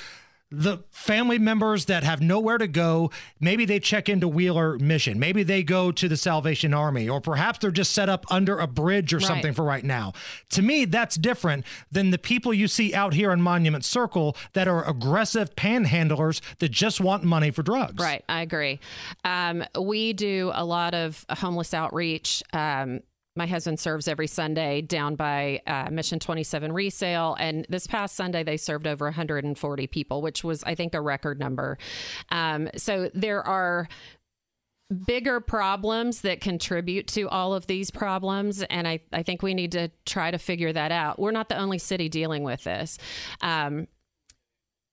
the 0.53 0.79
family 0.91 1.39
members 1.39 1.87
that 1.87 2.05
have 2.05 2.21
nowhere 2.21 2.59
to 2.59 2.69
go. 2.69 3.11
Maybe 3.41 3.65
they 3.65 3.81
check 3.81 4.09
into 4.09 4.29
Wheeler 4.29 4.79
Mission. 4.79 5.19
Maybe 5.19 5.43
they 5.43 5.63
go 5.63 5.91
to 5.93 6.09
the 6.09 6.17
Salvation 6.17 6.75
Army, 6.75 7.09
or 7.09 7.21
perhaps 7.21 7.59
they're 7.59 7.71
just 7.71 7.93
set 7.93 8.09
up 8.09 8.27
under 8.31 8.59
a 8.59 8.67
bridge 8.67 9.13
or 9.13 9.17
Right. 9.19 9.27
something 9.27 9.55
for 9.55 9.65
right 9.65 9.85
now. 9.85 10.13
To 10.51 10.63
me, 10.63 10.85
that's 10.85 11.17
different 11.17 11.65
than 11.91 12.11
the 12.11 12.19
people 12.19 12.53
you 12.53 12.69
see 12.69 12.95
out 12.95 13.15
here 13.15 13.33
in 13.33 13.41
Monument 13.41 13.85
Circle 13.85 14.37
that 14.53 14.69
are 14.69 14.87
aggressive 14.89 15.55
panhandlers 15.57 16.41
that 16.59 16.71
just 16.71 17.01
want 17.01 17.25
money 17.25 17.51
for 17.51 17.63
drugs. 17.63 18.03
Right, 18.03 18.23
I 18.29 18.43
agree. 18.43 18.79
Um, 19.25 19.65
we 19.81 20.13
do 20.13 20.51
a 20.55 20.65
lot 20.65 20.95
of 20.95 21.25
homeless 21.31 21.73
outreach. 21.73 22.43
Um, 22.53 23.01
my 23.35 23.47
husband 23.47 23.81
serves 23.81 24.09
every 24.09 24.27
Sunday 24.27 24.83
down 24.83 25.15
by 25.15 25.63
uh, 25.67 25.89
Mission 25.91 26.19
27 26.19 26.73
resale. 26.73 27.37
And 27.41 27.67
this 27.69 27.87
past 27.87 28.15
Sunday, 28.15 28.43
they 28.43 28.57
served 28.57 28.87
over 28.87 29.07
140 29.07 29.87
people, 29.87 30.21
which 30.21 30.45
was, 30.45 30.63
I 30.65 30.75
think, 30.75 30.95
a 30.95 31.01
record 31.01 31.39
number. 31.39 31.79
Um, 32.31 32.69
so 32.77 33.11
there 33.15 33.43
are 33.47 33.89
bigger 35.07 35.41
problems 35.41 36.21
that 36.21 36.43
contribute 36.43 37.07
to 37.09 37.29
all 37.31 37.55
of 37.55 37.67
these 37.67 37.91
problems. 37.91 38.63
And 38.65 38.87
I, 38.87 39.01
I 39.13 39.23
think 39.23 39.43
we 39.43 39.55
need 39.55 39.73
to 39.73 39.91
try 40.05 40.31
to 40.31 40.39
figure 40.39 40.73
that 40.73 40.93
out. 40.93 41.19
We're 41.19 41.31
not 41.31 41.49
the 41.49 41.57
only 41.57 41.79
city 41.79 42.11
dealing 42.11 42.43
with 42.43 42.65
this. 42.65 42.99
Um, 43.41 43.89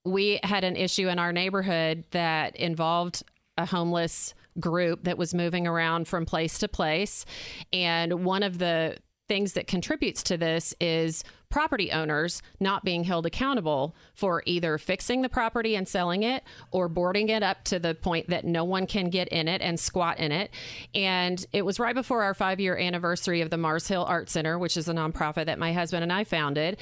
we 0.06 0.40
had 0.42 0.64
an 0.64 0.76
issue 0.76 1.08
in 1.08 1.18
our 1.18 1.32
neighborhood 1.32 2.04
that 2.12 2.56
involved 2.56 3.22
a 3.58 3.66
homeless 3.66 4.34
group 4.58 5.04
that 5.04 5.18
was 5.18 5.34
moving 5.34 5.66
around 5.66 6.08
from 6.08 6.26
place 6.26 6.58
to 6.58 6.68
place. 6.68 7.24
And 7.72 8.24
one 8.24 8.42
of 8.42 8.58
the 8.58 8.98
things 9.30 9.52
that 9.52 9.68
contributes 9.68 10.24
to 10.24 10.36
this 10.36 10.74
is 10.80 11.22
property 11.50 11.92
owners 11.92 12.42
not 12.58 12.84
being 12.84 13.04
held 13.04 13.26
accountable 13.26 13.94
for 14.12 14.42
either 14.44 14.76
fixing 14.76 15.22
the 15.22 15.28
property 15.28 15.76
and 15.76 15.86
selling 15.86 16.24
it 16.24 16.42
or 16.72 16.88
boarding 16.88 17.28
it 17.28 17.40
up 17.40 17.62
to 17.62 17.78
the 17.78 17.94
point 17.94 18.28
that 18.28 18.44
no 18.44 18.64
one 18.64 18.88
can 18.88 19.08
get 19.08 19.28
in 19.28 19.46
it 19.46 19.62
and 19.62 19.78
squat 19.78 20.18
in 20.18 20.32
it. 20.32 20.50
And 20.96 21.46
it 21.52 21.64
was 21.64 21.78
right 21.78 21.94
before 21.94 22.24
our 22.24 22.34
five 22.34 22.58
year 22.58 22.76
anniversary 22.76 23.40
of 23.40 23.50
the 23.50 23.56
Mars 23.56 23.86
Hill 23.86 24.04
Art 24.04 24.28
Center, 24.28 24.58
which 24.58 24.76
is 24.76 24.88
a 24.88 24.94
nonprofit 24.94 25.46
that 25.46 25.60
my 25.60 25.72
husband 25.72 26.02
and 26.02 26.12
I 26.12 26.24
founded. 26.24 26.78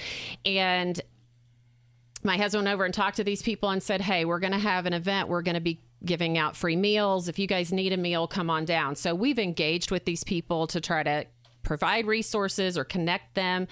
And 0.47 0.99
my 2.23 2.39
husband 2.39 2.64
went 2.64 2.75
over 2.75 2.87
and 2.87 2.95
talked 2.95 3.16
to 3.16 3.25
these 3.25 3.43
people 3.43 3.69
and 3.69 3.83
said, 3.83 4.01
Hey, 4.01 4.25
we're 4.25 4.41
going 4.41 4.53
to 4.53 4.59
have 4.59 4.87
an 4.87 4.95
event. 4.95 5.29
We're 5.29 5.43
going 5.43 5.55
to 5.55 5.61
be 5.61 5.81
giving 6.05 6.38
out 6.38 6.57
free 6.57 6.76
meals. 6.76 7.28
If 7.28 7.38
you 7.38 7.46
guys 7.46 7.72
need 7.72 7.92
a 7.92 7.96
meal, 7.96 8.26
come 8.26 8.51
on 8.51 8.64
down. 8.64 8.94
So 8.96 9.14
we've 9.14 9.38
engaged 9.38 9.90
with 9.90 10.05
these 10.05 10.24
people 10.24 10.66
to 10.68 10.80
try 10.80 11.03
to 11.03 11.26
provide 11.62 12.07
resources 12.07 12.78
or 12.78 12.84
connect 12.84 13.34
them. 13.34 13.66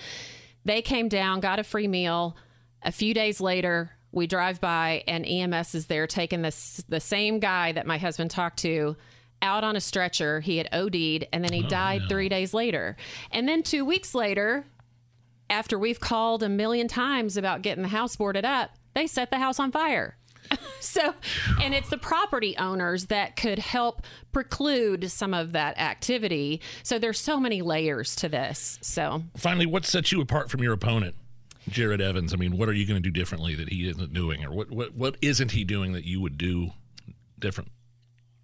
They 0.65 0.83
came 0.83 1.09
down, 1.09 1.41
got 1.41 1.59
a 1.59 1.65
free 1.65 1.89
meal. 1.89 2.37
A 2.83 2.93
few 2.93 3.15
days 3.15 3.41
later, 3.41 3.93
we 4.13 4.27
drive 4.27 4.61
by 4.61 5.05
and 5.07 5.27
EMS 5.27 5.75
is 5.75 5.87
there 5.87 6.07
taking 6.07 6.43
this 6.43 6.83
the 6.89 7.01
same 7.01 7.39
guy 7.39 7.73
that 7.73 7.87
my 7.87 7.99
husband 7.99 8.31
talked 8.31 8.59
to 8.61 8.97
out 9.43 9.63
on 9.63 9.77
a 9.77 9.81
stretcher. 9.81 10.41
He 10.41 10.57
had 10.57 10.69
OD'd 10.73 11.29
and 11.33 11.45
then 11.45 11.53
he 11.53 11.65
Oh, 11.65 11.69
died 11.69 12.03
no. 12.03 12.09
3 12.09 12.29
days 12.29 12.55
later. 12.55 12.97
And 13.31 13.49
then 13.49 13.63
2 13.63 13.85
weeks 13.85 14.15
later, 14.15 14.67
after 15.49 15.79
we've 15.79 16.01
called 16.01 16.43
a 16.43 16.49
million 16.49 16.89
times 16.89 17.37
about 17.37 17.63
getting 17.63 17.83
the 17.83 17.91
house 17.91 18.17
boarded 18.17 18.45
up, 18.45 18.71
they 18.95 19.07
set 19.07 19.31
the 19.31 19.39
house 19.39 19.61
on 19.61 19.71
fire. 19.71 20.17
so, 20.81 21.15
and 21.63 21.75
it's 21.75 21.89
the 21.89 21.99
property 21.99 22.57
owners 22.59 23.07
that 23.07 23.37
could 23.37 23.59
help 23.59 24.03
preclude 24.33 25.11
some 25.11 25.35
of 25.35 25.53
that 25.53 25.79
activity. 25.79 26.61
So 26.83 26.99
there's 26.99 27.21
so 27.21 27.39
many 27.41 27.63
layers 27.63 28.17
to 28.17 28.29
this. 28.29 28.79
So, 28.83 29.23
Finally, 29.37 29.67
what 29.67 29.87
sets 29.87 30.13
you 30.13 30.21
apart 30.21 30.51
from 30.51 30.63
your 30.63 30.73
opponent, 30.73 31.15
Jared 31.69 32.01
Evans? 32.01 32.33
I 32.33 32.37
mean, 32.37 32.57
what 32.57 32.69
are 32.69 32.73
you 32.73 32.87
going 32.87 33.03
to 33.03 33.09
do 33.09 33.17
differently 33.17 33.55
that 33.55 33.69
he 33.69 33.89
isn't 33.89 34.13
doing, 34.13 34.45
or 34.45 34.53
what 34.53 34.71
what 34.71 34.95
what 34.95 35.17
isn't 35.23 35.53
he 35.53 35.65
doing 35.65 35.93
that 35.93 36.05
you 36.05 36.21
would 36.21 36.39
do 36.39 36.71
different? 37.39 37.71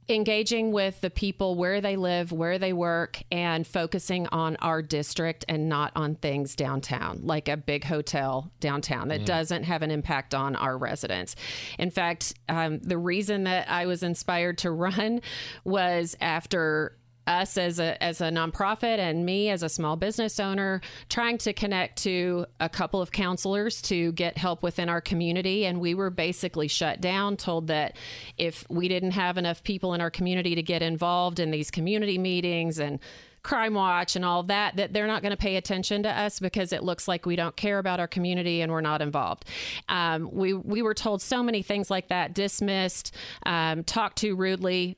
Engaging 0.08 0.72
with 0.72 1.00
the 1.00 1.10
people 1.10 1.54
where 1.54 1.80
they 1.80 1.96
live, 1.96 2.32
where 2.32 2.58
they 2.58 2.72
work, 2.72 3.22
and 3.30 3.66
focusing 3.66 4.26
on 4.28 4.56
our 4.56 4.82
district 4.82 5.44
and 5.48 5.68
not 5.68 5.92
on 5.94 6.16
things 6.16 6.56
downtown, 6.56 7.20
like 7.22 7.48
a 7.48 7.56
big 7.56 7.84
hotel 7.84 8.50
downtown 8.60 9.08
that 9.08 9.20
Mm. 9.22 9.26
doesn't 9.26 9.62
have 9.64 9.82
an 9.82 9.90
impact 9.90 10.34
on 10.34 10.56
our 10.56 10.76
residents. 10.76 11.36
In 11.78 11.90
fact, 11.90 12.34
um, 12.48 12.78
the 12.80 12.98
reason 12.98 13.44
that 13.44 13.70
I 13.70 13.86
was 13.86 14.02
inspired 14.02 14.58
to 14.58 14.70
run 14.82 15.20
was 15.64 16.16
after 16.20 16.96
us 17.26 17.56
as 17.56 17.78
a 17.78 18.02
as 18.02 18.20
a 18.20 18.30
nonprofit 18.30 18.98
and 18.98 19.24
me 19.24 19.48
as 19.48 19.62
a 19.62 19.68
small 19.68 19.96
business 19.96 20.40
owner 20.40 20.80
trying 21.08 21.38
to 21.38 21.52
connect 21.52 22.02
to 22.02 22.46
a 22.60 22.68
couple 22.68 23.00
of 23.00 23.12
counselors 23.12 23.80
to 23.82 24.12
get 24.12 24.36
help 24.38 24.62
within 24.62 24.88
our 24.88 25.00
community. 25.00 25.64
And 25.66 25.80
we 25.80 25.94
were 25.94 26.10
basically 26.10 26.68
shut 26.68 27.00
down 27.00 27.36
told 27.36 27.68
that 27.68 27.96
if 28.38 28.64
we 28.68 28.88
didn't 28.88 29.12
have 29.12 29.38
enough 29.38 29.62
people 29.62 29.94
in 29.94 30.00
our 30.00 30.10
community 30.10 30.54
to 30.54 30.62
get 30.62 30.82
involved 30.82 31.38
in 31.38 31.50
these 31.50 31.70
community 31.70 32.18
meetings 32.18 32.78
and 32.78 32.98
crime 33.42 33.74
watch 33.74 34.14
and 34.14 34.24
all 34.24 34.44
that 34.44 34.76
that 34.76 34.92
they're 34.92 35.06
not 35.06 35.20
going 35.20 35.30
to 35.30 35.36
pay 35.36 35.56
attention 35.56 36.04
to 36.04 36.08
us 36.08 36.38
because 36.38 36.72
it 36.72 36.82
looks 36.82 37.08
like 37.08 37.26
we 37.26 37.34
don't 37.36 37.56
care 37.56 37.78
about 37.78 37.98
our 37.98 38.06
community 38.06 38.60
and 38.60 38.70
we're 38.70 38.80
not 38.80 39.02
involved. 39.02 39.44
Um, 39.88 40.28
we 40.32 40.54
we 40.54 40.82
were 40.82 40.94
told 40.94 41.22
so 41.22 41.42
many 41.42 41.62
things 41.62 41.90
like 41.90 42.08
that 42.08 42.34
dismissed 42.34 43.14
um, 43.44 43.84
talked 43.84 44.18
to 44.18 44.36
rudely 44.36 44.96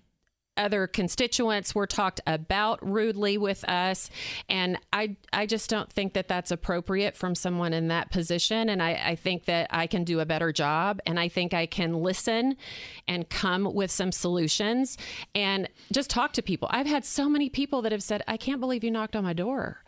other 0.57 0.87
constituents 0.87 1.75
were 1.75 1.87
talked 1.87 2.21
about 2.27 2.87
rudely 2.87 3.37
with 3.37 3.65
us. 3.69 4.11
And 4.49 4.79
i 4.93 5.17
i 5.33 5.47
just 5.47 5.69
don't 5.69 5.93
think 5.93 6.13
that 6.13 6.29
that's 6.29 6.51
appropriate 6.51 7.17
from 7.17 7.35
someone 7.35 7.73
in 7.73 7.89
that 7.89 8.11
position. 8.11 8.69
And 8.69 8.83
i 8.83 9.01
i 9.05 9.15
think 9.15 9.47
that 9.47 9.67
i 9.71 9.87
can 9.87 10.05
do 10.05 10.21
a 10.21 10.27
better 10.27 10.53
job. 10.53 11.01
And 11.07 11.19
i 11.19 11.29
think 11.29 11.53
i 11.53 11.67
can 11.67 11.95
listen 11.95 12.57
and 13.09 13.29
come 13.29 13.73
with 13.75 13.91
some 13.91 14.13
solutions 14.13 14.97
and 15.35 15.69
just 15.93 16.11
talk 16.11 16.33
to 16.35 16.43
people. 16.43 16.69
I've 16.71 16.87
had 16.87 17.05
so 17.05 17.29
many 17.29 17.49
people 17.49 17.83
that 17.83 17.93
have 17.93 18.03
said 18.03 18.23
i 18.29 18.37
can't 18.37 18.61
believe 18.61 18.85
you 18.85 18.91
knocked 18.91 19.17
on 19.17 19.25
my 19.25 19.33
door 19.33 19.83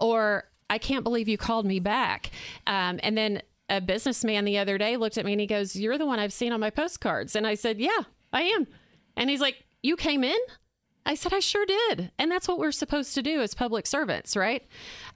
or 0.00 0.44
i 0.68 0.78
can't 0.78 1.04
believe 1.04 1.28
you 1.28 1.38
called 1.38 1.66
me 1.66 1.80
back. 1.80 2.30
Um, 2.66 2.98
and 3.02 3.16
then 3.16 3.42
a 3.70 3.80
businessman 3.80 4.46
the 4.46 4.56
other 4.56 4.78
day 4.78 4.96
looked 4.96 5.18
at 5.18 5.26
me 5.26 5.32
and 5.32 5.40
he 5.40 5.46
goes 5.46 5.76
you're 5.76 5.98
the 5.98 6.06
one 6.06 6.18
i've 6.18 6.32
seen 6.32 6.52
on 6.52 6.60
my 6.60 6.70
postcards. 6.70 7.36
And 7.36 7.46
i 7.46 7.54
said 7.54 7.78
yeah 7.78 8.02
i 8.32 8.42
am. 8.42 8.66
And 9.16 9.30
he's 9.30 9.40
like 9.40 9.64
you 9.82 9.96
came 9.96 10.24
in? 10.24 10.38
I 11.06 11.14
said, 11.14 11.32
I 11.32 11.40
sure 11.40 11.64
did. 11.64 12.10
And 12.18 12.30
that's 12.30 12.46
what 12.46 12.58
we're 12.58 12.70
supposed 12.72 13.14
to 13.14 13.22
do 13.22 13.40
as 13.40 13.54
public 13.54 13.86
servants, 13.86 14.36
right? 14.36 14.62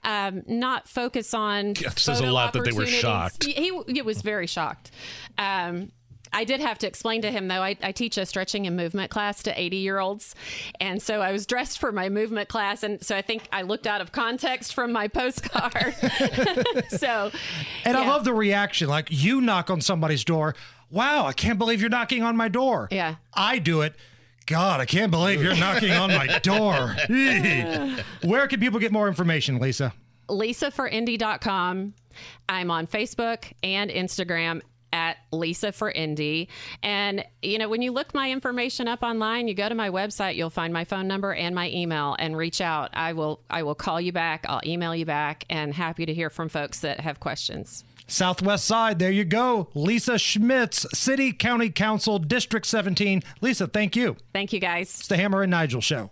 Um, 0.03 0.41
not 0.47 0.87
focus 0.87 1.35
on. 1.35 1.75
Yeah, 1.79 1.91
says 1.91 2.19
a 2.19 2.31
lot 2.31 2.53
that 2.53 2.65
they 2.65 2.71
were 2.71 2.87
shocked. 2.87 3.43
He, 3.43 3.53
he, 3.53 3.81
he 3.87 4.01
was 4.01 4.23
very 4.23 4.47
shocked. 4.47 4.89
Um, 5.37 5.91
I 6.33 6.45
did 6.45 6.61
have 6.61 6.79
to 6.79 6.87
explain 6.87 7.21
to 7.21 7.31
him, 7.31 7.47
though, 7.47 7.61
I, 7.61 7.77
I 7.83 7.91
teach 7.91 8.17
a 8.17 8.25
stretching 8.25 8.65
and 8.65 8.75
movement 8.75 9.11
class 9.11 9.43
to 9.43 9.59
80 9.59 9.77
year 9.77 9.99
olds. 9.99 10.33
And 10.81 10.99
so 10.99 11.21
I 11.21 11.31
was 11.31 11.45
dressed 11.45 11.77
for 11.77 11.91
my 11.91 12.09
movement 12.09 12.49
class. 12.49 12.81
And 12.81 13.03
so 13.05 13.15
I 13.15 13.21
think 13.21 13.47
I 13.51 13.61
looked 13.61 13.85
out 13.85 14.01
of 14.01 14.11
context 14.11 14.73
from 14.73 14.91
my 14.91 15.07
postcard. 15.07 15.93
so, 16.89 17.31
And 17.85 17.95
I 17.95 18.07
love 18.07 18.23
the 18.23 18.33
reaction. 18.33 18.89
Like 18.89 19.09
you 19.11 19.41
knock 19.41 19.69
on 19.69 19.79
somebody's 19.79 20.23
door. 20.23 20.55
Wow, 20.89 21.27
I 21.27 21.33
can't 21.33 21.59
believe 21.59 21.81
you're 21.81 21.89
knocking 21.89 22.23
on 22.23 22.35
my 22.35 22.47
door. 22.47 22.87
Yeah. 22.91 23.15
I 23.33 23.59
do 23.59 23.81
it. 23.81 23.93
God, 24.45 24.79
I 24.81 24.85
can't 24.85 25.11
believe 25.11 25.41
you're 25.41 25.55
knocking 25.55 25.91
on 25.91 26.09
my 26.09 26.39
door. 26.39 26.95
Where 28.29 28.47
can 28.47 28.59
people 28.59 28.79
get 28.79 28.91
more 28.91 29.07
information, 29.07 29.59
Lisa? 29.59 29.93
lisaforindy.com. 30.29 31.93
I'm 32.47 32.71
on 32.71 32.87
Facebook 32.87 33.51
and 33.61 33.89
Instagram 33.89 34.61
at 34.91 35.17
Lisa 35.31 35.71
for 35.71 35.89
Indy. 35.89 36.49
And, 36.83 37.25
you 37.41 37.57
know, 37.57 37.67
when 37.67 37.81
you 37.81 37.91
look 37.91 38.13
my 38.13 38.29
information 38.31 38.87
up 38.87 39.01
online, 39.01 39.47
you 39.47 39.55
go 39.55 39.67
to 39.67 39.73
my 39.73 39.89
website, 39.89 40.35
you'll 40.35 40.51
find 40.51 40.71
my 40.71 40.85
phone 40.85 41.07
number 41.07 41.33
and 41.33 41.55
my 41.55 41.69
email 41.71 42.15
and 42.19 42.37
reach 42.37 42.61
out. 42.61 42.91
I 42.93 43.13
will 43.13 43.41
I 43.49 43.63
will 43.63 43.75
call 43.75 43.99
you 43.99 44.11
back, 44.11 44.45
I'll 44.47 44.61
email 44.65 44.95
you 44.95 45.05
back 45.05 45.45
and 45.49 45.73
happy 45.73 46.05
to 46.05 46.13
hear 46.13 46.29
from 46.29 46.47
folks 46.47 46.81
that 46.81 46.99
have 46.99 47.19
questions. 47.19 47.83
Southwest 48.07 48.65
side, 48.65 48.99
there 48.99 49.11
you 49.11 49.25
go. 49.25 49.69
Lisa 49.73 50.17
Schmitz, 50.17 50.85
City 50.93 51.31
County 51.31 51.69
Council, 51.69 52.19
District 52.19 52.65
17. 52.65 53.23
Lisa, 53.41 53.67
thank 53.67 53.95
you. 53.95 54.15
Thank 54.33 54.53
you 54.53 54.59
guys. 54.59 54.99
It's 54.99 55.07
the 55.07 55.17
Hammer 55.17 55.41
and 55.43 55.51
Nigel 55.51 55.81
show. 55.81 56.11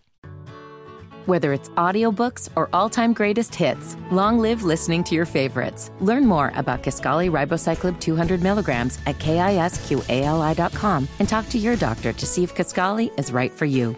Whether 1.28 1.54
it's 1.54 1.70
audiobooks 1.70 2.50
or 2.56 2.68
all-time 2.74 3.14
greatest 3.14 3.54
hits, 3.54 3.96
long 4.10 4.40
live 4.40 4.64
listening 4.64 5.04
to 5.06 5.16
your 5.16 5.28
favorites. 5.28 5.92
Learn 6.00 6.26
more 6.26 6.52
about 6.56 6.82
Kisqali 6.82 7.30
Ribociclib 7.30 8.00
200 8.00 8.42
milligrams 8.42 8.98
at 9.06 9.20
kisqali.com 9.20 11.08
and 11.20 11.30
talk 11.30 11.48
to 11.50 11.60
your 11.60 11.76
doctor 11.76 12.12
to 12.12 12.26
see 12.26 12.44
if 12.44 12.56
Kisqali 12.56 13.18
is 13.20 13.32
right 13.32 13.52
for 13.52 13.66
you. 13.66 13.96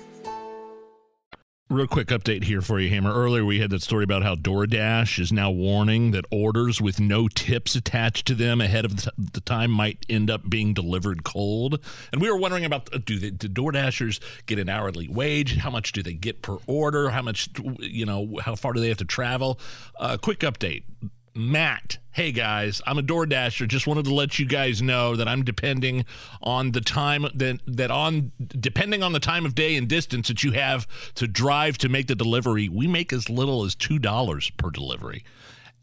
Real 1.74 1.88
quick 1.88 2.10
update 2.10 2.44
here 2.44 2.62
for 2.62 2.80
you, 2.80 2.88
Hammer. 2.90 3.12
Earlier, 3.12 3.44
we 3.44 3.60
had 3.60 3.72
that 3.72 3.82
story 3.82 4.04
about 4.04 4.22
how 4.22 4.36
DoorDash 4.36 5.18
is 5.18 5.34
now 5.34 5.50
warning 5.50 6.12
that 6.12 6.24
orders 6.30 6.80
with 6.80 7.00
no 7.00 7.28
tips 7.28 7.74
attached 7.74 8.28
to 8.28 8.36
them 8.36 8.62
ahead 8.62 8.86
of 8.86 8.98
the, 8.98 9.12
the 9.18 9.42
time 9.42 9.72
might 9.72 10.06
end 10.08 10.30
up 10.30 10.48
being 10.48 10.76
delivered 10.76 11.24
cold. 11.24 11.84
And 12.12 12.22
we 12.22 12.30
were 12.30 12.38
wondering 12.38 12.64
about 12.64 12.94
uh, 12.94 13.00
do, 13.04 13.18
they, 13.18 13.32
do 13.32 13.50
DoorDashers 13.50 14.20
get 14.46 14.60
an 14.60 14.70
hourly 14.70 15.08
wage? 15.08 15.58
How 15.58 15.72
much 15.72 15.94
do 15.94 16.04
they 16.04 16.14
get 16.14 16.44
per 16.44 16.58
order? 16.68 17.10
How 17.10 17.24
much, 17.24 17.50
you 17.80 18.06
know, 18.06 18.38
how 18.40 18.54
far 18.54 18.74
do 18.74 18.80
they 18.80 18.90
have 18.90 19.00
to 19.00 19.06
travel? 19.06 19.60
Uh, 20.00 20.18
quick 20.18 20.42
update. 20.42 20.84
Matt, 21.36 21.98
hey 22.12 22.32
guys, 22.32 22.80
I'm 22.86 23.00
a 23.00 23.02
DoorDasher. 23.02 23.68
Just 23.68 23.88
wanted 23.88 24.06
to 24.06 24.14
let 24.14 24.38
you 24.38 24.46
guys 24.46 24.84
know 24.84 25.16
that 25.16 25.28
I'm 25.28 25.44
depending 25.44 26.06
on 26.44 26.74
the 26.74 26.82
time 26.82 27.26
that 27.34 27.60
that 27.66 27.90
on 27.90 28.32
depending 28.38 29.02
on 29.02 29.14
the 29.14 29.20
time 29.20 29.44
of 29.44 29.56
day 29.56 29.76
and 29.76 29.88
distance 29.88 30.28
that 30.28 30.44
you 30.44 30.52
have 30.52 30.86
to 31.16 31.28
drive 31.28 31.80
to 31.80 31.90
make 31.90 32.06
the 32.06 32.14
delivery. 32.14 32.70
We 32.70 32.86
make 32.86 33.12
as 33.12 33.32
little 33.32 33.64
as 33.64 33.74
two 33.74 33.98
dollars 33.98 34.52
per 34.52 34.70
delivery. 34.70 35.24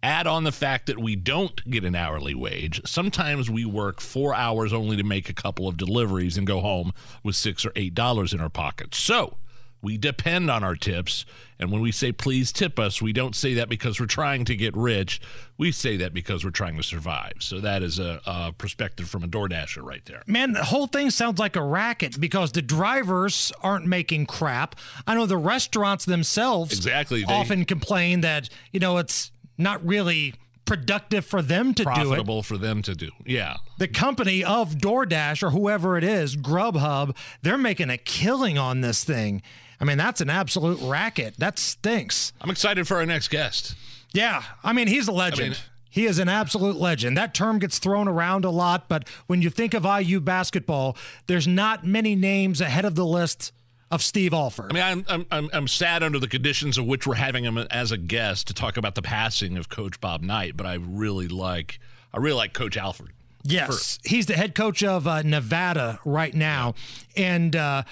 Add 0.05 0.28
on 0.28 0.44
the 0.44 0.53
fact 0.53 0.86
that 0.86 1.01
we 1.01 1.16
don't 1.16 1.68
get 1.68 1.84
an 1.84 1.96
hourly 1.96 2.34
wage. 2.34 2.80
Sometimes 2.86 3.51
we 3.51 3.64
work 3.64 4.01
four 4.01 4.32
hours 4.32 4.72
only 4.72 4.96
to 4.96 5.03
make 5.03 5.28
a 5.28 5.34
couple 5.34 5.66
of 5.66 5.76
deliveries 5.76 6.38
and 6.38 6.46
go 6.46 6.61
home 6.61 6.92
with 7.24 7.34
six 7.34 7.66
or 7.66 7.72
eight 7.74 7.94
dollars 7.96 8.32
in 8.32 8.40
our 8.40 8.51
pockets. 8.51 8.98
So 8.98 9.36
we 9.83 9.97
depend 9.97 10.51
on 10.51 10.62
our 10.62 10.74
tips. 10.76 11.24
And 11.59 11.70
when 11.70 11.81
we 11.81 11.93
say 11.93 12.12
please 12.12 12.53
tip 12.53 12.78
us, 12.78 13.01
we 13.03 13.12
don't 13.12 13.35
say 13.35 13.55
that 13.55 13.68
because 13.68 14.01
we're 14.01 14.07
trying 14.07 14.45
to 14.47 14.57
get 14.57 14.76
rich. 14.76 15.20
We 15.59 15.72
say 15.72 15.97
that 15.99 16.14
because 16.14 16.45
we're 16.45 16.51
trying 16.51 16.76
to 16.76 16.83
survive. 16.83 17.35
So 17.41 17.61
that 17.61 17.83
is 17.83 17.99
a, 17.99 18.20
a 18.26 18.53
perspective 18.53 19.09
from 19.09 19.24
a 19.24 19.28
DoorDasher 19.28 19.83
right 19.83 20.05
there. 20.07 20.22
Man, 20.26 20.53
the 20.53 20.64
whole 20.64 20.87
thing 20.87 21.11
sounds 21.11 21.39
like 21.39 21.57
a 21.57 21.62
racket 21.62 22.20
because 22.20 22.53
the 22.53 22.62
drivers 22.62 23.53
aren't 23.62 23.87
making 23.87 24.26
crap. 24.26 24.76
I 25.07 25.14
know 25.14 25.26
the 25.26 25.37
restaurants 25.37 26.05
themselves 26.05 26.72
Exactly, 26.72 27.24
they- 27.24 27.33
often 27.33 27.64
complain 27.64 28.20
that, 28.22 28.49
you 28.72 28.81
know, 28.81 28.99
it's 28.99 29.31
not 29.59 29.85
really 29.87 30.35
productive 30.64 31.24
for 31.26 31.43
them 31.43 31.74
to 31.74 31.83
do 31.83 31.91
it. 31.91 31.95
Profitable 31.95 32.43
for 32.45 32.57
them 32.57 32.81
to 32.83 32.95
do. 32.95 33.11
Yeah. 33.26 33.57
The 33.78 33.89
company 33.89 34.45
of 34.45 34.74
DoorDash 34.76 35.43
or 35.43 35.51
whoever 35.51 35.99
it 35.99 36.05
is, 36.05 36.37
Grubhub, 36.37 37.16
they're 37.43 37.59
making 37.59 37.91
a 37.91 37.99
killing 37.99 38.57
on 38.57 38.81
this 38.81 39.03
thing. 39.03 39.43
I 39.81 39.85
mean, 39.85 39.99
that's 39.99 40.20
an 40.20 40.31
absolute 40.31 40.78
racket. 40.82 41.35
That 41.39 41.59
stinks. 41.59 42.32
I'm 42.40 42.51
excited 42.51 42.86
for 42.86 42.98
our 42.98 43.07
next 43.07 43.28
guest. 43.28 43.74
Yeah, 44.12 44.43
I 44.62 44.73
mean, 44.73 44.89
he's 44.89 45.09
a 45.09 45.12
legend. 45.12 45.51
mean- 45.51 45.59
he 45.93 46.07
is 46.07 46.20
an 46.20 46.28
absolute 46.28 46.77
legend. 46.77 47.16
That 47.16 47.35
term 47.35 47.59
gets 47.59 47.81
thrown 47.81 48.07
around 48.07 48.44
a 48.44 48.51
lot, 48.51 48.89
but 48.89 49.09
when 49.27 49.43
you 49.43 49.51
think 49.51 49.74
of 49.74 49.85
IU 49.85 50.20
basketball, 50.20 50.97
there's 51.27 51.48
not 51.48 51.85
many 51.85 52.15
names 52.15 52.61
ahead 52.61 52.85
of 52.85 52.94
the 52.94 53.05
list 53.05 53.52
of 53.90 54.01
Steve 54.01 54.32
Alford. 54.32 54.70
I 54.70 54.74
mean, 54.74 54.82
I'm, 54.85 55.05
I'm, 55.09 55.27
I'm, 55.32 55.51
I'm 55.52 55.69
sad 55.69 56.05
under 56.05 56.20
the 56.20 56.28
conditions 56.28 56.78
of 56.78 56.86
which 56.86 57.09
we're 57.09 57.16
having 57.16 57.43
him 57.43 57.59
as 57.59 57.90
a 57.90 57.97
guest 57.97 58.47
to 58.47 58.55
talk 58.55 58.77
about 58.77 58.94
the 58.94 59.02
passing 59.02 59.57
of 59.59 59.69
Coach 59.69 60.01
Bob 60.01 60.23
Knight, 60.23 60.57
but 60.57 60.65
I 60.65 60.74
really 60.74 61.27
like 61.27 61.81
I 62.15 62.19
really 62.19 62.36
like 62.36 62.52
Coach 62.52 62.77
Alford. 62.77 63.11
Yes, 63.43 63.98
he's 64.05 64.27
the 64.27 64.35
head 64.36 64.55
coach 64.55 64.85
of 64.85 65.09
uh, 65.09 65.23
Nevada 65.23 65.98
right 66.05 66.35
now, 66.35 66.74
and 67.16 67.57
uh, 67.57 67.82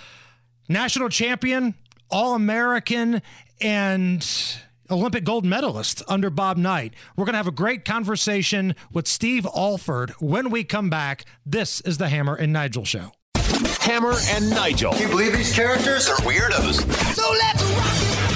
national 0.69 1.09
champion, 1.09 1.75
All 2.11 2.35
American, 2.35 3.23
and 3.61 4.27
Olympic 4.91 5.25
gold 5.25 5.45
medalist 5.45 6.03
under 6.09 6.31
Bob 6.31 6.57
Knight. 6.57 6.95
We're 7.17 7.25
going 7.25 7.35
to 7.35 7.39
have 7.39 7.47
a 7.47 7.53
great 7.53 7.85
conversation 7.85 8.75
with 8.93 9.07
Steve 9.07 9.47
Alford 9.55 10.11
when 10.21 10.51
we 10.51 10.65
come 10.65 10.89
back. 10.91 11.25
This 11.45 11.81
is 11.83 11.99
the 11.99 12.09
Hammer 12.09 12.35
and 12.35 12.53
Nigel 12.53 12.85
Show. 12.85 13.13
Hammer 13.81 14.15
and 14.31 14.51
Nigel. 14.51 14.93
Can 14.93 15.03
you 15.03 15.09
believe 15.09 15.33
these 15.33 15.55
characters 15.55 16.09
are 16.09 16.17
weirdos? 16.19 16.81
So 17.15 17.31
let's 17.33 17.63
rock 17.63 18.28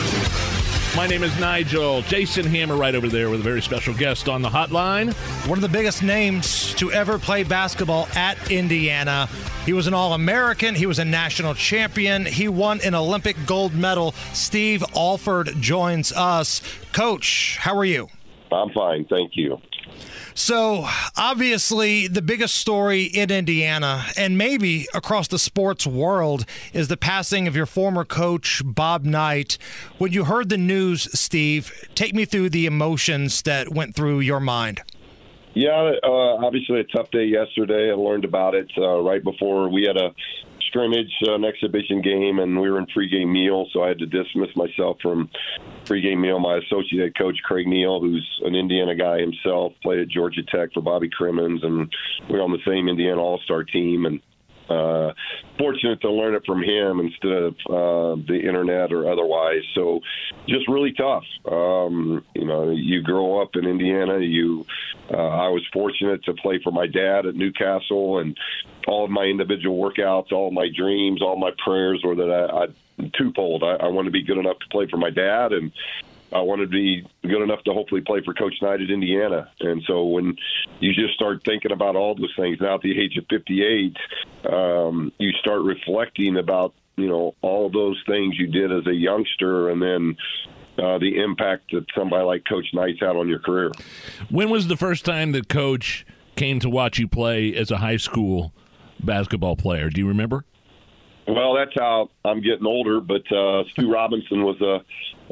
My 0.94 1.06
name 1.06 1.22
is 1.22 1.40
Nigel. 1.40 2.02
Jason 2.02 2.44
Hammer 2.44 2.76
right 2.76 2.94
over 2.94 3.08
there 3.08 3.30
with 3.30 3.40
a 3.40 3.42
very 3.42 3.62
special 3.62 3.94
guest 3.94 4.28
on 4.28 4.42
the 4.42 4.50
hotline. 4.50 5.14
One 5.48 5.56
of 5.56 5.62
the 5.62 5.68
biggest 5.68 6.02
names 6.02 6.74
to 6.74 6.92
ever 6.92 7.18
play 7.18 7.44
basketball 7.44 8.08
at 8.14 8.50
Indiana. 8.50 9.26
He 9.64 9.72
was 9.72 9.86
an 9.86 9.94
All 9.94 10.12
American. 10.12 10.74
He 10.74 10.84
was 10.84 10.98
a 10.98 11.04
national 11.04 11.54
champion. 11.54 12.26
He 12.26 12.46
won 12.46 12.78
an 12.82 12.94
Olympic 12.94 13.36
gold 13.46 13.72
medal. 13.72 14.12
Steve 14.34 14.84
Alford 14.94 15.52
joins 15.60 16.12
us. 16.12 16.60
Coach, 16.92 17.56
how 17.58 17.74
are 17.74 17.86
you? 17.86 18.08
I'm 18.52 18.68
fine, 18.74 19.06
thank 19.06 19.30
you. 19.34 19.56
So, 20.34 20.86
obviously, 21.16 22.08
the 22.08 22.22
biggest 22.22 22.56
story 22.56 23.04
in 23.04 23.30
Indiana 23.30 24.06
and 24.16 24.38
maybe 24.38 24.86
across 24.94 25.28
the 25.28 25.38
sports 25.38 25.86
world 25.86 26.46
is 26.72 26.88
the 26.88 26.96
passing 26.96 27.46
of 27.46 27.54
your 27.54 27.66
former 27.66 28.04
coach, 28.04 28.62
Bob 28.64 29.04
Knight. 29.04 29.58
When 29.98 30.12
you 30.12 30.24
heard 30.24 30.48
the 30.48 30.56
news, 30.56 31.08
Steve, 31.18 31.72
take 31.94 32.14
me 32.14 32.24
through 32.24 32.50
the 32.50 32.64
emotions 32.64 33.42
that 33.42 33.72
went 33.72 33.94
through 33.94 34.20
your 34.20 34.40
mind. 34.40 34.80
Yeah, 35.54 35.92
uh, 36.02 36.08
obviously 36.08 36.80
a 36.80 36.84
tough 36.84 37.10
day 37.10 37.24
yesterday. 37.24 37.90
I 37.90 37.94
learned 37.94 38.24
about 38.24 38.54
it 38.54 38.70
uh, 38.78 39.00
right 39.00 39.22
before 39.22 39.68
we 39.68 39.84
had 39.84 39.98
a 39.98 40.14
scrimmage, 40.72 41.12
uh, 41.28 41.34
an 41.34 41.44
exhibition 41.44 42.00
game, 42.00 42.38
and 42.38 42.58
we 42.58 42.70
were 42.70 42.78
in 42.78 42.86
pregame 42.86 43.30
meal, 43.30 43.66
so 43.72 43.82
I 43.82 43.88
had 43.88 43.98
to 43.98 44.06
dismiss 44.06 44.48
myself 44.56 44.96
from 45.02 45.28
pregame 45.84 46.20
meal. 46.20 46.40
My 46.40 46.56
associate 46.56 47.02
head 47.02 47.18
coach, 47.18 47.36
Craig 47.44 47.66
Neal, 47.66 48.00
who's 48.00 48.26
an 48.44 48.54
Indiana 48.54 48.94
guy 48.94 49.20
himself, 49.20 49.74
played 49.82 50.00
at 50.00 50.08
Georgia 50.08 50.42
Tech 50.42 50.72
for 50.72 50.80
Bobby 50.80 51.10
Cremins, 51.10 51.64
and 51.64 51.92
we're 52.28 52.42
on 52.42 52.52
the 52.52 52.58
same 52.66 52.88
Indiana 52.88 53.20
All 53.20 53.38
Star 53.44 53.64
team. 53.64 54.06
And 54.06 54.20
uh, 54.72 55.12
fortunate 55.58 56.00
to 56.00 56.10
learn 56.10 56.34
it 56.34 56.44
from 56.46 56.62
him 56.62 57.00
instead 57.00 57.42
of 57.48 57.54
uh, 57.68 58.22
the 58.26 58.40
internet 58.40 58.92
or 58.92 59.10
otherwise. 59.10 59.62
So 59.74 60.00
just 60.48 60.68
really 60.68 60.92
tough. 60.92 61.24
Um, 61.50 62.24
you 62.34 62.44
know, 62.44 62.70
you 62.70 63.02
grow 63.02 63.40
up 63.42 63.50
in 63.54 63.66
Indiana. 63.66 64.18
You, 64.18 64.66
uh, 65.12 65.16
I 65.16 65.48
was 65.48 65.62
fortunate 65.72 66.24
to 66.24 66.34
play 66.34 66.60
for 66.62 66.72
my 66.72 66.86
dad 66.86 67.26
at 67.26 67.34
New 67.34 67.52
Castle, 67.52 68.18
and 68.18 68.36
all 68.86 69.04
of 69.04 69.10
my 69.10 69.24
individual 69.24 69.78
workouts, 69.78 70.32
all 70.32 70.50
my 70.50 70.68
dreams, 70.74 71.22
all 71.22 71.36
my 71.36 71.52
prayers 71.64 72.02
were 72.04 72.14
that 72.14 72.30
I, 72.30 72.64
I 72.64 73.10
twofold. 73.16 73.62
I, 73.62 73.74
I 73.86 73.88
want 73.88 74.06
to 74.06 74.12
be 74.12 74.22
good 74.22 74.38
enough 74.38 74.58
to 74.58 74.68
play 74.70 74.86
for 74.86 74.96
my 74.96 75.10
dad, 75.10 75.52
and 75.52 75.72
I 76.34 76.40
wanted 76.40 76.70
to 76.70 76.70
be 76.70 77.06
good 77.22 77.42
enough 77.42 77.62
to 77.64 77.72
hopefully 77.72 78.00
play 78.00 78.22
for 78.24 78.34
Coach 78.34 78.54
Knight 78.62 78.80
at 78.80 78.90
Indiana. 78.90 79.50
And 79.60 79.82
so 79.86 80.04
when 80.04 80.36
you 80.80 80.92
just 80.94 81.14
start 81.14 81.42
thinking 81.44 81.72
about 81.72 81.96
all 81.96 82.14
those 82.14 82.32
things 82.36 82.58
now 82.60 82.76
at 82.76 82.80
the 82.80 82.98
age 82.98 83.16
of 83.16 83.24
58, 83.28 83.96
um, 84.50 85.12
you 85.18 85.32
start 85.32 85.62
reflecting 85.62 86.36
about 86.36 86.74
you 86.96 87.08
know 87.08 87.34
all 87.40 87.70
those 87.70 88.02
things 88.06 88.38
you 88.38 88.46
did 88.46 88.70
as 88.72 88.86
a 88.86 88.94
youngster, 88.94 89.70
and 89.70 89.80
then 89.80 90.16
uh, 90.78 90.98
the 90.98 91.22
impact 91.22 91.72
that 91.72 91.86
somebody 91.94 92.24
like 92.24 92.44
Coach 92.48 92.66
Knight's 92.72 93.00
had 93.00 93.16
on 93.16 93.28
your 93.28 93.38
career. 93.38 93.70
When 94.30 94.50
was 94.50 94.68
the 94.68 94.76
first 94.76 95.04
time 95.04 95.32
that 95.32 95.48
Coach 95.48 96.06
came 96.36 96.60
to 96.60 96.70
watch 96.70 96.98
you 96.98 97.08
play 97.08 97.54
as 97.54 97.70
a 97.70 97.78
high 97.78 97.96
school 97.96 98.52
basketball 99.00 99.56
player? 99.56 99.90
Do 99.90 100.00
you 100.00 100.08
remember? 100.08 100.44
Well, 101.26 101.54
that's 101.54 101.74
how 101.76 102.10
I'm 102.24 102.40
getting 102.40 102.66
older. 102.66 103.00
But 103.00 103.30
uh, 103.32 103.64
Stew 103.70 103.92
Robinson 103.92 104.42
was 104.42 104.60
a, 104.60 104.82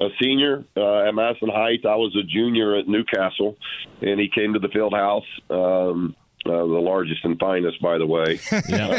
a 0.03 0.09
senior 0.21 0.65
uh, 0.77 1.09
at 1.09 1.15
Madison 1.15 1.49
Heights. 1.49 1.85
I 1.85 1.97
was 1.97 2.15
a 2.17 2.23
junior 2.23 2.77
at 2.77 2.89
New 2.89 3.05
Castle, 3.05 3.57
and 4.01 4.21
he 4.21 4.29
came 4.29 4.55
to 4.55 4.59
the 4.59 4.69
field 4.69 4.95
house. 4.95 5.27
Um, 5.49 6.15
uh, 6.47 6.53
the 6.53 6.65
largest 6.65 7.23
and 7.25 7.39
finest, 7.39 7.83
by 7.83 7.99
the 7.99 8.07
way. 8.07 8.41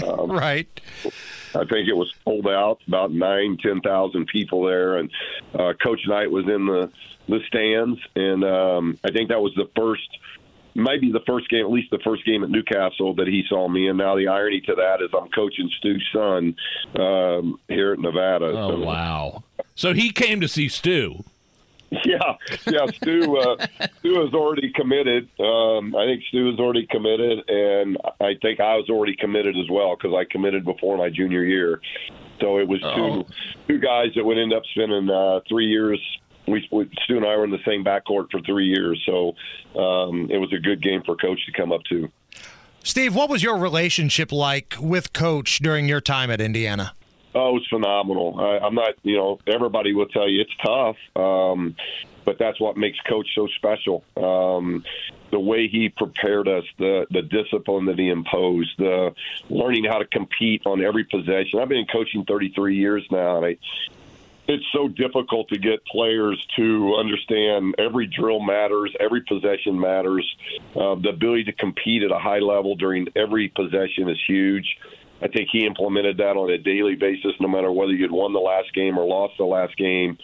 Um, 0.04 0.32
right. 0.32 0.68
I 1.56 1.66
think 1.66 1.88
it 1.88 1.96
was 1.96 2.14
sold 2.24 2.48
out, 2.48 2.80
about 2.88 3.12
nine, 3.12 3.58
ten 3.58 3.82
thousand 3.82 4.28
people 4.28 4.64
there, 4.64 4.98
and 4.98 5.10
uh, 5.54 5.74
Coach 5.82 6.02
Knight 6.08 6.30
was 6.30 6.46
in 6.46 6.66
the 6.66 6.92
the 7.28 7.40
stands, 7.48 8.00
and 8.16 8.44
um, 8.44 8.98
I 9.04 9.12
think 9.12 9.30
that 9.30 9.42
was 9.42 9.54
the 9.56 9.70
first, 9.76 10.08
maybe 10.76 11.12
the 11.12 11.22
first 11.28 11.50
game, 11.50 11.66
at 11.66 11.72
least 11.72 11.92
the 11.92 12.00
first 12.04 12.26
game 12.26 12.44
at 12.44 12.50
New 12.50 12.64
Castle 12.64 13.14
that 13.16 13.28
he 13.28 13.44
saw 13.50 13.68
me. 13.68 13.88
And 13.88 13.98
now 13.98 14.16
the 14.16 14.28
irony 14.28 14.62
to 14.62 14.76
that 14.76 15.02
is 15.02 15.10
I'm 15.14 15.30
coaching 15.30 15.70
Stew's 15.78 16.08
son 16.14 16.56
um, 17.00 17.60
here 17.68 17.94
at 17.94 18.00
Nevada. 18.00 18.46
Oh 18.48 18.72
So- 18.72 18.80
wow! 18.80 19.44
So 19.76 19.94
he 19.94 20.12
came 20.12 20.42
to 20.42 20.48
see 20.48 20.68
Stew. 20.68 21.24
Yeah, 22.06 22.36
yeah. 22.68 22.86
Stew, 22.86 23.36
uh, 23.38 23.58
Stew 24.00 24.26
is 24.26 24.34
already 24.34 24.72
committed. 24.74 25.28
Um, 25.42 25.94
I 25.94 26.06
think 26.06 26.24
Stew 26.30 26.50
is 26.50 26.58
already 26.58 26.86
committed, 26.90 27.40
and 27.50 27.98
I 28.22 28.36
think 28.42 28.62
I 28.62 28.78
was 28.78 28.90
already 28.90 29.14
committed 29.18 29.58
as 29.58 29.70
well 29.70 29.98
because 29.98 30.16
I 30.16 30.24
committed 30.24 30.64
before 30.64 30.98
my 30.98 31.10
junior 31.10 31.44
year. 31.44 31.82
So 32.40 32.60
it 32.60 32.68
was 32.70 32.80
Oh. 32.82 32.96
two 32.96 33.26
two 33.68 33.80
guys 33.80 34.12
that 34.16 34.24
would 34.24 34.38
end 34.38 34.54
up 34.54 34.64
spending 34.74 35.10
uh, 35.10 35.42
three 35.50 35.66
years. 35.68 36.00
We, 36.48 36.68
we 36.72 36.90
Stew 37.04 37.18
and 37.18 37.26
I 37.26 37.36
were 37.36 37.44
in 37.44 37.52
the 37.52 37.64
same 37.66 37.84
backcourt 37.84 38.32
for 38.32 38.42
three 38.42 38.66
years, 38.66 39.02
so 39.06 39.36
um, 39.80 40.30
it 40.32 40.38
was 40.38 40.52
a 40.54 40.60
good 40.60 40.82
game 40.82 41.04
for 41.04 41.16
Coach 41.16 41.40
to 41.46 41.52
come 41.52 41.72
up 41.72 41.84
to. 41.90 42.10
Steve, 42.84 43.16
what 43.16 43.30
was 43.30 43.44
your 43.44 43.58
relationship 43.58 44.32
like 44.32 44.76
with 44.80 45.14
Coach 45.14 45.60
during 45.60 45.88
your 45.88 46.02
time 46.02 46.32
at 46.32 46.42
Indiana? 46.42 46.94
Oh, 47.34 47.50
it 47.50 47.54
was 47.54 47.68
phenomenal. 47.70 48.40
I, 48.40 48.66
I'm 48.66 48.76
not, 48.76 48.96
you 49.04 49.16
know, 49.16 49.40
everybody 49.48 49.94
will 49.94 50.08
tell 50.08 50.28
you 50.28 50.42
it's 50.42 50.56
tough, 50.66 50.98
um, 51.16 51.76
but 52.26 52.38
that's 52.40 52.60
what 52.60 52.76
makes 52.76 52.98
Coach 53.08 53.28
so 53.36 53.48
special. 53.56 54.04
Um, 54.18 54.84
the 55.32 55.40
way 55.40 55.68
he 55.68 55.90
prepared 55.90 56.48
us, 56.48 56.64
the 56.78 57.08
the 57.10 57.22
discipline 57.22 57.86
that 57.86 57.98
he 57.98 58.10
imposed, 58.10 58.72
the 58.78 59.14
learning 59.50 59.86
how 59.86 59.98
to 60.00 60.06
compete 60.06 60.64
on 60.66 60.84
every 60.84 61.06
possession. 61.06 61.60
I've 61.60 61.70
been 61.70 61.86
coaching 61.92 62.26
33 62.26 62.76
years 62.76 63.08
now, 63.10 63.38
and 63.38 63.46
I, 63.46 63.58
it's 64.52 64.66
so 64.74 64.88
difficult 64.88 65.50
to 65.50 65.60
get 65.60 65.86
players 65.86 66.46
to 66.56 66.96
understand 66.96 67.76
every 67.78 68.08
drill 68.08 68.40
matters, 68.40 68.94
every 69.00 69.22
possession 69.22 69.80
matters. 69.80 70.26
Uh, 70.76 70.96
the 70.96 71.10
ability 71.10 71.46
to 71.46 71.54
compete 71.54 72.04
at 72.04 72.12
a 72.12 72.20
high 72.20 72.40
level 72.40 72.76
during 72.76 73.08
every 73.16 73.50
possession 73.50 74.10
is 74.10 74.18
huge. 74.28 74.78
I 75.22 75.28
think 75.28 75.50
he 75.52 75.66
implemented 75.66 76.18
that 76.18 76.36
on 76.36 76.50
a 76.50 76.58
daily 76.58 76.96
basis, 76.96 77.34
no 77.40 77.48
matter 77.48 77.72
whether 77.72 77.94
you'd 77.94 78.12
won 78.12 78.34
the 78.34 78.40
last 78.40 78.74
game 78.74 78.98
or 78.98 79.06
lost 79.06 79.34
the 79.38 79.46
last 79.46 79.78
game. 79.78 80.18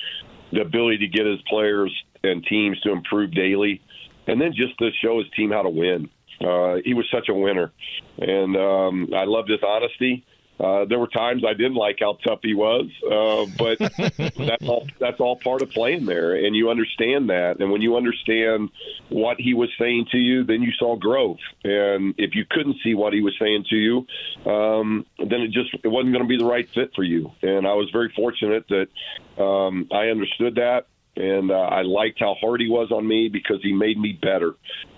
The 0.51 0.61
ability 0.61 0.99
to 0.99 1.07
get 1.07 1.25
his 1.25 1.41
players 1.47 1.91
and 2.23 2.43
teams 2.45 2.79
to 2.81 2.91
improve 2.91 3.31
daily, 3.31 3.81
and 4.25 4.41
then 4.41 4.53
just 4.53 4.77
to 4.79 4.89
show 5.01 5.19
his 5.19 5.27
team 5.35 5.51
how 5.51 5.61
to 5.61 5.69
win. 5.69 6.09
Uh, 6.39 6.77
he 6.83 6.93
was 6.93 7.05
such 7.11 7.29
a 7.29 7.33
winner, 7.33 7.71
and 8.17 8.55
um, 8.55 9.09
I 9.15 9.25
loved 9.25 9.49
his 9.49 9.59
honesty. 9.65 10.25
Uh, 10.59 10.85
there 10.85 10.97
were 10.97 11.07
times 11.07 11.43
I 11.47 11.53
didn't 11.53 11.75
like 11.75 11.97
how 11.99 12.17
tough 12.25 12.39
he 12.41 12.55
was, 12.55 12.87
uh, 13.05 13.45
but 13.57 13.77
that's 14.37 14.67
all 14.67 14.87
that's 14.99 15.19
all 15.19 15.35
part 15.35 15.61
of 15.61 15.69
playing 15.69 16.05
there, 16.05 16.35
and 16.35 16.55
you 16.55 16.69
understand 16.71 17.29
that. 17.29 17.59
And 17.59 17.71
when 17.71 17.81
you 17.81 17.95
understand 17.95 18.69
what 19.09 19.37
he 19.39 19.53
was 19.53 19.69
saying 19.79 20.07
to 20.11 20.17
you, 20.17 20.43
then 20.43 20.63
you 20.63 20.71
saw 20.79 20.95
growth. 20.95 21.37
And 21.63 22.15
if 22.17 22.33
you 22.33 22.45
couldn't 22.49 22.77
see 22.83 22.95
what 22.95 23.13
he 23.13 23.21
was 23.21 23.35
saying 23.39 23.65
to 23.69 23.75
you, 23.75 24.51
um, 24.51 25.05
then 25.19 25.41
it 25.41 25.51
just 25.51 25.69
it 25.83 25.87
wasn't 25.87 26.13
going 26.13 26.23
to 26.23 26.29
be 26.29 26.37
the 26.37 26.45
right 26.45 26.67
fit 26.73 26.91
for 26.95 27.03
you. 27.03 27.31
And 27.43 27.67
I 27.67 27.73
was 27.73 27.89
very 27.91 28.11
fortunate 28.15 28.65
that 28.69 29.41
um, 29.41 29.87
I 29.91 30.07
understood 30.07 30.55
that. 30.55 30.87
And 31.15 31.49
uh, 31.49 31.55
I 31.55 31.81
liked 31.81 32.19
how 32.19 32.35
hard 32.39 32.61
he 32.61 32.69
was 32.69 32.91
on 32.91 33.07
me 33.07 33.27
because 33.27 33.57
he 33.63 33.73
made 33.73 33.97
me 33.97 34.13
better. 34.13 34.53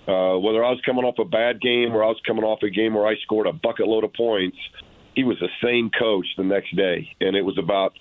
Uh, 0.06 0.36
whether 0.38 0.62
I 0.62 0.70
was 0.70 0.80
coming 0.84 1.04
off 1.04 1.18
a 1.18 1.24
bad 1.24 1.62
game 1.62 1.94
or 1.94 2.04
I 2.04 2.08
was 2.08 2.20
coming 2.26 2.44
off 2.44 2.62
a 2.62 2.68
game 2.68 2.92
where 2.92 3.06
I 3.06 3.14
scored 3.22 3.46
a 3.46 3.54
bucket 3.54 3.86
load 3.88 4.04
of 4.04 4.12
points, 4.12 4.58
he 5.14 5.24
was 5.24 5.38
the 5.38 5.48
same 5.62 5.90
coach 5.90 6.26
the 6.36 6.44
next 6.44 6.74
day, 6.76 7.14
and 7.20 7.36
it 7.36 7.42
was 7.42 7.58
about 7.58 7.94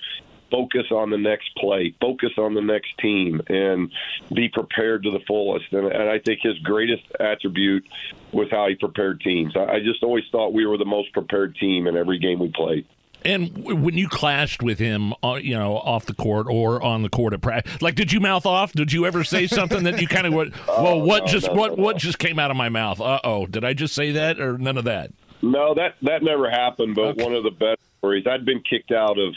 focus 0.51 0.85
on 0.91 1.09
the 1.09 1.17
next 1.17 1.55
play, 1.55 1.93
focus 2.01 2.31
on 2.37 2.53
the 2.53 2.61
next 2.61 2.97
team, 2.97 3.41
and 3.47 3.91
be 4.33 4.49
prepared 4.49 5.03
to 5.03 5.11
the 5.11 5.19
fullest. 5.27 5.71
And, 5.71 5.87
and 5.87 6.09
I 6.09 6.19
think 6.19 6.41
his 6.41 6.57
greatest 6.59 7.03
attribute 7.19 7.87
was 8.31 8.49
how 8.51 8.67
he 8.67 8.75
prepared 8.75 9.21
teams. 9.21 9.55
I, 9.55 9.65
I 9.65 9.79
just 9.79 10.03
always 10.03 10.23
thought 10.31 10.53
we 10.53 10.65
were 10.65 10.77
the 10.77 10.85
most 10.85 11.13
prepared 11.13 11.55
team 11.55 11.87
in 11.87 11.97
every 11.97 12.19
game 12.19 12.39
we 12.39 12.49
played. 12.49 12.85
And 13.25 13.65
when 13.65 13.97
you 13.97 14.07
clashed 14.07 14.63
with 14.63 14.79
him, 14.79 15.13
uh, 15.21 15.33
you 15.33 15.53
know, 15.53 15.75
off 15.75 16.05
the 16.05 16.13
court 16.13 16.47
or 16.49 16.81
on 16.81 17.01
the 17.01 17.09
court 17.09 17.33
at 17.33 17.41
practice, 17.41 17.81
like, 17.81 17.95
did 17.95 18.13
you 18.13 18.21
mouth 18.21 18.45
off? 18.45 18.71
Did 18.71 18.93
you 18.93 19.05
ever 19.05 19.25
say 19.25 19.45
something 19.45 19.83
that 19.83 19.99
you 19.99 20.07
kind 20.07 20.25
of 20.25 20.33
went, 20.33 20.53
"Well, 20.67 21.01
what 21.01 21.25
no, 21.25 21.27
just 21.27 21.47
no, 21.47 21.53
what 21.53 21.77
no, 21.77 21.83
what 21.83 21.97
just 21.97 22.17
came 22.17 22.39
out 22.39 22.49
of 22.49 22.55
my 22.55 22.69
mouth? 22.69 23.01
Uh 23.01 23.19
oh, 23.25 23.45
did 23.45 23.65
I 23.65 23.73
just 23.73 23.93
say 23.93 24.13
that 24.13 24.39
or 24.39 24.57
none 24.57 24.77
of 24.77 24.85
that?" 24.85 25.11
No, 25.41 25.73
that 25.73 25.95
that 26.01 26.23
never 26.23 26.49
happened. 26.49 26.95
But 26.95 27.17
one 27.17 27.33
of 27.33 27.43
the 27.43 27.51
best 27.51 27.79
stories, 27.99 28.25
I'd 28.27 28.45
been 28.45 28.61
kicked 28.61 28.91
out 28.91 29.17
of 29.17 29.33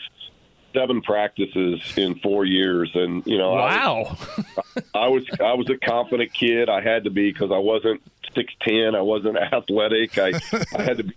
seven 0.73 1.03
practices 1.03 1.81
in 1.97 2.15
four 2.17 2.45
years, 2.45 2.91
and 2.95 3.25
you 3.27 3.39
know, 3.39 3.53
Wow. 3.53 4.17
I 4.17 4.49
was, 4.59 4.85
I 4.95 5.09
was 5.09 5.25
I 5.41 5.55
was 5.55 5.71
a 5.71 5.77
confident 5.77 6.33
kid. 6.33 6.69
I 6.69 6.81
had 6.81 7.05
to 7.05 7.11
be 7.11 7.31
because 7.33 7.51
I 7.53 7.59
wasn't 7.59 8.03
six 8.35 8.53
ten. 8.63 8.95
I 8.95 9.03
wasn't 9.03 9.37
athletic. 9.53 10.19
I 10.19 10.33
I 10.77 10.83
had 10.83 10.99
to 10.99 11.05
be 11.05 11.15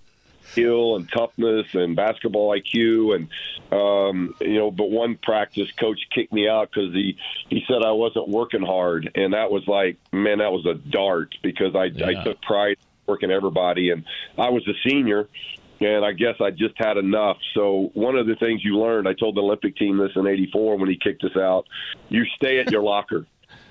skill 0.51 0.95
and 0.95 1.11
toughness 1.11 1.65
and 1.73 1.95
basketball 1.95 2.55
IQ 2.55 3.15
and 3.15 3.27
um, 3.71 4.35
you 4.39 4.55
know. 4.55 4.71
But 4.71 4.91
one 4.91 5.17
practice, 5.17 5.71
coach 5.71 5.99
kicked 6.13 6.31
me 6.31 6.47
out 6.47 6.69
because 6.69 6.93
he 6.93 7.17
he 7.49 7.63
said 7.67 7.81
I 7.83 7.91
wasn't 7.91 8.27
working 8.29 8.61
hard, 8.61 9.11
and 9.15 9.33
that 9.33 9.51
was 9.51 9.67
like, 9.67 9.97
man, 10.11 10.37
that 10.39 10.51
was 10.51 10.65
a 10.65 10.75
dart 10.75 11.35
because 11.41 11.75
I 11.75 11.85
I 12.05 12.23
took 12.23 12.41
pride 12.41 12.77
working 13.07 13.31
everybody, 13.31 13.91
and 13.91 14.05
I 14.37 14.49
was 14.49 14.67
a 14.67 14.89
senior. 14.89 15.27
And 15.81 16.05
I 16.05 16.13
guess 16.13 16.35
I 16.39 16.51
just 16.51 16.73
had 16.77 16.95
enough. 16.95 17.35
So 17.53 17.91
one 17.95 18.15
of 18.15 18.27
the 18.27 18.35
things 18.35 18.63
you 18.63 18.77
learned, 18.77 19.09
I 19.09 19.13
told 19.13 19.35
the 19.35 19.41
Olympic 19.41 19.75
team 19.75 19.97
this 19.97 20.11
in 20.15 20.25
'84 20.25 20.77
when 20.77 20.89
he 20.89 20.97
kicked 20.97 21.23
us 21.25 21.35
out. 21.35 21.65
You 22.07 22.23
stay 22.37 22.59
at 22.59 22.71
your 22.71 22.81
locker 22.93 23.27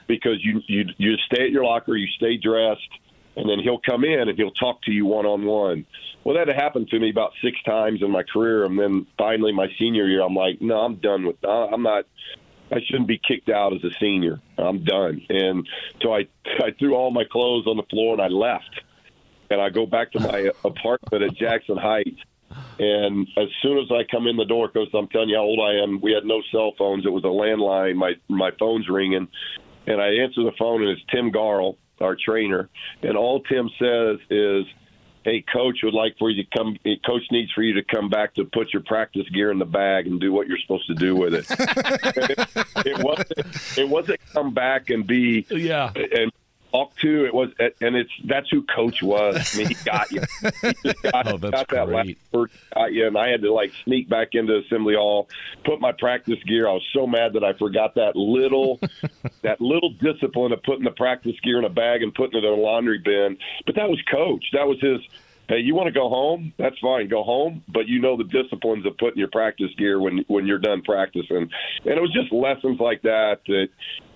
because 0.07 0.45
you 0.45 0.61
you 0.67 0.85
you 0.99 1.17
stay 1.33 1.45
at 1.45 1.51
your 1.51 1.65
locker, 1.65 1.97
you 1.97 2.09
stay 2.17 2.37
dressed, 2.37 2.91
and 3.37 3.49
then 3.49 3.59
he'll 3.61 3.81
come 3.81 4.05
in 4.05 4.29
and 4.29 4.39
he'll 4.39 4.51
talk 4.51 4.83
to 4.83 4.93
you 4.93 5.07
one 5.07 5.27
on 5.27 5.45
one. 5.45 5.87
Well, 6.25 6.37
that 6.37 6.49
happened 6.55 6.89
to 6.89 6.99
me 6.99 7.11
about 7.11 7.33
six 7.43 7.63
times 7.65 8.03
in 8.03 8.11
my 8.11 8.23
career, 8.23 8.65
and 8.65 8.79
then 8.79 9.07
finally 9.19 9.53
my 9.53 9.69
senior 9.79 10.07
year, 10.07 10.23
I'm 10.23 10.35
like, 10.35 10.61
no, 10.61 10.77
I'm 10.81 10.97
done 10.97 11.27
with. 11.27 11.45
I'm 11.45 11.83
not. 11.83 12.05
I 12.73 12.81
shouldn't 12.87 13.09
be 13.09 13.19
kicked 13.19 13.51
out 13.51 13.75
as 13.75 13.85
a 13.85 13.91
senior. 14.01 14.41
I'm 14.57 14.85
done. 14.85 15.21
And 15.29 15.69
so 16.03 16.15
I 16.15 16.29
I 16.63 16.71
threw 16.79 16.95
all 16.95 17.11
my 17.11 17.25
clothes 17.31 17.67
on 17.67 17.77
the 17.77 17.83
floor 17.85 18.15
and 18.15 18.23
I 18.23 18.29
left. 18.29 18.81
And 19.55 19.63
I 19.63 19.71
go 19.71 19.87
back 19.87 20.11
to 20.13 20.21
my 20.21 20.51
apartment 20.65 21.23
at 21.23 21.37
Jackson 21.37 21.77
Heights. 21.77 22.19
And 22.81 23.29
as 23.37 23.49
soon 23.63 23.79
as 23.79 23.91
I 23.93 24.03
come 24.11 24.27
in 24.27 24.37
the 24.37 24.45
door, 24.45 24.69
because 24.69 24.89
I'm 24.93 25.07
telling 25.09 25.29
you 25.29 25.37
how 25.37 25.43
old 25.43 25.61
I 25.61 25.81
am, 25.81 26.01
we 26.01 26.13
had 26.13 26.25
no 26.25 26.43
cell 26.51 26.73
phones. 26.77 27.07
It 27.07 27.13
was 27.13 27.23
a 27.23 27.29
landline. 27.29 27.95
My 27.95 28.15
my 28.29 28.51
phone's 28.59 28.89
ringing, 28.89 29.29
and 29.87 30.01
I 30.01 30.09
answer 30.15 30.43
the 30.43 30.53
phone, 30.59 30.83
and 30.83 30.91
it's 30.91 31.03
Tim 31.11 31.31
Garl, 31.31 31.77
our 32.01 32.17
trainer. 32.17 32.69
And 33.03 33.17
all 33.17 33.43
Tim 33.43 33.71
says 33.79 34.19
is, 34.31 34.67
"Hey, 35.25 35.43
coach 35.53 35.79
would 35.83 35.95
like 35.95 36.17
for 36.19 36.31
you 36.31 36.45
to 36.45 36.51
come. 36.57 36.77
Eh, 36.85 36.95
coach 37.05 37.23
needs 37.33 37.53
for 37.53 37.63
you 37.63 37.75
to 37.75 37.83
come 37.83 38.09
back 38.09 38.35
to 38.35 38.45
put 38.45 38.73
your 38.73 38.83
practice 38.83 39.29
gear 39.31 39.51
in 39.51 39.59
the 39.59 39.65
bag 39.65 40.07
and 40.07 40.21
do 40.21 40.33
what 40.33 40.47
you're 40.47 40.59
supposed 40.59 40.87
to 40.89 40.95
do 40.95 41.17
with 41.17 41.35
it." 41.35 41.47
it, 41.51 42.87
it 42.87 42.99
wasn't. 43.05 43.79
It 43.79 43.89
wasn't 43.89 44.21
come 44.33 44.55
back 44.55 44.91
and 44.91 45.07
be 45.07 45.47
yeah 45.51 45.93
and 45.95 46.33
talk 46.75 46.97
to. 46.99 47.25
It 47.25 47.35
was, 47.35 47.51
and 47.81 47.97
it's 47.97 48.11
that's 48.25 48.49
who 48.51 48.63
coach 48.63 49.03
was. 49.03 49.55
I 49.55 49.59
mean, 49.59 49.69
he 49.69 49.75
got 49.85 50.11
you. 50.11 50.23
He 50.83 50.93
got, 51.03 51.27
Oh, 51.33 51.39
that's 51.39 51.53
got 51.53 51.69
that 51.69 51.87
great. 51.87 52.19
word, 52.33 52.51
got 52.75 52.93
you, 52.93 53.07
and 53.07 53.17
I 53.17 53.29
had 53.29 53.43
to 53.43 53.53
like 53.53 53.73
sneak 53.85 54.09
back 54.09 54.29
into 54.33 54.59
assembly 54.59 54.95
hall, 54.95 55.29
put 55.65 55.81
my 55.81 55.93
practice 55.93 56.43
gear. 56.47 56.69
I 56.69 56.73
was 56.73 56.87
so 56.93 57.07
mad 57.07 57.35
that 57.35 57.45
I 57.45 57.53
forgot 57.55 57.95
that 57.95 58.17
little, 58.17 58.81
that 59.43 59.61
little 59.61 59.91
discipline 59.91 60.53
of 60.53 60.63
putting 60.63 60.85
the 60.85 60.91
practice 60.91 61.39
gear 61.43 61.59
in 61.59 61.65
a 61.65 61.71
bag 61.71 62.03
and 62.03 62.15
putting 62.15 62.43
it 62.43 62.45
in 62.45 62.53
a 62.53 62.57
laundry 62.57 62.99
bin. 62.99 63.37
But 63.67 63.77
that 63.77 63.89
was 63.89 64.01
coach. 64.11 64.45
That 64.53 64.67
was 64.67 64.79
his. 64.81 65.01
Hey, 65.49 65.59
you 65.59 65.75
want 65.75 65.89
to 65.89 65.93
go 65.93 66.09
home? 66.09 66.55
That's 66.59 66.79
fine. 66.79 67.09
Go 67.09 67.23
home, 67.23 67.63
but 67.69 67.87
you 67.87 68.01
know 68.01 68.17
the 68.17 68.25
disciplines 68.25 68.87
of 68.87 68.97
putting 68.97 69.19
your 69.19 69.29
practice 69.29 69.71
gear 69.77 70.01
when 70.01 70.25
when 70.27 70.47
you're 70.47 70.59
done 70.59 70.83
practicing. 70.83 71.37
And 71.37 71.51
it 71.85 72.01
was 72.01 72.13
just 72.13 72.33
lessons 72.33 72.81
like 72.81 73.03
that 73.03 73.41
that 73.47 73.69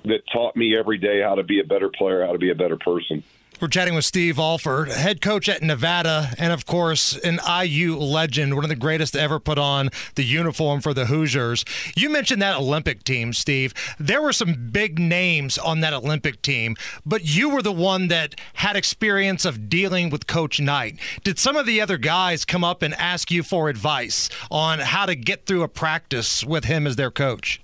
that 0.05 0.21
taught 0.33 0.57
me 0.57 0.77
every 0.77 0.97
day 0.97 1.21
how 1.21 1.35
to 1.35 1.43
be 1.43 1.61
a 1.61 1.65
better 1.65 1.91
player, 1.91 2.25
how 2.25 2.33
to 2.33 2.39
be 2.39 2.51
a 2.51 2.55
better 2.55 2.79
person. 2.79 3.23
We're 3.61 3.67
chatting 3.67 3.97
with 3.97 4.05
Steve 4.05 4.39
Alford, 4.39 4.89
head 4.89 5.21
coach 5.21 5.49
at 5.49 5.63
Nevada, 5.63 6.31
and 6.39 6.53
of 6.53 6.65
course, 6.65 7.17
an 7.17 7.41
IU 7.45 7.97
legend, 7.97 8.55
one 8.55 8.65
of 8.65 8.69
the 8.69 8.77
greatest 8.77 9.15
to 9.15 9.21
ever 9.21 9.41
put 9.41 9.59
on 9.59 9.91
the 10.15 10.23
uniform 10.23 10.81
for 10.81 10.95
the 10.95 11.07
Hoosiers. 11.07 11.65
You 11.97 12.09
mentioned 12.09 12.41
that 12.41 12.57
Olympic 12.57 13.03
team, 13.03 13.33
Steve. 13.33 13.75
There 13.99 14.23
were 14.23 14.33
some 14.33 14.69
big 14.71 15.01
names 15.01 15.59
on 15.59 15.81
that 15.81 15.93
Olympic 15.93 16.41
team, 16.41 16.77
but 17.05 17.25
you 17.25 17.49
were 17.49 17.63
the 17.63 17.73
one 17.73 18.07
that 18.09 18.37
had 18.55 18.77
experience 18.77 19.45
of 19.45 19.69
dealing 19.69 20.09
with 20.09 20.29
Coach 20.29 20.61
Knight. 20.61 21.01
Did 21.25 21.41
some 21.41 21.57
of 21.57 21.67
the 21.67 21.81
other 21.81 21.99
guys 21.99 22.45
come 22.45 22.63
up 22.63 22.83
and 22.83 22.95
ask 22.95 23.29
you 23.29 23.43
for 23.43 23.69
advice 23.69 24.29
on 24.53 24.79
how 24.79 25.05
to 25.05 25.17
get 25.17 25.47
through 25.47 25.65
a 25.65 25.69
practice 25.69 26.45
with 26.45 26.67
him 26.67 26.87
as 26.87 26.95
their 26.95 27.11
coach? 27.11 27.61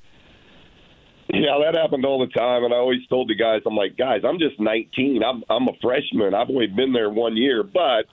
Yeah, 1.28 1.58
that 1.64 1.78
happened 1.80 2.04
all 2.04 2.20
the 2.20 2.32
time, 2.32 2.64
and 2.64 2.74
I 2.74 2.76
always 2.76 3.06
told 3.08 3.28
the 3.28 3.34
guys, 3.34 3.62
I'm 3.64 3.74
like, 3.74 3.96
guys, 3.96 4.20
I'm 4.24 4.38
just 4.38 4.60
19. 4.60 5.22
I'm 5.24 5.42
I'm 5.48 5.68
a 5.68 5.72
freshman. 5.80 6.34
I've 6.34 6.50
only 6.50 6.66
been 6.66 6.92
there 6.92 7.08
one 7.08 7.36
year, 7.36 7.62
but 7.62 8.04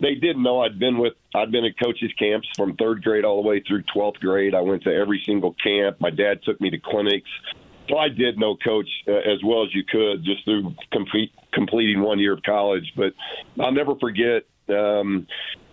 they 0.00 0.14
didn't 0.14 0.42
know 0.42 0.60
I'd 0.60 0.78
been 0.78 0.98
with 0.98 1.14
I'd 1.34 1.50
been 1.50 1.64
at 1.64 1.72
coaches 1.82 2.12
camps 2.16 2.48
from 2.56 2.76
third 2.76 3.02
grade 3.02 3.24
all 3.24 3.42
the 3.42 3.48
way 3.48 3.62
through 3.66 3.82
12th 3.94 4.20
grade. 4.20 4.54
I 4.54 4.60
went 4.60 4.84
to 4.84 4.94
every 4.94 5.20
single 5.26 5.56
camp. 5.62 6.00
My 6.00 6.10
dad 6.10 6.42
took 6.44 6.60
me 6.60 6.70
to 6.70 6.78
clinics, 6.78 7.28
so 7.88 7.98
I 7.98 8.08
did 8.08 8.38
know 8.38 8.56
coach 8.56 8.88
uh, 9.08 9.12
as 9.12 9.42
well 9.44 9.64
as 9.64 9.74
you 9.74 9.82
could 9.82 10.24
just 10.24 10.44
through 10.44 10.74
complete 10.92 11.32
completing 11.52 12.02
one 12.02 12.20
year 12.20 12.34
of 12.34 12.42
college. 12.44 12.92
But 12.96 13.14
I'll 13.60 13.72
never 13.72 13.96
forget 13.96 14.44
um, 14.68 15.26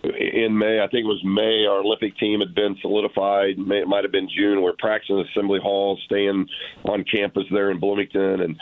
in 0.04 0.56
May, 0.56 0.80
I 0.80 0.86
think 0.86 1.04
it 1.04 1.08
was 1.08 1.22
May, 1.24 1.66
our 1.66 1.80
Olympic 1.80 2.16
team 2.18 2.40
had 2.40 2.54
been 2.54 2.76
solidified. 2.80 3.58
May, 3.58 3.80
it 3.80 3.88
might 3.88 4.04
have 4.04 4.12
been 4.12 4.28
June. 4.28 4.62
We're 4.62 4.72
practicing 4.78 5.18
in 5.18 5.26
Assembly 5.26 5.60
Hall, 5.60 5.98
staying 6.04 6.46
on 6.84 7.04
campus 7.04 7.44
there 7.50 7.70
in 7.70 7.78
Bloomington, 7.78 8.40
and 8.40 8.60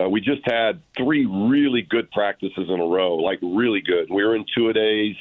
uh, 0.00 0.08
we 0.08 0.20
just 0.20 0.42
had 0.44 0.82
three 0.96 1.24
really 1.26 1.82
good 1.82 2.10
practices 2.10 2.68
in 2.68 2.80
a 2.80 2.84
row, 2.86 3.16
like 3.16 3.38
really 3.42 3.80
good. 3.80 4.10
We 4.10 4.24
were 4.24 4.36
in 4.36 4.44
two 4.54 4.68
a 4.68 4.72
days. 4.72 5.16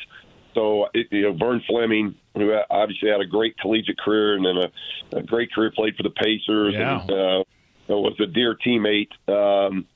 So, 0.54 0.88
it, 0.94 1.08
you 1.12 1.24
know, 1.24 1.34
Vern 1.34 1.64
Fleming, 1.68 2.16
who 2.36 2.56
obviously 2.70 3.10
had 3.10 3.22
a 3.22 3.26
great 3.26 3.58
collegiate 3.58 3.98
career 3.98 4.36
and 4.36 4.46
then 4.46 4.58
a, 4.58 5.18
a 5.18 5.24
great 5.24 5.52
career, 5.52 5.72
played 5.72 5.96
for 5.96 6.04
the 6.04 6.12
Pacers, 6.12 6.76
Yeah. 6.76 7.02
and 7.02 7.12
uh, 7.12 7.44
was 7.88 8.16
a 8.20 8.28
dear 8.28 8.56
teammate. 8.56 9.10
Um, 9.28 9.88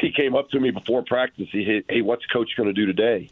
he 0.00 0.10
came 0.12 0.34
up 0.36 0.48
to 0.50 0.60
me 0.60 0.70
before 0.70 1.02
practice. 1.02 1.48
He 1.52 1.64
said, 1.66 1.84
"Hey, 1.94 2.00
what's 2.00 2.24
coach 2.26 2.48
going 2.56 2.68
to 2.68 2.72
do 2.72 2.86
today?" 2.86 3.28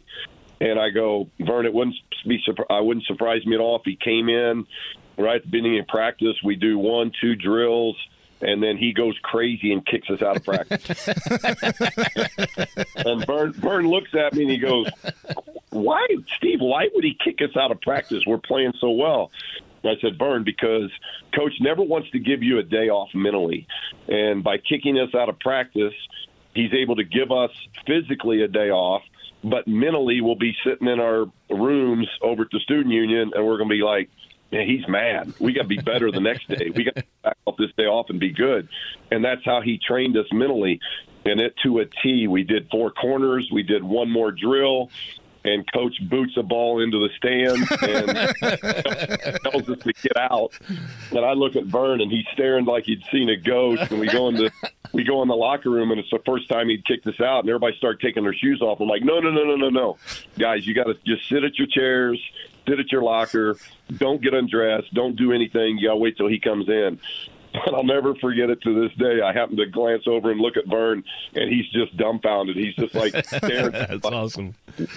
And 0.61 0.79
I 0.79 0.89
go, 0.89 1.29
Vern, 1.39 1.65
it 1.65 1.73
wouldn't 1.73 1.95
be 2.27 2.43
I 2.69 2.81
wouldn't 2.81 3.05
surprise 3.05 3.45
me 3.45 3.55
at 3.55 3.61
all 3.61 3.77
if 3.77 3.83
he 3.85 3.95
came 3.95 4.29
in 4.29 4.65
right 5.17 5.37
at 5.37 5.43
the 5.43 5.49
beginning 5.49 5.79
of 5.79 5.87
practice. 5.87 6.35
We 6.43 6.55
do 6.55 6.77
one, 6.77 7.11
two 7.21 7.35
drills, 7.35 7.95
and 8.41 8.61
then 8.63 8.77
he 8.77 8.93
goes 8.93 9.17
crazy 9.21 9.71
and 9.71 9.85
kicks 9.85 10.09
us 10.09 10.21
out 10.21 10.37
of 10.37 10.45
practice. 10.45 11.07
and 12.97 13.25
Vern, 13.25 13.53
Vern 13.53 13.87
looks 13.87 14.13
at 14.13 14.33
me 14.33 14.43
and 14.43 14.51
he 14.51 14.57
goes, 14.57 14.87
"Why, 15.69 16.05
Steve? 16.37 16.59
Why 16.61 16.87
would 16.93 17.03
he 17.03 17.17
kick 17.23 17.41
us 17.41 17.55
out 17.57 17.71
of 17.71 17.81
practice? 17.81 18.23
We're 18.25 18.37
playing 18.37 18.73
so 18.79 18.91
well." 18.91 19.31
I 19.83 19.95
said, 20.01 20.17
Vern, 20.17 20.43
because 20.43 20.91
coach 21.33 21.53
never 21.61 21.81
wants 21.81 22.11
to 22.11 22.19
give 22.19 22.43
you 22.43 22.59
a 22.59 22.63
day 22.63 22.89
off 22.89 23.09
mentally, 23.13 23.65
and 24.07 24.43
by 24.43 24.57
kicking 24.57 24.99
us 24.99 25.15
out 25.15 25.29
of 25.29 25.39
practice, 25.39 25.93
he's 26.53 26.73
able 26.73 26.97
to 26.97 27.03
give 27.03 27.31
us 27.31 27.51
physically 27.87 28.41
a 28.41 28.47
day 28.47 28.71
off, 28.71 29.03
but 29.43 29.67
mentally 29.67 30.21
we'll 30.21 30.35
be 30.35 30.55
sitting 30.63 30.87
in 30.87 30.99
our 30.99 31.25
rooms 31.49 32.07
over 32.21 32.43
at 32.43 32.51
the 32.51 32.59
student 32.59 32.93
union, 32.93 33.31
and 33.33 33.45
we're 33.45 33.57
going 33.57 33.69
to 33.69 33.75
be 33.75 33.83
like. 33.83 34.09
Man, 34.51 34.67
he's 34.67 34.87
mad. 34.87 35.31
We 35.39 35.53
got 35.53 35.61
to 35.61 35.67
be 35.67 35.77
better 35.77 36.11
the 36.11 36.21
next 36.21 36.47
day. 36.47 36.71
We 36.75 36.83
got 36.83 36.95
to 36.95 37.03
back 37.21 37.37
off 37.45 37.55
this 37.57 37.69
day 37.77 37.85
off 37.85 38.09
and 38.09 38.19
be 38.19 38.31
good. 38.31 38.67
And 39.11 39.23
that's 39.23 39.45
how 39.45 39.61
he 39.61 39.77
trained 39.77 40.17
us 40.17 40.25
mentally. 40.31 40.79
And 41.23 41.39
it 41.39 41.53
to 41.61 41.77
a 41.77 41.85
T. 41.85 42.27
We 42.27 42.45
did 42.45 42.67
four 42.71 42.89
corners. 42.89 43.47
We 43.53 43.61
did 43.61 43.83
one 43.83 44.09
more 44.09 44.31
drill. 44.31 44.89
And 45.45 45.65
coach 45.71 45.95
boots 46.09 46.33
a 46.35 46.43
ball 46.43 46.81
into 46.81 46.99
the 46.99 47.09
stands 47.15 47.71
and 47.81 49.41
tells 49.43 49.69
us 49.69 49.79
to 49.83 49.93
get 49.93 50.17
out. 50.17 50.51
And 51.11 51.25
I 51.25 51.31
look 51.31 51.55
at 51.55 51.63
Vern 51.63 52.01
and 52.01 52.11
he's 52.11 52.25
staring 52.33 52.65
like 52.65 52.83
he'd 52.83 53.03
seen 53.09 53.29
a 53.29 53.37
ghost. 53.37 53.89
And 53.89 54.01
we 54.01 54.07
go 54.07 54.27
into 54.27 54.51
we 54.91 55.03
go 55.03 55.21
in 55.21 55.27
the 55.27 55.35
locker 55.35 55.69
room 55.69 55.91
and 55.91 55.99
it's 55.99 56.09
the 56.09 56.19
first 56.25 56.49
time 56.49 56.67
he'd 56.67 56.85
kicked 56.85 57.07
us 57.07 57.19
out. 57.21 57.39
And 57.39 57.49
everybody 57.49 57.75
started 57.77 58.01
taking 58.01 58.23
their 58.23 58.33
shoes 58.33 58.61
off. 58.61 58.79
I'm 58.81 58.89
like, 58.89 59.03
no, 59.03 59.19
no, 59.19 59.29
no, 59.31 59.43
no, 59.43 59.55
no, 59.55 59.69
no, 59.69 59.97
guys, 60.37 60.67
you 60.67 60.73
got 60.73 60.85
to 60.85 60.95
just 61.05 61.27
sit 61.29 61.43
at 61.43 61.57
your 61.57 61.67
chairs, 61.67 62.21
sit 62.67 62.79
at 62.79 62.91
your 62.91 63.03
locker, 63.03 63.55
don't 63.97 64.21
get 64.21 64.33
undressed, 64.33 64.93
don't 64.93 65.15
do 65.15 65.31
anything. 65.31 65.77
You 65.77 65.87
got 65.87 65.93
to 65.93 65.99
wait 65.99 66.17
till 66.17 66.27
he 66.27 66.39
comes 66.39 66.67
in. 66.67 66.99
But 67.65 67.73
I'll 67.73 67.83
never 67.83 68.15
forget 68.15 68.49
it 68.49 68.61
to 68.61 68.81
this 68.81 68.95
day. 68.97 69.21
I 69.21 69.33
happened 69.33 69.57
to 69.57 69.65
glance 69.65 70.03
over 70.07 70.31
and 70.31 70.39
look 70.39 70.57
at 70.57 70.67
Vern, 70.67 71.03
and 71.35 71.51
he's 71.51 71.67
just 71.69 71.95
dumbfounded. 71.97 72.55
He's 72.55 72.75
just 72.75 72.95
like 72.95 73.13
staring. 73.25 73.71
That's 73.71 74.05
awesome. 74.05 74.55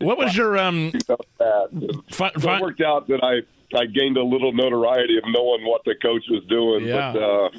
What 0.00 0.16
was 0.16 0.36
your 0.36 0.56
um? 0.56 0.92
So 1.08 1.16
it 1.40 2.62
worked 2.62 2.80
out 2.80 3.08
that 3.08 3.18
I 3.24 3.42
I 3.76 3.86
gained 3.86 4.16
a 4.16 4.22
little 4.22 4.52
notoriety 4.52 5.18
of 5.18 5.24
knowing 5.26 5.66
what 5.66 5.82
the 5.84 5.96
coach 6.00 6.22
was 6.30 6.44
doing. 6.44 6.86
Yeah. 6.86 7.12
But 7.12 7.20
uh, 7.20 7.50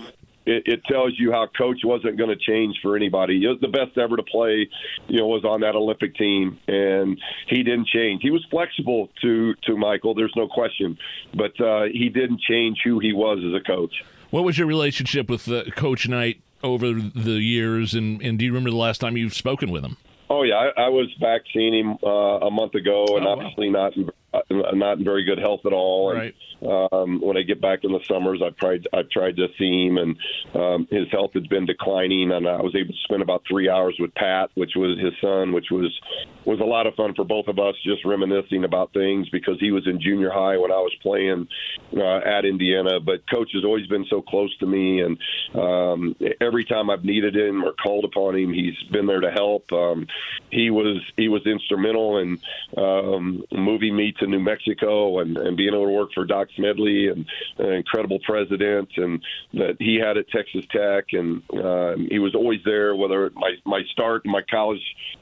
it, 0.45 0.63
it 0.65 0.85
tells 0.85 1.13
you 1.17 1.31
how 1.31 1.47
coach 1.47 1.81
wasn't 1.83 2.17
going 2.17 2.29
to 2.29 2.35
change 2.35 2.79
for 2.81 2.95
anybody. 2.95 3.39
He 3.39 3.47
was 3.47 3.59
the 3.61 3.67
best 3.67 3.97
ever 3.97 4.17
to 4.17 4.23
play, 4.23 4.67
you 5.07 5.19
know, 5.19 5.27
was 5.27 5.45
on 5.45 5.61
that 5.61 5.75
Olympic 5.75 6.15
team, 6.15 6.57
and 6.67 7.19
he 7.47 7.61
didn't 7.61 7.87
change. 7.87 8.21
He 8.23 8.31
was 8.31 8.45
flexible 8.49 9.09
to 9.21 9.53
to 9.65 9.77
Michael. 9.77 10.15
There's 10.15 10.33
no 10.35 10.47
question, 10.47 10.97
but 11.35 11.59
uh, 11.61 11.83
he 11.91 12.09
didn't 12.09 12.41
change 12.41 12.79
who 12.83 12.99
he 12.99 13.13
was 13.13 13.39
as 13.45 13.53
a 13.53 13.63
coach. 13.63 14.03
What 14.31 14.43
was 14.43 14.57
your 14.57 14.67
relationship 14.67 15.29
with 15.29 15.49
uh, 15.49 15.63
Coach 15.75 16.07
Knight 16.07 16.41
over 16.61 16.93
the 16.93 17.39
years, 17.41 17.95
and, 17.95 18.21
and 18.21 18.37
do 18.37 18.45
you 18.45 18.51
remember 18.51 18.69
the 18.69 18.75
last 18.75 18.99
time 18.99 19.17
you've 19.17 19.33
spoken 19.33 19.71
with 19.71 19.83
him? 19.83 19.97
Oh 20.29 20.43
yeah, 20.43 20.69
I, 20.77 20.83
I 20.83 20.89
was 20.89 21.11
back 21.19 21.41
seeing 21.51 21.73
him 21.73 21.97
uh, 22.03 22.45
a 22.45 22.51
month 22.51 22.75
ago, 22.75 23.05
and 23.17 23.25
oh, 23.25 23.31
obviously 23.31 23.69
wow. 23.69 23.83
not 23.83 23.97
in, 23.97 24.09
uh, 24.33 24.41
not 24.73 24.99
in 24.99 25.03
very 25.03 25.23
good 25.23 25.39
health 25.39 25.61
at 25.65 25.73
all. 25.73 26.13
Right. 26.13 26.35
And 26.61 26.89
um, 26.91 27.21
when 27.21 27.37
I 27.37 27.41
get 27.41 27.61
back 27.61 27.83
in 27.83 27.91
the 27.91 28.03
summers, 28.05 28.41
I've 28.45 28.57
tried 28.57 28.87
I've 28.93 29.09
tried 29.09 29.37
to 29.37 29.47
see 29.57 29.87
him, 29.87 29.97
and 29.97 30.17
um, 30.53 30.87
his 30.91 31.09
health 31.11 31.31
has 31.33 31.47
been 31.47 31.65
declining. 31.65 32.31
And 32.31 32.47
I 32.47 32.61
was 32.61 32.75
able 32.75 32.93
to 32.93 32.99
spend 33.03 33.21
about 33.21 33.43
three 33.47 33.69
hours 33.69 33.95
with 33.99 34.13
Pat, 34.15 34.51
which 34.55 34.73
was 34.75 34.99
his 34.99 35.13
son, 35.21 35.53
which 35.53 35.71
was 35.71 35.97
was 36.45 36.59
a 36.59 36.65
lot 36.65 36.87
of 36.87 36.95
fun 36.95 37.13
for 37.15 37.23
both 37.23 37.47
of 37.47 37.59
us, 37.59 37.75
just 37.83 38.05
reminiscing 38.05 38.63
about 38.63 38.93
things 38.93 39.29
because 39.29 39.59
he 39.59 39.71
was 39.71 39.87
in 39.87 40.01
junior 40.01 40.31
high 40.31 40.57
when 40.57 40.71
I 40.71 40.79
was 40.79 40.93
playing 41.01 41.47
uh, 41.95 42.17
at 42.17 42.45
Indiana. 42.45 42.99
But 42.99 43.29
coach 43.29 43.51
has 43.53 43.63
always 43.63 43.87
been 43.87 44.05
so 44.09 44.21
close 44.21 44.55
to 44.57 44.65
me, 44.65 45.01
and 45.01 45.17
um, 45.53 46.15
every 46.41 46.65
time 46.65 46.89
I've 46.89 47.05
needed 47.05 47.35
him 47.35 47.63
or 47.63 47.73
called 47.73 48.05
upon 48.05 48.35
him, 48.35 48.53
he's 48.53 48.77
been 48.91 49.07
there 49.07 49.21
to 49.21 49.31
help. 49.31 49.71
Um, 49.71 50.07
he 50.51 50.69
was 50.69 51.01
he 51.15 51.29
was 51.29 51.45
instrumental 51.45 52.17
in 52.17 52.39
um, 52.77 53.43
moving 53.51 53.95
me 53.95 54.13
to 54.19 54.27
New 54.27 54.39
Mexico 54.39 55.19
and, 55.19 55.37
and 55.37 55.57
being 55.57 55.73
able 55.73 55.85
to 55.85 55.91
work 55.91 56.09
for 56.13 56.25
Doc 56.25 56.47
Schmidly 56.57 57.11
and 57.11 57.25
an 57.57 57.73
incredible 57.73 58.19
president 58.25 58.89
and 58.97 59.21
that 59.53 59.77
he 59.79 59.99
had 60.03 60.17
at 60.17 60.29
Texas 60.29 60.65
Tech 60.71 61.05
and 61.13 61.41
uh, 61.53 61.95
he 62.09 62.19
was 62.19 62.35
always 62.35 62.59
there. 62.65 62.95
Whether 62.95 63.31
my 63.35 63.51
my 63.65 63.81
start 63.91 64.25
my 64.25 64.41
college 64.49 64.81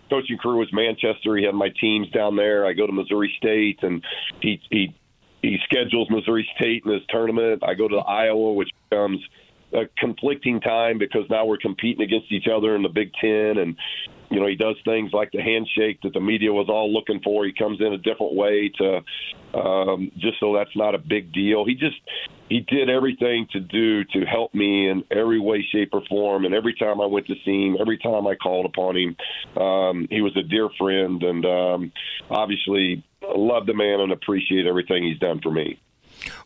coaching 0.10 0.38
career 0.38 0.57
was 0.57 0.72
Manchester, 0.74 1.38
he 1.38 1.45
had 1.45 1.56
my 1.56 1.69
teams 1.80 2.10
down 2.11 2.36
there. 2.36 2.65
I 2.65 2.74
go 2.74 2.86
to 2.86 2.94
Missouri 2.94 3.34
State 3.38 3.80
and 3.84 4.03
he 4.41 4.61
he 4.69 4.95
he 5.41 5.57
schedules 5.64 6.10
Missouri 6.10 6.48
State 6.57 6.84
in 6.86 6.91
his 6.91 7.03
tournament. 7.10 7.64
I 7.65 7.74
go 7.74 7.88
to 7.88 7.98
Iowa, 7.98 8.53
which 8.53 8.69
becomes 8.90 9.19
a 9.74 9.86
conflicting 9.98 10.61
time 10.61 10.98
because 10.98 11.30
now 11.30 11.45
we're 11.45 11.57
competing 11.57 12.03
against 12.03 12.32
each 12.32 12.48
other 12.48 12.76
in 12.76 12.84
the 12.84 12.90
Big 12.90 13.11
Ten, 13.19 13.57
and 13.57 13.76
you 14.30 14.40
know 14.40 14.48
he 14.48 14.56
does 14.56 14.76
things 14.84 15.12
like 15.14 15.32
the 15.32 15.41
handshake 15.41 15.99
that 16.04 16.14
the 16.14 16.20
media 16.20 16.52
was 16.52 16.68
all 16.70 16.91
looking 16.91 17.22
for. 17.24 17.45
He 17.45 17.54
comes 17.54 17.80
in 17.80 17.94
a 17.94 17.98
different 17.98 18.34
way 18.36 18.72
to 18.78 19.02
um, 19.58 20.12
just 20.18 20.40
so 20.40 20.54
that's 20.56 20.76
not 20.76 20.95
a 20.95 20.98
big 20.98 21.34
deal. 21.34 21.66
He 21.66 21.76
just 21.76 21.95
he 22.49 22.62
did 22.62 22.90
everything 22.90 23.48
to 23.52 23.60
do 23.60 24.04
to 24.06 24.26
help 24.26 24.54
me 24.54 24.90
in 24.90 25.04
every 25.12 25.40
way, 25.40 25.66
shape, 25.72 25.90
or 25.94 26.02
form. 26.08 26.45
And 26.45 26.54
every 26.54 26.74
time 26.76 27.02
I 27.02 27.06
went 27.06 27.28
to 27.28 27.36
see 27.44 27.68
him, 27.68 27.78
every 27.80 27.98
time 27.98 28.26
I 28.28 28.36
called 28.36 28.66
upon 28.66 28.95
him, 28.95 29.62
um, 29.62 30.08
he 30.10 30.22
was 30.22 30.36
a 30.38 30.44
dear 30.44 30.70
friend, 30.78 31.22
and 31.24 31.45
um, 31.45 31.91
obviously 32.30 33.04
love 33.22 33.66
the 33.66 33.74
man 33.74 33.99
and 33.99 34.12
appreciate 34.12 34.66
everything 34.66 35.04
he's 35.04 35.20
done 35.20 35.41
for 35.41 35.52
me. 35.52 35.80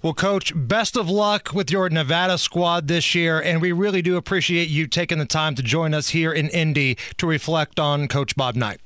Well, 0.02 0.14
Coach, 0.14 0.54
best 0.56 0.98
of 0.98 1.10
luck 1.10 1.54
with 1.54 1.72
your 1.72 1.90
Nevada 1.90 2.38
squad 2.38 2.88
this 2.88 3.16
year, 3.16 3.40
and 3.42 3.62
we 3.62 3.72
really 3.72 4.02
do 4.02 4.18
appreciate 4.18 4.70
you 4.70 4.88
taking 4.88 5.20
the 5.20 5.26
time 5.26 5.56
to 5.56 5.64
join 5.64 5.94
us 5.94 6.10
here 6.10 6.32
in 6.32 6.50
Indy 6.50 6.98
to 7.18 7.28
reflect 7.28 7.80
on 7.80 8.08
Coach 8.08 8.36
Bob 8.36 8.56
Knight. 8.56 8.80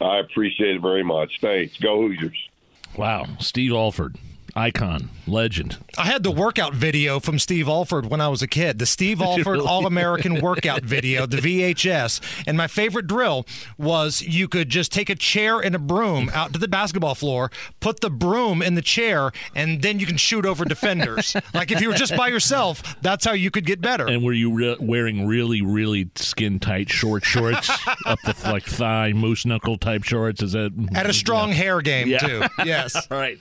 I 0.00 0.18
appreciate 0.18 0.76
it 0.76 0.82
very 0.82 1.02
much. 1.02 1.38
Thanks. 1.40 1.76
Go 1.78 2.02
Hoosiers. 2.02 2.48
Wow. 2.96 3.26
Steve 3.38 3.72
Alford 3.72 4.16
icon, 4.56 5.10
legend. 5.26 5.76
I 5.98 6.06
had 6.06 6.22
the 6.22 6.30
workout 6.30 6.74
video 6.74 7.20
from 7.20 7.38
Steve 7.38 7.68
Alford 7.68 8.06
when 8.06 8.20
I 8.20 8.28
was 8.28 8.42
a 8.42 8.46
kid. 8.46 8.78
The 8.78 8.86
Steve 8.86 9.20
Alford 9.22 9.46
really? 9.46 9.66
All 9.66 9.86
American 9.86 10.40
workout 10.42 10.82
video, 10.82 11.26
the 11.26 11.36
VHS. 11.36 12.20
And 12.46 12.56
my 12.56 12.66
favorite 12.66 13.06
drill 13.06 13.46
was 13.78 14.22
you 14.22 14.48
could 14.48 14.70
just 14.70 14.92
take 14.92 15.10
a 15.10 15.14
chair 15.14 15.60
and 15.60 15.74
a 15.74 15.78
broom 15.78 16.30
out 16.32 16.52
to 16.54 16.58
the 16.58 16.68
basketball 16.68 17.14
floor, 17.14 17.50
put 17.80 18.00
the 18.00 18.10
broom 18.10 18.62
in 18.62 18.74
the 18.74 18.82
chair, 18.82 19.30
and 19.54 19.82
then 19.82 20.00
you 20.00 20.06
can 20.06 20.16
shoot 20.16 20.46
over 20.46 20.64
defenders. 20.64 21.36
like 21.54 21.70
if 21.70 21.80
you 21.80 21.88
were 21.88 21.94
just 21.94 22.16
by 22.16 22.28
yourself, 22.28 22.96
that's 23.02 23.24
how 23.24 23.32
you 23.32 23.50
could 23.50 23.66
get 23.66 23.80
better. 23.80 24.06
And 24.06 24.24
were 24.24 24.32
you 24.32 24.52
re- 24.52 24.76
wearing 24.80 25.26
really, 25.26 25.60
really 25.60 26.10
skin 26.16 26.58
tight 26.58 26.88
short 26.88 27.24
shorts 27.24 27.70
up 28.06 28.20
the 28.22 28.34
like 28.44 28.64
thigh, 28.64 29.12
moose 29.12 29.44
knuckle 29.44 29.76
type 29.76 30.02
shorts? 30.02 30.42
Is 30.42 30.52
that 30.52 30.72
at 30.94 31.08
a 31.08 31.12
strong 31.12 31.50
yeah. 31.50 31.54
hair 31.54 31.80
game 31.82 32.08
yeah. 32.08 32.18
too? 32.18 32.42
Yes. 32.64 32.94
All 33.10 33.18
right. 33.18 33.38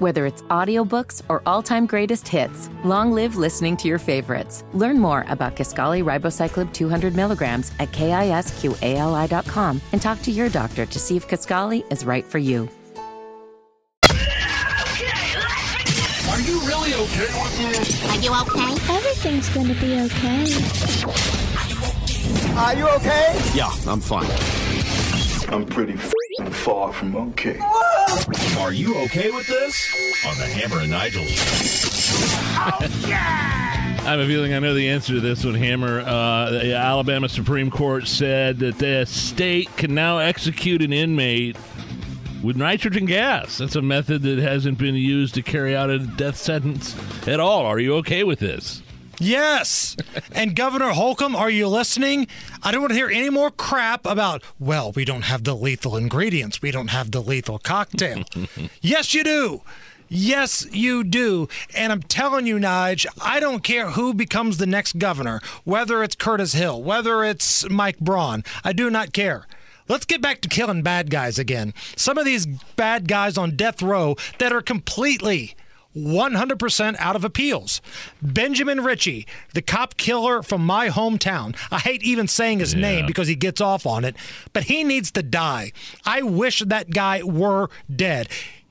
Whether 0.00 0.24
it's 0.24 0.40
audiobooks 0.44 1.20
or 1.28 1.42
all-time 1.44 1.84
greatest 1.84 2.26
hits, 2.26 2.70
long 2.84 3.12
live 3.12 3.36
listening 3.36 3.76
to 3.76 3.86
your 3.86 3.98
favorites. 3.98 4.64
Learn 4.72 4.98
more 4.98 5.26
about 5.28 5.56
Kisqali 5.56 6.02
Ribociclib 6.02 6.72
200 6.72 7.14
milligrams 7.14 7.70
at 7.78 7.90
kisqali.com 7.90 9.82
and 9.92 10.00
talk 10.00 10.22
to 10.22 10.30
your 10.30 10.48
doctor 10.48 10.86
to 10.86 10.98
see 10.98 11.18
if 11.18 11.28
Kisqali 11.28 11.84
is 11.92 12.06
right 12.06 12.24
for 12.24 12.38
you. 12.38 12.66
Are 16.30 16.40
you 16.40 16.60
really 16.62 16.94
okay 16.94 17.28
with 17.36 17.58
this? 17.58 18.10
Are 18.10 18.20
you 18.20 18.32
okay? 18.40 18.72
Everything's 18.94 19.50
gonna 19.50 19.74
be 19.74 20.00
okay. 20.00 20.46
Are 22.56 22.74
you 22.74 22.88
okay? 22.88 23.38
Yeah, 23.54 23.70
I'm 23.86 24.00
fine. 24.00 24.30
I'm 25.52 25.66
pretty 25.66 25.98
far 26.48 26.92
from 26.92 27.16
okay. 27.16 27.58
Are 28.58 28.72
you 28.72 28.96
okay 29.04 29.30
with 29.30 29.46
this? 29.46 30.24
On 30.26 30.36
the 30.38 30.46
Hammer 30.46 30.80
and 30.80 30.90
Nigel 30.90 31.24
oh, 32.60 32.78
yeah! 33.06 33.96
I 34.00 34.10
have 34.10 34.20
a 34.20 34.26
feeling 34.26 34.54
I 34.54 34.58
know 34.58 34.74
the 34.74 34.88
answer 34.88 35.14
to 35.14 35.20
this 35.20 35.44
one, 35.44 35.54
Hammer. 35.54 36.00
Uh, 36.00 36.50
the 36.50 36.74
Alabama 36.74 37.28
Supreme 37.28 37.70
Court 37.70 38.06
said 38.06 38.58
that 38.60 38.78
the 38.78 39.04
state 39.06 39.74
can 39.76 39.94
now 39.94 40.18
execute 40.18 40.82
an 40.82 40.92
inmate 40.92 41.56
with 42.42 42.56
nitrogen 42.56 43.04
gas. 43.04 43.58
That's 43.58 43.76
a 43.76 43.82
method 43.82 44.22
that 44.22 44.38
hasn't 44.38 44.78
been 44.78 44.94
used 44.94 45.34
to 45.34 45.42
carry 45.42 45.76
out 45.76 45.90
a 45.90 45.98
death 45.98 46.36
sentence 46.36 46.96
at 47.28 47.40
all. 47.40 47.66
Are 47.66 47.78
you 47.78 47.96
okay 47.96 48.24
with 48.24 48.38
this? 48.38 48.82
Yes. 49.20 49.96
and 50.32 50.56
Governor 50.56 50.90
Holcomb, 50.90 51.36
are 51.36 51.50
you 51.50 51.68
listening? 51.68 52.26
I 52.62 52.72
don't 52.72 52.80
want 52.80 52.90
to 52.92 52.96
hear 52.96 53.10
any 53.10 53.28
more 53.28 53.50
crap 53.50 54.06
about, 54.06 54.42
well, 54.58 54.92
we 54.92 55.04
don't 55.04 55.22
have 55.22 55.44
the 55.44 55.54
lethal 55.54 55.96
ingredients. 55.96 56.62
We 56.62 56.70
don't 56.70 56.88
have 56.88 57.10
the 57.10 57.20
lethal 57.20 57.58
cocktail. 57.58 58.24
yes, 58.80 59.12
you 59.12 59.22
do. 59.22 59.62
Yes, 60.08 60.66
you 60.72 61.04
do. 61.04 61.48
And 61.74 61.92
I'm 61.92 62.02
telling 62.02 62.46
you, 62.46 62.56
Nige, 62.56 63.06
I 63.22 63.38
don't 63.38 63.62
care 63.62 63.90
who 63.90 64.12
becomes 64.12 64.56
the 64.56 64.66
next 64.66 64.98
governor, 64.98 65.40
whether 65.64 66.02
it's 66.02 66.16
Curtis 66.16 66.54
Hill, 66.54 66.82
whether 66.82 67.22
it's 67.22 67.68
Mike 67.68 68.00
Braun. 68.00 68.42
I 68.64 68.72
do 68.72 68.90
not 68.90 69.12
care. 69.12 69.46
Let's 69.86 70.06
get 70.06 70.20
back 70.22 70.40
to 70.40 70.48
killing 70.48 70.82
bad 70.82 71.10
guys 71.10 71.38
again. 71.38 71.74
Some 71.94 72.16
of 72.16 72.24
these 72.24 72.46
bad 72.46 73.06
guys 73.06 73.36
on 73.36 73.54
death 73.56 73.82
row 73.82 74.16
that 74.38 74.52
are 74.52 74.62
completely 74.62 75.54
100% 75.96 76.96
out 76.98 77.16
of 77.16 77.24
appeals. 77.24 77.80
Benjamin 78.22 78.82
Ritchie, 78.82 79.26
the 79.54 79.62
cop 79.62 79.96
killer 79.96 80.42
from 80.42 80.64
my 80.64 80.88
hometown. 80.88 81.56
I 81.70 81.78
hate 81.78 82.02
even 82.02 82.28
saying 82.28 82.60
his 82.60 82.74
yeah. 82.74 82.80
name 82.80 83.06
because 83.06 83.28
he 83.28 83.34
gets 83.34 83.60
off 83.60 83.86
on 83.86 84.04
it, 84.04 84.16
but 84.52 84.64
he 84.64 84.84
needs 84.84 85.10
to 85.12 85.22
die. 85.22 85.72
I 86.04 86.22
wish 86.22 86.60
that 86.60 86.90
guy 86.90 87.22
were 87.22 87.68
dead. 87.94 88.28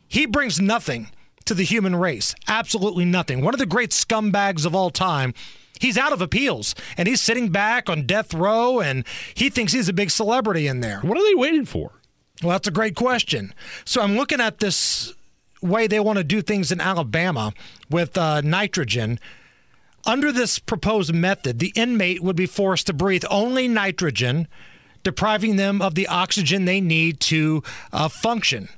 He 0.07 0.25
brings 0.25 0.59
nothing 0.59 1.09
to 1.45 1.53
the 1.53 1.63
human 1.63 1.95
race. 1.95 2.35
Absolutely 2.47 3.05
nothing. 3.05 3.41
One 3.41 3.53
of 3.53 3.59
the 3.59 3.65
great 3.65 3.91
scumbags 3.91 4.65
of 4.65 4.75
all 4.75 4.89
time. 4.89 5.33
He's 5.79 5.97
out 5.97 6.11
of 6.11 6.21
appeals 6.21 6.75
and 6.97 7.07
he's 7.07 7.21
sitting 7.21 7.49
back 7.49 7.89
on 7.89 8.05
death 8.05 8.33
row 8.33 8.81
and 8.81 9.05
he 9.33 9.49
thinks 9.49 9.71
he's 9.71 9.87
a 9.87 9.93
big 9.93 10.11
celebrity 10.11 10.67
in 10.67 10.81
there. 10.81 10.99
What 10.99 11.17
are 11.17 11.23
they 11.23 11.35
waiting 11.35 11.65
for? 11.65 11.93
Well, 12.41 12.51
that's 12.51 12.67
a 12.67 12.71
great 12.71 12.95
question. 12.95 13.53
So 13.85 14.01
I'm 14.01 14.15
looking 14.15 14.41
at 14.41 14.59
this 14.59 15.13
way 15.61 15.88
they 15.88 15.99
want 15.99 16.18
to 16.18 16.23
do 16.23 16.41
things 16.41 16.72
in 16.72 16.81
Alabama 16.81 17.53
with 17.90 18.18
uh, 18.18 18.41
nitrogen. 18.41 19.19
Under 20.06 20.31
this 20.31 20.60
proposed 20.60 21.14
method, 21.14 21.60
the 21.60 21.73
inmate 21.76 22.22
would 22.22 22.36
be 22.36 22.45
forced 22.45 22.88
to 22.88 22.94
breathe 22.94 23.23
only 23.30 23.68
nitrogen, 23.68 24.48
depriving 25.03 25.57
them 25.57 25.81
of 25.81 25.95
the 25.95 26.07
oxygen 26.07 26.65
they 26.65 26.81
need 26.81 27.19
to 27.22 27.64
uh, 27.91 28.07
function. 28.07 28.69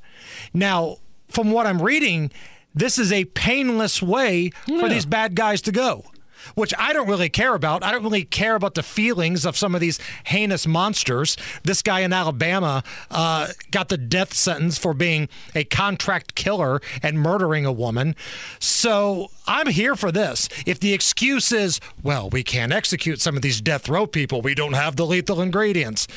Now, 0.54 0.98
from 1.28 1.52
what 1.52 1.68
I'm 1.68 1.82
reading, 1.82 2.32
this 2.74 2.98
is 2.98 3.12
a 3.12 3.26
painless 3.26 4.02
way 4.02 4.52
yeah. 4.66 4.80
for 4.80 4.90
these 4.90 5.06
bad 5.06 5.36
guys 5.36 5.62
to 5.64 5.72
go 5.72 6.06
which 6.56 6.74
I 6.78 6.94
don't 6.94 7.08
really 7.08 7.30
care 7.30 7.56
about. 7.56 7.84
I 7.84 7.92
don't 7.92 8.04
really 8.04 8.24
care 8.24 8.56
about 8.56 8.76
the 8.76 8.84
feelings 8.84 9.46
of 9.46 9.58
some 9.58 9.76
of 9.76 9.82
these 9.82 10.00
heinous 10.26 10.68
monsters. 10.68 11.38
This 11.64 11.82
guy 11.82 12.02
in 12.02 12.14
Alabama 12.14 12.84
uh, 13.10 13.48
got 13.72 13.90
the 13.90 13.98
death 13.98 14.34
sentence 14.34 14.78
for 14.78 14.94
being 14.94 15.30
a 15.56 15.64
contract 15.64 16.36
killer 16.36 16.82
and 17.02 17.20
murdering 17.20 17.66
a 17.66 17.72
woman. 17.72 18.16
So 18.60 19.30
I'm 19.48 19.68
here 19.68 19.96
for 19.96 20.12
this. 20.12 20.50
If 20.66 20.80
the 20.80 20.94
excuse 20.94 21.52
is, 21.52 21.80
well, 22.04 22.30
we 22.30 22.44
can't 22.44 22.72
execute 22.72 23.22
some 23.22 23.36
of 23.36 23.42
these 23.42 23.62
death 23.62 23.90
row 23.90 24.08
people, 24.08 24.42
we 24.42 24.56
don't 24.56 24.74
have 24.74 24.96
the 24.96 25.06
lethal 25.06 25.42
ingredients. 25.42 26.08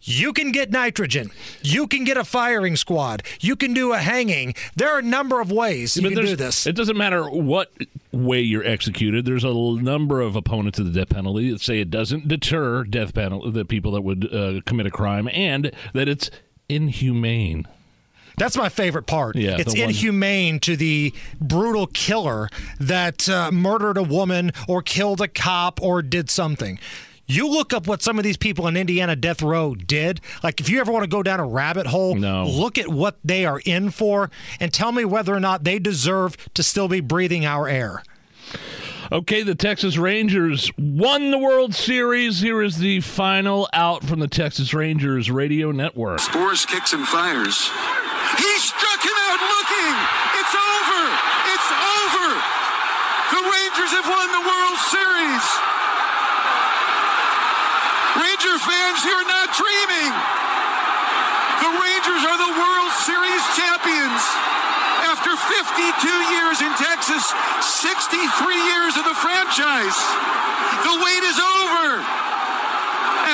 You 0.00 0.32
can 0.32 0.52
get 0.52 0.70
nitrogen. 0.70 1.30
You 1.62 1.86
can 1.86 2.04
get 2.04 2.16
a 2.16 2.24
firing 2.24 2.76
squad. 2.76 3.22
You 3.40 3.56
can 3.56 3.74
do 3.74 3.92
a 3.92 3.98
hanging. 3.98 4.54
There 4.76 4.88
are 4.88 5.00
a 5.00 5.02
number 5.02 5.40
of 5.40 5.50
ways 5.50 5.96
you 5.96 6.02
But 6.02 6.12
can 6.12 6.24
do 6.24 6.36
this. 6.36 6.66
It 6.66 6.76
doesn't 6.76 6.96
matter 6.96 7.28
what 7.28 7.72
way 8.12 8.40
you're 8.40 8.64
executed. 8.64 9.24
There's 9.24 9.44
a 9.44 9.52
number 9.52 10.20
of 10.20 10.36
opponents 10.36 10.78
of 10.78 10.92
the 10.92 11.00
death 11.00 11.08
penalty 11.08 11.50
that 11.50 11.60
say 11.60 11.80
it 11.80 11.90
doesn't 11.90 12.28
deter 12.28 12.84
death 12.84 13.14
penalty 13.14 13.50
the 13.50 13.64
people 13.64 13.92
that 13.92 14.02
would 14.02 14.32
uh, 14.32 14.60
commit 14.64 14.86
a 14.86 14.90
crime, 14.90 15.28
and 15.32 15.72
that 15.92 16.08
it's 16.08 16.30
inhumane. 16.68 17.66
That's 18.36 18.56
my 18.56 18.68
favorite 18.68 19.06
part. 19.06 19.34
Yeah, 19.34 19.56
it's 19.58 19.74
inhumane 19.74 20.60
to 20.60 20.76
the 20.76 21.14
brutal 21.40 21.86
killer 21.86 22.50
that 22.78 23.28
uh, 23.28 23.50
murdered 23.50 23.96
a 23.96 24.02
woman 24.02 24.52
or 24.68 24.82
killed 24.82 25.22
a 25.22 25.28
cop 25.28 25.80
or 25.82 26.02
did 26.02 26.28
something. 26.28 26.78
You 27.26 27.48
look 27.48 27.72
up 27.72 27.86
what 27.86 28.02
some 28.02 28.18
of 28.18 28.24
these 28.24 28.36
people 28.36 28.68
in 28.68 28.76
Indiana 28.76 29.16
death 29.16 29.42
row 29.42 29.74
did. 29.74 30.20
Like, 30.42 30.60
if 30.60 30.68
you 30.68 30.80
ever 30.80 30.92
want 30.92 31.02
to 31.02 31.08
go 31.08 31.22
down 31.22 31.40
a 31.40 31.46
rabbit 31.46 31.86
hole, 31.86 32.14
look 32.16 32.78
at 32.78 32.88
what 32.88 33.16
they 33.24 33.44
are 33.44 33.60
in 33.64 33.90
for 33.90 34.30
and 34.60 34.72
tell 34.72 34.92
me 34.92 35.04
whether 35.04 35.34
or 35.34 35.40
not 35.40 35.64
they 35.64 35.78
deserve 35.78 36.36
to 36.54 36.62
still 36.62 36.88
be 36.88 37.00
breathing 37.00 37.44
our 37.44 37.68
air. 37.68 38.02
Okay, 39.12 39.42
the 39.44 39.54
Texas 39.54 39.96
Rangers 39.96 40.70
won 40.76 41.30
the 41.30 41.38
World 41.38 41.74
Series. 41.74 42.40
Here 42.40 42.60
is 42.62 42.78
the 42.78 43.00
final 43.00 43.68
out 43.72 44.02
from 44.02 44.18
the 44.18 44.26
Texas 44.26 44.74
Rangers 44.74 45.30
radio 45.30 45.70
network. 45.70 46.18
Sborz 46.18 46.66
kicks 46.66 46.92
and 46.92 47.06
fires. 47.06 47.70
He 48.38 48.52
struck 48.58 49.00
him 49.02 49.18
out 49.30 49.38
looking. 49.38 49.94
It's 50.42 50.54
over. 50.58 51.02
It's 51.54 51.70
over. 51.70 52.28
The 53.30 53.42
Rangers 53.46 53.92
have 53.94 54.08
won 54.10 54.26
the 54.34 54.42
World 54.42 54.78
Series. 54.90 55.46
Ranger 58.18 58.58
fans, 58.58 59.04
you're 59.04 59.28
not 59.28 59.45
dreaming. 59.56 60.12
The 61.64 61.72
Rangers 61.72 62.22
are 62.28 62.38
the 62.38 62.52
World 62.60 62.92
Series 63.08 63.44
champions. 63.56 64.22
After 65.08 65.32
52 65.32 66.08
years 66.36 66.60
in 66.60 66.72
Texas, 66.76 67.24
63 67.64 68.20
years 68.52 68.96
of 69.00 69.04
the 69.08 69.16
franchise. 69.16 69.96
The 70.84 70.94
wait 71.00 71.22
is 71.24 71.38
over. 71.40 72.25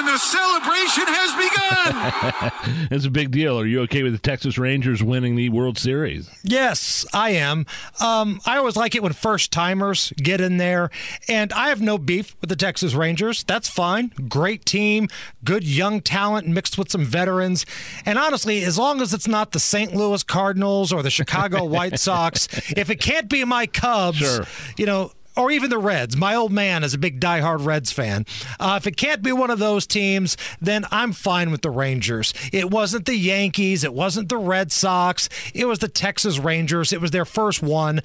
And 0.05 0.09
the 0.09 0.19
celebration 0.19 1.05
has 1.07 2.51
begun. 2.51 2.89
it's 2.91 3.05
a 3.05 3.11
big 3.11 3.31
deal. 3.31 3.57
Are 3.61 3.65
you 3.67 3.83
okay 3.83 4.03
with 4.03 4.13
the 4.13 4.19
Texas 4.19 4.59
Rangers 4.59 5.01
winning 5.01 5.37
the 5.37 5.49
World 5.51 5.79
Series? 5.79 6.29
Yes, 6.43 7.07
I 7.15 7.31
am. 7.31 7.67
Um, 8.01 8.41
I 8.45 8.57
always 8.57 8.75
like 8.75 8.97
it 8.97 9.03
when 9.05 9.13
first 9.13 9.53
timers 9.53 10.13
get 10.17 10.41
in 10.41 10.57
there, 10.57 10.91
and 11.29 11.53
I 11.53 11.69
have 11.69 11.81
no 11.81 11.99
beef 11.99 12.35
with 12.41 12.51
the 12.51 12.57
Texas 12.57 12.95
Rangers. 12.95 13.45
That's 13.45 13.69
fine. 13.69 14.11
Great 14.29 14.65
team, 14.65 15.09
good 15.45 15.63
young 15.63 16.01
talent 16.01 16.49
mixed 16.49 16.77
with 16.79 16.91
some 16.91 17.05
veterans. 17.05 17.65
And 18.05 18.19
honestly, 18.19 18.65
as 18.65 18.77
long 18.77 19.01
as 19.03 19.15
it's 19.15 19.29
not 19.29 19.53
the 19.53 19.61
St. 19.61 19.95
Louis 19.95 20.25
Cardinals 20.25 20.93
or 20.93 21.05
the 21.05 21.11
Chicago 21.11 21.65
White 21.65 22.01
Sox, 22.01 22.49
if 22.77 22.91
it 22.91 22.97
can't 22.97 23.29
be 23.29 23.45
my 23.45 23.67
Cubs, 23.67 24.19
Sure. 24.19 24.47
you 24.77 24.85
know, 24.87 25.13
or 25.37 25.51
even 25.51 25.71
the 25.71 25.79
Reds. 25.79 26.17
My 26.17 26.35
old 26.35 26.53
man 26.53 26.85
is 26.85 26.95
a 26.95 26.99
big 26.99 27.21
diehard 27.21 27.65
Reds 27.65 27.93
fan. 27.93 28.27
Uh, 28.61 28.75
if 28.81 28.87
it 28.87 28.97
can't 28.97 29.23
be 29.23 29.33
one 29.33 29.51
of 29.51 29.59
those 29.59 29.87
teams, 29.87 30.37
then 30.61 30.85
I'm 30.91 31.13
fine 31.13 31.51
with 31.51 31.63
the 31.63 31.71
Rangers. 31.71 32.35
It 32.53 32.71
wasn't 32.71 33.07
the 33.07 33.17
Yankees. 33.17 33.85
It 33.85 33.95
wasn't 33.95 34.29
the 34.29 34.37
Red 34.37 34.73
Sox. 34.73 35.29
It 35.55 35.67
was 35.67 35.79
the 35.79 35.89
Texas 35.89 36.39
Rangers. 36.39 36.93
It 36.93 37.01
was 37.01 37.11
their 37.11 37.25
first 37.25 37.63
one. 37.63 38.01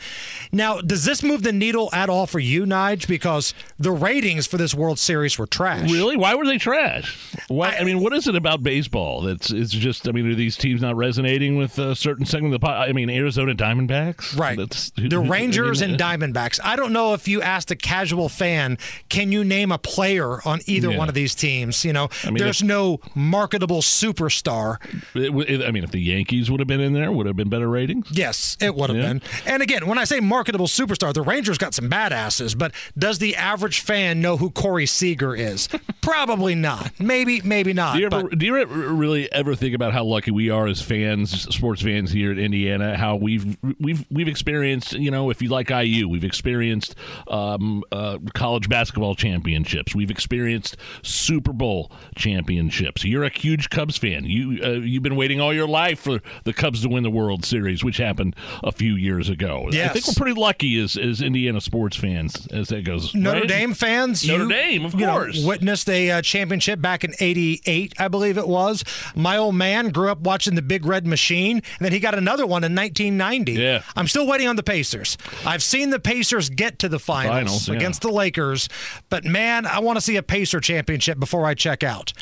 Now, 0.51 0.79
does 0.81 1.05
this 1.05 1.23
move 1.23 1.43
the 1.43 1.51
needle 1.51 1.89
at 1.93 2.09
all 2.09 2.27
for 2.27 2.39
you, 2.39 2.65
Nige? 2.65 3.07
Because 3.07 3.53
the 3.77 3.91
ratings 3.91 4.47
for 4.47 4.57
this 4.57 4.73
World 4.73 4.99
Series 4.99 5.37
were 5.37 5.47
trash. 5.47 5.91
Really? 5.91 6.17
Why 6.17 6.35
were 6.35 6.45
they 6.45 6.57
trash? 6.57 7.17
Why? 7.47 7.75
I, 7.75 7.83
mean, 7.83 7.99
what 7.99 8.13
is 8.13 8.27
it 8.27 8.35
about 8.35 8.63
baseball 8.63 9.21
that's 9.21 9.51
it's 9.51 9.71
just? 9.71 10.07
I 10.07 10.11
mean, 10.11 10.31
are 10.31 10.35
these 10.35 10.57
teams 10.57 10.81
not 10.81 10.95
resonating 10.95 11.57
with 11.57 11.77
a 11.79 11.95
certain 11.95 12.25
segment 12.25 12.53
of 12.53 12.61
the? 12.61 12.67
I 12.67 12.93
mean, 12.93 13.09
Arizona 13.09 13.53
Diamondbacks, 13.55 14.37
Right. 14.37 14.57
That's, 14.57 14.91
The 14.95 15.19
Rangers 15.19 15.81
I 15.81 15.87
mean, 15.87 15.99
and 15.99 16.01
Diamondbacks. 16.01 16.59
I 16.63 16.75
don't 16.75 16.93
know 16.93 17.13
if 17.17 17.27
you 17.27 17.41
asked 17.41 17.71
a 17.71 17.75
casual 17.75 18.29
fan, 18.29 18.77
can 19.09 19.31
you 19.31 19.43
name 19.43 19.71
a 19.71 19.77
player 19.77 20.39
on 20.47 20.59
either 20.65 20.91
Yeah. 20.91 20.97
one 20.97 21.09
of 21.09 21.15
these 21.15 21.35
teams? 21.35 21.83
You 21.83 21.93
know, 21.93 22.09
I 22.23 22.27
mean, 22.27 22.37
there's 22.37 22.61
if- 22.61 22.67
no 22.67 22.99
marketable 23.15 23.81
superstar. 23.81 24.77
It, 25.15 25.33
it- 25.49 25.65
I 25.67 25.71
mean, 25.71 25.83
if 25.83 25.91
the 25.91 25.99
Yankees 26.01 26.49
would 26.49 26.59
have 26.59 26.67
been 26.67 26.79
in 26.81 26.93
there, 26.93 27.11
would 27.11 27.25
have 27.27 27.35
been 27.35 27.49
better 27.49 27.69
ratings. 27.69 28.07
Yes, 28.11 28.57
it 28.61 28.75
would 28.75 28.89
have 28.89 28.97
Yeah. 28.97 29.07
been. 29.13 29.21
And 29.45 29.61
again, 29.63 29.87
when 29.87 29.97
I 29.97 30.03
say 30.05 30.19
marketable 30.19 30.67
superstar, 30.67 31.13
the 31.13 31.21
Rangers 31.21 31.57
got 31.57 31.73
some 31.73 31.89
badasses, 31.89 32.57
but 32.57 32.71
does 32.97 33.19
the 33.19 33.35
average 33.35 33.79
fan 33.81 34.21
know 34.21 34.37
who 34.37 34.49
Corey 34.49 34.85
Seager 34.85 35.35
is? 35.35 35.67
Probably 36.01 36.55
not. 36.55 36.91
Maybe, 36.99 37.41
maybe 37.43 37.73
not. 37.73 37.93
Do 37.95 37.99
you 37.99 38.05
ever, 38.07 38.23
but- 38.23 38.37
do 38.39 38.45
you 38.45 38.65
really 38.65 39.31
ever 39.31 39.55
think 39.55 39.75
about 39.75 39.93
how 39.93 40.03
lucky 40.03 40.31
we 40.31 40.49
are 40.49 40.67
as 40.67 40.81
fans, 40.81 41.53
sports 41.53 41.81
fans 41.81 42.11
here 42.11 42.31
in 42.31 42.39
Indiana? 42.39 42.97
How 42.97 43.15
we've 43.15 43.57
we've 43.79 44.05
we've 44.09 44.27
experienced, 44.27 44.93
you 44.93 45.11
know, 45.11 45.29
if 45.29 45.41
you 45.41 45.49
like 45.49 45.69
IU, 45.69 46.07
we've 46.07 46.23
experienced 46.23 46.95
um, 47.27 47.83
uh, 47.91 48.17
college 48.33 48.69
basketball 48.69 49.15
championships, 49.15 49.95
we've 49.95 50.11
experienced 50.11 50.77
Super 51.01 51.53
Bowl 51.53 51.91
championships. 52.15 53.03
You're 53.03 53.23
a 53.23 53.29
huge 53.29 53.69
Cubs 53.69 53.97
fan. 53.97 54.25
You 54.25 54.63
uh, 54.63 54.69
you've 54.71 55.03
been 55.03 55.15
waiting 55.15 55.39
all 55.41 55.53
your 55.53 55.67
life 55.67 55.99
for 55.99 56.21
the 56.43 56.53
Cubs 56.53 56.81
to 56.81 56.89
win 56.89 57.03
the 57.03 57.09
World 57.09 57.45
Series, 57.45 57.83
which 57.83 57.97
happened 57.97 58.35
a 58.63 58.71
few 58.71 58.95
years 58.95 59.29
ago. 59.29 59.67
I 59.73 59.87
think 59.89 60.07
we're 60.07 60.13
pretty 60.13 60.39
lucky 60.39 60.79
as 60.79 60.97
as 60.97 61.21
Indiana 61.21 61.61
sports 61.61 61.95
fans 61.95 62.47
as 62.47 62.69
that 62.69 62.83
goes. 62.83 63.13
Notre 63.13 63.39
right? 63.39 63.47
Dame 63.47 63.73
fans, 63.73 64.27
Notre 64.27 64.43
you, 64.43 64.49
Dame, 64.49 64.85
of 64.85 64.93
you 64.93 65.05
know, 65.05 65.13
course. 65.13 65.43
witnessed 65.43 65.89
a 65.89 66.11
uh, 66.11 66.21
championship 66.21 66.81
back 66.81 67.03
in 67.03 67.13
'88, 67.19 67.93
I 67.99 68.07
believe 68.07 68.37
it 68.37 68.47
was. 68.47 68.83
My 69.15 69.37
old 69.37 69.55
man 69.55 69.89
grew 69.89 70.09
up 70.09 70.19
watching 70.21 70.55
the 70.55 70.61
Big 70.61 70.85
Red 70.85 71.05
Machine, 71.05 71.57
and 71.57 71.85
then 71.85 71.91
he 71.91 71.99
got 71.99 72.15
another 72.15 72.45
one 72.45 72.63
in 72.63 72.75
1990. 72.75 73.53
Yeah. 73.53 73.81
I'm 73.95 74.07
still 74.07 74.27
waiting 74.27 74.47
on 74.47 74.55
the 74.55 74.63
Pacers. 74.63 75.17
I've 75.45 75.63
seen 75.63 75.89
the 75.89 75.99
Pacers 75.99 76.49
get 76.49 76.79
to 76.79 76.89
the 76.89 76.96
finals, 76.99 77.35
Finals, 77.35 77.69
yeah. 77.69 77.75
against 77.75 78.01
the 78.01 78.11
Lakers, 78.11 78.69
but 79.09 79.25
man, 79.25 79.65
I 79.65 79.79
want 79.79 79.97
to 79.97 80.01
see 80.01 80.15
a 80.15 80.23
Pacer 80.23 80.59
championship 80.59 81.19
before 81.19 81.45
I 81.45 81.53
check 81.53 81.83
out. 81.83 82.13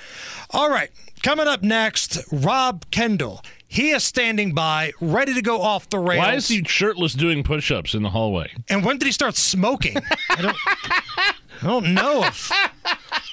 All 0.51 0.69
right, 0.69 0.89
coming 1.23 1.47
up 1.47 1.63
next, 1.63 2.19
Rob 2.31 2.85
Kendall. 2.91 3.41
He 3.67 3.89
is 3.89 4.03
standing 4.03 4.53
by, 4.53 4.93
ready 5.01 5.33
to 5.33 5.41
go 5.41 5.61
off 5.61 5.89
the 5.89 5.99
rails. 5.99 6.19
Why 6.19 6.35
is 6.35 6.47
he 6.47 6.63
shirtless 6.63 7.13
doing 7.13 7.43
push-ups 7.43 7.93
in 7.93 8.03
the 8.03 8.09
hallway? 8.11 8.53
And 8.69 8.85
when 8.85 8.99
did 8.99 9.05
he 9.05 9.11
start 9.11 9.35
smoking? 9.35 9.97
I 10.29 10.41
don't, 10.41 10.55
I 10.67 11.33
don't 11.63 11.93
know 11.93 12.23
if 12.23 12.51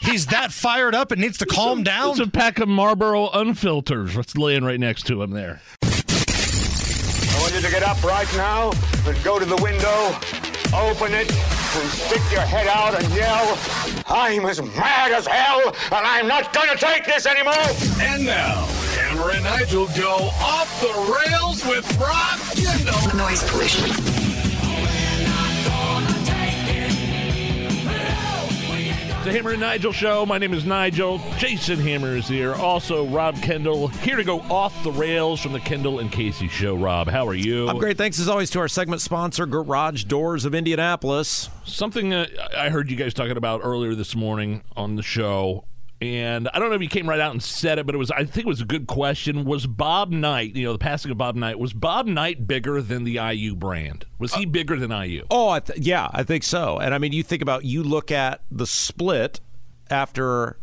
he's 0.01 0.27
that 0.29 0.51
fired 0.51 0.95
up 0.95 1.13
and 1.13 1.21
needs 1.21 1.39
to 1.39 1.47
calm 1.47 1.85
down. 1.85 2.13
It's 2.13 2.21
a 2.21 2.27
pack 2.27 2.59
of 2.59 2.69
Marlboro 2.69 3.29
Unfilters. 3.29 4.15
That's 4.15 4.37
laying 4.37 4.65
right 4.65 4.81
next 4.81 5.07
to 5.09 5.23
him 5.23 5.31
there. 5.31 5.61
I 5.83 7.39
want 7.41 7.55
you 7.55 7.61
to 7.61 7.71
get 7.71 7.83
up 7.83 8.03
right 8.03 8.27
now 8.35 8.73
and 9.07 9.23
go 9.23 9.39
to 9.39 9.45
the 9.45 9.57
window, 9.63 10.17
open 10.75 11.13
it, 11.15 11.31
and 11.31 11.91
stick 11.91 12.23
your 12.31 12.43
head 12.43 12.67
out 12.67 13.01
and 13.01 13.13
yell, 13.15 13.59
I'm 14.07 14.47
as 14.47 14.63
mad 14.63 15.13
as 15.13 15.27
hell, 15.27 15.69
and 15.69 16.07
I'm 16.07 16.27
not 16.27 16.53
going 16.53 16.69
to 16.71 16.77
take 16.77 17.05
this 17.07 17.27
anymore. 17.27 17.55
And 18.01 18.25
now, 18.25 18.67
Hammer 18.97 19.31
and 19.31 19.45
Nigel 19.45 19.87
go 19.97 20.31
off 20.41 20.81
the 20.81 21.31
rails 21.31 21.65
with 21.67 21.87
Rob 21.99 22.39
Kendall. 22.57 23.17
Noise 23.17 23.43
pollution. 23.51 24.22
The 29.25 29.31
Hammer 29.31 29.53
and 29.53 29.61
Nigel 29.61 29.93
Show. 29.93 30.27
My 30.27 30.39
name 30.39 30.53
is 30.53 30.65
Nigel. 30.65 31.21
Jason 31.39 31.79
Hammer 31.79 32.17
is 32.17 32.27
here. 32.27 32.55
Also, 32.55 33.07
Rob 33.07 33.37
Kendall 33.37 33.87
here 33.87 34.17
to 34.17 34.25
go 34.25 34.41
off 34.41 34.83
the 34.83 34.91
rails 34.91 35.41
from 35.41 35.53
the 35.53 35.61
Kendall 35.61 36.01
and 36.01 36.11
Casey 36.11 36.49
Show. 36.49 36.75
Rob, 36.75 37.07
how 37.07 37.29
are 37.29 37.35
you? 37.35 37.69
I'm 37.69 37.79
great. 37.79 37.97
Thanks 37.97 38.19
as 38.19 38.29
always 38.29 38.51
to 38.51 38.59
our 38.59 38.67
segment 38.67 39.01
sponsor, 39.01 39.47
Garage 39.47 40.03
Doors 40.05 40.45
of 40.45 40.57
Indianapolis. 40.57 41.51
Something 41.65 42.13
uh, 42.13 42.27
I 42.59 42.71
heard 42.71 42.91
you 42.91 42.97
guys 42.97 43.15
talking 43.15 43.37
about 43.37 43.61
earlier 43.63 43.95
this 43.95 44.17
morning 44.17 44.65
on 44.77 44.97
the 44.97 45.05
show, 45.05 45.67
and 46.03 46.49
I 46.53 46.59
don't 46.59 46.69
know 46.69 46.75
if 46.75 46.83
you 46.83 46.89
came 46.89 47.09
right 47.09 47.21
out 47.21 47.31
and 47.31 47.41
said 47.41 47.79
it, 47.79 47.87
but 47.87 47.95
it 47.95 47.99
was 47.99 48.11
I 48.11 48.25
think 48.25 48.47
it 48.47 48.49
was 48.49 48.61
a 48.61 48.65
good 48.65 48.89
question. 48.89 49.45
Was 49.45 49.69
Bob 49.69 50.11
Knight, 50.11 50.57
you 50.57 50.65
know, 50.65 50.73
the 50.73 50.79
passing 50.79 51.13
of 51.13 51.19
Bob 51.19 51.37
Knight, 51.37 51.61
was 51.61 51.73
Bob 51.73 52.07
Knight 52.07 52.49
bigger 52.49 52.83
than 52.83 53.05
the 53.05 53.21
IU 53.23 53.55
brand? 53.55 54.05
Was 54.19 54.35
he 54.35 54.45
bigger 54.45 54.77
than 54.77 54.91
IU? 54.91 55.25
Oh, 55.31 55.51
I 55.51 55.61
th- 55.61 55.79
yeah, 55.79 56.09
I 56.13 56.25
think 56.25 56.43
so. 56.43 56.79
And 56.79 56.93
I 56.93 56.99
mean, 56.99 57.13
you 57.13 57.23
think 57.23 57.41
about 57.41 57.65
you 57.65 57.85
look 57.85 58.11
at 58.11 58.43
the 58.51 58.67
split 58.67 59.39
after 59.91 60.59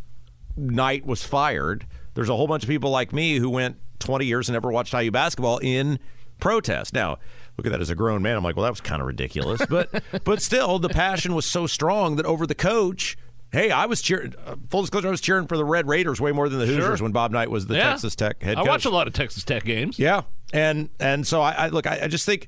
Knight 0.58 1.06
was 1.06 1.24
fired. 1.24 1.88
There's 2.16 2.30
a 2.30 2.36
whole 2.36 2.48
bunch 2.48 2.64
of 2.64 2.70
people 2.70 2.90
like 2.90 3.14
me 3.14 3.38
who 3.38 3.50
went 3.50 3.78
20 4.00 4.26
years 4.26 4.50
and 4.50 4.56
never 4.56 4.70
watched 4.72 4.94
IU 4.94 5.10
basketball 5.10 5.60
in 5.60 6.00
protest. 6.42 6.94
Now, 6.94 7.18
look 7.58 7.66
at 7.66 7.72
that 7.72 7.80
as 7.80 7.90
a 7.90 7.96
grown 7.96 8.22
man. 8.22 8.36
I'm 8.36 8.44
like, 8.44 8.58
well, 8.58 8.64
that 8.64 8.72
was 8.72 8.82
kind 8.82 9.02
of 9.02 9.08
ridiculous, 9.08 9.66
but 9.66 10.04
but 10.26 10.42
still, 10.42 10.80
the 10.80 10.90
passion 10.90 11.34
was 11.34 11.46
so 11.46 11.66
strong 11.66 12.18
that 12.18 12.26
over 12.26 12.46
the 12.46 12.56
coach. 12.56 13.18
Hey, 13.52 13.72
I 13.72 13.86
was 13.88 14.02
cheering. 14.02 14.36
Uh, 14.46 14.56
full 14.70 14.82
disclosure, 14.82 15.08
I 15.08 15.12
was 15.12 15.22
cheering 15.22 15.48
for 15.48 15.58
the 15.58 15.66
Red 15.66 15.88
Raiders 15.88 16.22
way 16.22 16.32
more 16.32 16.50
than 16.50 16.60
the 16.60 16.68
Sure. 16.68 16.76
Hoosiers 16.76 17.02
when 17.02 17.12
Bob 17.12 17.32
Knight 17.32 17.50
was 17.50 17.66
the 17.66 17.76
Yeah. 17.76 17.90
Texas 17.92 18.16
Tech 18.16 18.42
head 18.44 18.58
coach. 18.58 18.68
I 18.68 18.70
watch 18.70 18.86
a 18.86 18.90
lot 18.92 19.08
of 19.08 19.14
Texas 19.14 19.44
Tech 19.44 19.64
games. 19.66 19.98
Yeah, 19.98 20.22
and 20.54 20.90
and 21.00 21.26
so 21.26 21.42
I, 21.42 21.52
I 21.52 21.68
look. 21.70 21.88
I, 21.88 22.02
I 22.04 22.08
just 22.08 22.26
think 22.26 22.48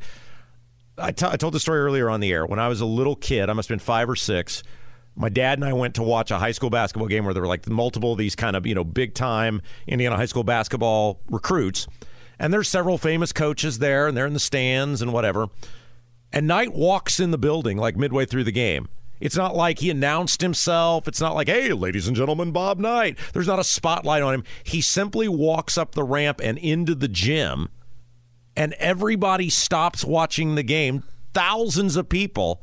I 0.98 1.11
t- 1.11 1.26
I 1.26 1.38
told 1.38 1.53
the 1.53 1.60
story 1.60 1.80
earlier 1.80 2.10
on 2.10 2.19
the 2.19 2.32
air 2.32 2.45
when 2.45 2.60
I 2.60 2.68
was 2.68 2.82
a 2.82 2.86
little 2.86 3.15
kid. 3.15 3.49
I 3.49 3.53
must 3.53 3.69
have 3.69 3.73
been 3.78 3.84
five 3.84 4.10
or 4.10 4.15
six. 4.15 4.61
My 5.15 5.28
dad 5.30 5.57
and 5.57 5.65
I 5.65 5.73
went 5.73 5.95
to 5.95 6.03
watch 6.03 6.32
a 6.32 6.38
high 6.38 6.52
school 6.53 6.69
basketball 6.69 7.07
game 7.10 7.26
where 7.26 7.34
there 7.34 7.41
were 7.41 7.48
like 7.48 7.68
multiple 7.68 8.14
of 8.14 8.18
these 8.18 8.36
kind 8.36 8.56
of, 8.56 8.65
you 8.65 8.73
know, 8.73 8.84
big 8.86 9.14
time 9.14 9.61
Indiana 9.88 10.15
high 10.15 10.26
school 10.26 10.44
basketball 10.45 11.19
recruits. 11.30 11.86
And 12.40 12.53
there's 12.53 12.69
several 12.69 12.98
famous 12.98 13.34
coaches 13.34 13.80
there 13.80 14.07
and 14.07 14.15
they're 14.15 14.26
in 14.26 14.34
the 14.34 14.40
stands 14.40 15.02
and 15.02 15.11
whatever. 15.11 15.48
And 16.32 16.48
Knight 16.48 16.73
walks 16.73 17.19
in 17.19 17.32
the 17.32 17.38
building 17.38 17.78
like 17.78 17.98
midway 17.98 18.26
through 18.26 18.45
the 18.45 18.53
game. 18.53 18.88
It's 19.22 19.38
not 19.38 19.56
like 19.56 19.80
he 19.80 19.89
announced 19.89 20.41
himself. 20.41 21.07
It's 21.07 21.22
not 21.22 21.35
like, 21.35 21.48
hey, 21.48 21.72
ladies 21.72 22.07
and 22.07 22.18
gentlemen, 22.18 22.52
Bob 22.52 22.80
Knight. 22.80 23.18
There's 23.34 23.48
not 23.48 23.60
a 23.60 23.64
spotlight 23.64 24.23
on 24.23 24.34
him. 24.34 24.43
He 24.64 24.81
simply 24.81 25.27
walks 25.27 25.77
up 25.77 25.93
the 25.93 26.03
ramp 26.03 26.41
and 26.43 26.57
into 26.57 26.95
the 26.95 27.07
gym, 27.07 27.69
and 28.57 28.73
everybody 28.73 29.49
stops 29.49 30.03
watching 30.03 30.56
the 30.56 30.64
game. 30.64 31.03
Thousands 31.34 31.95
of 31.95 32.10
people. 32.10 32.61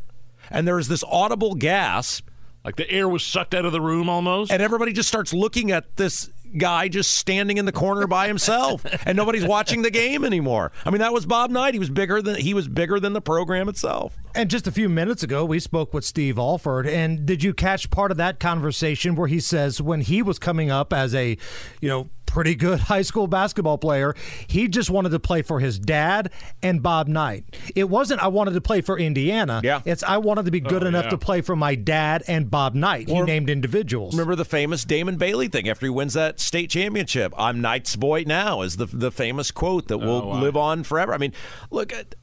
And 0.51 0.67
there's 0.67 0.89
this 0.89 1.05
audible 1.05 1.55
gasp. 1.55 2.29
Like 2.65 2.77
the 2.77 2.91
air 2.91 3.09
was 3.09 3.25
sucked 3.25 3.55
out 3.55 3.65
of 3.65 3.73
the 3.73 3.81
room 3.81 4.09
almost. 4.11 4.51
And 4.53 4.61
everybody 4.61 4.93
just 4.93 5.09
starts 5.09 5.33
looking 5.33 5.71
at 5.71 5.97
this 5.97 6.31
guy 6.57 6.89
just 6.89 7.13
standing 7.13 7.59
in 7.59 7.65
the 7.65 7.73
corner 7.73 8.07
by 8.07 8.27
himself 8.27 8.85
and 9.07 9.17
nobody's 9.17 9.45
watching 9.45 9.83
the 9.83 9.91
game 9.91 10.25
anymore. 10.25 10.73
I 10.85 10.91
mean 10.91 11.01
that 11.01 11.13
was 11.13 11.27
Bob 11.27 11.51
Knight. 11.51 11.75
He 11.75 11.81
was 11.81 11.91
bigger 11.91 12.23
than 12.23 12.37
he 12.37 12.55
was 12.55 12.69
bigger 12.69 12.99
than 13.01 13.13
the 13.13 13.21
program 13.21 13.69
itself. 13.69 14.17
And 14.35 14.51
just 14.51 14.67
a 14.67 14.73
few 14.73 14.89
minutes 14.89 15.23
ago 15.23 15.45
we 15.45 15.61
spoke 15.61 15.93
with 15.93 16.05
Steve 16.05 16.39
Alford 16.39 16.87
and 16.87 17.27
did 17.27 17.43
you 17.43 17.53
catch 17.53 17.91
part 17.91 18.11
of 18.11 18.17
that 18.17 18.41
conversation 18.41 19.15
where 19.15 19.29
he 19.29 19.41
says 19.41 19.83
when 19.83 20.01
he 20.01 20.23
was 20.23 20.39
coming 20.39 20.71
up 20.71 20.93
as 20.93 21.15
a, 21.15 21.37
you 21.81 21.89
know, 21.89 22.11
pretty 22.29 22.55
good 22.55 22.79
high 22.93 23.03
school 23.03 23.27
basketball 23.27 23.79
player. 23.79 24.15
He 24.47 24.69
just 24.69 24.91
wanted 24.91 25.11
to 25.11 25.19
play 25.19 25.43
for 25.43 25.59
his 25.59 25.79
dad 25.79 26.31
and 26.63 26.83
Bob 26.83 27.09
Knight. 27.09 27.45
It 27.75 27.89
wasn't 27.89 28.23
I 28.23 28.29
wanted 28.29 28.53
to 28.53 28.61
play 28.61 28.81
for 28.81 28.99
Indiana. 28.99 29.61
Yeah. 29.65 29.83
It's 29.85 30.03
I 30.03 30.19
wanted 30.19 30.45
to 30.45 30.51
be 30.51 30.61
good 30.61 30.85
Oh, 30.85 30.87
enough 30.87 31.05
yeah. 31.07 31.11
to 31.11 31.19
play 31.19 31.41
for 31.41 31.57
my 31.57 31.75
dad 31.75 32.23
and 32.29 32.51
Bob 32.51 32.75
Knight. 32.75 33.09
he 33.09 33.21
named 33.23 33.51
individuals. 33.51 34.15
Remember 34.15 34.37
the 34.37 34.45
famous 34.45 34.85
Damon 34.85 35.17
Bailey 35.17 35.49
thing 35.49 35.69
after 35.69 35.87
he 35.87 35.91
wins 35.91 36.15
that 36.15 36.39
state 36.39 36.71
championship? 36.71 37.33
I'm 37.37 37.61
Knight's 37.61 37.97
boy 37.97 38.25
now 38.27 38.63
is 38.63 38.77
the 38.77 38.87
the 38.87 39.11
famous 39.11 39.51
quote 39.51 39.89
that 39.89 39.97
oh, 39.97 39.99
will 40.07 40.29
wow. 40.29 40.41
live 40.41 40.57
on 40.57 40.85
forever. 40.85 41.13
I 41.15 41.19
mean, 41.19 41.33
look 41.71 41.93
at 41.93 42.15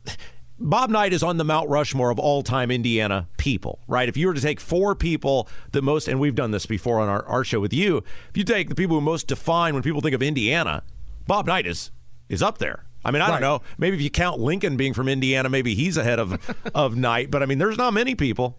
Bob 0.58 0.90
Knight 0.90 1.12
is 1.12 1.22
on 1.22 1.38
the 1.38 1.44
Mount 1.44 1.70
Rushmore 1.70 2.12
of 2.12 2.20
all 2.20 2.42
time 2.42 2.72
Indiana 2.72 3.28
people, 3.38 3.80
right? 3.88 4.08
If 4.08 4.16
you 4.16 4.28
were 4.28 4.34
to 4.34 4.42
take 4.42 4.60
four 4.62 4.96
people 4.96 5.50
that 5.74 5.82
most, 5.82 6.08
and 6.08 6.20
we've 6.20 6.36
done 6.36 6.52
this 6.52 6.66
before 6.66 7.00
on 7.02 7.10
our, 7.10 7.26
our 7.26 7.44
show 7.44 7.60
with 7.60 7.74
you, 7.74 7.98
if 8.30 8.38
you 8.38 8.44
take 8.46 8.70
the 8.70 8.76
people 8.76 8.96
who 8.96 9.02
most 9.02 9.28
define 9.28 9.74
when 9.74 9.84
people 9.84 10.00
think 10.02 10.16
of 10.16 10.22
Indiana, 10.22 10.84
Bob 11.28 11.46
Knight 11.48 11.68
is 11.68 11.92
is 12.30 12.42
up 12.42 12.58
there. 12.58 12.86
I 13.04 13.12
mean, 13.12 13.22
I 13.22 13.26
Right. 13.30 13.32
don't 13.40 13.42
know. 13.42 13.62
Maybe 13.78 13.96
if 13.98 14.02
you 14.02 14.10
count 14.10 14.40
Lincoln 14.40 14.78
being 14.78 14.94
from 14.94 15.08
Indiana, 15.08 15.48
maybe 15.50 15.76
he's 15.76 15.98
ahead 15.98 16.20
of 16.20 16.40
of 16.74 16.96
Knight. 16.96 17.30
But 17.32 17.44
I 17.44 17.46
mean, 17.46 17.58
there's 17.60 17.78
not 17.78 17.94
many 17.94 18.16
people. 18.16 18.58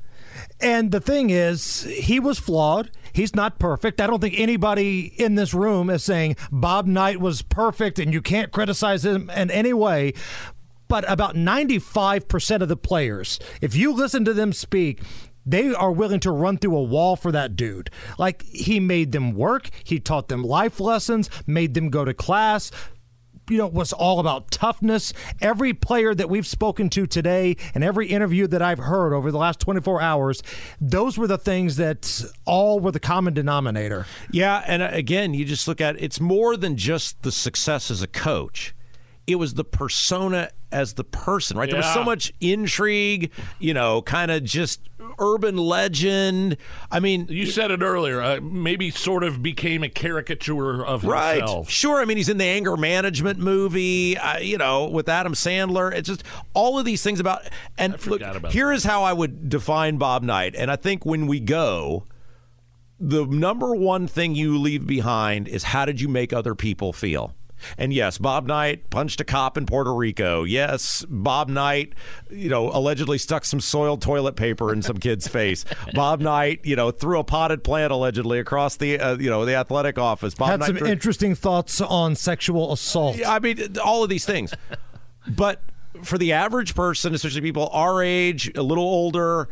And 0.60 0.93
the 0.93 1.01
thing 1.01 1.31
is, 1.31 1.85
he 1.85 2.20
was 2.20 2.39
flawed. 2.39 2.90
He's 3.12 3.35
not 3.35 3.59
perfect. 3.59 4.01
I 4.02 4.06
don't 4.06 4.20
think 4.20 4.35
anybody 4.39 5.06
in 5.18 5.35
this 5.35 5.55
room 5.55 5.89
is 5.89 6.05
saying 6.05 6.36
Bob 6.52 6.86
Knight 6.86 7.20
was 7.20 7.40
perfect 7.40 7.98
and 7.98 8.12
you 8.12 8.20
can't 8.20 8.52
criticize 8.52 9.05
him 9.05 9.31
in 9.31 9.51
any 9.51 9.73
way. 9.73 10.12
But 10.89 11.05
about 11.11 11.35
95% 11.35 12.61
of 12.63 12.69
the 12.69 12.77
players, 12.77 13.39
if 13.61 13.75
you 13.75 13.93
listen 13.93 14.25
to 14.25 14.35
them 14.35 14.53
speak, 14.53 15.03
they 15.45 15.73
are 15.73 15.93
willing 15.93 16.21
to 16.21 16.31
run 16.31 16.59
through 16.59 16.77
a 16.77 16.83
wall 16.83 17.17
for 17.17 17.31
that 17.33 17.57
dude. 17.57 17.91
Like 18.19 18.43
he 18.47 18.81
made 18.81 19.13
them 19.13 19.33
work, 19.33 19.71
he 19.85 20.01
taught 20.01 20.29
them 20.29 20.43
life 20.43 20.81
lessons, 20.81 21.31
made 21.47 21.75
them 21.75 21.89
go 21.89 22.05
to 22.05 22.13
class, 22.13 22.73
you 23.49 23.59
know, 23.59 23.67
was 23.67 23.93
all 23.93 24.19
about 24.19 24.51
toughness. 24.51 25.13
Every 25.41 25.73
player 25.73 26.15
that 26.15 26.29
we've 26.29 26.47
spoken 26.47 26.91
to 26.91 27.07
today 27.07 27.57
and 27.75 27.85
every 27.85 28.09
interview 28.09 28.47
that 28.49 28.63
I've 28.63 28.79
heard 28.79 29.13
over 29.15 29.31
the 29.31 29.39
last 29.39 29.61
24 29.61 30.01
hours, 30.01 30.43
those 30.81 31.17
were 31.17 31.27
the 31.27 31.39
things 31.39 31.77
that 31.77 32.25
all 32.45 32.81
were 32.81 32.91
the 32.91 33.01
common 33.01 33.35
denominator. 33.35 34.07
Yeah, 34.33 34.65
and 34.67 34.83
uh, 34.83 34.89
again, 34.93 35.35
you 35.35 35.45
just 35.45 35.69
look 35.69 35.81
at 35.81 36.01
it's 36.01 36.21
more 36.21 36.57
than 36.57 36.77
just 36.77 37.23
the 37.23 37.33
success 37.33 37.91
as 37.91 38.03
a 38.03 38.09
coach. 38.09 38.75
It 39.27 39.36
was 39.36 39.55
the 39.55 39.65
persona 39.65 40.51
as 40.70 40.94
the 40.94 41.05
person, 41.05 41.57
right? 41.57 41.69
There 41.69 41.78
was 41.78 41.93
so 41.93 42.05
much 42.05 42.32
intrigue, 42.40 43.32
you 43.59 43.74
know, 43.74 44.03
kind 44.03 44.31
of 44.31 44.44
just 44.44 44.81
urban 45.19 45.57
legend. 45.57 46.57
I 46.90 47.01
mean, 47.01 47.27
You 47.28 47.47
said 47.47 47.70
it 47.70 47.82
earlier. 47.82 48.20
Uh, 48.23 48.40
maybe 48.40 48.90
sort 48.90 49.24
of 49.24 49.43
became 49.43 49.82
a 49.82 49.89
caricature 49.89 50.85
of 50.85 51.05
Right. 51.05 51.39
himself. 51.39 51.70
Sure. 51.70 52.01
I 52.01 52.05
mean, 52.05 52.16
he's 52.19 52.28
in 52.28 52.39
the 52.39 52.44
anger 52.44 52.77
management 52.77 53.39
movie, 53.39 54.16
uh, 54.19 54.39
you 54.39 54.59
know, 54.59 54.86
with 54.86 55.09
Adam 55.09 55.32
Sandler. 55.35 55.93
It's 55.93 56.09
just 56.09 56.23
all 56.55 56.78
of 56.78 56.85
these 56.85 57.03
things 57.03 57.19
about. 57.20 57.43
And 57.78 57.94
look, 58.07 58.20
about 58.20 58.53
here 58.53 58.70
is 58.73 58.85
how 58.85 59.03
I 59.03 59.12
would 59.12 59.48
define 59.48 59.97
Bob 59.97 60.23
Knight. 60.23 60.55
And 60.57 60.70
I 60.70 60.77
think 60.77 61.05
when 61.07 61.27
we 61.27 61.40
go, 61.40 62.05
the 63.01 63.24
number 63.27 63.74
one 63.74 64.07
thing 64.07 64.35
you 64.35 64.57
leave 64.59 64.86
behind 64.86 65.48
is 65.48 65.65
how 65.65 65.85
did 65.85 66.01
you 66.01 66.09
make 66.09 66.32
other 66.32 66.55
people 66.55 66.93
feel? 66.93 67.35
And 67.79 67.93
yes, 67.93 68.19
Bob 68.19 68.47
Knight 68.47 68.91
punched 68.91 69.21
a 69.21 69.25
cop 69.25 69.57
in 69.57 69.67
Puerto 69.67 69.95
Rico. 69.95 70.45
Yes, 70.45 71.05
Bob 71.09 71.49
Knight, 71.49 71.93
you 72.31 72.49
know, 72.49 72.71
allegedly 72.71 73.19
stuck 73.19 73.45
some 73.45 73.61
soiled 73.61 74.03
toilet 74.03 74.37
paper 74.37 74.73
in 74.73 74.83
some 74.83 74.99
kid's 74.99 75.29
face. 75.29 75.65
Bob 75.95 76.21
Knight, 76.21 76.61
you 76.65 76.77
know, 76.77 76.91
threw 76.91 77.19
a 77.19 77.25
potted 77.25 77.65
plant 77.65 77.93
allegedly 77.93 78.39
across 78.39 78.77
the, 78.77 78.99
uh, 78.99 79.17
you 79.19 79.31
know, 79.31 79.45
the 79.45 79.55
athletic 79.55 79.99
office. 79.99 80.35
Bob 80.35 80.51
Had 80.51 80.61
Knight 80.61 80.67
some 80.67 80.77
threw- 80.77 80.89
interesting 80.89 81.35
thoughts 81.35 81.81
on 81.81 82.15
sexual 82.15 82.73
assault. 82.73 83.19
I 83.27 83.39
mean, 83.39 83.77
all 83.83 84.03
of 84.03 84.09
these 84.11 84.25
things. 84.25 84.53
But 85.29 85.61
for 86.03 86.19
the 86.19 86.33
average 86.33 86.75
person, 86.75 87.15
especially 87.15 87.41
people 87.41 87.69
our 87.73 88.03
age, 88.03 88.51
a 88.55 88.63
little 88.63 88.85
older, 88.85 89.49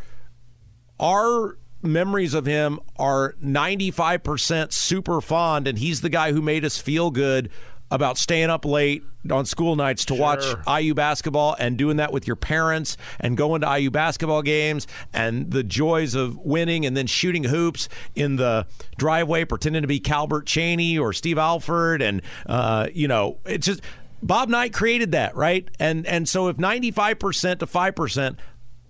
our 1.00 1.58
memories 1.82 2.34
of 2.34 2.46
him 2.46 2.80
are 2.96 3.34
95% 3.42 4.72
super 4.72 5.20
fond, 5.20 5.66
and 5.68 5.78
he's 5.78 6.00
the 6.00 6.08
guy 6.08 6.32
who 6.32 6.40
made 6.40 6.64
us 6.64 6.78
feel 6.78 7.10
good 7.10 7.50
about 7.90 8.18
staying 8.18 8.50
up 8.50 8.64
late 8.64 9.04
on 9.30 9.46
school 9.46 9.76
nights 9.76 10.04
to 10.06 10.14
watch 10.14 10.44
IU 10.68 10.94
basketball 10.94 11.56
and 11.58 11.78
doing 11.78 11.96
that 11.96 12.12
with 12.12 12.26
your 12.26 12.36
parents 12.36 12.96
and 13.20 13.36
going 13.36 13.60
to 13.60 13.78
IU 13.78 13.90
basketball 13.90 14.42
games 14.42 14.86
and 15.12 15.50
the 15.50 15.62
joys 15.62 16.14
of 16.14 16.36
winning 16.38 16.84
and 16.84 16.96
then 16.96 17.06
shooting 17.06 17.44
hoops 17.44 17.88
in 18.14 18.36
the 18.36 18.66
driveway 18.98 19.44
pretending 19.44 19.82
to 19.82 19.88
be 19.88 20.00
Calbert 20.00 20.46
Cheaney 20.46 20.98
or 20.98 21.12
Steve 21.12 21.38
Alford 21.38 22.02
and 22.02 22.20
uh, 22.46 22.88
you 22.92 23.08
know 23.08 23.38
it's 23.46 23.66
just 23.66 23.80
Bob 24.22 24.48
Knight 24.48 24.72
created 24.72 25.12
that 25.12 25.34
right 25.36 25.68
and 25.78 26.06
and 26.06 26.28
so 26.28 26.48
if 26.48 26.56
95% 26.56 27.60
to 27.60 27.66
5% 27.66 28.36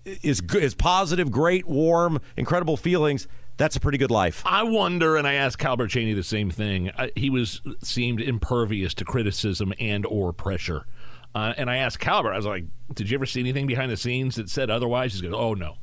is 0.05 0.43
is 0.55 0.75
positive, 0.75 1.31
great, 1.31 1.67
warm, 1.67 2.21
incredible 2.37 2.77
feelings. 2.77 3.27
That's 3.57 3.77
a 3.77 3.81
pretty 3.81 3.99
good 3.99 4.11
life. 4.11 4.43
I 4.45 4.65
wonder, 4.65 5.17
and 5.17 5.27
I 5.27 5.35
asked 5.35 5.59
Calbert 5.59 5.91
Cheaney 5.91 6.15
the 6.15 6.25
same 6.25 6.51
thing. 6.51 6.91
I, 6.99 7.13
he 7.15 7.31
was 7.31 7.61
seemed 7.83 8.21
impervious 8.21 8.95
to 8.95 9.05
criticism 9.05 9.73
and 9.79 10.05
or 10.07 10.33
pressure. 10.33 10.87
Uh, 11.35 11.53
and 11.57 11.71
I 11.71 11.77
asked 11.77 12.01
Calbert, 12.01 12.33
I 12.33 12.37
was 12.37 12.47
like, 12.47 12.65
"Did 12.93 13.11
you 13.11 13.17
ever 13.17 13.27
see 13.27 13.41
anything 13.41 13.67
behind 13.67 13.91
the 13.91 13.97
scenes 13.97 14.37
that 14.37 14.51
said 14.51 14.71
otherwise?" 14.71 15.15
He 15.15 15.23
goes, 15.23 15.35
"Oh 15.37 15.55
no, 15.55 15.77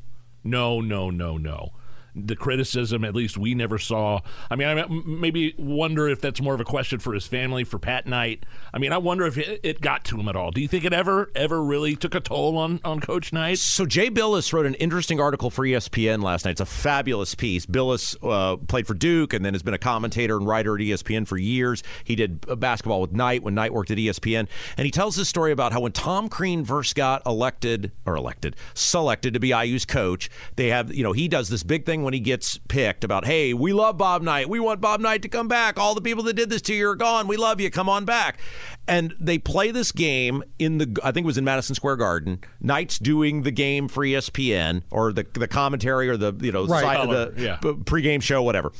no, 0.43 0.81
no, 0.81 1.09
no, 1.09 1.37
no." 1.37 1.71
The 2.15 2.35
criticism, 2.35 3.03
at 3.03 3.15
least 3.15 3.37
we 3.37 3.55
never 3.55 3.77
saw. 3.77 4.21
I 4.49 4.55
mean, 4.55 4.67
i 4.67 4.85
maybe 4.87 5.53
wonder 5.57 6.09
if 6.09 6.21
that's 6.21 6.41
more 6.41 6.53
of 6.53 6.59
a 6.59 6.65
question 6.65 6.99
for 6.99 7.13
his 7.13 7.25
family, 7.25 7.63
for 7.63 7.79
Pat 7.79 8.05
Knight. 8.05 8.45
I 8.73 8.79
mean, 8.79 8.91
I 8.91 8.97
wonder 8.97 9.25
if 9.25 9.37
it, 9.37 9.59
it 9.63 9.81
got 9.81 10.03
to 10.05 10.19
him 10.19 10.27
at 10.27 10.35
all. 10.35 10.51
Do 10.51 10.61
you 10.61 10.67
think 10.67 10.85
it 10.85 10.93
ever, 10.93 11.31
ever 11.35 11.63
really 11.63 11.95
took 11.95 12.15
a 12.15 12.19
toll 12.19 12.57
on 12.57 12.79
on 12.83 12.99
Coach 12.99 13.31
Knight? 13.31 13.59
So 13.59 13.85
Jay 13.85 14.09
Bilas 14.09 14.51
wrote 14.53 14.65
an 14.65 14.75
interesting 14.75 15.19
article 15.19 15.49
for 15.49 15.65
ESPN 15.65 16.21
last 16.21 16.45
night. 16.45 16.51
It's 16.51 16.61
a 16.61 16.65
fabulous 16.65 17.35
piece. 17.35 17.65
Bilas 17.65 18.15
uh, 18.21 18.57
played 18.57 18.87
for 18.87 18.93
Duke 18.93 19.33
and 19.33 19.43
then 19.45 19.53
has 19.53 19.63
been 19.63 19.73
a 19.73 19.79
commentator 19.79 20.37
and 20.37 20.45
writer 20.47 20.75
at 20.75 20.81
ESPN 20.81 21.27
for 21.27 21.37
years. 21.37 21.83
He 22.03 22.15
did 22.15 22.45
uh, 22.47 22.55
basketball 22.55 23.01
with 23.01 23.11
Knight 23.11 23.43
when 23.43 23.55
Knight 23.55 23.73
worked 23.73 23.91
at 23.91 23.97
ESPN, 23.97 24.47
and 24.77 24.85
he 24.85 24.91
tells 24.91 25.15
this 25.15 25.29
story 25.29 25.51
about 25.51 25.71
how 25.73 25.81
when 25.81 25.91
Tom 25.91 26.29
Crean 26.29 26.65
first 26.65 26.95
got 26.95 27.25
elected 27.25 27.91
or 28.05 28.15
elected, 28.15 28.55
selected 28.73 29.33
to 29.33 29.39
be 29.39 29.49
IU's 29.49 29.85
coach, 29.85 30.29
they 30.55 30.69
have 30.69 30.93
you 30.93 31.03
know 31.03 31.13
he 31.13 31.27
does 31.27 31.49
this 31.49 31.63
big 31.63 31.85
thing 31.85 32.00
when 32.03 32.13
he 32.13 32.19
gets 32.19 32.57
picked 32.67 33.03
about 33.03 33.25
hey 33.25 33.53
we 33.53 33.73
love 33.73 33.97
Bob 33.97 34.21
Knight, 34.21 34.49
we 34.49 34.59
want 34.59 34.81
Bob 34.81 34.99
Knight 35.01 35.21
to 35.23 35.29
come 35.29 35.47
back. 35.47 35.79
All 35.79 35.95
the 35.95 36.01
people 36.01 36.23
that 36.23 36.33
did 36.33 36.49
this 36.49 36.61
to 36.63 36.73
you 36.73 36.89
are 36.89 36.95
gone. 36.95 37.27
We 37.27 37.37
love 37.37 37.59
you. 37.61 37.69
Come 37.69 37.87
on 37.89 38.05
back. 38.05 38.39
And 38.87 39.13
they 39.19 39.37
play 39.37 39.71
this 39.71 39.91
game 39.91 40.43
in 40.59 40.77
the 40.79 40.97
I 41.03 41.11
think 41.11 41.25
it 41.25 41.27
was 41.27 41.37
in 41.37 41.43
Madison 41.43 41.75
Square 41.75 41.97
Garden. 41.97 42.39
Knight's 42.59 42.97
doing 42.99 43.43
the 43.43 43.51
game 43.51 43.87
for 43.87 44.03
ESPN 44.05 44.83
or 44.91 45.13
the 45.13 45.25
the 45.33 45.47
commentary 45.47 46.09
or 46.09 46.17
the 46.17 46.33
you 46.41 46.51
know 46.51 46.65
Right. 46.65 46.81
side 46.83 46.97
Color, 46.97 47.15
of 47.17 47.35
the 47.35 47.41
yeah. 47.41 47.57
pregame 47.61 48.21
show 48.21 48.41
whatever. 48.41 48.71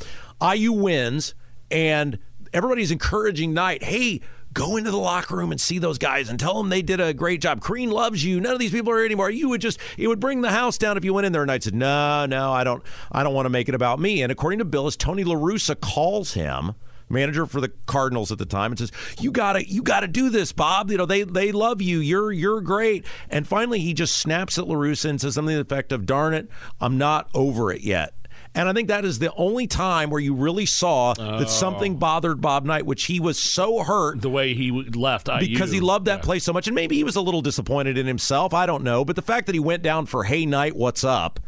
IU 0.42 0.72
wins 0.72 1.36
and 1.70 2.18
everybody's 2.54 2.92
encouraging 2.92 3.54
Knight. 3.54 3.84
Hey. 3.84 4.22
Go 4.54 4.78
into 4.78 4.92
the 4.92 4.98
locker 4.98 5.36
room 5.36 5.52
and 5.52 5.62
see 5.62 5.80
those 5.80 5.98
guys 5.98 6.30
and 6.30 6.40
tell 6.40 6.58
them 6.58 6.70
they 6.70 6.82
did 6.82 7.00
a 7.00 7.14
great 7.14 7.42
job. 7.42 7.62
Crean 7.62 7.90
loves 7.90 8.24
you. 8.24 8.40
None 8.40 8.54
of 8.54 8.60
these 8.60 8.72
people 8.72 8.92
are 8.92 8.98
here 8.98 9.06
anymore. 9.06 9.30
You 9.30 9.50
would 9.50 9.62
just 9.62 9.80
it 9.98 10.08
would 10.08 10.20
bring 10.20 10.42
the 10.42 10.52
house 10.52 10.78
down 10.78 10.98
if 10.98 11.06
you 11.06 11.14
went 11.14 11.26
in 11.26 11.34
there. 11.34 11.44
And 11.44 11.48
Knight 11.48 11.64
said, 11.64 11.74
No, 11.74 12.26
no, 12.26 12.52
I 12.52 12.64
don't 12.64 12.84
I 13.12 13.24
don't 13.24 13.34
want 13.34 13.46
to 13.46 13.50
make 13.50 13.70
it 13.70 13.76
about 13.76 14.00
me. 14.00 14.22
And 14.22 14.32
according 14.32 14.60
to 14.60 14.66
Bilas, 14.66 14.98
Tony 14.98 15.24
LaRussa 15.24 15.80
calls 15.80 16.34
him 16.34 16.74
manager 17.12 17.46
for 17.46 17.62
the 17.62 17.70
Cardinals 17.86 18.32
at 18.32 18.38
the 18.38 18.46
time 18.46 18.72
and 18.72 18.80
says, 18.80 18.92
"You 19.20 19.32
got 19.32 19.54
to 19.54 19.68
you 19.68 19.84
got 19.84 20.00
to 20.02 20.08
do 20.08 20.30
this, 20.30 20.52
Bob. 20.52 20.90
You 20.90 20.98
know, 20.98 21.06
they 21.06 21.24
they 21.24 21.52
love 21.52 21.82
you. 21.82 22.00
You're 22.00 22.32
you're 22.32 22.62
great." 22.62 23.06
And 23.30 23.48
finally 23.48 23.80
he 23.80 23.94
just 23.94 24.16
snaps 24.16 24.58
at 24.58 24.66
LaRussa 24.66 25.10
and 25.10 25.22
says 25.22 25.36
something 25.36 25.54
to 25.54 25.64
the 25.64 25.76
effect 25.76 25.92
of, 25.92 26.06
"Darn 26.06 26.34
it, 26.34 26.50
I'm 26.80 26.98
not 26.98 27.30
over 27.34 27.72
it 27.72 27.82
yet." 27.82 28.14
And 28.54 28.68
I 28.68 28.74
think 28.74 28.90
that 28.90 29.06
is 29.06 29.20
the 29.20 29.34
only 29.36 29.66
time 29.66 30.10
where 30.10 30.20
you 30.20 30.34
really 30.34 30.66
saw 30.66 31.14
that 31.14 31.42
oh. 31.42 31.46
something 31.46 31.98
bothered 31.98 32.42
Bob 32.42 32.66
Knight, 32.66 32.86
which 32.86 33.06
he 33.06 33.20
was 33.20 33.40
so 33.40 33.84
hurt 33.84 34.22
the 34.22 34.30
way 34.30 34.54
he 34.54 34.72
left 34.72 35.30
IU. 35.30 35.40
because 35.40 35.72
he 35.72 35.80
loved 35.80 36.06
that 36.08 36.22
place 36.22 36.44
so 36.44 36.52
much, 36.52 36.68
and 36.68 36.76
maybe 36.76 36.96
he 36.96 37.04
was 37.04 37.16
a 37.16 37.22
little 37.22 37.42
disappointed 37.42 37.98
in 37.98 38.06
himself. 38.08 38.54
I 38.54 38.66
don't 38.66 38.84
know, 38.84 39.06
but 39.06 39.16
the 39.16 39.22
fact 39.22 39.46
that 39.46 39.56
he 39.56 39.60
went 39.60 39.84
down 39.84 40.06
for 40.06 40.26
"Hey 40.26 40.46
Knight, 40.46 40.76
what's 40.76 41.04
up?" 41.04 41.40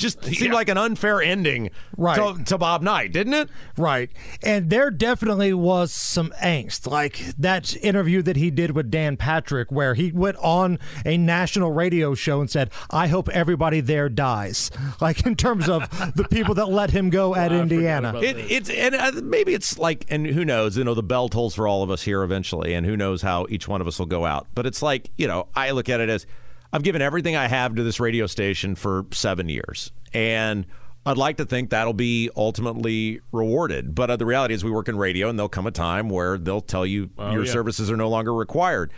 Just 0.00 0.24
seemed 0.24 0.40
Yeah. 0.40 0.52
like 0.52 0.68
an 0.68 0.78
unfair 0.78 1.22
ending 1.22 1.70
Right. 1.96 2.16
to, 2.16 2.42
to 2.44 2.58
Bob 2.58 2.82
Knight, 2.82 3.12
didn't 3.12 3.34
it? 3.34 3.48
Right. 3.76 4.10
And 4.42 4.70
there 4.70 4.90
definitely 4.90 5.52
was 5.54 5.92
some 5.92 6.32
angst. 6.42 6.90
Like 6.90 7.18
that 7.38 7.76
interview 7.76 8.22
that 8.22 8.36
he 8.36 8.50
did 8.50 8.72
with 8.72 8.90
Dan 8.90 9.16
Patrick, 9.16 9.70
where 9.70 9.94
he 9.94 10.10
went 10.10 10.36
on 10.38 10.78
a 11.06 11.16
national 11.16 11.70
radio 11.72 12.14
show 12.14 12.40
and 12.40 12.50
said, 12.50 12.70
I 12.90 13.06
hope 13.06 13.28
everybody 13.28 13.80
there 13.80 14.08
dies. 14.08 14.70
Like 15.00 15.24
in 15.24 15.34
terms 15.36 15.68
of 15.68 15.88
the 16.16 16.26
people 16.30 16.54
that 16.56 16.66
let 16.66 16.90
him 16.90 17.10
go 17.10 17.34
at 17.34 17.52
Indiana. 17.52 18.18
It, 18.20 18.36
it's 18.50 18.68
and 18.70 18.94
uh, 18.94 19.12
maybe 19.22 19.54
it's 19.54 19.78
like, 19.78 20.04
and 20.08 20.26
who 20.26 20.44
knows? 20.44 20.76
You 20.76 20.84
know, 20.84 20.94
the 20.94 21.02
bell 21.02 21.28
tolls 21.28 21.54
for 21.54 21.66
all 21.68 21.82
of 21.82 21.90
us 21.90 22.02
here 22.02 22.22
eventually, 22.22 22.74
and 22.74 22.84
who 22.84 22.96
knows 22.96 23.22
how 23.22 23.46
each 23.50 23.66
one 23.68 23.80
of 23.80 23.86
us 23.86 23.98
will 23.98 24.06
go 24.06 24.26
out. 24.26 24.46
But 24.54 24.66
it's 24.66 24.82
like, 24.82 25.10
you 25.16 25.26
know, 25.26 25.48
I 25.54 25.70
look 25.70 25.88
at 25.88 26.00
it 26.00 26.08
as 26.08 26.26
I've 26.72 26.82
given 26.82 27.02
everything 27.02 27.36
I 27.36 27.48
have 27.48 27.74
to 27.74 27.82
this 27.82 27.98
radio 28.00 28.26
station 28.26 28.74
for 28.74 29.06
seven 29.12 29.48
years, 29.48 29.90
and 30.12 30.66
I'd 31.04 31.16
like 31.18 31.38
to 31.38 31.44
think 31.44 31.70
that'll 31.70 31.92
be 31.94 32.30
ultimately 32.36 33.20
rewarded. 33.32 33.94
But 33.94 34.10
uh, 34.10 34.16
the 34.16 34.26
reality 34.26 34.54
is, 34.54 34.62
we 34.62 34.70
work 34.70 34.88
in 34.88 34.96
radio, 34.96 35.28
and 35.28 35.38
there'll 35.38 35.48
come 35.48 35.66
a 35.66 35.70
time 35.72 36.08
where 36.08 36.38
they'll 36.38 36.60
tell 36.60 36.84
you 36.86 37.10
Oh, 37.18 37.32
your 37.32 37.44
yeah. 37.44 37.52
services 37.52 37.90
are 37.90 37.96
no 37.96 38.08
longer 38.08 38.32
required. 38.34 38.92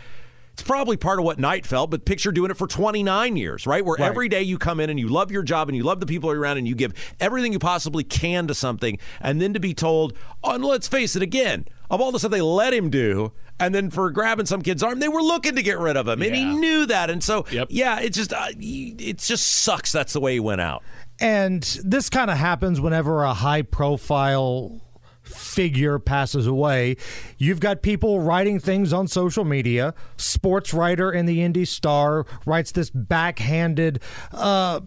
It's 0.53 0.61
probably 0.61 0.97
part 0.97 1.17
of 1.19 1.25
what 1.25 1.39
Knight 1.39 1.65
felt, 1.65 1.89
but 1.89 2.05
picture 2.05 2.31
doing 2.31 2.51
it 2.51 2.57
for 2.57 2.67
29 2.67 3.35
years, 3.37 3.65
right? 3.65 3.83
Where 3.83 3.97
Right. 3.99 4.05
every 4.07 4.29
day 4.29 4.43
you 4.43 4.57
come 4.59 4.79
in 4.79 4.89
and 4.91 4.99
you 4.99 5.07
love 5.07 5.31
your 5.31 5.41
job 5.43 5.67
and 5.67 5.75
you 5.75 5.81
love 5.83 5.99
the 5.99 6.05
people 6.05 6.29
around 6.29 6.57
and 6.57 6.67
you 6.67 6.75
give 6.75 6.93
everything 7.19 7.53
you 7.53 7.59
possibly 7.59 8.03
can 8.03 8.47
to 8.47 8.53
something, 8.53 8.99
and 9.19 9.41
then 9.41 9.53
to 9.55 9.59
be 9.59 9.73
told, 9.73 10.13
oh, 10.43 10.53
and 10.53 10.63
let's 10.63 10.87
face 10.87 11.15
it 11.15 11.23
again, 11.23 11.65
of 11.89 11.99
all 12.01 12.11
the 12.11 12.19
stuff 12.19 12.31
they 12.31 12.39
let 12.41 12.71
him 12.73 12.91
do, 12.91 13.31
and 13.59 13.73
then 13.73 13.89
for 13.89 14.11
grabbing 14.11 14.45
some 14.45 14.61
kid's 14.61 14.83
arm, 14.83 14.99
they 14.99 15.07
were 15.07 15.21
looking 15.23 15.55
to 15.55 15.63
get 15.63 15.79
rid 15.79 15.97
of 15.97 16.07
him, 16.07 16.21
and 16.21 16.35
he 16.35 16.45
knew 16.45 16.85
that, 16.85 17.09
and 17.09 17.23
so 17.23 17.45
yeah, 17.69 17.99
it 17.99 18.11
just 18.13 18.31
uh, 18.31 18.47
it 18.59 19.17
just 19.17 19.47
sucks. 19.47 19.91
That's 19.91 20.13
the 20.13 20.19
way 20.19 20.33
he 20.33 20.39
went 20.39 20.61
out. 20.61 20.83
And 21.19 21.61
this 21.83 22.09
kind 22.09 22.29
of 22.31 22.37
happens 22.37 22.79
whenever 22.79 23.23
a 23.23 23.33
high 23.33 23.61
profile 23.61 24.81
figure 25.23 25.99
passes 25.99 26.45
away. 26.45 26.97
You've 27.37 27.59
got 27.59 27.81
people 27.81 28.19
writing 28.19 28.59
things 28.59 28.93
on 28.93 29.07
social 29.07 29.45
media. 29.45 29.93
Sports 30.17 30.73
writer 30.73 31.11
in 31.11 31.25
the 31.25 31.41
Indy 31.41 31.65
Star 31.65 32.25
writes 32.45 32.71
this 32.71 32.89
backhanded 32.89 34.01
uh 34.31 34.81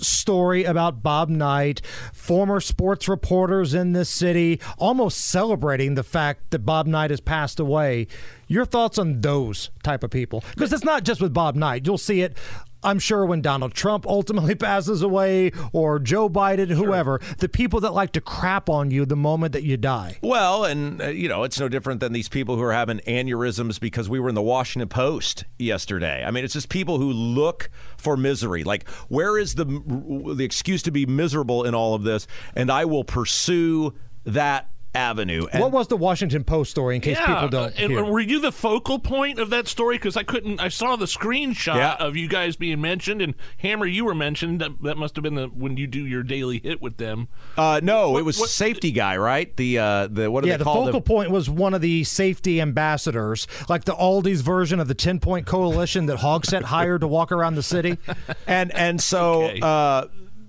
story 0.00 0.64
about 0.64 1.02
Bob 1.02 1.28
Knight, 1.28 1.80
former 2.12 2.60
sports 2.60 3.08
reporters 3.08 3.74
in 3.74 3.92
this 3.92 4.08
city 4.08 4.60
almost 4.78 5.18
celebrating 5.18 5.94
the 5.94 6.02
fact 6.02 6.50
that 6.50 6.60
Bob 6.60 6.86
Knight 6.86 7.10
has 7.10 7.20
passed 7.20 7.60
away. 7.60 8.06
Your 8.48 8.64
thoughts 8.64 8.98
on 8.98 9.20
those 9.20 9.70
type 9.82 10.02
of 10.02 10.10
people? 10.10 10.44
Because 10.54 10.72
it's 10.72 10.84
not 10.84 11.04
just 11.04 11.20
with 11.20 11.32
Bob 11.32 11.54
Knight. 11.54 11.86
You'll 11.86 11.98
see 11.98 12.22
it 12.22 12.36
I'm 12.84 12.98
sure 12.98 13.24
when 13.24 13.40
Donald 13.40 13.74
Trump 13.74 14.06
ultimately 14.08 14.54
passes 14.54 15.02
away 15.02 15.52
or 15.72 15.98
Joe 15.98 16.28
Biden, 16.28 16.68
whoever, 16.68 17.20
the 17.38 17.48
people 17.48 17.80
that 17.80 17.92
like 17.92 18.12
to 18.12 18.20
crap 18.20 18.68
on 18.68 18.90
you 18.90 19.04
the 19.06 19.16
moment 19.16 19.52
that 19.52 19.62
you 19.62 19.76
die. 19.76 20.18
Well, 20.22 20.64
and 20.64 21.00
uh, 21.00 21.08
you 21.08 21.28
know, 21.28 21.44
it's 21.44 21.58
no 21.58 21.68
different 21.68 22.00
than 22.00 22.12
these 22.12 22.28
people 22.28 22.56
who 22.56 22.62
are 22.62 22.72
having 22.72 22.98
aneurysms 23.00 23.80
because 23.80 24.08
we 24.08 24.20
were 24.20 24.28
in 24.28 24.34
the 24.34 24.42
Washington 24.42 24.88
Post 24.88 25.44
yesterday. 25.58 26.24
I 26.24 26.30
mean, 26.30 26.44
it's 26.44 26.54
just 26.54 26.68
people 26.68 26.98
who 26.98 27.10
look 27.10 27.70
for 27.96 28.16
misery. 28.16 28.64
Like, 28.64 28.88
where 29.08 29.38
is 29.38 29.54
the 29.54 29.64
the 29.64 30.44
excuse 30.44 30.82
to 30.82 30.90
be 30.90 31.06
miserable 31.06 31.64
in 31.64 31.74
all 31.74 31.94
of 31.94 32.02
this? 32.02 32.26
And 32.54 32.70
I 32.70 32.84
will 32.84 33.04
pursue 33.04 33.94
that 34.24 34.70
avenue. 34.94 35.46
And 35.52 35.62
what 35.62 35.72
was 35.72 35.88
the 35.88 35.96
Washington 35.96 36.44
Post 36.44 36.70
story 36.70 36.94
in 36.94 37.00
case 37.00 37.18
people 37.18 37.48
don't 37.48 37.78
and 37.78 37.92
hear? 37.92 38.04
were 38.04 38.20
you 38.20 38.40
the 38.40 38.52
focal 38.52 38.98
point 38.98 39.38
of 39.38 39.50
that 39.50 39.66
story? 39.68 39.96
Because 39.96 40.16
I 40.16 40.22
couldn't. 40.22 40.60
I 40.60 40.68
saw 40.68 40.96
the 40.96 41.06
screenshot 41.06 41.76
Yeah. 41.76 41.94
of 41.94 42.16
you 42.16 42.28
guys 42.28 42.56
being 42.56 42.80
mentioned, 42.80 43.20
and 43.22 43.34
Hammer, 43.58 43.86
you 43.86 44.04
were 44.04 44.14
mentioned. 44.14 44.60
That, 44.60 44.82
that 44.82 44.96
must 44.96 45.16
have 45.16 45.22
been 45.22 45.34
the 45.34 45.46
when 45.48 45.76
you 45.76 45.86
do 45.86 46.06
your 46.06 46.22
daily 46.22 46.60
hit 46.62 46.80
with 46.80 46.96
them. 46.96 47.28
uh, 47.58 47.80
no, 47.82 48.10
What- 48.12 48.20
it 48.20 48.24
was 48.24 48.38
what- 48.38 48.48
safety 48.50 48.90
guy, 48.92 49.16
right? 49.16 49.54
The 49.56 49.78
uh, 49.78 50.06
the 50.08 50.30
what 50.30 50.42
do 50.42 50.48
yeah, 50.48 50.54
they 50.54 50.58
the 50.58 50.64
call 50.64 50.86
focal 50.86 50.92
them? 51.00 51.02
point 51.02 51.30
was 51.30 51.50
one 51.50 51.74
of 51.74 51.80
the 51.80 52.04
safety 52.04 52.60
ambassadors, 52.60 53.46
like 53.68 53.84
the 53.84 53.94
Aldi's 53.94 54.40
version 54.42 54.80
of 54.80 54.88
the 54.88 54.94
10 54.94 55.20
point 55.20 55.46
coalition 55.46 56.06
that 56.06 56.18
Hogsett 56.18 56.62
hired 56.62 57.00
to 57.00 57.08
walk 57.08 57.32
around 57.32 57.54
the 57.56 57.62
city. 57.62 57.98
and 58.46 58.72
and 58.74 59.00
so 59.00 59.44
uh, 59.62 60.06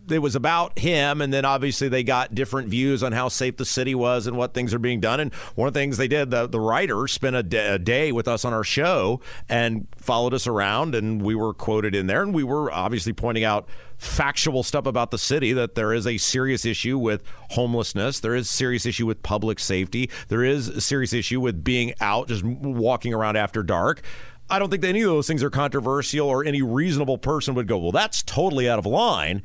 it 0.10 0.20
was 0.20 0.36
about 0.36 0.78
him, 0.80 1.22
and 1.22 1.34
then 1.34 1.46
obviously 1.46 1.88
they 1.88 2.04
got 2.04 2.36
different 2.36 2.70
views 2.70 3.04
on 3.04 3.12
how 3.12 3.28
safe 3.28 3.58
the 3.58 3.66
city 3.66 3.96
was 3.96 4.28
and 4.28 4.38
what 4.38 4.54
things 4.54 4.74
are 4.74 4.80
being 4.80 5.00
done. 5.00 5.20
And 5.20 5.34
one 5.56 5.68
of 5.68 5.74
the 5.74 5.80
things 5.80 5.98
they 5.98 6.08
did, 6.08 6.32
the 6.32 6.48
the 6.48 6.60
writer 6.60 7.08
spent 7.08 7.36
a 7.36 7.44
day 7.44 8.12
with 8.12 8.28
us 8.28 8.46
on 8.46 8.54
our 8.54 8.64
show 8.64 9.20
and 9.50 9.88
followed 9.98 10.34
us 10.34 10.48
around, 10.48 10.96
and 10.96 11.22
we 11.22 11.36
were 11.36 11.54
quoted 11.54 11.96
in 11.96 12.08
there, 12.08 12.22
and 12.22 12.34
we 12.34 12.44
were 12.44 12.72
obviously 12.72 13.14
pointing 13.14 13.44
out 13.44 13.68
factual 13.98 14.62
stuff 14.62 14.86
about 14.86 15.12
the 15.12 15.18
city 15.18 15.54
that 15.54 15.76
there 15.76 15.94
is 15.94 16.06
a 16.06 16.18
serious 16.18 16.66
issue 16.66 16.98
with 16.98 17.24
homelessness 17.52 18.20
there 18.20 18.36
is 18.36 18.46
a 18.46 18.54
serious 18.54 18.86
issue 18.86 19.06
with 19.06 19.24
public 19.24 19.58
safety 19.58 20.10
there 20.28 20.44
is 20.44 20.68
a 20.68 20.82
serious 20.82 21.14
issue 21.14 21.40
with 21.40 21.64
being 21.64 21.94
out 22.02 22.28
just 22.28 22.44
walking 22.44 23.14
around 23.14 23.38
after 23.38 23.64
dark 23.64 24.02
I 24.50 24.60
don't 24.60 24.70
think 24.70 24.84
any 24.84 25.02
of 25.02 25.10
those 25.10 25.28
things 25.28 25.42
are 25.42 25.50
controversial 25.50 26.28
or 26.28 26.46
any 26.46 26.62
reasonable 26.62 27.18
person 27.18 27.56
would 27.56 27.68
go, 27.68 27.80
well, 27.80 27.92
that's 27.92 28.22
totally 28.22 28.70
out 28.70 28.78
of 28.78 28.86
line. 28.86 29.42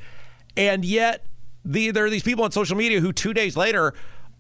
And 0.61 0.85
yet, 0.85 1.25
the, 1.65 1.91
there 1.91 2.05
are 2.05 2.11
these 2.11 2.23
people 2.23 2.45
on 2.45 2.53
social 2.53 2.77
media 2.77 3.01
who 3.01 3.13
two 3.13 3.33
days 3.33 3.57
later 3.57 3.95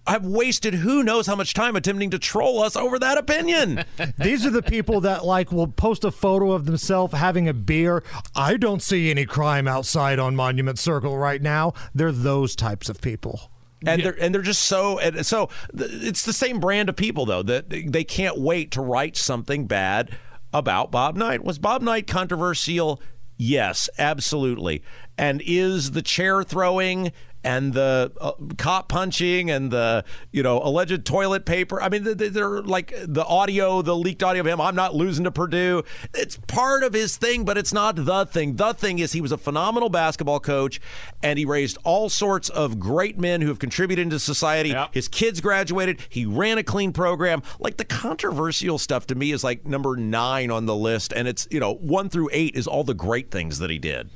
have 0.06 0.24
wasted 0.24 0.74
who 0.74 1.02
knows 1.02 1.26
how 1.26 1.34
much 1.34 1.54
time 1.54 1.76
attempting 1.76 2.10
to 2.10 2.18
troll 2.18 2.62
us 2.62 2.76
over 2.76 2.98
that 2.98 3.16
opinion. 3.18 3.84
These 4.18 4.44
are 4.46 4.50
the 4.50 4.62
people 4.62 5.00
that 5.02 5.24
like 5.24 5.52
will 5.52 5.68
post 5.68 6.04
a 6.04 6.10
photo 6.10 6.52
of 6.52 6.64
themselves 6.64 7.14
having 7.14 7.48
a 7.48 7.54
beer. 7.54 8.02
I 8.34 8.56
don't 8.56 8.82
see 8.82 9.10
any 9.10 9.24
crime 9.26 9.68
outside 9.68 10.18
on 10.18 10.34
Monument 10.34 10.78
Circle 10.78 11.16
right 11.16 11.40
now. 11.40 11.74
They're 11.94 12.12
those 12.12 12.56
types 12.56 12.88
of 12.88 13.00
people. 13.00 13.50
and 13.86 14.02
they're 14.02 14.22
and 14.22 14.34
they're 14.34 14.42
just 14.42 14.62
so 14.64 14.98
and 14.98 15.24
so 15.24 15.48
th- 15.76 15.90
it's 15.90 16.24
the 16.24 16.32
same 16.34 16.60
brand 16.60 16.88
of 16.90 16.96
people 16.96 17.24
though 17.24 17.42
that 17.42 17.70
they 17.70 18.04
can't 18.04 18.38
wait 18.38 18.70
to 18.72 18.80
write 18.82 19.16
something 19.16 19.66
bad 19.66 20.16
about 20.52 20.90
Bob 20.90 21.16
Knight. 21.16 21.44
Was 21.44 21.58
Bob 21.58 21.82
Knight 21.82 22.06
controversial? 22.06 23.00
Yes, 23.42 23.88
absolutely. 23.96 24.82
And 25.16 25.42
is 25.46 25.92
the 25.92 26.02
chair 26.02 26.42
throwing 26.42 27.10
and 27.44 27.72
the 27.72 28.12
uh, 28.20 28.32
cop 28.58 28.88
punching 28.88 29.50
and 29.50 29.70
the 29.70 30.04
you 30.32 30.42
know 30.42 30.60
alleged 30.62 31.04
toilet 31.04 31.44
paper? 31.44 31.80
I 31.82 31.88
mean, 31.88 32.04
th- 32.04 32.18
th- 32.18 32.32
they're 32.32 32.62
like 32.62 32.92
the 32.96 33.24
audio, 33.24 33.82
the 33.82 33.96
leaked 33.96 34.22
audio 34.22 34.40
of 34.40 34.46
him. 34.46 34.60
I'm 34.60 34.74
not 34.74 34.94
losing 34.94 35.24
to 35.24 35.30
Purdue. 35.30 35.82
It's 36.14 36.36
part 36.36 36.82
of 36.82 36.92
his 36.92 37.16
thing, 37.16 37.44
but 37.44 37.56
it's 37.58 37.72
not 37.72 37.96
the 37.96 38.26
thing. 38.26 38.56
The 38.56 38.72
thing 38.72 38.98
is 38.98 39.12
he 39.12 39.20
was 39.20 39.32
a 39.32 39.38
phenomenal 39.38 39.88
basketball 39.88 40.40
coach, 40.40 40.80
and 41.22 41.38
he 41.38 41.44
raised 41.44 41.78
all 41.84 42.08
sorts 42.08 42.48
of 42.48 42.78
great 42.78 43.18
men 43.18 43.40
who 43.40 43.48
have 43.48 43.58
contributed 43.58 44.10
to 44.10 44.18
society. 44.18 44.70
His 44.92 45.08
kids 45.08 45.40
graduated. 45.40 46.00
He 46.08 46.26
ran 46.26 46.58
a 46.58 46.62
clean 46.62 46.92
program. 46.92 47.42
Like 47.58 47.76
the 47.76 47.84
controversial 47.84 48.78
stuff 48.78 49.06
to 49.08 49.14
me 49.14 49.32
is 49.32 49.44
like 49.44 49.66
number 49.66 49.96
nine 49.96 50.50
on 50.50 50.66
the 50.66 50.76
list, 50.76 51.12
and 51.12 51.26
it's 51.28 51.46
you 51.50 51.60
know 51.60 51.74
one 51.74 52.08
through 52.08 52.30
eight 52.32 52.56
is 52.56 52.66
all 52.66 52.84
the 52.84 52.94
great 52.94 53.30
things 53.30 53.58
that 53.58 53.70
he 53.70 53.78
did. 53.78 54.10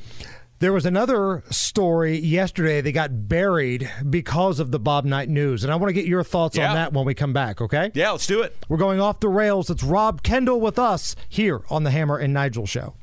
There 0.64 0.72
was 0.72 0.86
another 0.86 1.42
story 1.50 2.16
yesterday 2.16 2.80
that 2.80 2.92
got 2.92 3.28
buried 3.28 3.86
because 4.08 4.60
of 4.60 4.70
the 4.70 4.78
Bob 4.78 5.04
Knight 5.04 5.28
news, 5.28 5.62
and 5.62 5.70
I 5.70 5.76
want 5.76 5.90
to 5.90 5.92
get 5.92 6.06
your 6.06 6.24
thoughts 6.24 6.56
Yeah. 6.56 6.70
on 6.70 6.74
that 6.76 6.94
when 6.94 7.04
we 7.04 7.12
come 7.12 7.34
back, 7.34 7.60
okay? 7.60 7.90
Yeah, 7.92 8.12
let's 8.12 8.26
do 8.26 8.40
it. 8.40 8.56
We're 8.66 8.78
going 8.78 8.98
off 8.98 9.20
the 9.20 9.28
rails. 9.28 9.68
It's 9.68 9.82
Rob 9.84 10.22
Kendall 10.22 10.62
with 10.62 10.78
us 10.78 11.16
here 11.28 11.60
on 11.68 11.84
the 11.84 11.90
Hammer 11.90 12.16
and 12.16 12.32
Nigel 12.32 12.64
show. 12.64 12.94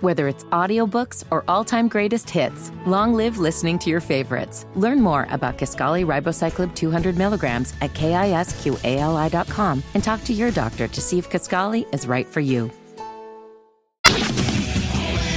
Whether 0.00 0.26
it's 0.26 0.44
audiobooks 0.44 1.22
or 1.30 1.44
all-time 1.46 1.86
greatest 1.86 2.30
hits, 2.30 2.72
long 2.86 3.12
live 3.12 3.36
listening 3.36 3.78
to 3.80 3.90
your 3.90 4.00
favorites. 4.00 4.64
Learn 4.76 5.02
more 5.02 5.26
about 5.30 5.58
Kisqali 5.58 6.06
Ribociclib 6.06 6.74
200 6.74 7.18
milligrams 7.18 7.74
at 7.82 7.92
kisqali.com 7.92 9.82
and 9.92 10.02
talk 10.02 10.24
to 10.24 10.32
your 10.32 10.50
doctor 10.50 10.88
to 10.88 11.00
see 11.02 11.18
if 11.18 11.28
Kisqali 11.28 11.84
is 11.92 12.06
right 12.06 12.26
for 12.26 12.40
you. 12.40 12.70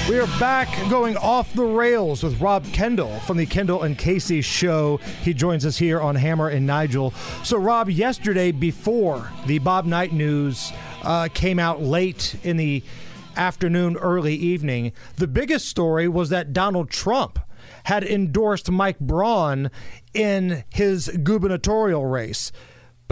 We 0.10 0.20
are 0.20 0.28
back 0.38 0.68
going 0.90 1.16
off 1.16 1.54
the 1.54 1.64
rails 1.64 2.24
with 2.24 2.42
Rob 2.42 2.66
Kendall 2.74 3.22
from 3.22 3.38
the 3.38 3.46
Kendall 3.46 3.84
and 3.84 3.98
Casey 3.98 4.42
show. 4.42 4.98
He 5.22 5.34
joins 5.34 5.66
us 5.66 5.78
here 5.78 6.02
on 6.02 6.16
Hammer 6.16 6.50
and 6.50 6.68
Nigel. 6.68 7.12
So, 7.44 7.58
Rob, 7.58 7.90
yesterday 7.90 8.52
before 8.52 9.32
the 9.46 9.60
Bob 9.60 9.86
Knight 9.86 10.12
news 10.12 10.74
uh, 11.04 11.30
came 11.34 11.58
out 11.58 11.82
late 11.82 12.36
in 12.44 12.58
the 12.58 12.84
afternoon, 13.38 13.96
early 13.96 14.36
evening, 14.36 14.92
the 15.16 15.28
biggest 15.28 15.70
story 15.70 16.10
was 16.10 16.28
that 16.30 16.52
Donald 16.52 16.90
Trump 16.90 17.40
had 17.86 18.04
endorsed 18.04 18.70
Mike 18.70 19.00
Braun 19.00 19.72
in 20.14 20.66
his 20.70 21.08
gubernatorial 21.24 22.06
race. 22.06 22.52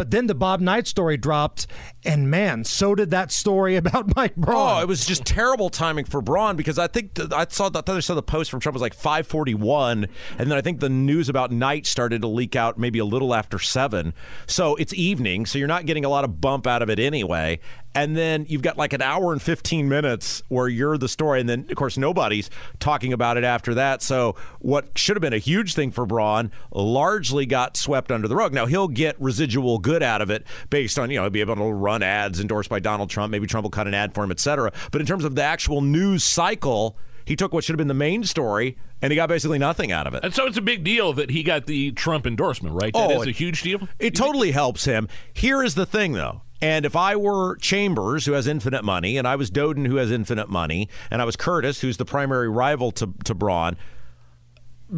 But 0.02 0.10
then 0.10 0.26
the 0.26 0.34
Bob 0.34 0.62
Knight 0.62 0.88
story 0.88 1.16
dropped, 1.16 1.68
and 2.04 2.28
man, 2.28 2.64
so 2.64 2.96
did 2.96 3.12
that 3.12 3.32
story 3.32 3.76
about 3.82 4.16
Mike 4.16 4.36
Braun. 4.36 4.80
Oh, 4.80 4.82
it 4.82 4.88
was 4.88 5.06
just 5.06 5.26
terrible 5.26 5.70
timing 5.70 6.06
for 6.06 6.24
Braun 6.24 6.56
because 6.56 6.80
I 6.80 6.88
think 6.88 7.14
the, 7.14 7.30
I 7.32 7.46
saw 7.48 7.70
the, 7.70 7.84
I 7.86 8.00
saw 8.00 8.16
the 8.16 8.24
post 8.24 8.50
from 8.50 8.60
Trump 8.60 8.74
was 8.74 8.82
like 8.82 8.98
5:41, 8.98 10.10
and 10.40 10.50
then 10.50 10.58
I 10.58 10.62
think 10.62 10.80
the 10.80 10.90
news 10.90 11.30
about 11.30 11.52
Knight 11.52 11.86
started 11.86 12.24
to 12.24 12.28
leak 12.28 12.56
out 12.56 12.80
maybe 12.80 12.98
a 12.98 13.06
little 13.06 13.36
after 13.36 13.60
seven. 13.60 14.16
So 14.48 14.76
it's 14.78 14.92
evening, 14.96 15.46
so 15.46 15.60
you're 15.60 15.68
not 15.68 15.86
getting 15.86 16.04
a 16.04 16.10
lot 16.10 16.24
of 16.24 16.42
bump 16.42 16.66
out 16.66 16.82
of 16.82 16.90
it 16.90 16.98
anyway. 17.00 17.60
And 17.94 18.16
then 18.16 18.46
you've 18.48 18.62
got 18.62 18.78
like 18.78 18.94
an 18.94 19.02
hour 19.02 19.34
and 19.34 19.42
15 19.42 19.90
minutes 19.90 20.42
where 20.48 20.68
you're 20.70 20.98
the 20.98 21.10
story, 21.10 21.42
and 21.42 21.50
then 21.50 21.66
of 21.70 21.76
course 21.76 21.98
nobody's 21.98 22.50
talking 22.80 23.12
about 23.12 23.36
it 23.38 23.44
after 23.44 23.74
that. 23.74 24.02
So 24.02 24.36
what 24.60 24.98
should 24.98 25.18
have 25.18 25.22
been 25.22 25.34
a 25.34 25.38
huge 25.40 25.74
thing 25.74 25.92
for 25.92 26.06
Braun 26.06 26.52
largely 26.72 27.46
got 27.46 27.76
swept 27.76 28.12
under 28.12 28.28
the 28.28 28.36
rug. 28.36 28.54
Now 28.54 28.66
he'll 28.66 28.88
get 28.88 29.20
residual 29.22 29.78
good 29.80 30.02
out 30.04 30.22
of 30.22 30.30
it 30.30 30.46
based 30.70 30.98
on 30.98 31.10
you 31.10 31.18
know 31.18 31.24
he'll 31.24 31.30
be 31.32 31.42
able 31.42 31.56
to 31.58 31.64
run 31.74 32.02
ads 32.02 32.40
endorsed 32.40 32.70
by 32.70 32.80
Donald 32.80 33.10
Trump. 33.10 33.32
Maybe 33.32 33.46
Trump 33.48 33.64
will 33.64 33.72
cut 33.72 33.88
an 33.88 33.94
ad 33.94 34.14
for 34.14 34.24
him, 34.24 34.32
etc. 34.32 34.72
But 34.92 35.02
in 35.02 35.08
terms 35.08 35.26
of 35.26 35.36
the 35.36 35.44
actual 35.44 35.82
news 35.82 36.24
cycle, 36.24 36.98
he 37.26 37.36
took 37.36 37.54
what 37.54 37.64
should 37.64 37.74
have 37.74 37.78
been 37.78 37.88
the 37.88 37.94
main 37.94 38.24
story 38.24 38.78
and 39.02 39.12
he 39.12 39.16
got 39.16 39.28
basically 39.30 39.60
nothing 39.60 39.92
out 39.92 40.08
of 40.08 40.14
it. 40.14 40.24
And 40.24 40.34
so 40.34 40.46
it's 40.46 40.58
a 40.58 40.62
big 40.62 40.84
deal 40.84 41.12
that 41.14 41.30
he 41.30 41.44
got 41.44 41.66
the 41.66 41.92
Trump 41.92 42.26
endorsement, 42.26 42.76
right? 42.76 42.94
That 42.94 43.12
Oh, 43.12 43.22
is 43.22 43.28
a 43.28 43.32
huge 43.32 43.64
deal. 43.64 43.88
It 44.00 44.16
totally 44.16 44.52
helps 44.52 44.86
him. 44.86 45.08
Here 45.34 45.64
is 45.64 45.76
the 45.76 45.86
thing, 45.86 46.14
though. 46.14 46.42
And 46.62 46.86
if 46.86 46.96
I 46.96 47.16
were 47.16 47.56
Chambers, 47.58 48.26
who 48.26 48.34
has 48.34 48.46
infinite 48.48 48.84
money, 48.84 49.18
and 49.18 49.28
I 49.28 49.36
was 49.36 49.50
Doden, 49.50 49.88
who 49.88 49.96
has 49.96 50.12
infinite 50.12 50.50
money, 50.50 50.90
and 51.10 51.22
I 51.22 51.26
was 51.26 51.36
Curtis, 51.36 51.82
who's 51.82 51.98
the 51.98 52.06
primary 52.06 52.50
rival 52.50 52.92
to, 52.92 53.14
to 53.26 53.34
Braun, 53.34 53.78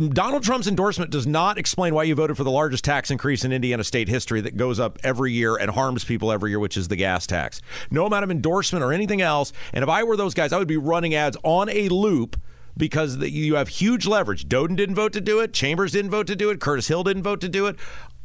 Donald 0.10 0.42
Trump's 0.42 0.68
endorsement 0.68 1.12
does 1.12 1.28
not 1.28 1.60
explain 1.60 1.94
why 1.94 2.02
you 2.02 2.16
voted 2.16 2.36
for 2.36 2.44
the 2.44 2.50
largest 2.50 2.84
tax 2.84 3.12
increase 3.12 3.46
in 3.46 3.52
Indiana 3.52 3.84
state 3.84 4.10
history 4.10 4.42
that 4.42 4.58
goes 4.58 4.80
up 4.80 4.98
every 5.04 5.32
year 5.32 5.56
and 5.56 5.70
harms 5.70 6.04
people 6.04 6.32
every 6.32 6.50
year, 6.50 6.60
which 6.60 6.76
is 6.76 6.88
the 6.88 6.96
gas 6.96 7.28
tax. 7.28 7.62
No 7.92 8.08
amount 8.08 8.24
of 8.24 8.32
endorsement 8.32 8.84
or 8.84 8.92
anything 8.92 9.22
else. 9.22 9.54
And 9.72 9.84
if 9.84 9.90
I 9.90 10.04
were 10.04 10.18
those 10.18 10.34
guys, 10.34 10.52
I 10.52 10.58
would 10.58 10.68
be 10.68 10.78
running 10.78 11.14
ads 11.14 11.38
on 11.44 11.70
a 11.70 11.90
loop 11.90 12.42
because 12.76 13.18
you 13.18 13.54
have 13.54 13.68
huge 13.68 14.08
leverage. 14.08 14.48
Doden 14.48 14.76
didn't 14.76 14.96
vote 14.96 15.14
to 15.14 15.22
do 15.22 15.40
it. 15.40 15.54
Chambers 15.54 15.92
didn't 15.92 16.10
vote 16.10 16.26
to 16.26 16.36
do 16.36 16.50
it. 16.50 16.60
Curtis 16.60 16.88
Hill 16.88 17.04
didn't 17.04 17.22
vote 17.22 17.40
to 17.42 17.50
do 17.50 17.68
it. 17.68 17.76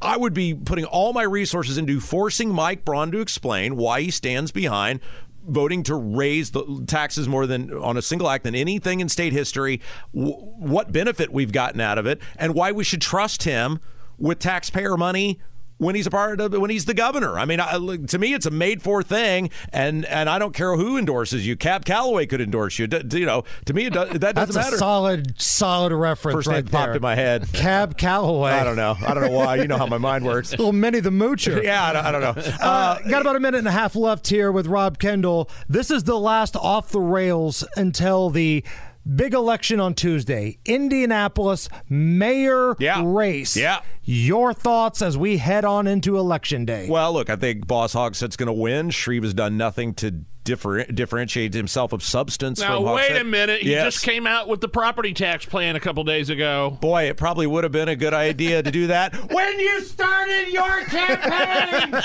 I 0.00 0.16
would 0.16 0.34
be 0.34 0.54
putting 0.54 0.84
all 0.84 1.12
my 1.12 1.22
resources 1.22 1.76
into 1.78 2.00
forcing 2.00 2.52
Mike 2.52 2.84
Braun 2.84 3.10
to 3.12 3.20
explain 3.20 3.76
why 3.76 4.02
he 4.02 4.10
stands 4.10 4.52
behind 4.52 5.00
voting 5.46 5.82
to 5.82 5.94
raise 5.94 6.50
the 6.50 6.84
taxes 6.86 7.26
more 7.26 7.46
than 7.46 7.72
on 7.72 7.96
a 7.96 8.02
single 8.02 8.28
act 8.28 8.44
than 8.44 8.54
anything 8.54 9.00
in 9.00 9.08
state 9.08 9.32
history, 9.32 9.80
w- 10.14 10.34
what 10.36 10.92
benefit 10.92 11.32
we've 11.32 11.52
gotten 11.52 11.80
out 11.80 11.96
of 11.96 12.06
it, 12.06 12.20
and 12.36 12.54
why 12.54 12.70
we 12.70 12.84
should 12.84 13.00
trust 13.00 13.44
him 13.44 13.80
with 14.18 14.38
taxpayer 14.38 14.96
money 14.96 15.40
when 15.78 15.94
he's 15.94 16.06
a 16.06 16.10
part 16.10 16.40
of 16.40 16.52
when 16.52 16.70
he's 16.70 16.84
the 16.84 16.94
governor. 16.94 17.38
I 17.38 17.44
mean, 17.44 17.60
I, 17.60 17.72
to 18.08 18.18
me, 18.18 18.34
it's 18.34 18.46
a 18.46 18.50
made 18.50 18.82
for 18.82 19.02
thing, 19.02 19.50
and 19.72 20.04
and 20.06 20.28
I 20.28 20.38
don't 20.38 20.54
care 20.54 20.76
who 20.76 20.98
endorses 20.98 21.46
you. 21.46 21.56
Cab 21.56 21.84
Calloway 21.84 22.26
could 22.26 22.40
endorse 22.40 22.78
you. 22.78 22.86
D- 22.86 23.18
you 23.20 23.26
know, 23.26 23.44
to 23.64 23.74
me, 23.74 23.86
it 23.86 23.92
does, 23.92 24.10
that 24.10 24.20
That's 24.34 24.34
doesn't 24.48 24.60
a 24.60 24.64
matter. 24.64 24.76
solid, 24.76 25.40
solid 25.40 25.92
reference 25.92 26.34
First 26.36 26.48
right 26.48 26.64
name 26.64 26.70
popped 26.70 26.86
there. 26.88 26.96
in 26.96 27.02
my 27.02 27.14
head. 27.14 27.48
Cab 27.52 27.96
Calloway. 27.96 28.50
I 28.52 28.64
don't 28.64 28.76
know. 28.76 28.96
I 29.06 29.14
don't 29.14 29.22
know 29.24 29.30
why. 29.36 29.56
You 29.56 29.68
know 29.68 29.78
how 29.78 29.86
my 29.86 29.98
mind 29.98 30.24
works. 30.24 30.50
Little 30.58 30.72
Minnie 30.72 31.00
the 31.00 31.10
Moocher. 31.10 31.62
yeah, 31.64 31.84
I 31.84 31.92
don't, 31.92 32.06
I 32.06 32.10
don't 32.12 32.22
know. 32.36 32.42
Uh, 32.60 32.98
got 33.08 33.20
about 33.22 33.36
a 33.36 33.40
minute 33.40 33.58
and 33.58 33.68
a 33.68 33.72
half 33.72 33.94
left 33.96 34.28
here 34.28 34.50
with 34.52 34.66
Rob 34.66 34.98
Kendall. 34.98 35.48
This 35.68 35.90
is 35.90 36.04
the 36.04 36.18
last 36.18 36.56
off 36.56 36.90
the 36.90 37.00
rails 37.00 37.64
until 37.76 38.30
the 38.30 38.64
big 39.06 39.34
election 39.34 39.80
on 39.80 39.94
Tuesday. 39.94 40.58
Indianapolis 40.64 41.68
mayor 41.88 42.74
race. 43.02 43.56
Yeah. 43.56 43.80
Your 44.04 44.52
thoughts 44.52 45.02
as 45.02 45.16
we 45.18 45.38
head 45.38 45.64
on 45.64 45.86
into 45.86 46.16
election 46.16 46.64
day. 46.64 46.88
Well, 46.88 47.12
look, 47.12 47.30
I 47.30 47.36
think 47.36 47.66
Boss 47.66 47.94
Hogsett's 47.94 48.36
going 48.36 48.46
to 48.46 48.52
win. 48.52 48.90
Shreve 48.90 49.22
has 49.22 49.34
done 49.34 49.56
nothing 49.56 49.94
to 49.94 50.24
differ, 50.48 50.84
differentiate 50.84 51.52
himself 51.52 51.92
of 51.92 52.02
substance 52.02 52.58
Now 52.60 52.76
from 52.82 52.94
wait 52.94 53.10
Hogsett. 53.12 53.20
a 53.20 53.24
minute. 53.24 53.60
He 53.62 53.70
Yes. 53.70 53.94
just 53.94 54.04
came 54.04 54.26
out 54.26 54.48
with 54.48 54.60
the 54.62 54.68
property 54.68 55.12
tax 55.12 55.44
plan 55.44 55.76
a 55.76 55.80
couple 55.80 56.02
days 56.04 56.30
ago. 56.30 56.78
Boy, 56.80 57.04
it 57.04 57.16
probably 57.18 57.46
would 57.46 57.64
have 57.64 57.72
been 57.72 57.88
a 57.88 57.96
good 57.96 58.14
idea 58.14 58.62
to 58.62 58.70
do 58.70 58.86
that. 58.88 59.14
when 59.32 59.60
you 59.60 59.82
started 59.82 60.48
your 60.48 60.84
campaign. 60.86 61.92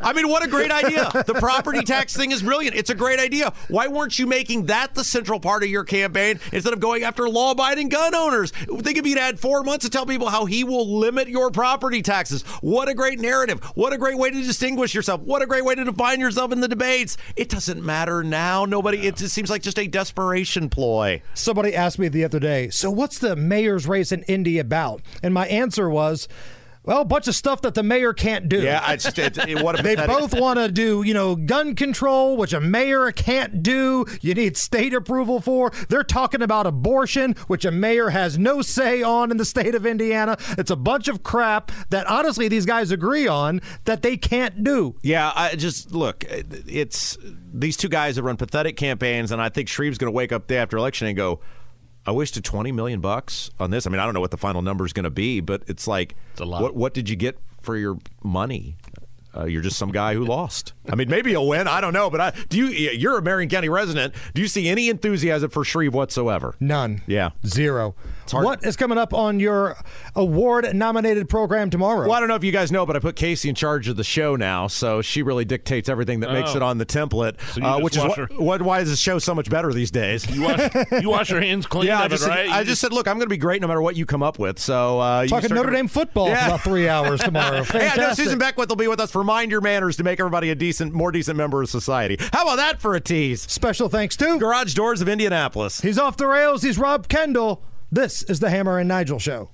I 0.00 0.12
mean, 0.14 0.28
what 0.28 0.44
a 0.44 0.48
great 0.48 0.70
idea. 0.70 1.10
The 1.26 1.34
property 1.34 1.82
tax 1.82 2.14
thing 2.14 2.30
is 2.30 2.42
brilliant. 2.42 2.76
It's 2.76 2.90
a 2.90 2.94
great 2.94 3.18
idea. 3.18 3.52
Why 3.68 3.88
weren't 3.88 4.18
you 4.18 4.26
making 4.26 4.66
that 4.66 4.94
the 4.94 5.02
central 5.04 5.40
part 5.40 5.62
of 5.64 5.70
your 5.70 5.84
campaign 5.84 6.38
instead 6.52 6.72
of 6.74 6.80
going 6.80 7.02
after 7.02 7.28
law 7.28 7.52
abiding 7.52 7.88
gun 7.88 8.14
owners? 8.14 8.50
Think 8.50 8.98
if 8.98 9.06
you'd 9.06 9.18
had 9.18 9.40
four 9.40 9.62
months 9.64 9.84
to 9.84 9.90
tell 9.90 10.04
people 10.06 10.28
how 10.28 10.44
he 10.44 10.62
will 10.62 10.98
limit 10.98 11.28
your 11.28 11.50
property 11.50 12.02
taxes. 12.02 12.42
What 12.60 12.88
a 12.88 12.94
great 12.94 13.18
narrative. 13.18 13.60
What 13.74 13.92
a 13.92 13.98
great 13.98 14.18
way 14.18 14.30
to 14.30 14.42
distinguish 14.42 14.94
yourself. 14.94 15.22
What 15.22 15.40
a 15.42 15.46
great 15.46 15.64
way 15.64 15.74
to 15.74 15.84
define 15.84 16.20
yourself 16.20 16.52
in 16.52 16.60
the 16.60 16.65
debates. 16.68 17.16
It 17.36 17.48
doesn't 17.48 17.84
matter 17.84 18.22
now. 18.22 18.64
Nobody, 18.64 19.06
it 19.06 19.16
just 19.16 19.34
seems 19.34 19.50
like 19.50 19.62
just 19.62 19.78
a 19.78 19.86
desperation 19.86 20.68
ploy. 20.68 21.22
Somebody 21.34 21.74
asked 21.74 21.98
me 21.98 22.08
the 22.08 22.24
other 22.24 22.40
day, 22.40 22.70
so 22.70 22.90
what's 22.90 23.18
the 23.18 23.36
mayor's 23.36 23.86
race 23.86 24.12
in 24.12 24.22
Indy 24.24 24.58
about? 24.58 25.02
And 25.22 25.32
my 25.34 25.46
answer 25.46 25.88
was, 25.88 26.28
well, 26.86 27.02
a 27.02 27.04
bunch 27.04 27.26
of 27.26 27.34
stuff 27.34 27.60
that 27.62 27.74
the 27.74 27.82
mayor 27.82 28.12
can't 28.12 28.48
do. 28.48 28.62
Yeah, 28.62 28.92
it's 28.92 29.12
just, 29.12 29.38
it, 29.38 29.62
what 29.62 29.82
they 29.82 29.96
both 29.96 30.38
want 30.38 30.58
to 30.58 30.70
do, 30.70 31.02
you 31.02 31.12
know, 31.12 31.34
gun 31.34 31.74
control, 31.74 32.36
which 32.36 32.52
a 32.52 32.60
mayor 32.60 33.10
can't 33.10 33.62
do. 33.62 34.06
You 34.20 34.34
need 34.34 34.56
state 34.56 34.94
approval 34.94 35.40
for. 35.40 35.70
They're 35.88 36.04
talking 36.04 36.42
about 36.42 36.66
abortion, 36.66 37.32
which 37.48 37.64
a 37.64 37.72
mayor 37.72 38.10
has 38.10 38.38
no 38.38 38.62
say 38.62 39.02
on 39.02 39.32
in 39.32 39.36
the 39.36 39.44
state 39.44 39.74
of 39.74 39.84
Indiana. 39.84 40.36
It's 40.56 40.70
a 40.70 40.76
bunch 40.76 41.08
of 41.08 41.24
crap 41.24 41.72
that 41.90 42.06
honestly 42.06 42.46
these 42.46 42.66
guys 42.66 42.92
agree 42.92 43.26
on 43.26 43.60
that 43.84 44.02
they 44.02 44.16
can't 44.16 44.62
do. 44.62 44.94
Yeah, 45.02 45.32
I 45.34 45.56
just 45.56 45.90
look. 45.90 46.24
It's 46.28 47.18
these 47.52 47.76
two 47.76 47.88
guys 47.88 48.14
have 48.16 48.24
run 48.24 48.36
pathetic 48.36 48.76
campaigns, 48.76 49.32
and 49.32 49.42
I 49.42 49.48
think 49.48 49.68
Shreve's 49.68 49.98
going 49.98 50.12
to 50.12 50.16
wake 50.16 50.30
up 50.30 50.46
day 50.46 50.58
after 50.58 50.76
election 50.76 51.08
and 51.08 51.16
go, 51.16 51.40
"I 52.06 52.12
wasted 52.12 52.44
twenty 52.44 52.72
million 52.72 53.00
bucks 53.00 53.50
on 53.58 53.70
this." 53.70 53.86
I 53.86 53.90
mean, 53.90 54.00
I 54.00 54.04
don't 54.04 54.14
know 54.14 54.20
what 54.20 54.30
the 54.30 54.36
final 54.36 54.62
number 54.62 54.84
is 54.86 54.92
going 54.92 55.04
to 55.04 55.10
be, 55.10 55.40
but 55.40 55.62
it's 55.66 55.86
like, 55.86 56.14
what 56.62 56.74
what 56.74 56.94
did 56.94 57.08
you 57.08 57.16
get 57.16 57.38
for 57.60 57.76
your 57.76 57.98
money? 58.22 58.76
Uh, 59.36 59.44
you're 59.44 59.62
just 59.62 59.76
some 59.76 59.92
guy 59.92 60.14
who 60.14 60.24
lost. 60.24 60.72
I 60.90 60.94
mean, 60.94 61.08
maybe 61.08 61.30
you'll 61.32 61.48
win. 61.48 61.66
I 61.68 61.80
don't 61.80 61.92
know, 61.92 62.10
but 62.10 62.20
I, 62.20 62.32
do 62.48 62.58
you? 62.58 62.66
You're 62.90 63.18
a 63.18 63.22
Marion 63.22 63.48
County 63.50 63.68
resident. 63.68 64.14
Do 64.34 64.40
you 64.42 64.48
see 64.48 64.68
any 64.68 64.88
enthusiasm 64.88 65.50
for 65.50 65.64
Shreve 65.64 65.94
whatsoever? 65.94 66.54
None. 66.60 67.02
Yeah, 67.06 67.30
Zero. 67.46 67.94
hard. 68.30 68.44
What 68.44 68.64
is 68.64 68.76
coming 68.76 68.98
up 68.98 69.12
on 69.14 69.40
your 69.40 69.76
award 70.14 70.74
nominated 70.74 71.28
program 71.28 71.70
tomorrow? 71.70 72.02
Well, 72.08 72.12
I 72.12 72.20
don't 72.20 72.28
know 72.28 72.34
if 72.34 72.44
you 72.44 72.52
guys 72.52 72.70
know, 72.72 72.86
but 72.86 72.96
I 72.96 72.98
put 72.98 73.16
Casey 73.16 73.48
in 73.48 73.54
charge 73.54 73.88
of 73.88 73.96
the 73.96 74.04
show 74.04 74.36
now, 74.36 74.66
so 74.66 75.02
she 75.02 75.22
really 75.22 75.44
dictates 75.44 75.88
everything 75.88 76.20
that 76.20 76.32
makes 76.32 76.50
Oh. 76.52 76.56
it 76.56 76.62
on 76.62 76.78
the 76.78 76.86
template, 76.86 77.40
So 77.52 77.62
uh, 77.62 77.80
which 77.80 77.96
is 77.96 78.02
what, 78.04 78.38
what, 78.38 78.62
why 78.62 78.80
is 78.80 78.90
the 78.90 78.96
show 78.96 79.18
so 79.18 79.34
much 79.34 79.50
better 79.50 79.72
these 79.72 79.90
days? 79.90 80.28
You 80.30 80.42
wash, 80.42 80.70
you 81.02 81.10
wash 81.10 81.30
your 81.30 81.40
hands 81.40 81.66
clean 81.66 81.86
yeah, 81.88 82.00
I 82.02 82.08
just, 82.08 82.22
it, 82.22 82.26
said, 82.26 82.30
right? 82.30 82.48
I 82.50 82.60
You 82.60 82.66
just 82.66 82.80
said, 82.80 82.92
look, 82.92 83.08
I'm 83.08 83.16
going 83.16 83.26
to 83.26 83.30
be 83.30 83.36
great 83.36 83.60
no 83.60 83.68
matter 83.68 83.82
what 83.82 83.96
you 83.96 84.06
come 84.06 84.22
up 84.22 84.38
with. 84.38 84.58
So 84.58 85.00
uh, 85.00 85.22
you 85.22 85.28
Talking 85.28 85.48
start 85.48 85.56
Notre 85.56 85.70
to- 85.70 85.76
Dame 85.76 85.88
football 85.88 86.28
Yeah. 86.28 86.40
for 86.42 86.46
about 86.48 86.60
three 86.62 86.88
hours 86.88 87.20
tomorrow. 87.20 87.64
Hey, 87.76 87.88
I 87.88 87.96
know 87.96 88.12
Susan 88.14 88.38
Beckwith 88.38 88.68
will 88.68 88.76
be 88.76 88.88
with 88.88 89.00
us 89.00 89.10
for 89.10 89.22
Mind 89.24 89.50
Your 89.50 89.60
Manners 89.60 89.96
to 89.96 90.04
make 90.04 90.18
everybody 90.20 90.50
a 90.50 90.54
decent, 90.76 90.92
more 90.92 91.10
decent 91.10 91.36
member 91.38 91.62
of 91.62 91.70
society. 91.70 92.16
How 92.32 92.42
about 92.42 92.56
that 92.56 92.80
for 92.80 92.94
a 92.94 93.00
tease? 93.00 93.42
Special 93.50 93.88
thanks 93.88 94.16
to 94.18 94.38
Garage 94.38 94.74
Doors 94.74 95.00
of 95.00 95.08
Indianapolis. 95.08 95.80
He's 95.80 95.98
off 95.98 96.18
the 96.18 96.26
rails. 96.26 96.62
He's 96.62 96.78
Rob 96.78 97.08
Kendall. 97.08 97.62
This 97.90 98.22
is 98.24 98.40
the 98.40 98.50
Hammer 98.50 98.78
and 98.78 98.88
Nigel 98.88 99.18
Show. 99.18 99.48